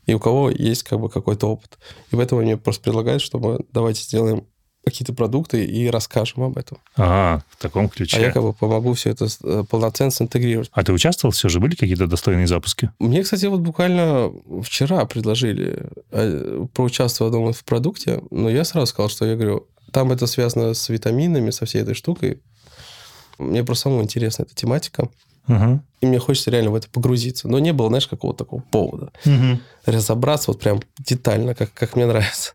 и 0.06 0.14
у 0.14 0.18
кого 0.18 0.50
есть 0.50 0.84
как 0.84 0.98
бы 0.98 1.10
какой-то 1.10 1.46
опыт. 1.48 1.78
И 2.10 2.16
поэтому 2.16 2.40
мне 2.40 2.56
просто 2.56 2.82
предлагают, 2.82 3.22
чтобы 3.22 3.66
давайте 3.72 4.02
сделаем 4.02 4.46
какие-то 4.90 5.12
продукты 5.12 5.64
и 5.64 5.88
расскажем 5.88 6.42
об 6.42 6.58
этом. 6.58 6.78
А, 6.96 7.40
в 7.50 7.56
таком 7.56 7.88
ключе. 7.88 8.16
А 8.16 8.20
я 8.20 8.32
как 8.32 8.42
бы 8.42 8.52
помогу 8.52 8.94
все 8.94 9.10
это 9.10 9.26
э, 9.42 9.64
полноценно 9.68 10.10
синтегрировать. 10.10 10.70
А 10.72 10.82
ты 10.82 10.92
участвовал 10.92 11.32
все 11.32 11.48
же? 11.48 11.60
Были 11.60 11.74
какие-то 11.74 12.06
достойные 12.06 12.46
запуски? 12.46 12.90
Мне, 12.98 13.22
кстати, 13.22 13.46
вот 13.46 13.60
буквально 13.60 14.32
вчера 14.62 15.04
предложили 15.04 15.86
э, 16.10 16.66
поучаствовать 16.74 17.32
в 17.32 17.36
одном 17.36 17.52
в 17.52 17.64
продукте, 17.64 18.22
но 18.30 18.48
я 18.48 18.64
сразу 18.64 18.86
сказал, 18.86 19.08
что 19.08 19.24
я 19.26 19.34
говорю, 19.36 19.66
там 19.92 20.12
это 20.12 20.26
связано 20.26 20.74
с 20.74 20.88
витаминами, 20.88 21.50
со 21.50 21.66
всей 21.66 21.82
этой 21.82 21.94
штукой. 21.94 22.40
Мне 23.38 23.64
просто 23.64 23.84
самому 23.84 24.02
интересна 24.02 24.42
эта 24.42 24.54
тематика, 24.54 25.08
Угу. 25.48 25.80
и 26.02 26.06
мне 26.06 26.18
хочется 26.18 26.50
реально 26.50 26.70
в 26.70 26.74
это 26.74 26.88
погрузиться. 26.90 27.48
Но 27.48 27.58
не 27.58 27.72
было, 27.72 27.88
знаешь, 27.88 28.06
какого-то 28.06 28.44
такого 28.44 28.60
повода. 28.60 29.12
Угу. 29.24 29.60
Разобраться 29.86 30.50
вот 30.50 30.60
прям 30.60 30.82
детально, 30.98 31.54
как, 31.54 31.72
как 31.72 31.96
мне 31.96 32.04
нравится. 32.04 32.52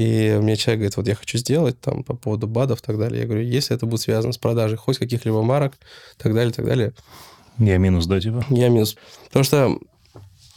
И 0.00 0.38
мне 0.40 0.56
человек 0.56 0.78
говорит, 0.78 0.96
вот 0.96 1.08
я 1.08 1.14
хочу 1.14 1.36
сделать 1.36 1.78
там 1.78 2.02
по 2.04 2.14
поводу 2.14 2.46
БАДов 2.46 2.80
и 2.80 2.82
так 2.82 2.98
далее. 2.98 3.20
Я 3.20 3.26
говорю, 3.26 3.44
если 3.44 3.76
это 3.76 3.84
будет 3.84 4.00
связано 4.00 4.32
с 4.32 4.38
продажей 4.38 4.78
хоть 4.78 4.96
каких-либо 4.96 5.42
марок, 5.42 5.74
так 6.16 6.32
далее, 6.32 6.54
так 6.54 6.64
далее, 6.64 6.94
Я 7.58 7.76
минус, 7.76 8.06
да, 8.06 8.18
типа? 8.18 8.42
я 8.48 8.70
минус. 8.70 8.96
Потому 9.26 9.44
что 9.44 9.78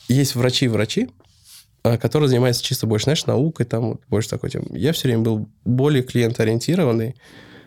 есть 0.07 0.35
врачи-врачи, 0.35 1.09
а, 1.83 1.97
которые 1.97 2.29
занимаются 2.29 2.63
чисто 2.63 2.87
больше, 2.87 3.03
знаешь, 3.03 3.25
наукой, 3.25 3.65
там 3.65 3.99
больше 4.07 4.29
такой 4.29 4.49
тем. 4.49 4.63
Я 4.69 4.93
все 4.93 5.09
время 5.09 5.23
был 5.23 5.49
более 5.65 6.03
клиентоориентированный, 6.03 7.17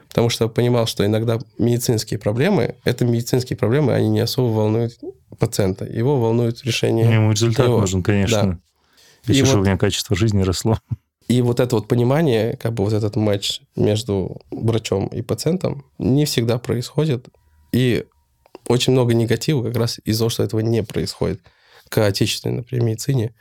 потому 0.09 0.31
что 0.31 0.49
понимал, 0.49 0.87
что 0.87 1.05
иногда 1.05 1.39
медицинские 1.59 2.19
проблемы, 2.19 2.77
это 2.85 3.05
медицинские 3.05 3.59
проблемы, 3.59 3.93
они 3.93 4.09
не 4.09 4.21
особо 4.21 4.51
волнуют 4.51 4.95
пациента. 5.39 5.85
Его 5.85 6.19
волнует 6.19 6.65
решение. 6.65 7.13
Ему 7.13 7.33
результат 7.33 7.67
его. 7.67 7.81
нужен, 7.81 8.03
конечно. 8.03 8.61
И 9.27 9.33
Еще, 9.33 9.45
чтобы 9.45 9.59
вот- 9.59 9.67
у 9.67 9.69
меня 9.69 9.77
качество 9.77 10.17
жизни 10.17 10.41
росло. 10.41 10.79
И 11.29 11.43
вот 11.43 11.59
это 11.61 11.75
вот 11.77 11.89
понимание, 11.89 12.57
как 12.57 12.73
бы 12.75 12.85
вот 12.85 12.93
этот 12.93 13.17
матч 13.17 13.61
между 13.75 14.41
врачом 14.51 15.09
и 15.09 15.23
пациентом 15.23 15.85
не 15.99 16.25
всегда 16.25 16.59
происходит. 16.59 17.29
И 17.73 18.05
очень 18.69 18.93
много 18.93 19.13
негатива 19.15 19.65
как 19.65 19.77
раз 19.77 19.99
из-за 20.05 20.21
того, 20.21 20.31
что 20.31 20.43
этого 20.45 20.61
не 20.61 20.83
происходит 20.85 21.41
к 21.89 21.99
отечественной, 21.99 22.57
например, 22.59 22.85
медицине. 22.85 23.35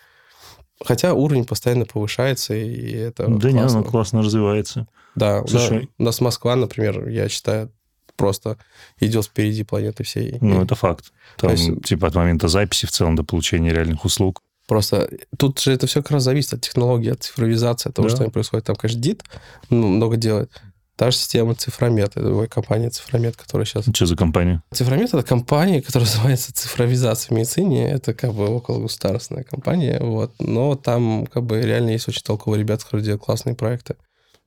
Хотя 0.83 1.13
уровень 1.13 1.45
постоянно 1.45 1.85
повышается, 1.85 2.53
и 2.55 2.91
это 2.91 3.27
Да 3.27 3.51
не, 3.51 3.59
классно. 3.59 3.79
оно 3.79 3.87
классно 3.89 4.21
развивается. 4.23 4.87
Да, 5.15 5.41
у 5.41 5.47
Слушай- 5.47 5.77
нас- 5.79 5.85
у 5.99 6.03
нас 6.03 6.21
Москва, 6.21 6.55
например, 6.55 7.07
я 7.07 7.29
считаю, 7.29 7.71
просто 8.17 8.57
идет 8.99 9.25
впереди 9.25 9.63
планеты 9.63 10.03
всей. 10.03 10.37
Ну, 10.41 10.63
это 10.63 10.75
факт. 10.75 11.11
Там, 11.37 11.51
есть- 11.51 11.83
типа, 11.83 12.07
от 12.07 12.15
момента 12.15 12.47
записи 12.47 12.85
в 12.85 12.91
целом 12.91 13.15
до 13.15 13.23
получения 13.23 13.71
реальных 13.73 14.05
услуг. 14.05 14.41
Просто 14.67 15.09
тут 15.37 15.59
же 15.59 15.73
это 15.73 15.85
все 15.87 16.01
как 16.01 16.11
раз 16.11 16.23
зависит 16.23 16.53
от 16.53 16.61
технологий, 16.61 17.11
от 17.11 17.23
цифровизации, 17.23 17.89
от 17.89 17.95
того, 17.95 18.09
Да. 18.09 18.15
что 18.15 18.29
происходит. 18.31 18.65
Там, 18.65 18.75
конечно, 18.75 19.01
ДИТ 19.01 19.23
ну, 19.69 19.87
много 19.87 20.17
делает. 20.17 20.51
Та 20.95 21.11
же 21.11 21.17
система 21.17 21.55
Цифромет, 21.55 22.11
это 22.15 22.47
компания 22.47 22.89
Цифромет, 22.89 23.35
которая 23.35 23.65
сейчас... 23.65 23.83
Что 23.93 24.05
за 24.05 24.15
компания? 24.15 24.63
Цифромет— 24.73 25.09
это 25.13 25.23
компания, 25.23 25.81
которая 25.81 26.09
называется 26.13 26.53
цифровизация 26.53 27.29
в 27.29 27.37
медицине. 27.37 27.91
Это 27.91 28.13
как 28.13 28.33
бы 28.33 28.47
около 28.47 28.79
государственная 28.79 29.43
компания, 29.43 29.99
вот. 29.99 30.33
Но 30.39 30.75
там 30.75 31.25
как 31.27 31.43
бы 31.43 31.61
реально 31.61 31.89
есть 31.91 32.07
очень 32.07 32.23
толковые 32.23 32.61
ребята, 32.61 32.85
которые 32.85 33.03
делают 33.03 33.23
классные 33.23 33.55
проекты. 33.55 33.97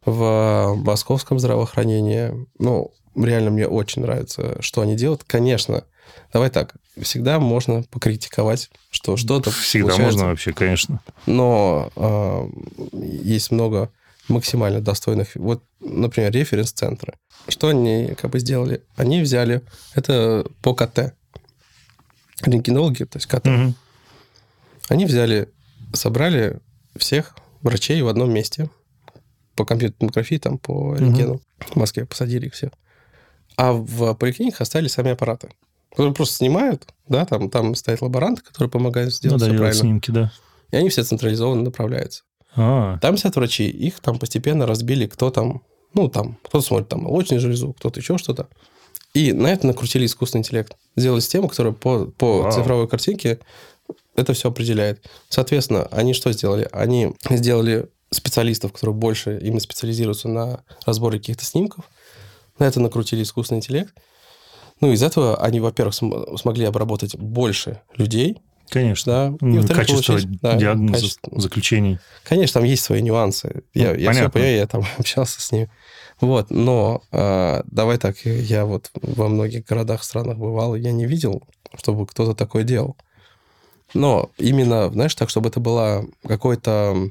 В 0.07 0.75
московском 0.77 1.39
здравоохранении, 1.39 2.33
ну, 2.59 2.93
реально 3.15 3.51
мне 3.51 3.69
очень 3.69 4.01
нравится, 4.03 4.57
что 4.63 4.81
они 4.81 4.97
делают. 4.97 5.25
Конечно, 5.25 5.85
давай 6.33 6.49
так, 6.49 6.77
всегда 7.03 7.39
можно 7.39 7.83
покритиковать, 7.85 8.71
что 8.91 9.17
что-то 9.17 9.51
Всегда 9.51 9.89
получается. 9.89 10.17
можно 10.19 10.31
вообще, 10.31 10.53
конечно. 10.53 11.01
Но 11.27 11.91
э, 11.97 12.49
есть 13.23 13.51
много 13.51 13.91
максимально 14.29 14.81
достойных. 14.81 15.35
Вот, 15.35 15.65
например, 15.81 16.33
референс-центры. 16.33 17.15
Что 17.49 17.69
они 17.69 18.15
как 18.21 18.31
бы 18.31 18.39
сделали? 18.39 18.83
Они 18.97 19.21
взяли 19.21 19.63
это 19.95 20.47
по 20.63 20.75
КТ. 20.75 21.15
Рентгенологи, 22.43 23.05
то 23.05 23.17
есть 23.17 23.27
КТ. 23.27 23.47
Угу. 23.47 23.75
Они 24.89 25.07
взяли, 25.07 25.49
собрали 25.93 26.61
всех 26.97 27.35
врачей 27.63 28.01
в 28.03 28.09
одном 28.09 28.33
месте 28.33 28.71
по 29.57 29.65
компьютерной 29.65 29.99
томографии, 29.99 30.37
там, 30.37 30.59
по 30.59 30.95
рентгену. 30.97 31.35
Угу. 31.35 31.43
В 31.73 31.77
Москве 31.77 32.07
посадили 32.07 32.47
их 32.47 32.55
всех. 32.55 32.71
А 33.57 33.73
в 33.73 34.15
поликлиниках 34.15 34.61
оставили 34.61 34.89
сами 34.89 35.11
аппараты. 35.11 35.49
Которые 35.91 36.15
просто 36.15 36.37
снимают, 36.37 36.87
да, 37.09 37.25
там, 37.25 37.51
там 37.51 37.75
стоят 37.75 38.03
лаборанты, 38.03 38.43
которые 38.43 38.71
помогают 38.71 39.15
сделать 39.15 39.41
ну, 39.41 39.47
да, 39.47 39.47
все 39.47 39.59
правильно. 39.59 39.81
снимки, 39.81 40.11
да. 40.11 40.33
И 40.71 40.77
они 40.77 40.91
все 40.91 41.03
централизованно 41.03 41.63
направляются. 41.63 42.25
А. 42.57 42.99
Там 42.99 43.17
сидят 43.17 43.37
врачи, 43.37 43.69
их 43.69 44.01
там 44.01 44.19
постепенно 44.19 44.67
разбили, 44.67 45.07
кто 45.07 45.31
там, 45.31 45.63
ну, 45.95 46.09
там, 46.09 46.39
кто 46.45 46.61
смотрит 46.61 46.89
там 46.89 47.03
молочную 47.03 47.41
железу, 47.41 47.73
кто-то 47.73 48.01
еще 48.01 48.19
что-то. 48.19 48.49
И 49.15 49.33
на 49.33 49.49
это 49.49 49.67
накрутили 49.67 50.07
искусственный 50.07 50.41
интеллект. 50.41 50.77
Сделали 50.97 51.21
систему, 51.21 51.49
которая 51.49 51.73
по, 51.73 52.07
по 52.07 52.51
цифровой 52.53 52.89
картинке 52.89 53.41
это 54.15 54.33
все 54.35 54.49
определяет. 54.49 55.09
Соответственно, 55.29 55.87
они 55.91 56.13
что 56.13 56.33
сделали? 56.33 56.69
Они 56.73 57.15
сделали 57.31 57.89
специалистов, 58.11 58.73
которые 58.73 58.95
больше 58.95 59.39
именно 59.41 59.61
специализируются 59.61 60.29
на 60.29 60.63
разборе 60.87 61.19
каких-то 61.19 61.45
снимков. 61.45 61.89
На 62.59 62.65
это 62.65 62.81
накрутили 62.81 63.23
искусственный 63.23 63.59
интеллект. 63.59 63.95
Ну, 64.81 64.93
из 64.93 65.03
этого 65.03 65.43
они, 65.43 65.61
во-первых, 65.61 65.95
смогли 65.95 66.65
обработать 66.65 67.17
больше 67.17 67.81
людей, 67.97 68.39
Конечно. 68.71 69.37
Да. 69.41 69.49
И 69.49 69.67
качество 69.67 70.13
получить, 70.13 70.41
да, 70.41 70.57
диагнозов, 70.57 71.01
качество. 71.01 71.41
заключений. 71.41 71.99
Конечно, 72.25 72.61
там 72.61 72.69
есть 72.69 72.85
свои 72.85 73.01
нюансы. 73.01 73.63
Я, 73.75 73.93
ну, 73.93 73.99
я 73.99 74.13
все 74.13 74.29
понимаю, 74.29 74.57
я 74.57 74.67
там 74.67 74.85
общался 74.99 75.41
с 75.41 75.53
ними. 75.53 75.71
Вот, 76.21 76.51
но 76.51 77.03
э, 77.13 77.63
давай 77.67 77.97
так, 77.99 78.17
я 78.25 78.65
вот 78.65 78.91
во 78.95 79.29
многих 79.29 79.65
городах, 79.65 80.03
странах 80.03 80.37
бывал, 80.37 80.75
я 80.75 80.93
не 80.93 81.07
видел, 81.07 81.43
чтобы 81.77 82.07
кто-то 82.07 82.35
такое 82.35 82.65
делал. 82.65 82.97
Но 83.95 84.31
именно, 84.37 84.91
знаешь, 84.91 85.15
так, 85.15 85.31
чтобы 85.31 85.49
это 85.49 85.61
была 85.61 86.05
какой-то 86.27 87.11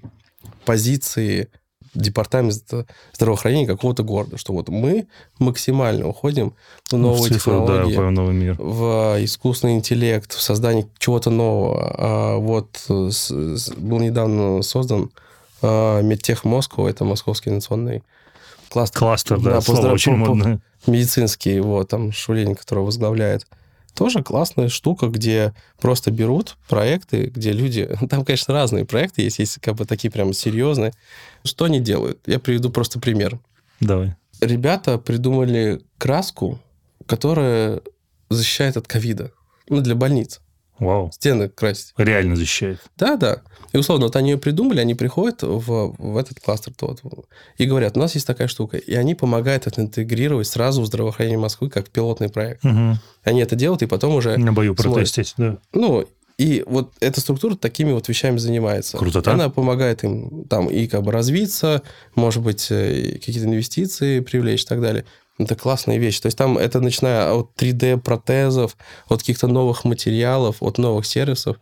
позиции 0.65 1.49
департамент 1.97 2.63
здравоохранения 3.13 3.67
какого-то 3.67 4.03
города, 4.03 4.37
что 4.37 4.53
вот 4.53 4.69
мы 4.69 5.07
максимально 5.39 6.07
уходим 6.07 6.53
в 6.89 6.97
новые 6.97 7.23
в 7.23 7.27
цифру, 7.27 7.37
технологии, 7.37 7.95
да, 7.95 8.01
в, 8.01 8.11
новый 8.11 8.35
мир. 8.35 8.55
в 8.59 9.17
искусственный 9.19 9.75
интеллект, 9.75 10.31
в 10.31 10.41
создание 10.41 10.87
чего-то 10.99 11.29
нового. 11.29 11.95
А 11.97 12.37
вот 12.37 12.69
с, 12.87 13.31
с, 13.31 13.71
был 13.71 13.99
недавно 13.99 14.61
создан 14.61 15.09
а, 15.61 16.01
Медтех 16.01 16.45
Москва, 16.45 16.89
это 16.89 17.03
московский 17.03 17.49
национальный 17.49 18.03
кластер. 18.69 18.99
Кластер, 18.99 19.39
да, 19.39 19.51
да 19.51 19.61
слово 19.61 19.91
очень 19.91 20.15
модное. 20.15 20.59
Медицинский, 20.85 21.59
вот, 21.59 21.89
там 21.89 22.11
Шулин, 22.11 22.55
который 22.55 22.83
возглавляет 22.83 23.45
тоже 23.97 24.21
классная 24.21 24.69
штука, 24.69 25.07
где 25.07 25.55
просто 25.81 26.11
берут 26.11 26.55
проекты, 26.69 27.31
где 27.33 27.51
люди... 27.51 27.89
Там, 28.09 28.23
конечно, 28.23 28.53
разные 28.53 28.85
проекты 28.85 29.23
есть, 29.23 29.39
есть 29.39 29.57
как 29.59 29.73
бы 29.75 29.85
такие 29.85 30.11
прям 30.11 30.33
серьезные. 30.33 30.93
Что 31.43 31.65
они 31.65 31.79
делают? 31.79 32.19
Я 32.27 32.39
приведу 32.39 32.69
просто 32.69 32.99
пример. 32.99 33.39
Давай. 33.79 34.15
Ребята 34.39 34.99
придумали 34.99 35.81
краску, 35.97 36.59
которая 37.07 37.81
защищает 38.29 38.77
от 38.77 38.87
ковида. 38.87 39.31
Ну, 39.67 39.81
для 39.81 39.95
больниц. 39.95 40.41
Вау. 40.79 41.11
Стены 41.11 41.49
красить. 41.49 41.93
Реально 41.97 42.35
защищает. 42.35 42.79
Да, 42.97 43.15
да. 43.15 43.41
И 43.73 43.77
условно, 43.77 44.05
вот 44.05 44.15
они 44.15 44.31
ее 44.31 44.37
придумали, 44.37 44.79
они 44.79 44.95
приходят 44.95 45.43
в, 45.43 45.95
в 45.97 46.17
этот 46.17 46.39
кластер 46.39 46.73
тот, 46.73 47.01
и 47.57 47.65
говорят, 47.65 47.97
у 47.97 47.99
нас 47.99 48.15
есть 48.15 48.25
такая 48.25 48.47
штука. 48.47 48.77
И 48.77 48.93
они 48.93 49.15
помогают 49.15 49.67
это 49.67 49.81
интегрировать 49.81 50.47
сразу 50.47 50.81
в 50.81 50.85
здравоохранение 50.85 51.39
Москвы 51.39 51.69
как 51.69 51.89
пилотный 51.89 52.29
проект. 52.29 52.63
Угу. 52.63 52.97
Они 53.23 53.41
это 53.41 53.55
делают, 53.55 53.81
и 53.81 53.87
потом 53.87 54.15
уже... 54.15 54.37
На 54.37 54.53
бою 54.53 54.75
протестить, 54.75 55.33
да. 55.37 55.57
Ну, 55.73 56.07
и 56.37 56.63
вот 56.67 56.93
эта 56.99 57.19
структура 57.19 57.55
такими 57.55 57.91
вот 57.91 58.07
вещами 58.07 58.37
занимается. 58.37 58.97
Круто, 58.97 59.21
так? 59.21 59.33
Она 59.33 59.49
помогает 59.49 60.03
им 60.03 60.45
там 60.45 60.67
и 60.67 60.87
как 60.87 61.01
бы 61.01 61.11
развиться, 61.11 61.81
может 62.13 62.43
быть, 62.43 62.67
э, 62.69 63.13
какие-то 63.13 63.45
инвестиции 63.45 64.19
привлечь 64.19 64.63
и 64.63 64.65
так 64.65 64.79
далее. 64.79 65.05
Это 65.37 65.55
классная 65.55 65.97
вещь. 65.97 66.19
То 66.19 66.27
есть 66.27 66.37
там 66.37 66.57
это 66.57 66.81
начиная 66.81 67.31
от 67.31 67.51
3D-протезов, 67.57 68.75
от 69.07 69.19
каких-то 69.19 69.47
новых 69.47 69.83
материалов, 69.83 70.57
от 70.61 70.77
новых 70.77 71.05
сервисов. 71.05 71.57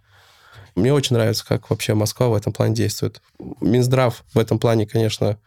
Мне 0.75 0.93
очень 0.93 1.15
нравится, 1.15 1.45
как 1.45 1.69
вообще 1.69 1.93
Москва 1.93 2.27
в 2.27 2.35
этом 2.35 2.53
плане 2.53 2.75
действует. 2.75 3.21
Минздрав 3.61 4.23
в 4.33 4.39
этом 4.39 4.59
плане, 4.59 4.85
конечно, 4.85 5.37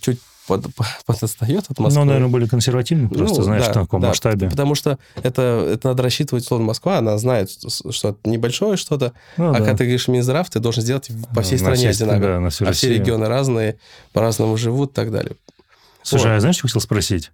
чуть 0.00 0.20
под, 0.46 0.66
подотстает 1.06 1.64
от 1.68 1.78
Москвы. 1.78 2.00
Ну, 2.00 2.06
наверное, 2.06 2.30
более 2.30 2.48
консервативный, 2.48 3.08
просто 3.08 3.38
ну, 3.38 3.44
знаешь, 3.44 3.66
да, 3.66 3.72
в 3.72 3.84
каком 3.84 4.00
да, 4.00 4.08
масштабе. 4.08 4.50
Потому 4.50 4.74
что 4.74 4.98
это, 5.22 5.68
это 5.72 5.88
надо 5.88 6.02
рассчитывать, 6.02 6.44
условно, 6.44 6.66
Москва, 6.66 6.98
она 6.98 7.16
знает, 7.18 7.50
что 7.50 8.08
это 8.10 8.18
небольшое 8.24 8.76
что-то, 8.76 9.12
ну, 9.36 9.50
а 9.50 9.52
да. 9.52 9.58
когда 9.58 9.76
ты 9.76 9.84
говоришь 9.84 10.08
Минздрав, 10.08 10.48
ты 10.50 10.58
должен 10.58 10.82
сделать 10.82 11.10
по 11.34 11.42
всей 11.42 11.58
стране 11.58 11.90
одинаково. 11.90 12.20
Да, 12.20 12.40
на 12.40 12.50
всю 12.50 12.66
а 12.66 12.72
все 12.72 12.94
регионы 12.94 13.28
разные, 13.28 13.78
по-разному 14.12 14.56
живут 14.56 14.92
и 14.92 14.94
так 14.94 15.10
далее. 15.10 15.36
Слушай, 16.02 16.30
вот. 16.30 16.36
а 16.36 16.40
знаешь, 16.40 16.56
что 16.56 16.68
хотел 16.68 16.80
спросить? 16.80 17.30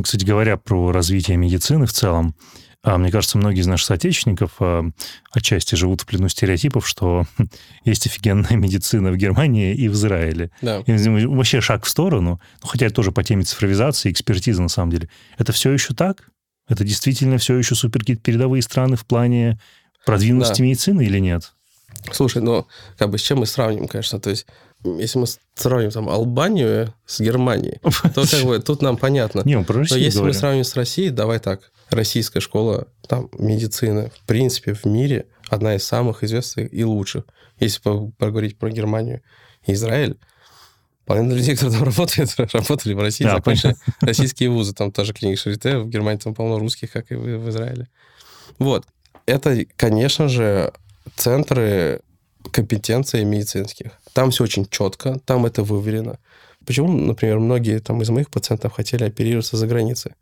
Кстати 0.00 0.24
говоря, 0.24 0.56
про 0.56 0.92
развитие 0.92 1.36
медицины 1.36 1.86
в 1.86 1.92
целом. 1.92 2.34
А, 2.82 2.96
мне 2.96 3.10
кажется, 3.10 3.36
многие 3.36 3.60
из 3.60 3.66
наших 3.66 3.88
соотечественников 3.88 4.52
а, 4.60 4.84
отчасти 5.32 5.74
живут 5.74 6.00
в 6.00 6.06
плену 6.06 6.28
стереотипов, 6.28 6.88
что 6.88 7.26
есть 7.84 8.06
офигенная 8.06 8.52
медицина 8.56 9.10
в 9.10 9.16
Германии 9.16 9.74
и 9.74 9.88
в 9.88 9.92
Израиле. 9.92 10.50
Да. 10.62 10.82
И 10.86 11.26
вообще 11.26 11.60
шаг 11.60 11.84
в 11.84 11.88
сторону, 11.88 12.40
ну, 12.62 12.68
хотя 12.68 12.86
это 12.86 12.94
тоже 12.94 13.12
по 13.12 13.22
теме 13.22 13.42
цифровизации, 13.42 14.10
экспертизы 14.10 14.62
на 14.62 14.68
самом 14.68 14.92
деле. 14.92 15.10
Это 15.36 15.52
все 15.52 15.72
еще 15.72 15.92
так? 15.94 16.30
Это 16.68 16.84
действительно 16.84 17.36
все 17.36 17.56
еще 17.56 17.74
супер 17.74 18.00
какие-то 18.00 18.22
передовые 18.22 18.62
страны 18.62 18.96
в 18.96 19.04
плане 19.04 19.58
продвинутости 20.06 20.62
да. 20.62 20.64
медицины 20.64 21.04
или 21.04 21.18
нет? 21.18 21.52
Слушай, 22.12 22.40
ну, 22.40 22.66
как 22.96 23.10
бы 23.10 23.18
с 23.18 23.22
чем 23.22 23.40
мы 23.40 23.46
сравним, 23.46 23.88
конечно, 23.88 24.20
то 24.20 24.30
есть 24.30 24.46
если 24.84 25.18
мы 25.18 25.26
сравним 25.54 25.90
там 25.90 26.08
Албанию 26.08 26.94
с 27.06 27.20
Германией, 27.20 27.80
то 28.14 28.24
как 28.30 28.44
бы 28.44 28.58
тут 28.60 28.82
нам 28.82 28.96
понятно. 28.96 29.42
Не, 29.44 29.62
про 29.62 29.84
Но 29.88 29.96
если 29.96 30.20
мы 30.20 30.32
сравним 30.32 30.64
с 30.64 30.74
Россией, 30.74 31.10
давай 31.10 31.38
так, 31.38 31.70
российская 31.90 32.40
школа 32.40 32.88
там 33.06 33.28
медицины, 33.38 34.10
в 34.14 34.26
принципе, 34.26 34.74
в 34.74 34.84
мире 34.84 35.26
одна 35.48 35.74
из 35.74 35.84
самых 35.84 36.24
известных 36.24 36.72
и 36.72 36.84
лучших. 36.84 37.24
Если 37.58 37.80
поговорить 38.16 38.58
про 38.58 38.70
Германию 38.70 39.22
и 39.66 39.72
Израиль, 39.72 40.16
половина 41.04 41.32
людей, 41.32 41.56
которые 41.56 41.78
там 41.78 41.84
работают, 41.84 42.34
работали 42.52 42.94
в 42.94 43.00
России, 43.00 43.24
да, 43.24 43.36
закончили 43.36 43.76
российские 44.00 44.48
вузы. 44.50 44.72
Там 44.72 44.92
тоже 44.92 45.12
клиника 45.12 45.42
Шарите, 45.42 45.78
в 45.78 45.88
Германии 45.88 46.20
там 46.20 46.34
полно 46.34 46.58
русских, 46.58 46.92
как 46.92 47.10
и 47.10 47.16
в 47.16 47.48
Израиле. 47.50 47.88
Вот. 48.58 48.86
Это, 49.26 49.64
конечно 49.76 50.28
же, 50.28 50.72
центры 51.16 52.00
компетенции 52.52 53.24
медицинских. 53.24 53.92
Там 54.12 54.30
все 54.30 54.44
очень 54.44 54.66
четко, 54.66 55.18
там 55.24 55.46
это 55.46 55.62
выверено. 55.62 56.18
Почему, 56.66 56.88
например, 56.88 57.38
многие 57.38 57.78
там, 57.80 58.02
из 58.02 58.10
моих 58.10 58.30
пациентов 58.30 58.72
хотели 58.74 59.04
оперироваться 59.04 59.56
за 59.56 59.66
границей? 59.66 60.12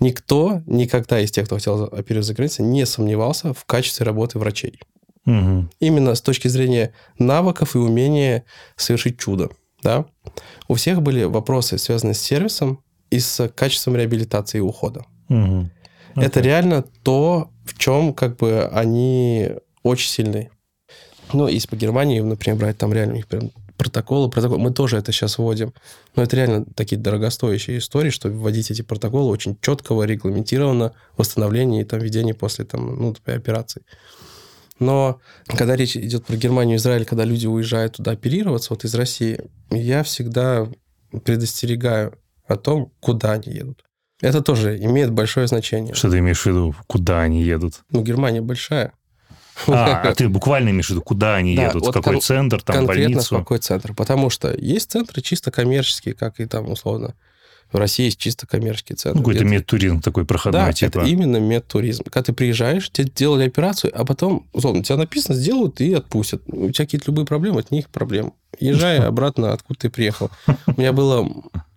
Никто 0.00 0.62
никогда 0.66 1.20
из 1.20 1.30
тех, 1.30 1.46
кто 1.46 1.56
хотел 1.56 1.84
оперироваться 1.84 2.28
за 2.28 2.34
границей, 2.34 2.64
не 2.64 2.86
сомневался 2.86 3.52
в 3.52 3.64
качестве 3.64 4.04
работы 4.06 4.38
врачей. 4.38 4.78
Угу. 5.26 5.68
Именно 5.80 6.14
с 6.14 6.20
точки 6.20 6.48
зрения 6.48 6.92
навыков 7.18 7.74
и 7.74 7.78
умения 7.78 8.44
совершить 8.76 9.18
чудо. 9.18 9.50
Да? 9.82 10.06
У 10.68 10.74
всех 10.74 11.02
были 11.02 11.24
вопросы, 11.24 11.78
связанные 11.78 12.14
с 12.14 12.20
сервисом 12.20 12.82
и 13.10 13.20
с 13.20 13.48
качеством 13.48 13.96
реабилитации 13.96 14.58
и 14.58 14.62
ухода. 14.62 15.04
Угу. 15.28 15.70
Okay. 16.14 16.24
Это 16.24 16.40
реально 16.40 16.82
то, 17.02 17.50
в 17.64 17.78
чем 17.78 18.12
как 18.14 18.36
бы 18.36 18.68
они 18.72 19.50
очень 19.82 20.10
сильны. 20.10 20.50
Ну, 21.32 21.48
если 21.48 21.68
по 21.68 21.76
Германии, 21.76 22.20
например, 22.20 22.58
брать, 22.58 22.78
там 22.78 22.92
реально 22.92 23.14
у 23.14 23.16
них 23.16 23.26
прям 23.26 23.50
протоколы, 23.76 24.30
протоколы. 24.30 24.60
Мы 24.60 24.72
тоже 24.72 24.96
это 24.96 25.12
сейчас 25.12 25.38
вводим. 25.38 25.72
Но 26.14 26.22
это 26.22 26.36
реально 26.36 26.64
такие 26.76 27.00
дорогостоящие 27.00 27.78
истории, 27.78 28.10
что 28.10 28.28
вводить 28.28 28.70
эти 28.70 28.82
протоколы 28.82 29.30
очень 29.30 29.56
четко, 29.60 30.00
регламентировано 30.02 30.92
восстановление 31.16 31.82
и 31.82 31.84
там 31.84 32.00
ведение 32.00 32.34
после 32.34 32.64
там, 32.64 32.94
ну, 32.94 33.14
операций. 33.26 33.82
Но 34.78 35.20
когда 35.46 35.76
речь 35.76 35.96
идет 35.96 36.26
про 36.26 36.36
Германию 36.36 36.76
и 36.76 36.78
Израиль, 36.78 37.04
когда 37.04 37.24
люди 37.24 37.46
уезжают 37.46 37.94
туда 37.96 38.12
оперироваться, 38.12 38.68
вот 38.70 38.84
из 38.84 38.94
России, 38.94 39.40
я 39.70 40.02
всегда 40.02 40.68
предостерегаю 41.24 42.18
о 42.46 42.56
том, 42.56 42.92
куда 43.00 43.32
они 43.32 43.52
едут. 43.52 43.84
Это 44.20 44.40
тоже 44.40 44.78
имеет 44.78 45.10
большое 45.10 45.46
значение. 45.46 45.94
Что 45.94 46.10
ты 46.10 46.18
имеешь 46.18 46.42
в 46.42 46.46
виду, 46.46 46.74
куда 46.86 47.20
они 47.20 47.42
едут? 47.42 47.82
Ну, 47.90 48.02
Германия 48.02 48.40
большая. 48.40 48.92
А, 49.68 50.02
а 50.08 50.14
ты 50.14 50.28
буквально 50.28 50.70
имеешь 50.70 50.86
в 50.86 50.90
виду, 50.90 51.02
куда 51.02 51.34
они 51.36 51.54
Да, 51.56 51.62
едут, 51.68 51.82
в 51.82 51.86
вот 51.86 51.94
какой 51.94 52.14
кон- 52.14 52.22
центр, 52.22 52.62
там, 52.62 52.76
Конкретно 52.76 53.02
в 53.04 53.12
больницу? 53.12 53.36
какой 53.38 53.58
центр. 53.58 53.94
Потому 53.94 54.30
что 54.30 54.52
есть 54.56 54.90
центры 54.90 55.20
чисто 55.22 55.50
коммерческие, 55.50 56.14
как 56.14 56.40
и 56.40 56.46
там, 56.46 56.70
условно, 56.70 57.14
в 57.72 57.76
России 57.78 58.04
есть 58.04 58.18
чисто 58.18 58.46
коммерческий 58.46 58.94
центр. 58.94 59.16
Ну, 59.18 59.22
какой-то 59.24 59.44
медтуризм 59.46 60.00
такой 60.02 60.26
проходной, 60.26 60.60
Да, 60.60 60.72
типа. 60.72 60.98
это 61.00 61.08
именно 61.08 61.38
медтуризм. 61.38 62.04
Когда 62.04 62.22
ты 62.24 62.32
приезжаешь, 62.34 62.90
тебе 62.90 63.10
делали 63.14 63.46
операцию, 63.46 63.92
а 63.98 64.04
потом, 64.04 64.46
условно, 64.52 64.84
тебя 64.84 64.96
написано, 64.98 65.34
сделают 65.34 65.80
и 65.80 65.94
отпустят. 65.94 66.42
У 66.48 66.70
тебя 66.70 66.84
какие-то 66.84 67.06
любые 67.06 67.24
проблемы, 67.24 67.60
это 67.60 67.68
не 67.70 67.78
их 67.80 67.88
проблемы. 67.88 68.32
Езжай 68.60 68.98
обратно, 69.06 69.52
откуда 69.54 69.78
ты 69.80 69.90
приехал. 69.90 70.30
У 70.66 70.78
меня 70.78 70.92
было 70.92 71.26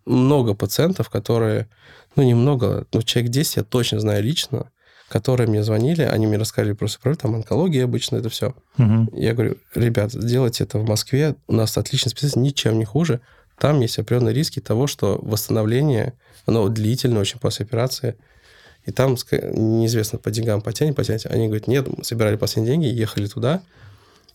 много 0.05 0.53
пациентов, 0.53 1.09
которые, 1.09 1.69
ну, 2.17 2.23
немного, 2.23 2.85
ну, 2.91 3.01
человек 3.01 3.31
10 3.31 3.55
я 3.55 3.63
точно 3.63 3.99
знаю 4.01 4.21
лично, 4.21 4.69
которые 5.15 5.47
мне 5.47 5.63
звонили, 5.63 6.01
они 6.01 6.27
мне 6.27 6.35
рассказали 6.35 6.73
просто 6.73 6.99
про 6.99 7.15
там 7.15 7.35
онкология 7.35 7.85
обычно, 7.85 8.17
это 8.17 8.27
все. 8.27 8.53
Мгм. 8.75 9.09
Я 9.13 9.33
говорю, 9.33 9.55
ребят, 9.73 10.11
сделайте 10.11 10.65
это 10.65 10.77
в 10.77 10.85
Москве, 10.85 11.35
у 11.47 11.53
нас 11.53 11.77
отличный 11.77 12.09
специалист, 12.09 12.35
ничем 12.35 12.77
не 12.77 12.83
хуже. 12.83 13.21
Там 13.57 13.79
есть 13.79 13.97
определенные 13.97 14.33
риски 14.33 14.59
того, 14.59 14.87
что 14.87 15.17
восстановление, 15.21 16.15
оно 16.45 16.67
длительное 16.67 17.21
очень 17.21 17.39
после 17.39 17.65
операции, 17.65 18.17
и 18.85 18.91
там 18.91 19.15
неизвестно 19.31 20.19
по 20.19 20.31
деньгам 20.31 20.59
потянет, 20.59 20.97
потянет. 20.97 21.27
Они 21.27 21.45
говорят, 21.45 21.69
нет, 21.69 21.87
мы 21.97 22.03
собирали 22.03 22.35
последние 22.35 22.73
деньги, 22.73 22.87
ехали 22.87 23.27
туда, 23.27 23.61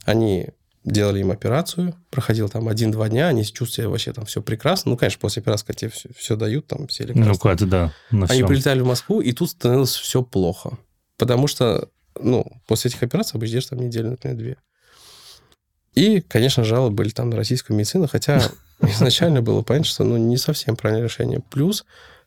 они 0.07 0.49
делали 0.85 1.21
им 1.21 1.31
операцию, 1.31 1.95
проходил 2.11 2.49
там 2.49 2.69
один-два 2.69 3.09
дня, 3.09 3.29
они 3.29 3.45
чувствовали 3.45 3.91
вообще 3.91 4.13
там 4.13 4.25
все 4.25 4.41
прекрасно. 4.43 4.91
Ну, 4.93 4.97
конечно, 4.97 5.21
после 5.21 5.43
операции 5.43 5.73
тебе 5.73 5.91
все, 5.91 6.09
все 6.17 6.37
дают, 6.37 6.67
там 6.67 6.87
все 6.87 7.05
Ну, 7.05 7.15
лекарства. 7.15 7.43
куда-то, 7.43 7.67
да, 7.67 7.95
на 8.11 8.27
Они 8.27 8.39
всем. 8.39 8.49
прилетали 8.49 8.81
в 8.81 8.87
Москву, 8.87 9.21
и 9.21 9.33
тут 9.33 9.51
становилось 9.51 9.95
все 9.95 10.23
плохо. 10.23 10.79
Потому 11.19 11.47
что, 11.49 11.91
ну, 12.19 12.47
после 12.67 12.91
этих 12.91 13.03
операций 13.03 13.37
обычно 13.37 13.59
ждешь 13.61 13.67
там 13.67 13.81
неделю, 13.81 14.11
например, 14.11 14.37
две. 14.37 14.57
И, 15.95 16.21
конечно, 16.21 16.65
жалобы 16.65 16.95
были 16.95 17.11
там 17.11 17.31
на 17.31 17.37
российскую 17.37 17.77
медицину, 17.77 18.09
хотя 18.09 18.41
изначально 18.83 19.43
было 19.43 19.63
понятно, 19.63 19.87
что 19.89 20.05
ну, 20.05 20.17
не 20.17 20.37
совсем 20.39 20.77
правильное 20.77 21.05
решение. 21.05 21.41
Плюс 21.51 21.85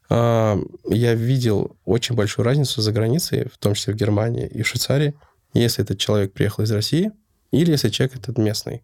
а, 0.10 0.60
я 0.90 1.16
видел 1.16 1.76
очень 1.86 2.14
большую 2.14 2.46
разницу 2.46 2.82
за 2.82 2.92
границей, 2.92 3.48
в 3.52 3.58
том 3.58 3.74
числе 3.74 3.94
в 3.94 3.98
Германии 3.98 4.48
и 4.48 4.62
в 4.62 4.68
Швейцарии, 4.68 5.16
если 5.54 5.84
этот 5.84 5.98
человек 5.98 6.34
приехал 6.34 6.64
из 6.64 6.72
России 6.72 7.12
или 7.62 7.72
если 7.72 7.90
человек 7.90 8.16
этот 8.18 8.38
местный. 8.38 8.84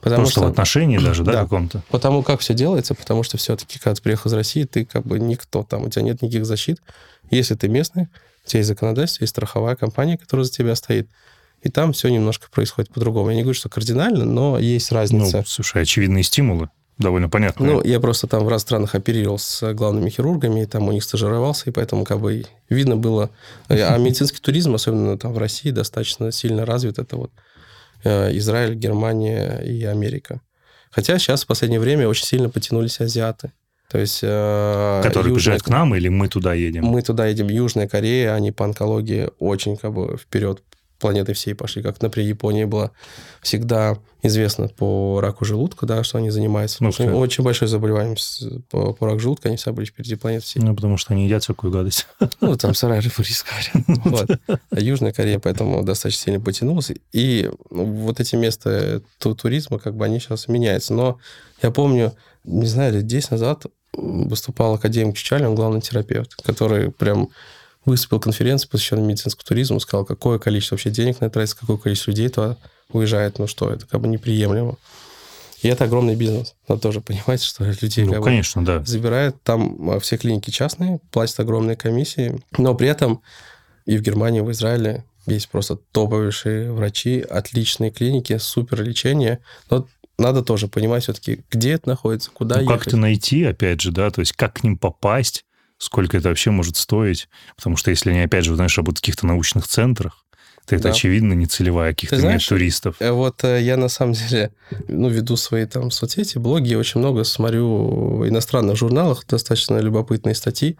Потому 0.00 0.24
Просто 0.24 0.40
в 0.42 0.46
отношении 0.46 0.98
даже, 0.98 1.22
да, 1.24 1.32
Да. 1.32 1.42
каком-то? 1.42 1.82
Потому 1.88 2.22
как 2.22 2.40
все 2.40 2.52
делается, 2.54 2.94
потому 2.94 3.22
что 3.22 3.38
все-таки, 3.38 3.78
когда 3.78 3.94
ты 3.94 4.02
приехал 4.02 4.28
из 4.30 4.34
России, 4.34 4.64
ты 4.64 4.84
как 4.84 5.06
бы 5.06 5.18
никто 5.18 5.62
там, 5.62 5.84
у 5.84 5.88
тебя 5.88 6.02
нет 6.02 6.20
никаких 6.22 6.44
защит. 6.44 6.78
Если 7.30 7.54
ты 7.54 7.68
местный, 7.68 8.08
у 8.44 8.48
тебя 8.48 8.58
есть 8.60 8.68
законодательство, 8.68 9.22
есть 9.24 9.30
страховая 9.30 9.76
компания, 9.76 10.18
которая 10.18 10.44
за 10.44 10.52
тебя 10.52 10.74
стоит. 10.74 11.08
И 11.62 11.70
там 11.70 11.94
все 11.94 12.10
немножко 12.10 12.48
происходит 12.50 12.92
по-другому. 12.92 13.30
Я 13.30 13.36
не 13.36 13.42
говорю, 13.42 13.56
что 13.58 13.70
кардинально, 13.70 14.26
но 14.26 14.58
есть 14.58 14.90
Ну, 14.90 14.96
разница. 14.98 15.42
слушай, 15.46 15.80
очевидные 15.80 16.22
стимулы. 16.22 16.68
Довольно 16.98 17.30
понятно. 17.30 17.64
Ну, 17.66 17.82
я 17.82 17.98
просто 17.98 18.26
там 18.26 18.44
в 18.44 18.48
разных 18.48 18.60
странах 18.68 18.94
оперировал 18.94 19.38
с 19.38 19.72
главными 19.72 20.10
хирургами, 20.10 20.60
и 20.60 20.66
там 20.66 20.86
у 20.86 20.92
них 20.92 21.02
стажировался, 21.02 21.70
и 21.70 21.72
поэтому 21.72 22.04
как 22.04 22.20
бы 22.20 22.44
видно 22.68 22.96
было... 22.96 23.30
А 23.68 23.96
медицинский 23.96 24.38
туризм, 24.40 24.74
особенно 24.74 25.16
там 25.18 25.32
в 25.32 25.38
России, 25.38 25.70
достаточно 25.70 26.30
сильно 26.30 26.66
развит. 26.66 26.98
Это 26.98 27.16
вот 27.16 27.32
Израиль, 28.04 28.74
Германия 28.74 29.60
и 29.64 29.84
Америка. 29.84 30.40
Хотя 30.90 31.18
сейчас 31.18 31.44
в 31.44 31.46
последнее 31.46 31.80
время 31.80 32.08
очень 32.08 32.24
сильно 32.26 32.48
потянулись 32.48 33.00
азиаты. 33.00 33.52
То 33.90 33.98
есть... 33.98 34.20
э, 34.22 35.00
Которые 35.02 35.30
Южная- 35.30 35.34
приезжают 35.34 35.62
к 35.62 35.68
нам, 35.68 35.94
или 35.94 36.08
мы 36.08 36.28
туда 36.28 36.54
едем? 36.54 36.84
Мы 36.84 37.02
туда 37.02 37.26
едем. 37.26 37.48
Южная 37.48 37.86
Корея, 37.88 38.34
они 38.34 38.50
по 38.52 38.64
онкологии 38.64 39.28
очень 39.38 39.76
как 39.76 39.92
бы 39.92 40.16
вперед 40.16 40.62
планеты 40.98 41.32
всей 41.34 41.54
пошли. 41.54 41.82
Как, 41.82 42.00
например, 42.00 42.28
Япония 42.28 42.66
была 42.66 42.90
всегда 43.42 43.98
известна 44.22 44.68
по 44.68 45.20
раку 45.20 45.44
желудка, 45.44 45.84
да, 45.86 46.02
что 46.02 46.18
они 46.18 46.30
занимаются. 46.30 46.82
Ну, 46.82 46.92
что- 46.92 47.04
Очень 47.18 47.44
большое 47.44 47.68
заболевание 47.68 48.16
с- 48.16 48.42
по, 48.70 48.94
по 48.94 49.06
раку 49.06 49.18
желудка, 49.18 49.48
они 49.48 49.56
всегда 49.58 49.72
были 49.72 49.84
впереди 49.86 50.14
планеты 50.16 50.44
всей. 50.46 50.60
Ну, 50.62 50.74
потому 50.74 50.96
что 50.96 51.12
они 51.12 51.24
едят 51.24 51.42
всякую 51.42 51.72
гадость. 51.72 52.06
Ну, 52.40 52.56
там 52.56 52.74
сырая 52.74 53.00
рыба 53.02 53.14
рис 53.18 53.44
говорят. 53.44 53.98
Вот. 54.04 54.56
А 54.70 54.80
Южная 54.80 55.12
Корея 55.12 55.38
поэтому 55.38 55.82
достаточно 55.82 56.22
сильно 56.24 56.40
потянулась. 56.40 56.90
И 57.12 57.50
ну, 57.70 57.84
вот 57.84 58.20
эти 58.20 58.36
места 58.36 59.02
ту- 59.18 59.34
туризма, 59.34 59.78
как 59.78 59.94
бы 59.96 60.04
они 60.04 60.20
сейчас 60.20 60.48
меняются. 60.48 60.94
Но 60.94 61.18
я 61.62 61.70
помню, 61.70 62.14
не 62.44 62.66
знаю, 62.66 62.94
лет 62.94 63.06
10 63.06 63.32
назад 63.32 63.66
выступал 63.92 64.74
академик 64.74 65.16
Чичалин, 65.16 65.46
он 65.46 65.54
главный 65.54 65.80
терапевт, 65.80 66.34
который 66.42 66.90
прям 66.90 67.28
выступил 67.84 68.20
конференцию, 68.20 68.70
посвященную 68.70 69.06
медицинскому 69.08 69.44
туризму, 69.46 69.80
сказал, 69.80 70.04
какое 70.04 70.38
количество 70.38 70.74
вообще 70.74 70.90
денег 70.90 71.20
на 71.20 71.26
это 71.26 71.34
тратится, 71.34 71.58
какое 71.58 71.76
количество 71.76 72.10
людей 72.10 72.28
туда 72.28 72.56
уезжает, 72.90 73.38
ну 73.38 73.46
что, 73.46 73.70
это 73.70 73.86
как 73.86 74.00
бы 74.00 74.08
неприемлемо. 74.08 74.76
И 75.62 75.68
это 75.68 75.84
огромный 75.84 76.14
бизнес. 76.14 76.54
Надо 76.68 76.80
тоже 76.82 77.00
понимать, 77.00 77.42
что 77.42 77.64
людей 77.64 78.04
как 78.04 78.14
Ну, 78.14 78.18
бы 78.20 78.24
конечно, 78.26 78.64
да. 78.64 78.82
забирают. 78.84 79.42
Там 79.42 79.90
а, 79.90 79.98
все 79.98 80.18
клиники 80.18 80.50
частные, 80.50 81.00
платят 81.10 81.40
огромные 81.40 81.74
комиссии. 81.76 82.38
Но 82.58 82.74
при 82.74 82.88
этом 82.88 83.22
и 83.86 83.96
в 83.96 84.02
Германии, 84.02 84.40
и 84.40 84.44
в 84.44 84.50
Израиле 84.52 85.04
есть 85.26 85.48
просто 85.48 85.76
топовейшие 85.92 86.70
врачи, 86.70 87.20
отличные 87.20 87.90
клиники, 87.90 88.36
супер 88.36 88.82
лечение. 88.82 89.38
Но 89.70 89.86
надо 90.18 90.42
тоже 90.42 90.68
понимать 90.68 91.04
все-таки, 91.04 91.40
где 91.50 91.72
это 91.72 91.88
находится, 91.88 92.30
куда 92.30 92.56
Ну, 92.56 92.62
ехать. 92.62 92.78
как-то 92.80 92.96
найти, 92.98 93.44
опять 93.44 93.80
же, 93.80 93.90
да, 93.90 94.10
то 94.10 94.20
есть 94.20 94.32
как 94.34 94.56
к 94.56 94.64
ним 94.64 94.76
попасть, 94.76 95.46
сколько 95.84 96.16
это 96.16 96.28
вообще 96.28 96.50
может 96.50 96.76
стоить. 96.76 97.28
Потому 97.56 97.76
что 97.76 97.90
если 97.90 98.10
они, 98.10 98.20
опять 98.20 98.44
же, 98.44 98.54
знаешь, 98.54 98.76
в 98.76 98.84
каких-то 98.84 99.26
научных 99.26 99.68
центрах, 99.68 100.24
то 100.66 100.74
это, 100.74 100.84
Да. 100.84 100.90
очевидно, 100.90 101.34
не 101.34 101.46
целевая 101.46 101.92
каких-то 101.92 102.16
Ты 102.16 102.22
знаешь, 102.22 102.46
туристов. 102.46 102.96
Э, 103.00 103.12
Вот 103.12 103.44
э, 103.44 103.62
я 103.62 103.76
на 103.76 103.88
самом 103.88 104.14
деле, 104.14 104.50
ну, 104.88 105.08
веду 105.10 105.36
свои 105.36 105.66
там 105.66 105.90
соцсети, 105.90 106.38
блоги, 106.38 106.68
я 106.70 106.78
очень 106.78 107.00
много 107.00 107.24
смотрю 107.24 108.18
в 108.18 108.28
иностранных 108.28 108.76
журналах, 108.76 109.26
достаточно 109.26 109.78
любопытные 109.78 110.34
статьи, 110.34 110.78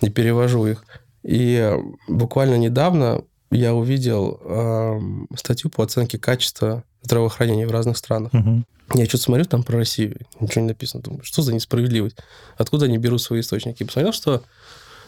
и 0.00 0.08
перевожу 0.08 0.66
их. 0.66 0.84
И 1.22 1.56
э, 1.56 1.78
буквально 2.08 2.56
недавно 2.56 3.22
я 3.52 3.74
увидел 3.74 4.40
эм, 4.44 5.28
статью 5.36 5.70
по 5.70 5.84
оценке 5.84 6.18
качества 6.18 6.84
здравоохранения 7.02 7.66
в 7.66 7.70
разных 7.70 7.96
странах. 7.96 8.32
Мгм. 8.32 8.66
Я 8.94 9.06
что-то 9.06 9.24
смотрю 9.24 9.44
там 9.46 9.62
про 9.62 9.78
Россию, 9.78 10.18
ничего 10.40 10.62
не 10.62 10.68
написано. 10.68 11.02
Думаю, 11.02 11.22
что 11.24 11.42
за 11.42 11.54
несправедливость? 11.54 12.16
Откуда 12.58 12.86
они 12.86 12.98
берут 12.98 13.22
свои 13.22 13.40
источники? 13.40 13.82
И 13.82 13.86
посмотрел, 13.86 14.12
что 14.12 14.42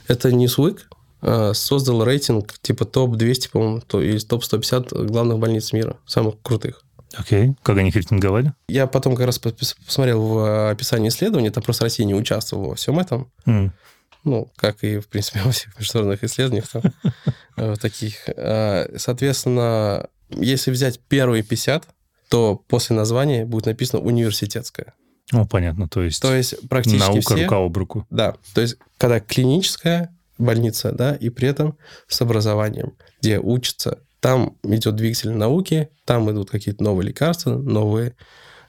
это 0.08 0.30
Newsweek 0.30 0.80
э, 1.22 1.52
создал 1.54 2.02
рейтинг 2.04 2.54
типа 2.62 2.84
топ-200, 2.86 3.50
по-моему, 3.50 3.80
то, 3.80 4.00
или 4.00 4.18
топ-150 4.18 5.06
главных 5.06 5.38
больниц 5.38 5.72
мира, 5.72 5.96
самых 6.06 6.36
крутых. 6.42 6.82
Окей. 7.16 7.54
Как 7.62 7.76
они 7.76 7.90
рейтинговали? 7.90 8.52
Я 8.68 8.86
потом 8.86 9.14
как 9.16 9.26
раз 9.26 9.40
пос- 9.40 9.76
посмотрел 9.86 10.20
в 10.22 10.70
описании 10.70 11.08
исследования, 11.08 11.50
там 11.50 11.62
просто 11.62 11.84
Россия 11.84 12.06
не 12.06 12.14
участвовала 12.14 12.70
во 12.70 12.74
всем 12.74 12.98
этом. 12.98 13.30
М. 13.46 13.72
Ну, 14.24 14.50
как 14.56 14.82
и, 14.84 14.98
в 14.98 15.08
принципе, 15.08 15.40
во 15.44 15.52
всех 15.52 15.78
международных 15.78 16.24
исследованиях 16.24 16.68
там, 16.68 16.82
э, 17.56 17.76
таких. 17.80 18.28
А, 18.28 18.90
Соответственно, 18.96 20.08
если 20.30 20.70
взять 20.70 21.00
первые 21.00 21.42
50, 21.42 21.86
то 22.28 22.56
после 22.68 22.96
названия 22.96 23.44
будет 23.44 23.66
написано 23.66 24.02
университетская. 24.02 24.94
Ну, 25.32 25.46
понятно, 25.46 25.88
то 25.88 26.02
есть, 26.02 26.20
То 26.20 26.34
есть 26.34 26.68
практически 26.68 27.00
наука 27.00 27.34
все... 27.34 27.44
рука 27.44 27.56
об 27.56 27.76
руку. 27.76 28.06
Да, 28.10 28.34
то 28.54 28.60
есть 28.60 28.76
когда 28.98 29.20
клиническая 29.20 30.14
больница, 30.38 30.92
да, 30.92 31.14
и 31.14 31.30
при 31.30 31.48
этом 31.48 31.78
с 32.08 32.20
образованием, 32.20 32.94
где 33.20 33.38
учатся, 33.38 34.00
там 34.20 34.56
идет 34.62 34.96
двигатель 34.96 35.30
науки, 35.30 35.90
там 36.04 36.30
идут 36.30 36.50
какие-то 36.50 36.82
новые 36.82 37.08
лекарства, 37.08 37.56
новые 37.56 38.16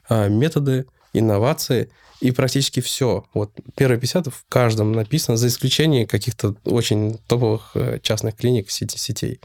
а, 0.08 0.28
методы, 0.28 0.86
инновации, 1.12 1.90
и 2.20 2.30
практически 2.30 2.80
все. 2.80 3.24
Вот 3.34 3.52
первые 3.74 4.00
50 4.00 4.28
в 4.28 4.44
каждом 4.48 4.92
написано, 4.92 5.36
за 5.36 5.48
исключением 5.48 6.06
каких-то 6.06 6.54
очень 6.64 7.18
топовых 7.26 7.72
э, 7.74 7.98
частных 8.02 8.36
клиник, 8.36 8.70
сети, 8.70 8.98
сетей. 8.98 9.40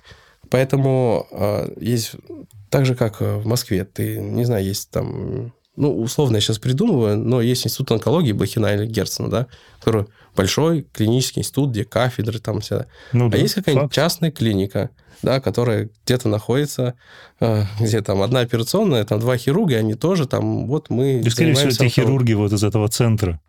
Поэтому 0.50 1.28
а, 1.32 1.72
есть 1.80 2.16
так 2.70 2.86
же, 2.86 2.96
как 2.96 3.22
э, 3.22 3.38
в 3.38 3.46
Москве, 3.46 3.86
ты, 3.86 4.20
не 4.20 4.46
знаю, 4.46 4.66
есть 4.66 4.92
там, 4.92 5.54
ну, 5.76 5.98
условно 6.02 6.36
я 6.38 6.42
сейчас 6.42 6.60
придумываю, 6.60 7.18
но 7.18 7.42
есть 7.42 7.66
институт 7.66 7.92
онкологии 7.92 8.32
Блохина 8.34 8.76
или 8.76 8.86
Герцена, 8.86 9.30
да, 9.30 9.48
который 9.80 10.06
большой 10.36 10.84
клинический 10.94 11.42
институт, 11.42 11.72
где 11.72 11.86
кафедры 11.86 12.40
там 12.40 12.60
вся. 12.62 12.88
Ну, 13.14 13.28
А 13.28 13.30
да, 13.30 13.38
есть 13.38 13.54
какая-нибудь 13.56 13.84
факт. 13.86 13.94
частная 13.96 14.32
клиника, 14.32 14.90
да, 15.22 15.40
которая 15.40 15.90
где-то 16.06 16.28
находится, 16.30 16.96
э, 17.40 17.64
где 17.80 18.02
там 18.02 18.22
одна 18.22 18.42
операционная, 18.42 19.04
там 19.06 19.20
два 19.20 19.38
хирурга, 19.38 19.74
и 19.74 19.78
они 19.78 19.94
тоже 19.96 20.28
там, 20.28 20.68
вот 20.68 20.90
мы 20.90 21.22
Да, 21.24 21.30
скорее 21.30 21.54
всего, 21.54 21.70
онкологией. 21.70 21.90
хирурги 21.92 22.34
вот 22.34 22.52
из 22.54 22.64
этого 22.64 22.88
центра. 22.90 23.40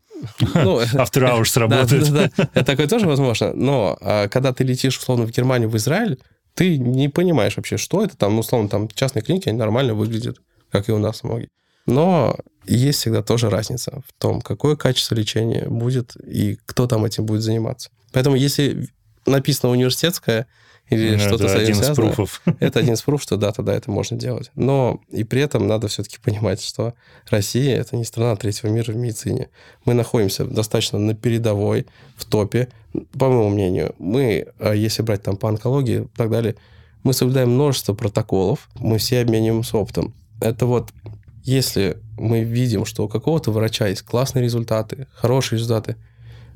Ну, 0.54 0.80
After 0.94 1.22
hours 1.22 1.52
да, 1.54 1.60
работают. 1.60 2.10
да, 2.12 2.30
да, 2.36 2.48
это 2.54 2.64
такое 2.64 2.86
тоже 2.88 3.06
возможно. 3.06 3.52
Но 3.54 3.98
а, 4.00 4.28
когда 4.28 4.52
ты 4.52 4.62
летишь, 4.64 4.96
условно, 4.98 5.26
в 5.26 5.30
Германию, 5.32 5.68
в 5.68 5.76
Израиль, 5.76 6.18
ты 6.54 6.76
не 6.78 7.08
понимаешь 7.08 7.56
вообще, 7.56 7.76
что 7.78 8.04
это 8.04 8.16
там, 8.16 8.34
ну, 8.34 8.40
условно, 8.40 8.68
там 8.68 8.88
частные 8.88 9.22
клиники, 9.22 9.48
они 9.48 9.58
нормально 9.58 9.94
выглядят, 9.94 10.38
как 10.70 10.88
и 10.88 10.92
у 10.92 10.98
нас 10.98 11.22
многие. 11.24 11.48
Но 11.86 12.38
есть 12.66 13.00
всегда 13.00 13.22
тоже 13.22 13.50
разница 13.50 14.02
в 14.06 14.12
том, 14.20 14.40
какое 14.40 14.76
качество 14.76 15.14
лечения 15.14 15.68
будет 15.68 16.16
и 16.16 16.58
кто 16.66 16.86
там 16.86 17.04
этим 17.04 17.26
будет 17.26 17.42
заниматься. 17.42 17.90
Поэтому 18.12 18.36
если 18.36 18.88
написано 19.26 19.72
университетское 19.72 20.46
или 20.88 21.14
Это 21.14 21.18
что-то 21.20 21.44
этим 21.46 21.56
один 21.56 21.72
из 21.72 21.76
связано, 21.78 21.94
пруфов. 21.94 22.42
это 22.60 22.80
один 22.80 22.94
из 22.94 23.02
пруфов, 23.02 23.22
что 23.22 23.36
да, 23.36 23.52
тогда 23.52 23.74
это 23.74 23.90
можно 23.90 24.16
делать. 24.18 24.50
Но 24.54 25.00
и 25.10 25.24
при 25.24 25.40
этом 25.40 25.66
надо 25.66 25.88
все-таки 25.88 26.18
понимать, 26.18 26.60
что 26.62 26.94
Россия– 27.30 27.76
это 27.80 27.96
не 27.96 28.04
страна 28.04 28.36
третьего 28.36 28.68
мира 28.68 28.92
в 28.92 28.96
медицине. 28.96 29.48
Мы 29.84 29.94
находимся 29.94 30.44
достаточно 30.44 30.98
на 30.98 31.14
передовой, 31.14 31.86
в 32.16 32.26
топе. 32.26 32.68
По 33.18 33.28
моему 33.28 33.48
мнению, 33.48 33.94
мы, 33.98 34.48
а 34.58 34.74
если 34.74 35.02
брать 35.02 35.22
там 35.22 35.36
по 35.36 35.48
онкологии 35.48 36.02
и 36.02 36.16
так 36.16 36.30
далее, 36.30 36.56
мы 37.04 37.14
соблюдаем 37.14 37.50
множество 37.50 37.94
протоколов, 37.94 38.68
мы 38.74 38.98
все 38.98 39.22
обмениваемся 39.22 39.78
опытом. 39.78 40.12
Это 40.40 40.66
вот 40.66 40.90
если 41.42 41.98
мы 42.16 42.42
видим, 42.42 42.84
что 42.84 43.04
у 43.04 43.08
какого-то 43.08 43.50
врача 43.50 43.88
есть 43.88 44.02
классные 44.02 44.42
результаты, 44.42 45.06
хорошие 45.12 45.58
результаты, 45.58 45.96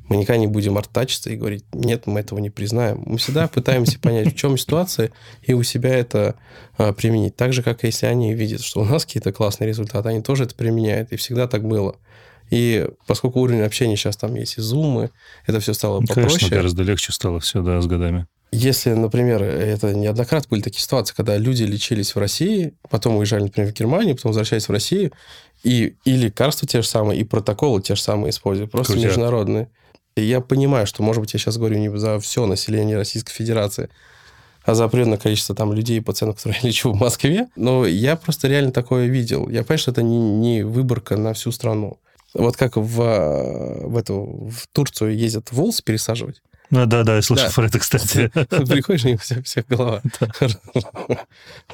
мы 0.09 0.17
никогда 0.17 0.39
не 0.39 0.47
будем 0.47 0.79
артачиться 0.79 1.31
и 1.31 1.37
говорить, 1.37 1.65
нет, 1.73 2.07
мы 2.07 2.21
этого 2.21 2.39
не 2.39 2.51
признаем. 2.51 3.03
Мы 3.07 3.19
всегда 3.19 3.49
пытаемся 3.49 3.99
понять, 3.99 4.33
в 4.33 4.37
чем 4.37 4.57
ситуация, 4.57 5.11
и 5.43 5.53
у 5.53 5.63
себя 5.65 5.95
это 5.97 6.37
а, 6.79 6.93
применить. 6.93 7.35
Так 7.35 7.53
же, 7.53 7.63
как 7.63 7.83
если 7.83 8.07
они 8.07 8.33
видят, 8.33 8.61
что 8.61 8.83
у 8.83 8.85
нас 8.85 9.05
какие-то 9.05 9.33
классные 9.33 9.67
результаты, 9.67 10.09
они 10.09 10.23
тоже 10.23 10.45
это 10.45 10.55
применяют, 10.55 11.13
и 11.13 11.17
всегда 11.17 11.49
так 11.49 11.67
было. 11.67 11.97
И 12.51 12.89
поскольку 13.07 13.41
уровень 13.41 13.63
общения 13.63 13.97
сейчас 13.97 14.17
там 14.17 14.35
есть 14.35 14.59
и 14.59 14.61
зумы, 14.61 15.11
это 15.47 15.61
все 15.61 15.75
стало 15.75 16.01
Ну, 16.01 16.07
попроще. 16.07 16.39
Конечно, 16.39 16.57
гораздо 16.57 16.83
легче 16.83 17.13
стало 17.13 17.41
все, 17.41 17.63
да, 17.63 17.81
с 17.81 17.87
годами. 17.87 18.27
Если, 18.53 18.91
например, 18.91 19.43
это 19.43 19.93
неоднократно 19.93 20.49
были 20.49 20.63
такие 20.63 20.81
ситуации, 20.81 21.15
когда 21.17 21.37
люди 21.37 21.65
лечились 21.65 22.15
в 22.15 22.19
России, 22.19 22.75
потом 22.89 23.17
уезжали, 23.17 23.43
например, 23.43 23.73
в 23.73 23.75
Германию, 23.75 24.15
потом 24.15 24.31
возвращались 24.31 24.69
в 24.69 24.73
Россию, 24.73 25.13
и, 25.65 25.97
и 26.05 26.17
лекарства 26.17 26.69
те 26.69 26.81
же 26.81 26.87
самые, 26.87 27.21
и 27.21 27.25
протоколы 27.25 27.83
те 27.83 27.97
же 27.97 28.03
самые 28.03 28.31
используют, 28.31 28.71
просто 28.71 28.93
Крутяк. 28.93 29.11
международные. 29.11 29.69
И 30.17 30.23
я 30.23 30.41
понимаю, 30.41 30.87
что, 30.87 31.03
может 31.03 31.21
быть, 31.21 31.35
я 31.35 31.41
сейчас 31.41 31.59
говорю 31.59 31.79
не 31.79 31.95
за 31.99 32.19
все 32.21 32.47
население 32.47 32.97
Российской 32.97 33.33
Федерации, 33.33 33.91
а 34.65 34.75
за 34.75 34.85
определенное 34.85 35.19
количество 35.19 35.55
там 35.55 35.73
людей 35.73 35.99
и 35.99 36.01
пациентов, 36.01 36.39
которые 36.39 36.61
я 36.63 36.69
лечу 36.69 36.93
в 36.93 36.97
Москве, 36.97 37.49
но 37.57 37.85
я 37.85 38.17
просто 38.17 38.49
реально 38.49 38.73
такое 38.73 39.07
видел. 39.07 39.49
Я 39.49 39.63
понимаю, 39.63 39.79
что 39.79 39.91
это 39.91 40.03
не, 40.03 40.19
не 40.19 40.63
выборка 40.63 41.17
на 41.17 41.35
всю 41.35 41.53
страну. 41.53 41.99
Вот 42.39 42.57
как 42.57 42.77
в, 42.77 43.01
э, 43.03 43.87
в, 43.87 43.97
эту, 43.97 44.49
в 44.51 44.67
Турцию 44.73 45.17
ездят 45.17 45.53
волосы 45.53 45.83
пересаживать, 45.85 46.43
Ну, 46.71 46.85
да, 46.87 47.03
да, 47.05 47.17
я 47.17 47.23
слышал 47.23 47.47
Да. 47.49 47.53
про 47.55 47.67
это, 47.67 47.79
кстати. 47.79 48.29
Приходишь, 48.35 49.05
у 49.05 49.09
них 49.09 49.23
вся, 49.23 49.41
вся 49.43 49.63
голова 49.69 50.03
Это 50.41 50.59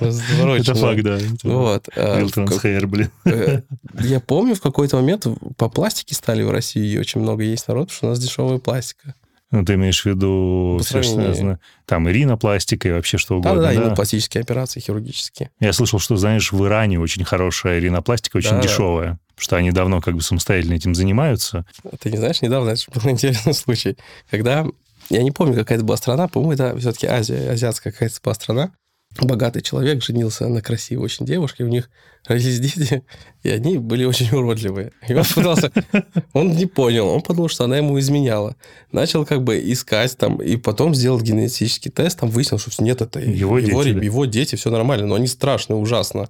разворочена. 0.00 0.74
факт, 0.74 1.02
да. 1.02 1.18
Вот. 1.44 1.86
ка- 1.92 2.20
transhair, 2.22 2.86
блин. 2.86 3.10
э, 3.24 3.62
Я 4.00 4.20
помню, 4.20 4.54
в 4.54 4.60
какой-то 4.60 4.96
момент 4.96 5.26
по 5.56 5.68
пластике 5.68 6.14
стали 6.14 6.42
в 6.42 6.50
России, 6.50 6.86
и 6.92 6.98
очень 6.98 7.20
много 7.20 7.42
есть 7.42 7.68
народ, 7.68 7.88
потому 7.88 7.96
что 7.96 8.06
у 8.06 8.10
нас 8.10 8.18
дешевая 8.18 8.58
пластика. 8.58 9.14
Ну, 9.50 9.64
ты 9.66 9.74
имеешь 9.74 10.00
в 10.02 10.06
виду 10.06 10.76
По 10.78 10.84
все, 10.84 11.02
что 11.02 11.12
сравнению. 11.12 11.34
связано... 11.34 11.60
Там 11.84 12.08
и 12.08 12.12
ринопластика, 12.12 12.88
и 12.88 12.92
вообще 12.92 13.18
что 13.18 13.34
угодно, 13.36 13.56
Да-да-да, 13.60 13.74
да? 13.74 13.80
именно 13.82 13.94
пластические 13.94 14.40
операции 14.40 14.80
хирургические. 14.80 15.50
Я 15.60 15.74
слышал, 15.74 15.98
что, 15.98 16.16
знаешь, 16.16 16.52
в 16.52 16.64
Иране 16.64 16.98
очень 16.98 17.22
хорошая 17.24 17.78
ринопластика, 17.78 18.38
очень 18.38 18.50
Да-да. 18.52 18.62
дешевая. 18.62 19.18
Что 19.42 19.56
они 19.56 19.72
давно 19.72 20.00
как 20.00 20.14
бы 20.14 20.22
самостоятельно 20.22 20.74
этим 20.74 20.94
занимаются. 20.94 21.66
Ты 21.98 22.12
не 22.12 22.16
знаешь, 22.16 22.42
недавно 22.42 22.70
это 22.70 22.82
был 22.94 23.10
интересный 23.10 23.54
случай, 23.54 23.96
когда, 24.30 24.64
я 25.10 25.22
не 25.24 25.32
помню, 25.32 25.56
какая 25.56 25.78
это 25.78 25.84
была 25.84 25.96
страна, 25.96 26.28
по-моему, 26.28 26.52
это 26.52 26.78
все-таки 26.78 27.08
Азия, 27.08 27.50
азиатская 27.50 27.92
какая-то 27.92 28.20
была 28.22 28.34
страна. 28.34 28.72
Богатый 29.20 29.60
человек 29.60 30.00
женился 30.00 30.46
на 30.46 30.62
красивой 30.62 31.06
очень 31.06 31.26
девушке, 31.26 31.64
у 31.64 31.68
них 31.68 31.90
родились 32.26 32.60
дети, 32.60 33.02
и 33.42 33.50
они 33.50 33.78
были 33.78 34.04
очень 34.04 34.28
уродливые. 34.32 34.92
И 35.08 35.14
он 35.14 35.24
пытался... 35.24 35.72
Он 36.32 36.52
не 36.52 36.66
понял, 36.66 37.08
он 37.08 37.22
подумал, 37.22 37.48
что 37.48 37.64
она 37.64 37.76
ему 37.78 37.98
изменяла. 37.98 38.56
Начал 38.92 39.24
как 39.26 39.42
бы 39.42 39.58
искать 39.58 40.16
там, 40.16 40.36
и 40.36 40.56
потом 40.56 40.94
сделал 40.94 41.20
генетический 41.20 41.90
тест, 41.90 42.20
там 42.20 42.28
выяснил, 42.30 42.58
что 42.58 42.82
нет, 42.82 43.00
это 43.00 43.18
Его 43.20 43.58
дети, 43.58 43.70
его, 43.70 43.82
да? 43.82 43.90
его 43.90 44.24
дети, 44.26 44.54
все 44.56 44.70
нормально, 44.70 45.06
но 45.06 45.14
они 45.16 45.26
страшные, 45.26 45.76
ужасно. 45.78 46.28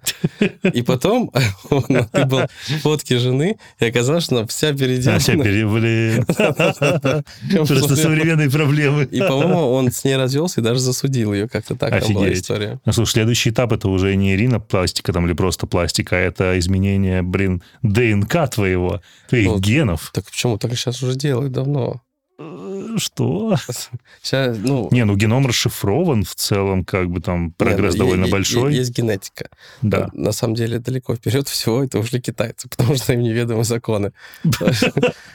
И 0.72 0.82
потом 0.82 1.30
он 1.70 1.84
был 2.28 2.42
фотки 2.80 3.14
жены, 3.14 3.58
и 3.78 3.84
оказалось, 3.84 4.24
что 4.24 4.38
она 4.38 4.46
вся 4.46 4.72
переделана. 4.72 5.16
А, 5.16 5.18
все 5.18 5.32
пере- 5.36 5.66
блин. 5.66 6.24
Просто 7.66 7.96
современные 7.96 8.50
проблемы. 8.50 9.04
И, 9.04 9.20
по-моему, 9.20 9.72
он 9.72 9.90
с 9.90 10.04
ней 10.04 10.16
развелся 10.16 10.60
и 10.60 10.64
даже 10.64 10.80
засудил 10.80 11.32
ее 11.32 11.48
как-то 11.48 11.76
так. 11.76 11.92
Офигеть. 11.92 12.38
история. 12.38 12.80
Ну, 12.84 12.92
слушай, 12.92 13.12
следующий 13.12 13.50
этап 13.50 13.72
это 13.72 13.88
уже 13.88 14.14
не 14.16 14.36
ринопластика 14.36 15.12
там 15.12 15.26
или 15.26 15.34
просто 15.34 15.66
пластика, 15.66 15.81
а 16.12 16.16
это 16.16 16.58
изменение, 16.58 17.22
блин, 17.22 17.62
ДНК 17.82 18.48
твоего, 18.50 19.00
твоих 19.28 19.48
Ну, 19.48 19.58
генов. 19.58 20.10
Так 20.12 20.24
почему? 20.24 20.58
Так 20.58 20.74
сейчас 20.74 21.02
уже 21.02 21.16
делают 21.16 21.52
давно. 21.52 22.02
Э, 22.38 22.96
Что? 22.96 23.56
Сейчас, 24.22 24.56
ну... 24.58 24.88
Не, 24.90 25.04
ну 25.04 25.16
геном 25.16 25.46
расшифрован 25.46 26.24
в 26.24 26.34
целом, 26.34 26.84
как 26.84 27.10
бы 27.10 27.20
там 27.20 27.52
прогресс 27.52 27.94
нет, 27.94 27.98
ну, 28.00 28.04
довольно 28.04 28.24
е- 28.24 28.28
е- 28.28 28.32
большой. 28.32 28.74
Есть 28.74 28.96
генетика. 28.96 29.48
Да. 29.82 30.10
На 30.12 30.32
на 30.32 30.32
самом 30.32 30.54
деле 30.54 30.78
далеко 30.78 31.14
вперед 31.14 31.48
всего 31.48 31.84
это 31.84 31.98
ушли 31.98 32.20
китайцы, 32.20 32.68
потому 32.76 32.96
что 32.96 33.12
им 33.12 33.20
неведомы 33.20 33.64
законы. 33.64 34.12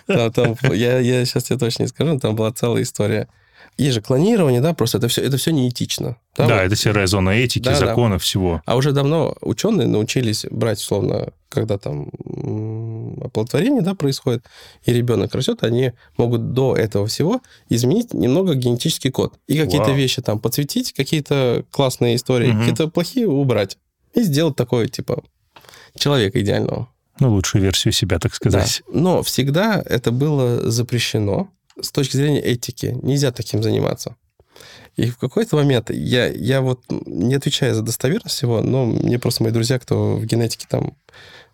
Я, 0.07 0.99
я 0.99 1.25
сейчас 1.25 1.43
тебе 1.45 1.59
точно 1.59 1.83
не 1.83 1.89
скажу, 1.89 2.13
но 2.13 2.19
там 2.19 2.35
была 2.35 2.51
целая 2.51 2.83
история. 2.83 3.27
Есть 3.77 3.93
же 3.95 4.01
клонирование, 4.01 4.59
да, 4.59 4.73
просто 4.73 4.97
это 4.97 5.07
все, 5.07 5.21
это 5.21 5.37
все 5.37 5.51
неэтично. 5.51 6.17
Да, 6.35 6.45
вот. 6.45 6.51
это 6.53 6.75
серая 6.75 7.05
зона 7.07 7.29
этики, 7.31 7.63
Да, 7.63 7.79
да. 7.79 7.85
закона, 7.87 8.17
всего. 8.17 8.61
А 8.65 8.75
уже 8.75 8.91
давно 8.91 9.35
ученые 9.41 9.87
научились 9.87 10.45
брать, 10.49 10.79
условно, 10.79 11.29
когда 11.49 11.77
там 11.77 12.09
оплодотворение 13.21 13.81
да, 13.81 13.93
происходит, 13.95 14.45
и 14.85 14.93
ребенок 14.93 15.33
растет, 15.35 15.63
они 15.63 15.93
могут 16.17 16.53
до 16.53 16.75
этого 16.75 17.07
всего 17.07 17.41
изменить 17.69 18.13
немного 18.13 18.55
генетический 18.55 19.11
код. 19.11 19.33
И 19.47 19.57
какие-то 19.57 19.91
вещи 19.91 20.21
там 20.21 20.39
подсветить, 20.39 20.93
какие-то 20.93 21.63
классные 21.71 22.15
истории, 22.15 22.49
Мгм. 22.51 22.59
какие-то 22.59 22.87
плохие 22.87 23.27
убрать. 23.27 23.77
И 24.13 24.21
сделать 24.23 24.55
такое, 24.55 24.87
типа, 24.87 25.23
человека 25.97 26.41
идеального. 26.41 26.89
Ну, 27.19 27.31
лучшую 27.31 27.63
версию 27.63 27.93
себя, 27.93 28.19
так 28.19 28.33
сказать. 28.33 28.83
Да. 28.87 28.99
Но 28.99 29.23
всегда 29.23 29.81
это 29.85 30.11
было 30.11 30.69
запрещено 30.69 31.49
с 31.81 31.91
точки 31.91 32.17
зрения 32.17 32.41
этики. 32.41 32.97
Нельзя 33.01 33.31
таким 33.31 33.63
заниматься. 33.63 34.15
И 34.95 35.09
в 35.09 35.17
какой-то 35.17 35.55
момент 35.55 35.91
я, 35.91 36.27
я 36.27 36.61
вот 36.61 36.81
не 36.89 37.35
отвечаю 37.35 37.75
за 37.75 37.83
достоверность 37.83 38.35
всего, 38.35 38.61
но 38.61 38.85
мне 38.85 39.19
просто 39.19 39.43
мои 39.43 39.51
друзья, 39.51 39.77
кто 39.77 40.15
в 40.15 40.25
генетике 40.25 40.65
там 40.67 40.97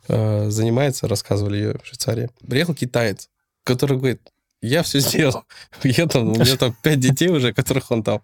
э, 0.08 0.50
занимается, 0.50 1.08
рассказывали 1.08 1.58
ее 1.58 1.74
в 1.84 1.86
Швейцарии. 1.86 2.30
Приехал 2.48 2.74
китаец, 2.74 3.30
который 3.66 3.98
говорит, 3.98 4.22
я 4.62 4.82
все 4.82 5.00
сделал. 5.00 5.44
Я 5.84 6.08
там, 6.08 6.30
у 6.30 6.36
меня 6.36 6.56
там 6.56 6.74
пять 6.82 7.02
детей 7.02 7.28
уже, 7.28 7.52
которых 7.52 7.92
он 7.92 8.02
там... 8.02 8.16
э, 8.16 8.20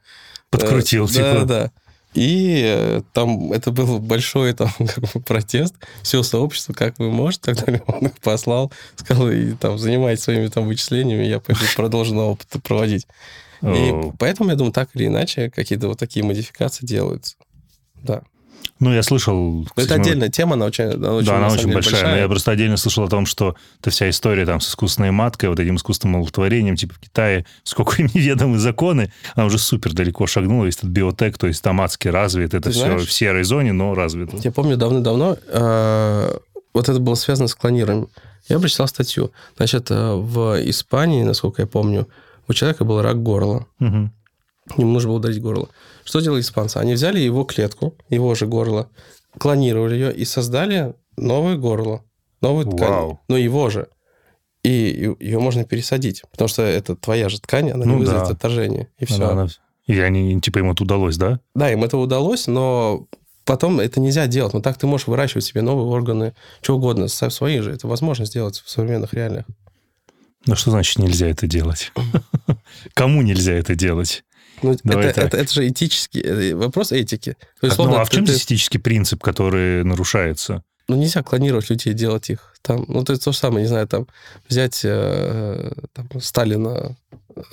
Подкрутил, 0.50 1.06
да, 1.08 1.14
типа. 1.14 1.34
Да, 1.34 1.46
да. 1.46 1.72
И 2.14 2.64
э, 2.66 3.02
там 3.14 3.52
это 3.52 3.72
был 3.72 4.00
большой 4.00 4.54
там, 4.54 4.72
протест. 5.26 5.76
Все 6.02 6.24
сообщество, 6.24 6.74
как 6.74 6.98
вы 6.98 7.12
можете, 7.12 7.54
так 7.54 7.66
далее. 7.66 7.84
Он 7.88 8.08
их 8.08 8.18
послал, 8.20 8.72
сказал, 8.96 9.30
и 9.30 9.54
там 9.54 9.78
занимайтесь 9.78 10.24
своими 10.24 10.48
там 10.48 10.66
вычислениями, 10.66 11.26
я 11.26 11.40
пойду 11.40 11.62
продолжу 11.76 12.16
на 12.16 12.24
опыт 12.24 12.48
проводить. 12.64 13.08
И 13.62 13.94
поэтому, 14.18 14.50
я 14.50 14.56
думаю, 14.56 14.72
так 14.72 14.90
или 14.94 15.08
иначе, 15.08 15.50
какие-то 15.50 15.90
вот 15.90 16.00
такие 16.00 16.26
модификации 16.26 16.86
делаются. 16.86 17.36
Да. 18.02 18.24
Ну, 18.80 18.94
я 18.94 19.04
слышал... 19.04 19.66
Кстати, 19.66 19.86
это 19.88 19.96
мы- 19.98 20.02
отдельная 20.02 20.30
тема, 20.30 20.54
она 20.54 20.66
очень, 20.66 20.86
она 20.86 21.14
очень, 21.16 21.28
да, 21.28 21.38
она 21.38 21.48
очень 21.48 21.64
деле, 21.64 21.74
большая. 21.74 22.12
Но 22.12 22.18
я 22.18 22.28
просто 22.30 22.52
отдельно 22.52 22.78
слышал 22.78 23.04
о 23.04 23.10
том, 23.10 23.26
что 23.26 23.56
эта 23.82 23.90
вся 23.90 24.10
история 24.10 24.46
там 24.46 24.62
с 24.62 24.70
искусственной 24.70 25.12
маткой, 25.12 25.50
вот 25.50 25.60
этим 25.60 25.76
искусственным 25.76 26.16
оплодотворением, 26.22 26.76
типа 26.78 26.94
в 26.94 27.00
Китае, 27.00 27.46
сколько 27.64 28.02
им 28.02 28.10
неведомы 28.14 28.58
законы, 28.58 29.12
она 29.36 29.46
уже 29.48 29.58
супер 29.58 29.94
далеко 29.94 30.28
шагнула, 30.28 30.66
весь 30.66 30.78
этот 30.78 30.92
биотек, 30.92 31.38
то 31.38 31.48
есть 31.48 31.62
там 31.62 31.82
адски 31.82 32.08
развит, 32.08 32.54
это 32.54 32.70
Ты 32.70 32.72
все 32.72 32.86
знаешь- 32.86 33.06
в 33.06 33.12
серой 33.12 33.44
зоне, 33.44 33.74
но 33.74 33.94
развито. 33.96 34.38
Я 34.38 34.52
помню 34.52 34.78
давно-давно, 34.78 35.38
э, 35.48 36.38
вот 36.74 36.88
это 36.90 37.00
было 37.00 37.16
связано 37.16 37.48
с 37.50 37.56
клонированием. 37.56 38.08
Я 38.48 38.60
прочитал 38.60 38.88
статью. 38.88 39.32
Значит, 39.58 39.92
э, 39.92 40.14
в 40.14 40.58
Испании, 40.70 41.24
насколько 41.24 41.62
я 41.62 41.68
помню, 41.68 42.08
у 42.48 42.54
человека 42.54 42.86
был 42.86 43.02
рак 43.02 43.22
горла. 43.22 43.66
Мгм. 43.80 44.12
Ему 44.78 44.92
нужно 44.92 45.10
было 45.10 45.18
удалить 45.18 45.42
горло. 45.42 45.68
Что 46.10 46.22
делали 46.22 46.42
испанцы? 46.42 46.78
Они 46.78 46.94
взяли 46.94 47.20
его 47.20 47.44
клетку, 47.44 47.96
его 48.10 48.34
же 48.34 48.48
горло, 48.48 48.90
клонировали 49.38 49.94
ее 49.94 50.12
и 50.12 50.26
создали 50.26 50.96
новое 51.18 51.56
горло, 51.56 52.04
новую 52.42 52.66
ткань. 52.66 52.90
Вау. 52.90 53.20
Но 53.28 53.38
его 53.38 53.70
же. 53.70 53.90
И 54.64 54.72
ее 55.20 55.40
можно 55.40 55.66
пересадить, 55.66 56.24
потому 56.32 56.48
что 56.48 56.64
это 56.64 56.96
твоя 56.96 57.30
же 57.30 57.40
ткань, 57.40 57.70
она 57.70 57.86
Ну 57.86 57.94
не 57.94 58.00
вызовет 58.00 58.24
да. 58.24 58.30
отторжения. 58.32 58.88
И 58.98 59.06
все. 59.06 59.18
Она- 59.24 59.44
она- 59.44 59.48
И 59.86 60.00
они, 60.00 60.42
типа, 60.42 60.58
им 60.58 60.72
это 60.72 60.82
удалось, 60.82 61.16
да? 61.18 61.40
Да, 61.54 61.72
им 61.72 61.84
это 61.84 61.98
удалось, 61.98 62.48
но 62.48 63.06
потом 63.46 63.80
это 63.80 64.00
нельзя 64.00 64.26
делать. 64.26 64.54
Но 64.56 64.62
так 64.62 64.80
ты 64.80 64.88
можешь 64.88 65.06
выращивать 65.06 65.46
себе 65.46 65.62
новые 65.62 65.86
органы, 65.90 66.34
что 66.64 66.76
угодно, 66.76 67.08
свои 67.08 67.60
же. 67.60 67.72
Это 67.72 67.88
возможно 67.88 68.26
сделать 68.26 68.64
в 68.66 68.68
современных 68.68 69.14
реалиях. 69.14 69.46
Ну, 70.48 70.56
что 70.56 70.72
значит 70.72 70.98
нельзя 70.98 71.28
это 71.28 71.46
делать? 71.46 71.92
Кому 72.96 73.22
нельзя 73.22 73.54
это 73.54 73.76
делать? 73.76 74.24
Ну, 74.62 74.78
Давай 74.84 75.08
это, 75.08 75.22
это, 75.22 75.38
это 75.38 75.54
же 75.54 75.68
этический 75.68 76.22
э, 76.22 76.56
вопрос 76.56 76.92
этики. 76.92 77.34
То 77.60 77.68
есть, 77.68 77.78
ну, 77.78 77.86
условно, 77.86 78.02
а 78.02 78.06
в 78.06 78.10
чем 78.10 78.26
ты- 78.26 78.36
этический 78.36 78.80
принцип, 78.80 79.22
который 79.22 79.84
нарушается? 79.84 80.64
Ну, 80.90 80.96
нельзя 80.96 81.24
клонировать 81.24 81.70
людей, 81.70 81.94
делать 81.94 82.30
их. 82.30 82.54
Там, 82.62 82.84
ну, 82.88 83.04
то 83.04 83.14
есть 83.14 83.24
то 83.24 83.32
же 83.32 83.38
самое, 83.38 83.62
не 83.64 83.70
знаю, 83.70 83.88
там, 83.88 84.08
взять 84.48 84.82
э, 84.84 85.72
там, 85.94 86.08
Сталина 86.20 86.98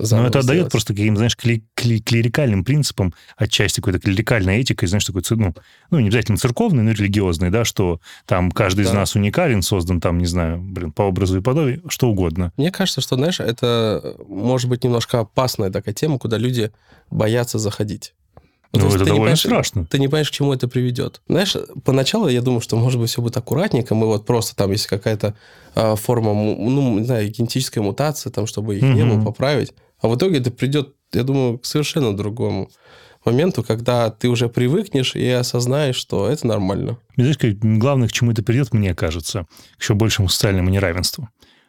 ну, 0.00 0.24
это 0.24 0.40
отдает 0.40 0.70
просто 0.70 0.94
каким, 0.94 1.16
знаешь, 1.16 1.36
кли- 1.36 1.62
кли- 1.76 2.00
клерикальным 2.00 2.64
принципам, 2.64 3.14
отчасти 3.36 3.80
какой-то 3.80 4.00
клерикальной 4.00 4.60
этикой, 4.60 4.88
знаешь, 4.88 5.04
такой, 5.04 5.22
ну, 5.30 5.54
ну, 5.90 6.00
не 6.00 6.08
обязательно 6.08 6.38
церковный, 6.38 6.82
но 6.82 6.92
религиозный, 6.92 7.50
да, 7.50 7.64
что 7.64 8.00
там 8.24 8.50
каждый 8.50 8.84
да. 8.84 8.90
из 8.90 8.94
нас 8.94 9.14
уникален, 9.14 9.62
создан 9.62 10.00
там, 10.00 10.18
не 10.18 10.26
знаю, 10.26 10.58
блин, 10.60 10.92
по 10.92 11.02
образу 11.02 11.38
и 11.38 11.42
подобию, 11.42 11.82
что 11.88 12.08
угодно. 12.08 12.52
Мне 12.56 12.72
кажется, 12.72 13.00
что, 13.00 13.16
знаешь, 13.16 13.40
это 13.40 14.16
может 14.28 14.68
быть 14.68 14.82
немножко 14.82 15.20
опасная 15.20 15.70
такая 15.70 15.94
тема, 15.94 16.18
куда 16.18 16.38
люди 16.38 16.72
боятся 17.10 17.58
заходить. 17.58 18.14
Ну, 18.78 18.94
это 18.94 19.04
довольно 19.04 19.36
страшно. 19.36 19.86
Ты 19.86 19.98
не 19.98 20.08
понимаешь, 20.08 20.30
к 20.30 20.34
чему 20.34 20.52
это 20.52 20.68
приведет. 20.68 21.20
Знаешь, 21.28 21.56
поначалу 21.84 22.28
я 22.28 22.40
думаю, 22.42 22.60
что, 22.60 22.76
может 22.76 23.00
быть, 23.00 23.10
все 23.10 23.22
будет 23.22 23.36
аккуратненько, 23.36 23.94
мы 23.94 24.06
вот 24.06 24.26
просто 24.26 24.56
там, 24.56 24.72
есть 24.72 24.86
какая-то 24.86 25.34
э, 25.74 25.96
форма, 25.96 26.34
ну, 26.34 26.98
не 26.98 27.04
знаю, 27.04 27.30
генетическая 27.30 27.80
мутация, 27.80 28.30
там, 28.30 28.46
чтобы 28.46 28.76
их 28.76 28.82
mm-hmm. 28.82 28.94
не 28.94 29.04
было, 29.04 29.24
поправить. 29.24 29.72
А 30.00 30.08
в 30.08 30.16
итоге 30.16 30.38
это 30.38 30.50
придет, 30.50 30.94
я 31.12 31.22
думаю, 31.22 31.58
к 31.58 31.66
совершенно 31.66 32.16
другому 32.16 32.70
моменту, 33.24 33.62
когда 33.62 34.10
ты 34.10 34.28
уже 34.28 34.48
привыкнешь 34.48 35.16
и 35.16 35.28
осознаешь, 35.28 35.96
что 35.96 36.28
это 36.28 36.46
нормально. 36.46 36.98
Знаешь, 37.16 37.36
главное, 37.40 38.08
к 38.08 38.12
чему 38.12 38.32
это 38.32 38.42
придет, 38.42 38.72
мне 38.72 38.94
кажется, 38.94 39.46
к 39.76 39.82
еще 39.82 39.94
большему 39.94 40.28
социальному 40.28 40.70
неравенству. 40.70 41.28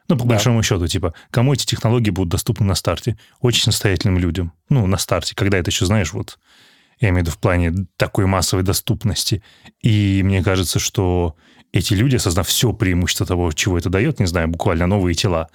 Ну, 0.09 0.15
по 0.15 0.23
да. 0.23 0.29
большому 0.29 0.63
счету, 0.63 0.88
типа, 0.88 1.13
кому 1.31 1.53
эти 1.53 1.65
технологии 1.65 2.11
будут 2.11 2.31
доступны 2.31 2.65
на 2.65 2.75
старте? 2.75 3.17
Очень 3.41 3.63
состоятельным 3.63 4.17
людям. 4.17 4.53
Ну, 4.69 4.88
на 4.88 4.97
старте, 4.97 5.35
когда 5.35 5.57
это 5.57 5.69
еще, 5.69 5.85
знаешь, 5.85 6.13
вот 6.13 6.39
я 6.99 7.09
имею 7.09 7.23
в 7.23 7.27
виду 7.27 7.31
в 7.31 7.39
плане 7.39 7.73
такой 7.95 8.25
массовой 8.25 8.63
доступности. 8.63 9.43
И 9.81 10.21
мне 10.23 10.43
кажется, 10.43 10.79
что 10.79 11.35
эти 11.71 11.93
люди, 11.93 12.15
осознав 12.15 12.47
все 12.47 12.73
преимущество 12.73 13.25
того, 13.25 13.51
чего 13.51 13.77
это 13.77 13.89
дает, 13.89 14.19
не 14.19 14.25
знаю, 14.25 14.47
буквально 14.47 14.87
новые 14.87 15.13
тела. 15.13 15.49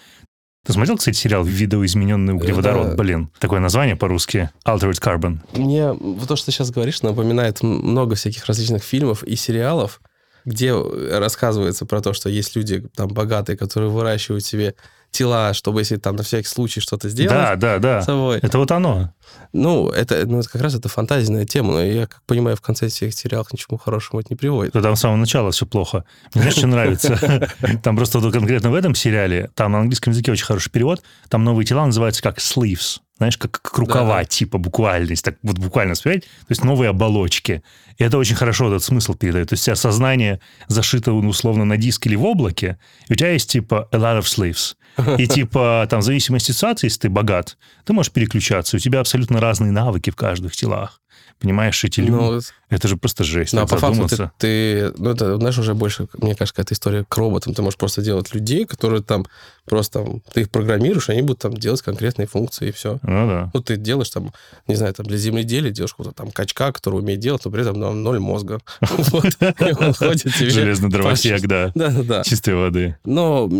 Ты 0.64 0.73
смотрел, 0.73 0.97
кстати, 0.97 1.16
сериал 1.16 1.43
«Видоизмененный 1.43 2.35
углеводород»? 2.35 2.90
Да. 2.90 2.94
Блин, 2.94 3.31
такое 3.40 3.59
название 3.59 3.97
по-русски 3.97 4.51
«Altered 4.64 5.01
Carbon». 5.01 5.40
Мне 5.56 5.93
то, 6.27 6.36
что 6.36 6.47
ты 6.47 6.52
сейчас 6.52 6.70
говоришь, 6.70 7.02
напоминает 7.02 7.62
много 7.62 8.14
всяких 8.14 8.47
различных 8.47 8.85
фильмов 8.85 9.24
и 9.24 9.35
сериалов, 9.35 10.01
где 10.44 10.73
рассказывается 10.73 11.85
про 11.85 12.01
то, 12.01 12.12
что 12.12 12.28
есть 12.28 12.55
люди 12.55 12.86
там 12.94 13.09
богатые, 13.09 13.56
которые 13.56 13.90
выращивают 13.90 14.44
себе 14.44 14.77
тела, 15.10 15.52
чтобы 15.52 15.81
если 15.81 15.97
там 15.97 16.16
на 16.16 16.23
всякий 16.23 16.48
случай 16.48 16.81
что-то 16.81 17.09
сделать. 17.09 17.32
Да, 17.32 17.56
да, 17.56 17.78
да. 17.78 18.02
Собой. 18.02 18.39
Это 18.40 18.59
вот 18.59 18.70
оно. 18.70 19.12
Ну, 19.53 19.89
это, 19.91 20.27
ну, 20.27 20.41
это 20.41 20.49
как 20.49 20.63
раз 20.63 20.75
это 20.75 20.89
фантазийная 20.89 21.45
тема, 21.45 21.73
но 21.73 21.83
я, 21.83 22.07
как 22.07 22.23
понимаю, 22.23 22.57
в 22.57 22.61
конце 22.61 22.89
всех 22.89 23.15
сериалов 23.15 23.53
ничему 23.53 23.79
хорошему 23.79 24.21
это 24.21 24.29
не 24.31 24.37
приводит. 24.37 24.73
Там 24.73 24.97
с 24.97 25.01
самого 25.01 25.17
начала 25.17 25.51
все 25.51 25.67
плохо. 25.67 26.05
Мне 26.35 26.51
что 26.51 26.67
нравится? 26.67 27.51
Там 27.83 27.97
просто 27.97 28.21
конкретно 28.31 28.71
в 28.71 28.75
этом 28.75 28.95
сериале, 28.95 29.51
там 29.55 29.73
на 29.73 29.81
английском 29.81 30.13
языке 30.13 30.33
очень 30.33 30.45
хороший 30.45 30.71
перевод, 30.71 31.03
там 31.29 31.45
новые 31.45 31.67
тела 31.67 31.85
называются 31.87 32.23
как 32.23 32.39
sleeves 32.39 33.01
знаешь, 33.23 33.37
как, 33.37 33.63
как 33.63 33.79
рукава, 33.79 34.19
да. 34.19 34.25
типа 34.25 34.59
буквальность, 34.59 35.25
так 35.25 35.37
вот 35.43 35.57
буквально 35.59 35.95
сказать, 35.95 36.23
то 36.23 36.47
есть 36.49 36.65
новые 36.65 36.91
оболочки. 36.91 37.63
И 37.99 38.03
это 38.03 38.19
очень 38.19 38.35
хорошо 38.35 38.67
этот 38.67 38.83
смысл 38.83 39.15
передает. 39.15 39.51
То 39.51 39.53
есть 39.53 39.63
у 39.63 39.67
тебя 39.67 39.77
сознание 39.77 40.41
зашито 40.67 41.13
ну, 41.13 41.29
условно 41.29 41.65
на 41.65 41.77
диск 41.77 42.05
или 42.07 42.17
в 42.17 42.25
облаке, 42.25 42.79
и 43.09 43.13
у 43.13 43.17
тебя 43.17 43.31
есть 43.31 43.49
типа 43.49 43.89
a 43.93 43.97
lot 43.97 44.21
of 44.21 44.25
sleeves. 44.25 44.75
И 45.19 45.27
типа 45.29 45.87
там 45.89 46.01
в 46.01 46.03
зависимости 46.03 46.51
от 46.51 46.57
ситуации, 46.57 46.87
если 46.89 47.01
ты 47.01 47.11
богат, 47.11 47.57
ты 47.85 47.93
можешь 47.93 48.11
переключаться. 48.11 48.77
У 48.77 48.81
тебя 48.81 48.99
абсолютно 48.99 49.22
разные 49.31 49.73
навыки 49.73 50.11
в 50.11 50.16
каждых 50.16 50.57
телах. 50.57 51.03
Понимаешь, 51.43 51.82
эти 51.82 51.99
люди... 51.99 52.12
Ну, 52.12 52.40
это 52.69 52.86
же 52.86 52.97
просто 52.97 53.24
жесть. 53.24 53.53
Ну, 53.53 53.62
а 53.62 53.66
по 53.66 53.77
факту 53.77 54.07
ты, 54.07 54.31
ты... 54.39 54.93
Ну, 54.97 55.11
это, 55.11 55.36
знаешь, 55.36 55.59
уже 55.59 55.74
больше, 55.74 56.07
мне 56.19 56.36
кажется, 56.36 56.55
какая-то 56.55 56.74
история 56.74 57.05
к 57.09 57.16
роботам. 57.16 57.53
Ты 57.53 57.62
можешь 57.62 57.77
просто 57.77 58.01
делать 58.01 58.32
людей, 58.32 58.65
которые 58.65 59.03
там 59.03 59.27
просто... 59.65 60.05
Там, 60.05 60.23
ты 60.32 60.43
их 60.43 60.51
программируешь, 60.51 61.11
они 61.11 61.23
будут 61.23 61.40
там 61.40 61.55
делать 61.55 61.82
конкретные 61.82 62.28
функции, 62.28 62.69
и 62.69 62.73
все. 62.73 63.01
Ну, 63.03 63.27
да. 63.27 63.51
Ну, 63.53 63.61
ты 63.61 63.77
делаешь 63.77 64.11
там, 64.11 64.32
не 64.69 64.77
знаю, 64.77 64.94
там 64.94 65.07
для 65.07 65.16
земледелия 65.16 65.73
делаешь 65.73 65.93
какого-то 65.93 66.15
там 66.15 66.31
качка, 66.31 66.70
который 66.70 67.01
умеет 67.01 67.19
делать, 67.19 67.44
но 67.44 67.51
при 67.51 67.62
этом 67.62 67.78
ну, 67.78 67.93
ноль 67.93 68.20
мозга. 68.20 68.61
Железный 68.81 70.90
дровосек, 70.90 71.40
да. 71.43 71.73
Да, 71.74 71.90
да. 71.90 72.23
Чистой 72.23 72.55
воды. 72.55 72.97
Но 73.05 73.51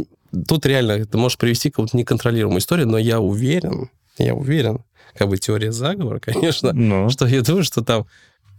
тут 0.47 0.67
реально 0.67 1.05
ты 1.05 1.19
можешь 1.19 1.37
привести 1.37 1.71
какую-то 1.71 1.97
неконтролируемую 1.97 2.61
историю, 2.61 2.87
но 2.87 2.99
я 2.99 3.19
уверен, 3.19 3.91
я 4.19 4.35
уверен, 4.35 4.85
как 5.17 5.29
бы 5.29 5.39
теория 5.39 5.73
заговора, 5.73 6.19
конечно, 6.21 6.73
Но. 6.73 7.05
Ну. 7.05 7.11
что 7.11 7.27
я 7.27 7.43
думаю, 7.43 7.65
что 7.65 7.83
там 7.83 8.07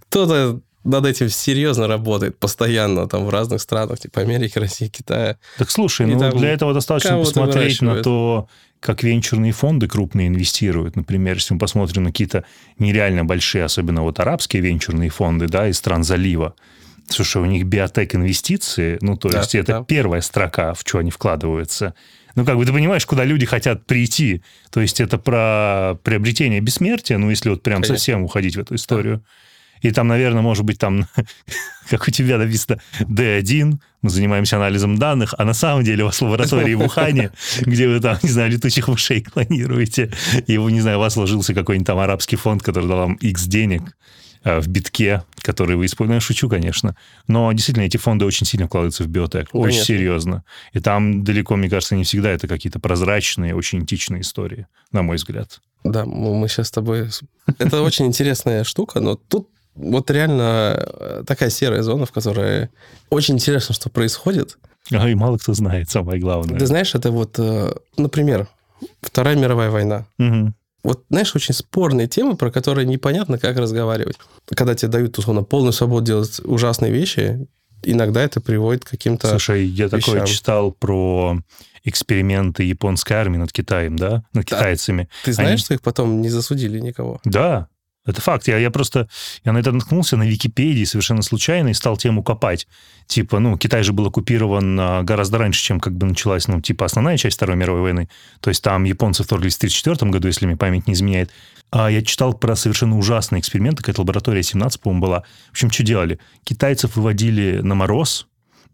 кто-то 0.09 0.61
над 0.83 1.05
этим 1.05 1.29
серьезно 1.29 1.87
работает 1.87 2.37
постоянно 2.37 3.07
там 3.07 3.25
в 3.25 3.29
разных 3.29 3.61
странах, 3.61 3.99
типа 3.99 4.21
Америки, 4.21 4.59
России, 4.59 4.87
Китая. 4.87 5.37
Так 5.57 5.71
слушай, 5.71 6.05
ну 6.05 6.31
для 6.31 6.49
этого 6.49 6.73
достаточно 6.73 7.17
посмотреть 7.17 7.81
на 7.81 8.01
то, 8.01 8.47
как 8.79 9.01
венчурные 9.01 9.53
фонды 9.53 9.87
крупные 9.87 10.27
инвестируют. 10.27 10.95
Например, 10.97 11.35
если 11.35 11.53
мы 11.53 11.59
посмотрим 11.59 12.03
на 12.03 12.11
какие-то 12.11 12.43
нереально 12.79 13.23
большие, 13.23 13.63
особенно 13.63 14.01
вот 14.01 14.19
арабские 14.19 14.61
венчурные 14.61 15.09
фонды, 15.09 15.47
да, 15.47 15.69
из 15.69 15.77
стран 15.77 16.03
залива, 16.03 16.53
Слушай, 17.09 17.41
у 17.41 17.45
них 17.45 17.65
биотек 17.65 18.15
инвестиции, 18.15 18.97
ну, 19.01 19.17
то 19.17 19.29
да, 19.29 19.39
есть 19.39 19.55
это 19.55 19.79
да. 19.79 19.83
первая 19.83 20.21
строка, 20.21 20.73
в 20.73 20.81
что 20.85 20.99
они 20.99 21.11
вкладываются. 21.11 21.95
Ну, 22.35 22.45
как 22.45 22.57
бы 22.57 22.65
ты 22.65 22.73
понимаешь, 22.73 23.05
куда 23.05 23.23
люди 23.23 23.45
хотят 23.45 23.85
прийти. 23.85 24.41
То 24.71 24.81
есть 24.81 24.99
это 24.99 25.17
про 25.17 25.97
приобретение 26.03 26.61
бессмертия, 26.61 27.17
ну, 27.17 27.29
если 27.29 27.49
вот 27.49 27.61
прям 27.61 27.77
Конечно. 27.81 27.95
совсем 27.95 28.23
уходить 28.23 28.55
в 28.55 28.59
эту 28.59 28.75
историю. 28.75 29.23
И 29.81 29.91
там, 29.91 30.07
наверное, 30.07 30.41
может 30.41 30.63
быть, 30.63 30.79
там, 30.79 31.07
как 31.89 32.07
у 32.07 32.11
тебя 32.11 32.37
написано, 32.37 32.79
D1, 33.01 33.77
мы 34.01 34.09
занимаемся 34.09 34.55
анализом 34.55 34.97
данных, 34.97 35.35
а 35.37 35.43
на 35.43 35.53
самом 35.53 35.83
деле 35.83 36.03
у 36.03 36.05
вас 36.07 36.21
лаборатории 36.21 36.73
в 36.73 36.81
Ухане, 36.85 37.31
где 37.61 37.87
вы 37.87 37.99
там, 37.99 38.17
не 38.23 38.29
знаю, 38.29 38.51
летучих 38.51 38.87
мышей 38.87 39.21
клонируете, 39.21 40.11
и, 40.47 40.57
не 40.57 40.81
знаю, 40.81 40.97
у 40.97 41.01
вас 41.01 41.13
сложился 41.13 41.53
какой-нибудь 41.53 41.85
там 41.85 41.99
арабский 41.99 42.37
фонд, 42.37 42.63
который 42.63 42.87
дал 42.87 42.99
вам 42.99 43.15
X 43.15 43.43
денег, 43.43 43.95
в 44.43 44.67
битке, 44.67 45.23
который 45.41 45.75
вы 45.75 45.85
используете. 45.85 46.13
Ну, 46.13 46.15
я 46.15 46.21
шучу, 46.21 46.49
конечно. 46.49 46.95
Но 47.27 47.51
действительно, 47.53 47.85
эти 47.85 47.97
фонды 47.97 48.25
очень 48.25 48.45
сильно 48.45 48.67
вкладываются 48.67 49.03
в 49.03 49.07
биотек. 49.07 49.49
Конечно. 49.51 49.59
Очень 49.59 49.83
серьезно. 49.83 50.43
И 50.73 50.79
там 50.79 51.23
далеко, 51.23 51.55
мне 51.55 51.69
кажется, 51.69 51.95
не 51.95 52.03
всегда 52.03 52.31
это 52.31 52.47
какие-то 52.47 52.79
прозрачные, 52.79 53.55
очень 53.55 53.83
этичные 53.83 54.21
истории, 54.21 54.67
на 54.91 55.01
мой 55.01 55.17
взгляд. 55.17 55.61
Да, 55.83 56.05
мы 56.05 56.47
сейчас 56.47 56.67
с 56.67 56.71
тобой... 56.71 57.09
Это 57.59 57.81
очень 57.81 58.05
интересная 58.05 58.63
штука, 58.63 58.99
но 58.99 59.15
тут 59.15 59.49
вот 59.75 60.11
реально 60.11 60.75
э, 60.77 61.23
такая 61.25 61.49
серая 61.49 61.81
зона, 61.81 62.05
в 62.05 62.11
которой 62.11 62.69
очень 63.09 63.35
интересно, 63.35 63.73
что 63.73 63.89
происходит. 63.89 64.57
А 64.91 65.09
и 65.09 65.15
мало 65.15 65.37
кто 65.37 65.53
знает, 65.53 65.89
самое 65.89 66.19
главное. 66.19 66.59
Ты 66.59 66.65
знаешь, 66.67 66.93
это 66.93 67.11
вот, 67.11 67.39
э, 67.39 67.73
например, 67.97 68.47
Вторая 69.01 69.35
мировая 69.35 69.69
война. 69.69 70.05
Угу. 70.19 70.53
Вот, 70.83 71.05
знаешь, 71.09 71.33
очень 71.35 71.53
спорные 71.53 72.07
темы, 72.07 72.35
про 72.35 72.51
которые 72.51 72.85
непонятно, 72.85 73.37
как 73.37 73.57
разговаривать. 73.57 74.17
Когда 74.45 74.75
тебе 74.75 74.91
дают, 74.91 75.17
условно, 75.17 75.43
полную 75.43 75.71
свободу 75.71 76.05
делать 76.05 76.41
ужасные 76.43 76.91
вещи, 76.91 77.47
иногда 77.83 78.21
это 78.21 78.41
приводит 78.41 78.83
к 78.83 78.89
каким-то 78.89 79.29
Слушай, 79.29 79.65
я 79.65 79.85
вещам. 79.85 79.99
такое 79.99 80.25
читал 80.25 80.71
про 80.71 81.37
эксперименты 81.85 82.63
японской 82.63 83.13
армии 83.13 83.37
над 83.37 83.51
Китаем, 83.51 83.97
да? 83.97 84.23
Над 84.33 84.45
да. 84.45 84.57
китайцами. 84.57 85.09
Ты 85.23 85.33
знаешь, 85.33 85.49
Они... 85.51 85.57
что 85.57 85.73
их 85.73 85.81
потом 85.81 86.21
не 86.21 86.29
засудили 86.29 86.79
никого? 86.79 87.19
Да, 87.25 87.67
это 88.05 88.21
факт. 88.21 88.47
Я, 88.47 88.57
я 88.57 88.69
просто... 88.69 89.07
Я 89.45 89.53
на 89.53 89.59
это 89.59 89.71
наткнулся 89.71 90.17
на 90.17 90.23
Википедии 90.23 90.83
совершенно 90.83 91.21
случайно 91.21 91.69
и 91.69 91.73
стал 91.73 91.97
тему 91.97 92.23
копать. 92.23 92.67
Типа, 93.07 93.39
ну, 93.39 93.57
Китай 93.57 93.83
же 93.83 93.93
был 93.93 94.07
оккупирован 94.07 94.79
а, 94.79 95.03
гораздо 95.03 95.37
раньше, 95.37 95.63
чем 95.63 95.79
как 95.79 95.93
бы 95.93 96.05
началась, 96.05 96.47
ну, 96.47 96.61
типа, 96.61 96.85
основная 96.85 97.17
часть 97.17 97.37
Второй 97.37 97.55
мировой 97.55 97.81
войны. 97.81 98.09
То 98.41 98.49
есть 98.49 98.63
там 98.63 98.83
японцы 98.83 99.23
вторглись 99.23 99.55
в 99.55 99.57
1934 99.57 100.11
году, 100.11 100.27
если 100.27 100.45
мне 100.45 100.57
память 100.57 100.87
не 100.87 100.93
изменяет. 100.93 101.31
А 101.71 101.89
я 101.89 102.01
читал 102.03 102.33
про 102.33 102.55
совершенно 102.55 102.97
ужасные 102.97 103.39
эксперименты, 103.39 103.77
какая-то 103.77 104.01
лаборатория 104.01 104.43
17, 104.43 104.81
по-моему, 104.81 105.01
была. 105.01 105.23
В 105.47 105.51
общем, 105.51 105.71
что 105.71 105.83
делали? 105.83 106.19
Китайцев 106.43 106.95
выводили 106.95 107.61
на 107.61 107.73
мороз, 107.73 108.27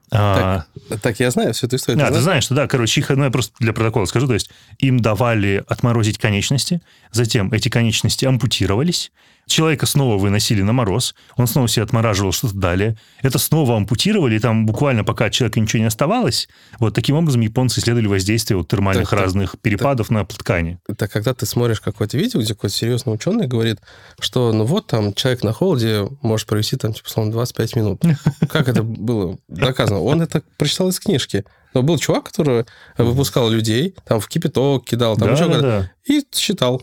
так, 0.10 0.68
а, 0.90 0.98
так 0.98 1.20
я 1.20 1.30
знаю 1.32 1.54
всю 1.54 1.68
эту 1.68 1.76
историю. 1.76 2.00
Да, 2.00 2.08
ты, 2.08 2.16
ты 2.16 2.22
знаешь, 2.22 2.44
что 2.44 2.56
да, 2.56 2.68
короче, 2.68 3.02
их, 3.02 3.10
ну, 3.10 3.24
я 3.24 3.30
просто 3.30 3.54
для 3.60 3.74
протокола 3.74 4.06
скажу, 4.06 4.28
то 4.28 4.34
есть 4.34 4.50
им 4.80 5.00
давали 5.00 5.64
отморозить 5.68 6.18
конечности, 6.18 6.82
затем 7.12 7.52
эти 7.52 7.70
конечности 7.70 8.26
ампутировались, 8.26 9.12
Человека 9.50 9.88
снова 9.88 10.20
выносили 10.20 10.62
на 10.62 10.74
мороз, 10.74 11.16
он 11.36 11.48
снова 11.48 11.68
себе 11.68 11.82
отмораживал 11.82 12.32
что-то 12.32 12.54
далее. 12.54 12.98
Это 13.24 13.40
снова 13.40 13.76
ампутировали, 13.78 14.36
и 14.36 14.40
там 14.40 14.68
буквально 14.68 15.04
пока 15.04 15.26
от 15.26 15.34
человека 15.34 15.60
ничего 15.60 15.80
не 15.80 15.88
оставалось. 15.88 16.48
Вот 16.78 16.94
таким 16.94 17.16
образом 17.16 17.42
японцы 17.42 17.80
исследовали 17.80 18.06
воздействие 18.06 18.58
вот 18.58 18.68
термальных 18.68 19.10
так, 19.10 19.20
разных 19.20 19.52
так, 19.54 19.62
перепадов 19.62 20.10
так, 20.10 20.16
на 20.16 20.26
ткани. 20.26 20.80
Так 20.96 21.12
когда 21.12 21.34
ты 21.34 21.48
смотришь 21.48 21.82
какое-то 21.82 22.16
видео, 22.16 22.40
где 22.42 22.54
какой-то 22.54 22.76
серьезный 22.76 23.12
ученый 23.12 23.48
говорит, 23.48 23.80
что 24.20 24.54
ну 24.54 24.66
вот 24.66 24.86
там 24.86 25.16
человек 25.16 25.44
на 25.44 25.52
холоде 25.52 26.08
может 26.22 26.48
провести 26.48 26.78
там, 26.78 26.94
типа, 26.94 27.10
словно 27.10 27.32
25 27.32 27.76
минут. 27.76 28.04
Как 28.52 28.68
это 28.68 28.84
было 28.84 29.40
доказано? 29.48 30.02
Он 30.02 30.22
это 30.22 30.44
прочитал 30.58 30.90
из 30.90 31.00
книжки. 31.00 31.44
Но 31.74 31.84
был 31.84 31.98
чувак, 31.98 32.26
который 32.26 32.66
выпускал 32.98 33.50
людей, 33.50 33.96
там 34.06 34.20
в 34.20 34.28
кипяток 34.28 34.86
кидал, 34.86 35.18
там 35.18 35.28
да, 35.28 35.34
еще 35.34 35.48
да, 35.48 35.62
да. 35.62 35.92
и 36.06 36.24
считал. 36.34 36.82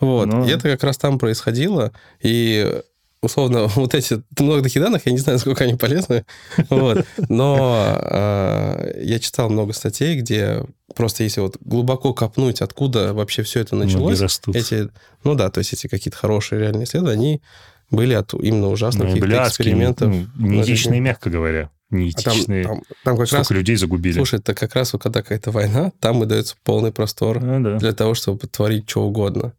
Вот. 0.00 0.26
Но... 0.26 0.46
И 0.46 0.50
это 0.50 0.70
как 0.70 0.84
раз 0.84 0.98
там 0.98 1.18
происходило. 1.18 1.92
И 2.20 2.80
условно, 3.22 3.66
вот 3.74 3.94
эти 3.94 4.22
много 4.38 4.62
таких 4.62 4.82
данных, 4.82 5.02
я 5.06 5.12
не 5.12 5.18
знаю, 5.18 5.36
насколько 5.36 5.64
они 5.64 5.74
полезны, 5.74 6.24
вот. 6.70 7.04
но 7.28 7.98
э, 8.00 9.00
я 9.02 9.18
читал 9.18 9.50
много 9.50 9.72
статей, 9.72 10.18
где 10.18 10.64
просто 10.94 11.24
если 11.24 11.40
вот 11.40 11.56
глубоко 11.60 12.14
копнуть, 12.14 12.62
откуда 12.62 13.12
вообще 13.12 13.42
все 13.42 13.60
это 13.60 13.76
началось, 13.76 14.20
эти, 14.54 14.88
ну 15.24 15.34
да, 15.34 15.50
то 15.50 15.58
есть 15.58 15.72
эти 15.72 15.86
какие-то 15.86 16.16
хорошие 16.16 16.60
реальные 16.60 16.84
исследования, 16.84 17.16
они 17.16 17.42
были 17.90 18.14
от 18.14 18.34
именно 18.34 18.68
ужасных 18.68 19.08
ну, 19.08 19.14
каких-то 19.14 19.48
экспериментов. 19.48 20.12
Ну, 20.12 20.26
неэтичные, 20.46 21.00
мягко 21.00 21.30
говоря. 21.30 21.70
Неэтичные. 21.90 22.64
А 22.64 22.68
там, 22.68 22.76
там, 22.76 22.84
там 23.04 23.16
как 23.16 23.26
Сколько 23.28 23.42
раз, 23.42 23.50
людей 23.50 23.76
загубили. 23.76 24.14
Слушай, 24.14 24.40
это 24.40 24.54
как 24.54 24.74
раз, 24.74 24.90
когда 24.90 25.22
какая-то 25.22 25.52
война, 25.52 25.92
там 26.00 26.22
и 26.24 26.26
дается 26.26 26.56
полный 26.64 26.90
простор 26.90 27.38
а, 27.40 27.60
да. 27.60 27.78
для 27.78 27.92
того, 27.92 28.14
чтобы 28.14 28.48
творить 28.48 28.90
что 28.90 29.04
угодно. 29.04 29.52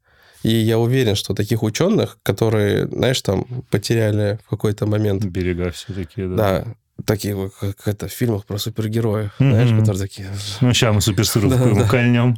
И 0.43 0.49
я 0.49 0.77
уверен, 0.80 1.15
что 1.15 1.34
таких 1.34 1.64
ученых, 1.64 2.18
которые, 2.23 2.88
знаешь, 2.88 3.22
там 3.22 3.45
потеряли 3.69 4.39
в 4.45 4.49
какой-то 4.49 4.85
момент... 4.85 5.23
Берега 5.26 5.72
все 5.72 5.93
такие, 5.93 6.27
да. 6.27 6.35
Да, 6.35 6.65
такие, 7.05 7.51
как 7.59 7.88
это 7.88 8.07
в 8.07 8.11
фильмах 8.11 8.45
про 8.45 8.57
супергероев, 8.57 9.31
mm-hmm. 9.39 9.51
знаешь, 9.51 9.69
которые 9.69 10.01
такие... 10.01 10.27
Ну, 10.61 10.73
сейчас 10.73 10.95
мы 10.95 11.01
суперсуров 11.01 11.51
да, 11.51 11.88
кольнем. 11.88 12.38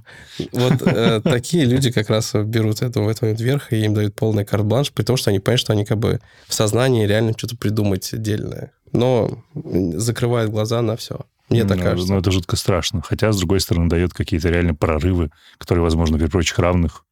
Вот 0.52 0.82
э, 0.82 1.22
такие 1.24 1.66
люди 1.66 1.92
как 1.92 2.10
раз 2.10 2.34
берут 2.34 2.82
это 2.82 3.02
в 3.02 3.08
этот 3.08 3.22
момент 3.22 3.42
вверх, 3.42 3.74
и 3.74 3.78
им 3.78 3.94
дают 3.94 4.16
полный 4.16 4.46
карт-бланш, 4.46 4.92
при 4.92 5.04
том, 5.04 5.18
что 5.18 5.30
они 5.30 5.40
понимают, 5.40 5.62
что 5.62 5.74
они 5.74 5.86
как 5.86 5.98
бы 5.98 6.20
в 6.48 6.54
сознании 6.54 7.06
реально 7.06 7.34
что-то 7.38 7.58
придумать 7.58 8.14
отдельное. 8.14 8.72
Но 8.92 9.44
закрывают 9.54 10.52
глаза 10.52 10.82
на 10.82 10.98
все. 10.98 11.20
Мне 11.50 11.66
так 11.66 11.78
ну, 11.78 11.84
кажется. 11.84 12.14
Ну, 12.14 12.20
это 12.20 12.32
жутко 12.32 12.56
страшно. 12.56 13.02
Хотя, 13.02 13.32
с 13.32 13.38
другой 13.38 13.60
стороны, 13.60 13.90
дает 13.90 14.14
какие-то 14.14 14.50
реально 14.50 14.76
прорывы, 14.76 15.32
которые, 15.58 15.84
возможно, 15.84 16.18
при 16.18 16.28
прочих 16.28 16.60
равных 16.60 17.06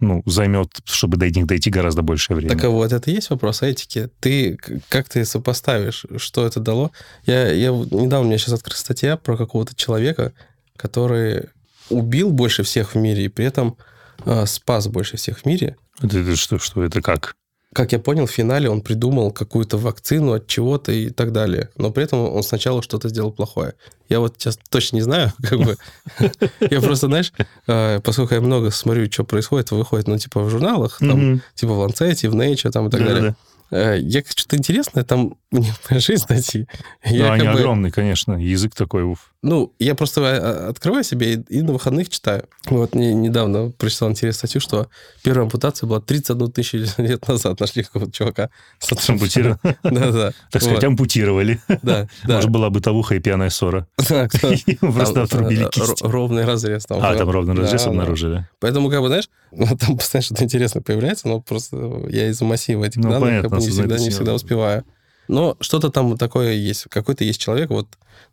ну, 0.00 0.22
займет, 0.26 0.70
чтобы 0.84 1.16
до 1.16 1.28
них 1.28 1.46
дойти 1.46 1.70
гораздо 1.70 2.02
большее 2.02 2.36
время. 2.36 2.54
Так 2.54 2.64
а 2.64 2.70
вот 2.70 2.92
это 2.92 3.10
и 3.10 3.14
есть 3.14 3.30
вопрос 3.30 3.62
этики. 3.62 4.08
Ты 4.20 4.56
как 4.88 5.08
ты 5.08 5.24
сопоставишь, 5.24 6.06
что 6.16 6.46
это 6.46 6.60
дало? 6.60 6.92
Я, 7.26 7.50
я 7.50 7.70
недавно 7.70 8.20
у 8.20 8.24
меня 8.24 8.38
сейчас 8.38 8.54
открыта 8.54 8.78
статья 8.78 9.16
про 9.16 9.36
какого-то 9.36 9.74
человека, 9.74 10.32
который 10.76 11.46
убил 11.90 12.30
больше 12.30 12.62
всех 12.62 12.94
в 12.94 12.98
мире 12.98 13.24
и 13.24 13.28
при 13.28 13.46
этом 13.46 13.76
э, 14.24 14.46
спас 14.46 14.86
больше 14.86 15.16
всех 15.16 15.40
в 15.40 15.46
мире. 15.46 15.76
Это, 16.00 16.18
это 16.18 16.36
что, 16.36 16.58
что 16.58 16.84
это 16.84 17.02
как? 17.02 17.34
Как 17.78 17.92
я 17.92 18.00
понял, 18.00 18.26
в 18.26 18.30
финале 18.32 18.68
он 18.68 18.80
придумал 18.80 19.30
какую-то 19.30 19.78
вакцину 19.78 20.32
от 20.32 20.48
чего-то 20.48 20.90
и 20.90 21.10
так 21.10 21.30
далее. 21.30 21.68
Но 21.76 21.92
при 21.92 22.02
этом 22.02 22.18
он 22.18 22.42
сначала 22.42 22.82
что-то 22.82 23.08
сделал 23.08 23.30
плохое. 23.30 23.74
Я 24.08 24.18
вот 24.18 24.34
сейчас 24.36 24.58
точно 24.68 24.96
не 24.96 25.02
знаю, 25.02 25.32
как 25.48 25.60
бы. 25.60 25.76
Я 26.70 26.80
просто, 26.80 27.06
знаешь, 27.06 27.32
э, 27.68 28.00
поскольку 28.02 28.34
я 28.34 28.40
много 28.40 28.72
смотрю, 28.72 29.08
что 29.12 29.22
происходит, 29.22 29.70
выходит, 29.70 30.08
ну, 30.08 30.18
типа 30.18 30.42
в 30.42 30.50
журналах, 30.50 30.98
там, 30.98 31.40
типа 31.54 31.72
в 31.72 31.86
Lancet, 31.86 32.28
в 32.28 32.34
Nature, 32.34 32.72
там 32.72 32.88
и 32.88 32.90
так 32.90 33.04
далее. 33.04 33.36
Э, 33.70 33.98
я 33.98 34.22
что-то 34.26 34.56
интересное 34.56 35.04
там 35.04 35.34
не 35.50 35.72
жизнь 35.90 36.24
найти. 36.28 36.66
Я 37.04 37.28
ну, 37.28 37.32
они 37.32 37.44
бы... 37.44 37.50
огромные, 37.50 37.92
конечно. 37.92 38.32
Язык 38.32 38.74
такой, 38.74 39.04
уф. 39.04 39.32
Ну, 39.40 39.72
я 39.78 39.94
просто 39.94 40.20
э, 40.20 40.68
открываю 40.68 41.04
себе 41.04 41.34
и, 41.48 41.62
на 41.62 41.72
выходных 41.72 42.08
читаю. 42.08 42.44
Вот 42.66 42.94
не, 42.94 43.14
недавно 43.14 43.70
прочитал 43.70 44.10
интересную 44.10 44.34
статью, 44.34 44.60
что 44.60 44.88
первая 45.22 45.44
ампутация 45.44 45.86
была 45.86 46.00
31 46.00 46.52
тысячу 46.52 46.78
лет 47.02 47.26
назад. 47.28 47.60
Нашли 47.60 47.82
какого-то 47.82 48.12
чувака. 48.12 48.50
С 48.78 49.08
ампутировали? 49.08 49.58
Да-да. 49.82 50.32
Так 50.50 50.62
сказать, 50.62 50.84
ампутировали. 50.84 51.60
Да. 51.82 52.08
Может, 52.24 52.50
была 52.50 52.68
бытовуха 52.70 53.14
и 53.14 53.20
пьяная 53.20 53.50
ссора. 53.50 53.86
Просто 53.96 55.22
отрубили 55.22 55.66
э, 55.66 55.70
кисть. 55.70 56.02
Ровный 56.02 56.44
разрез. 56.44 56.84
А, 56.88 57.14
там 57.14 57.30
ровный 57.30 57.54
разрез 57.54 57.86
обнаружили. 57.86 58.46
Поэтому, 58.60 58.90
как 58.90 59.00
бы, 59.00 59.08
знаешь, 59.08 59.28
там 59.50 59.96
постоянно 59.96 60.24
что-то 60.24 60.44
интересное 60.44 60.82
появляется, 60.82 61.28
но 61.28 61.40
просто 61.40 61.76
я 62.08 62.28
из-за 62.28 62.44
массива 62.44 62.84
этих 62.84 63.02
ну, 63.02 63.10
данных 63.10 63.42
как 63.42 63.50
бы 63.50 63.57
не 63.58 63.68
всегда, 63.68 63.98
не 63.98 64.10
всегда 64.10 64.34
успеваю. 64.34 64.84
Но 65.28 65.56
что-то 65.60 65.90
там 65.90 66.16
такое 66.16 66.54
есть. 66.54 66.86
Какой-то 66.90 67.24
есть 67.24 67.40
человек, 67.40 67.70
вот 67.70 67.86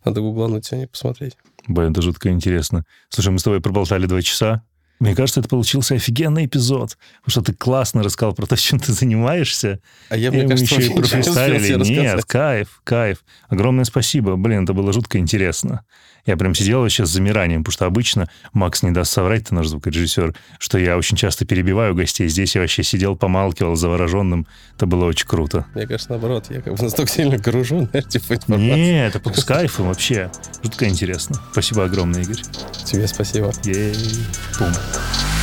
надо 0.03 0.22
гуглануть 0.22 0.65
сегодня 0.65 0.88
посмотреть. 0.88 1.38
Блин, 1.68 1.91
это 1.91 2.02
жутко 2.02 2.30
интересно. 2.30 2.85
Слушай, 3.10 3.30
мы 3.30 3.39
с 3.39 3.43
тобой 3.43 3.60
проболтали 3.60 4.06
два 4.06 4.22
часа. 4.22 4.64
Мне 5.00 5.16
кажется, 5.16 5.42
это 5.42 5.50
получился 5.50 5.96
офигенный 5.96 6.46
эпизод, 6.46 6.98
потому 7.22 7.32
что 7.32 7.42
ты 7.42 7.54
классно 7.54 8.04
рассказал 8.04 8.34
про 8.34 8.46
то, 8.46 8.56
чем 8.58 8.80
ты 8.80 8.94
занимаешься. 8.94 9.80
А 10.10 10.18
я, 10.18 10.32
мне 10.32 10.46
и 10.46 10.48
кажется, 10.48 10.76
еще 10.76 10.92
и 10.92 10.96
профристайлили. 10.96 11.84
Нет, 11.90 12.26
кайф, 12.26 12.82
кайф. 12.84 13.24
Огромное 13.50 13.86
спасибо. 13.86 14.36
Блин, 14.36 14.64
это 14.64 14.74
было 14.74 14.94
жутко 14.94 15.18
интересно. 15.18 15.84
Я 16.26 16.38
прям 16.38 16.56
сидел 16.56 16.82
вообще 16.82 17.06
с 17.06 17.10
замиранием, 17.10 17.64
потому 17.64 17.74
что 17.74 17.86
обычно, 17.86 18.28
Макс 18.52 18.82
не 18.82 18.90
даст 18.90 19.14
соврать, 19.14 19.50
ты 19.50 19.56
наш 19.56 19.68
звукорежиссер, 19.68 20.34
что 20.58 20.80
я 20.80 20.98
очень 20.98 21.18
часто 21.18 21.46
перебиваю 21.46 21.94
гостей. 21.94 22.28
Здесь 22.28 22.56
я 22.56 22.62
вообще 22.62 22.82
сидел, 22.82 23.16
помалкивал 23.16 23.76
завороженным. 23.76 24.48
Это 24.76 24.88
было 24.88 25.06
очень 25.06 25.28
круто. 25.28 25.68
Мне 25.76 25.86
кажется, 25.86 26.10
наоборот, 26.10 26.48
я 26.50 26.62
как 26.62 26.76
бы 26.76 26.84
настолько 26.84 27.12
сильно 27.12 27.38
гружу, 27.38 27.88
знаешь, 27.92 28.08
типа 28.08 28.34
информацию. 28.34 28.76
Нет, 28.76 29.16
это 29.16 29.40
с 29.40 29.44
кайфом 29.44 29.88
вообще. 29.88 30.32
Жутко 30.64 30.88
интересно. 30.88 31.40
Спасибо 31.52 31.86
огромное, 31.86 32.24
Игорь. 32.24 32.42
Тебе 32.86 33.08
спасибо. 33.08 33.54
Ей. 33.64 33.94
Пум. 34.58 34.72
Thank 34.94 35.24
you. 35.24 35.35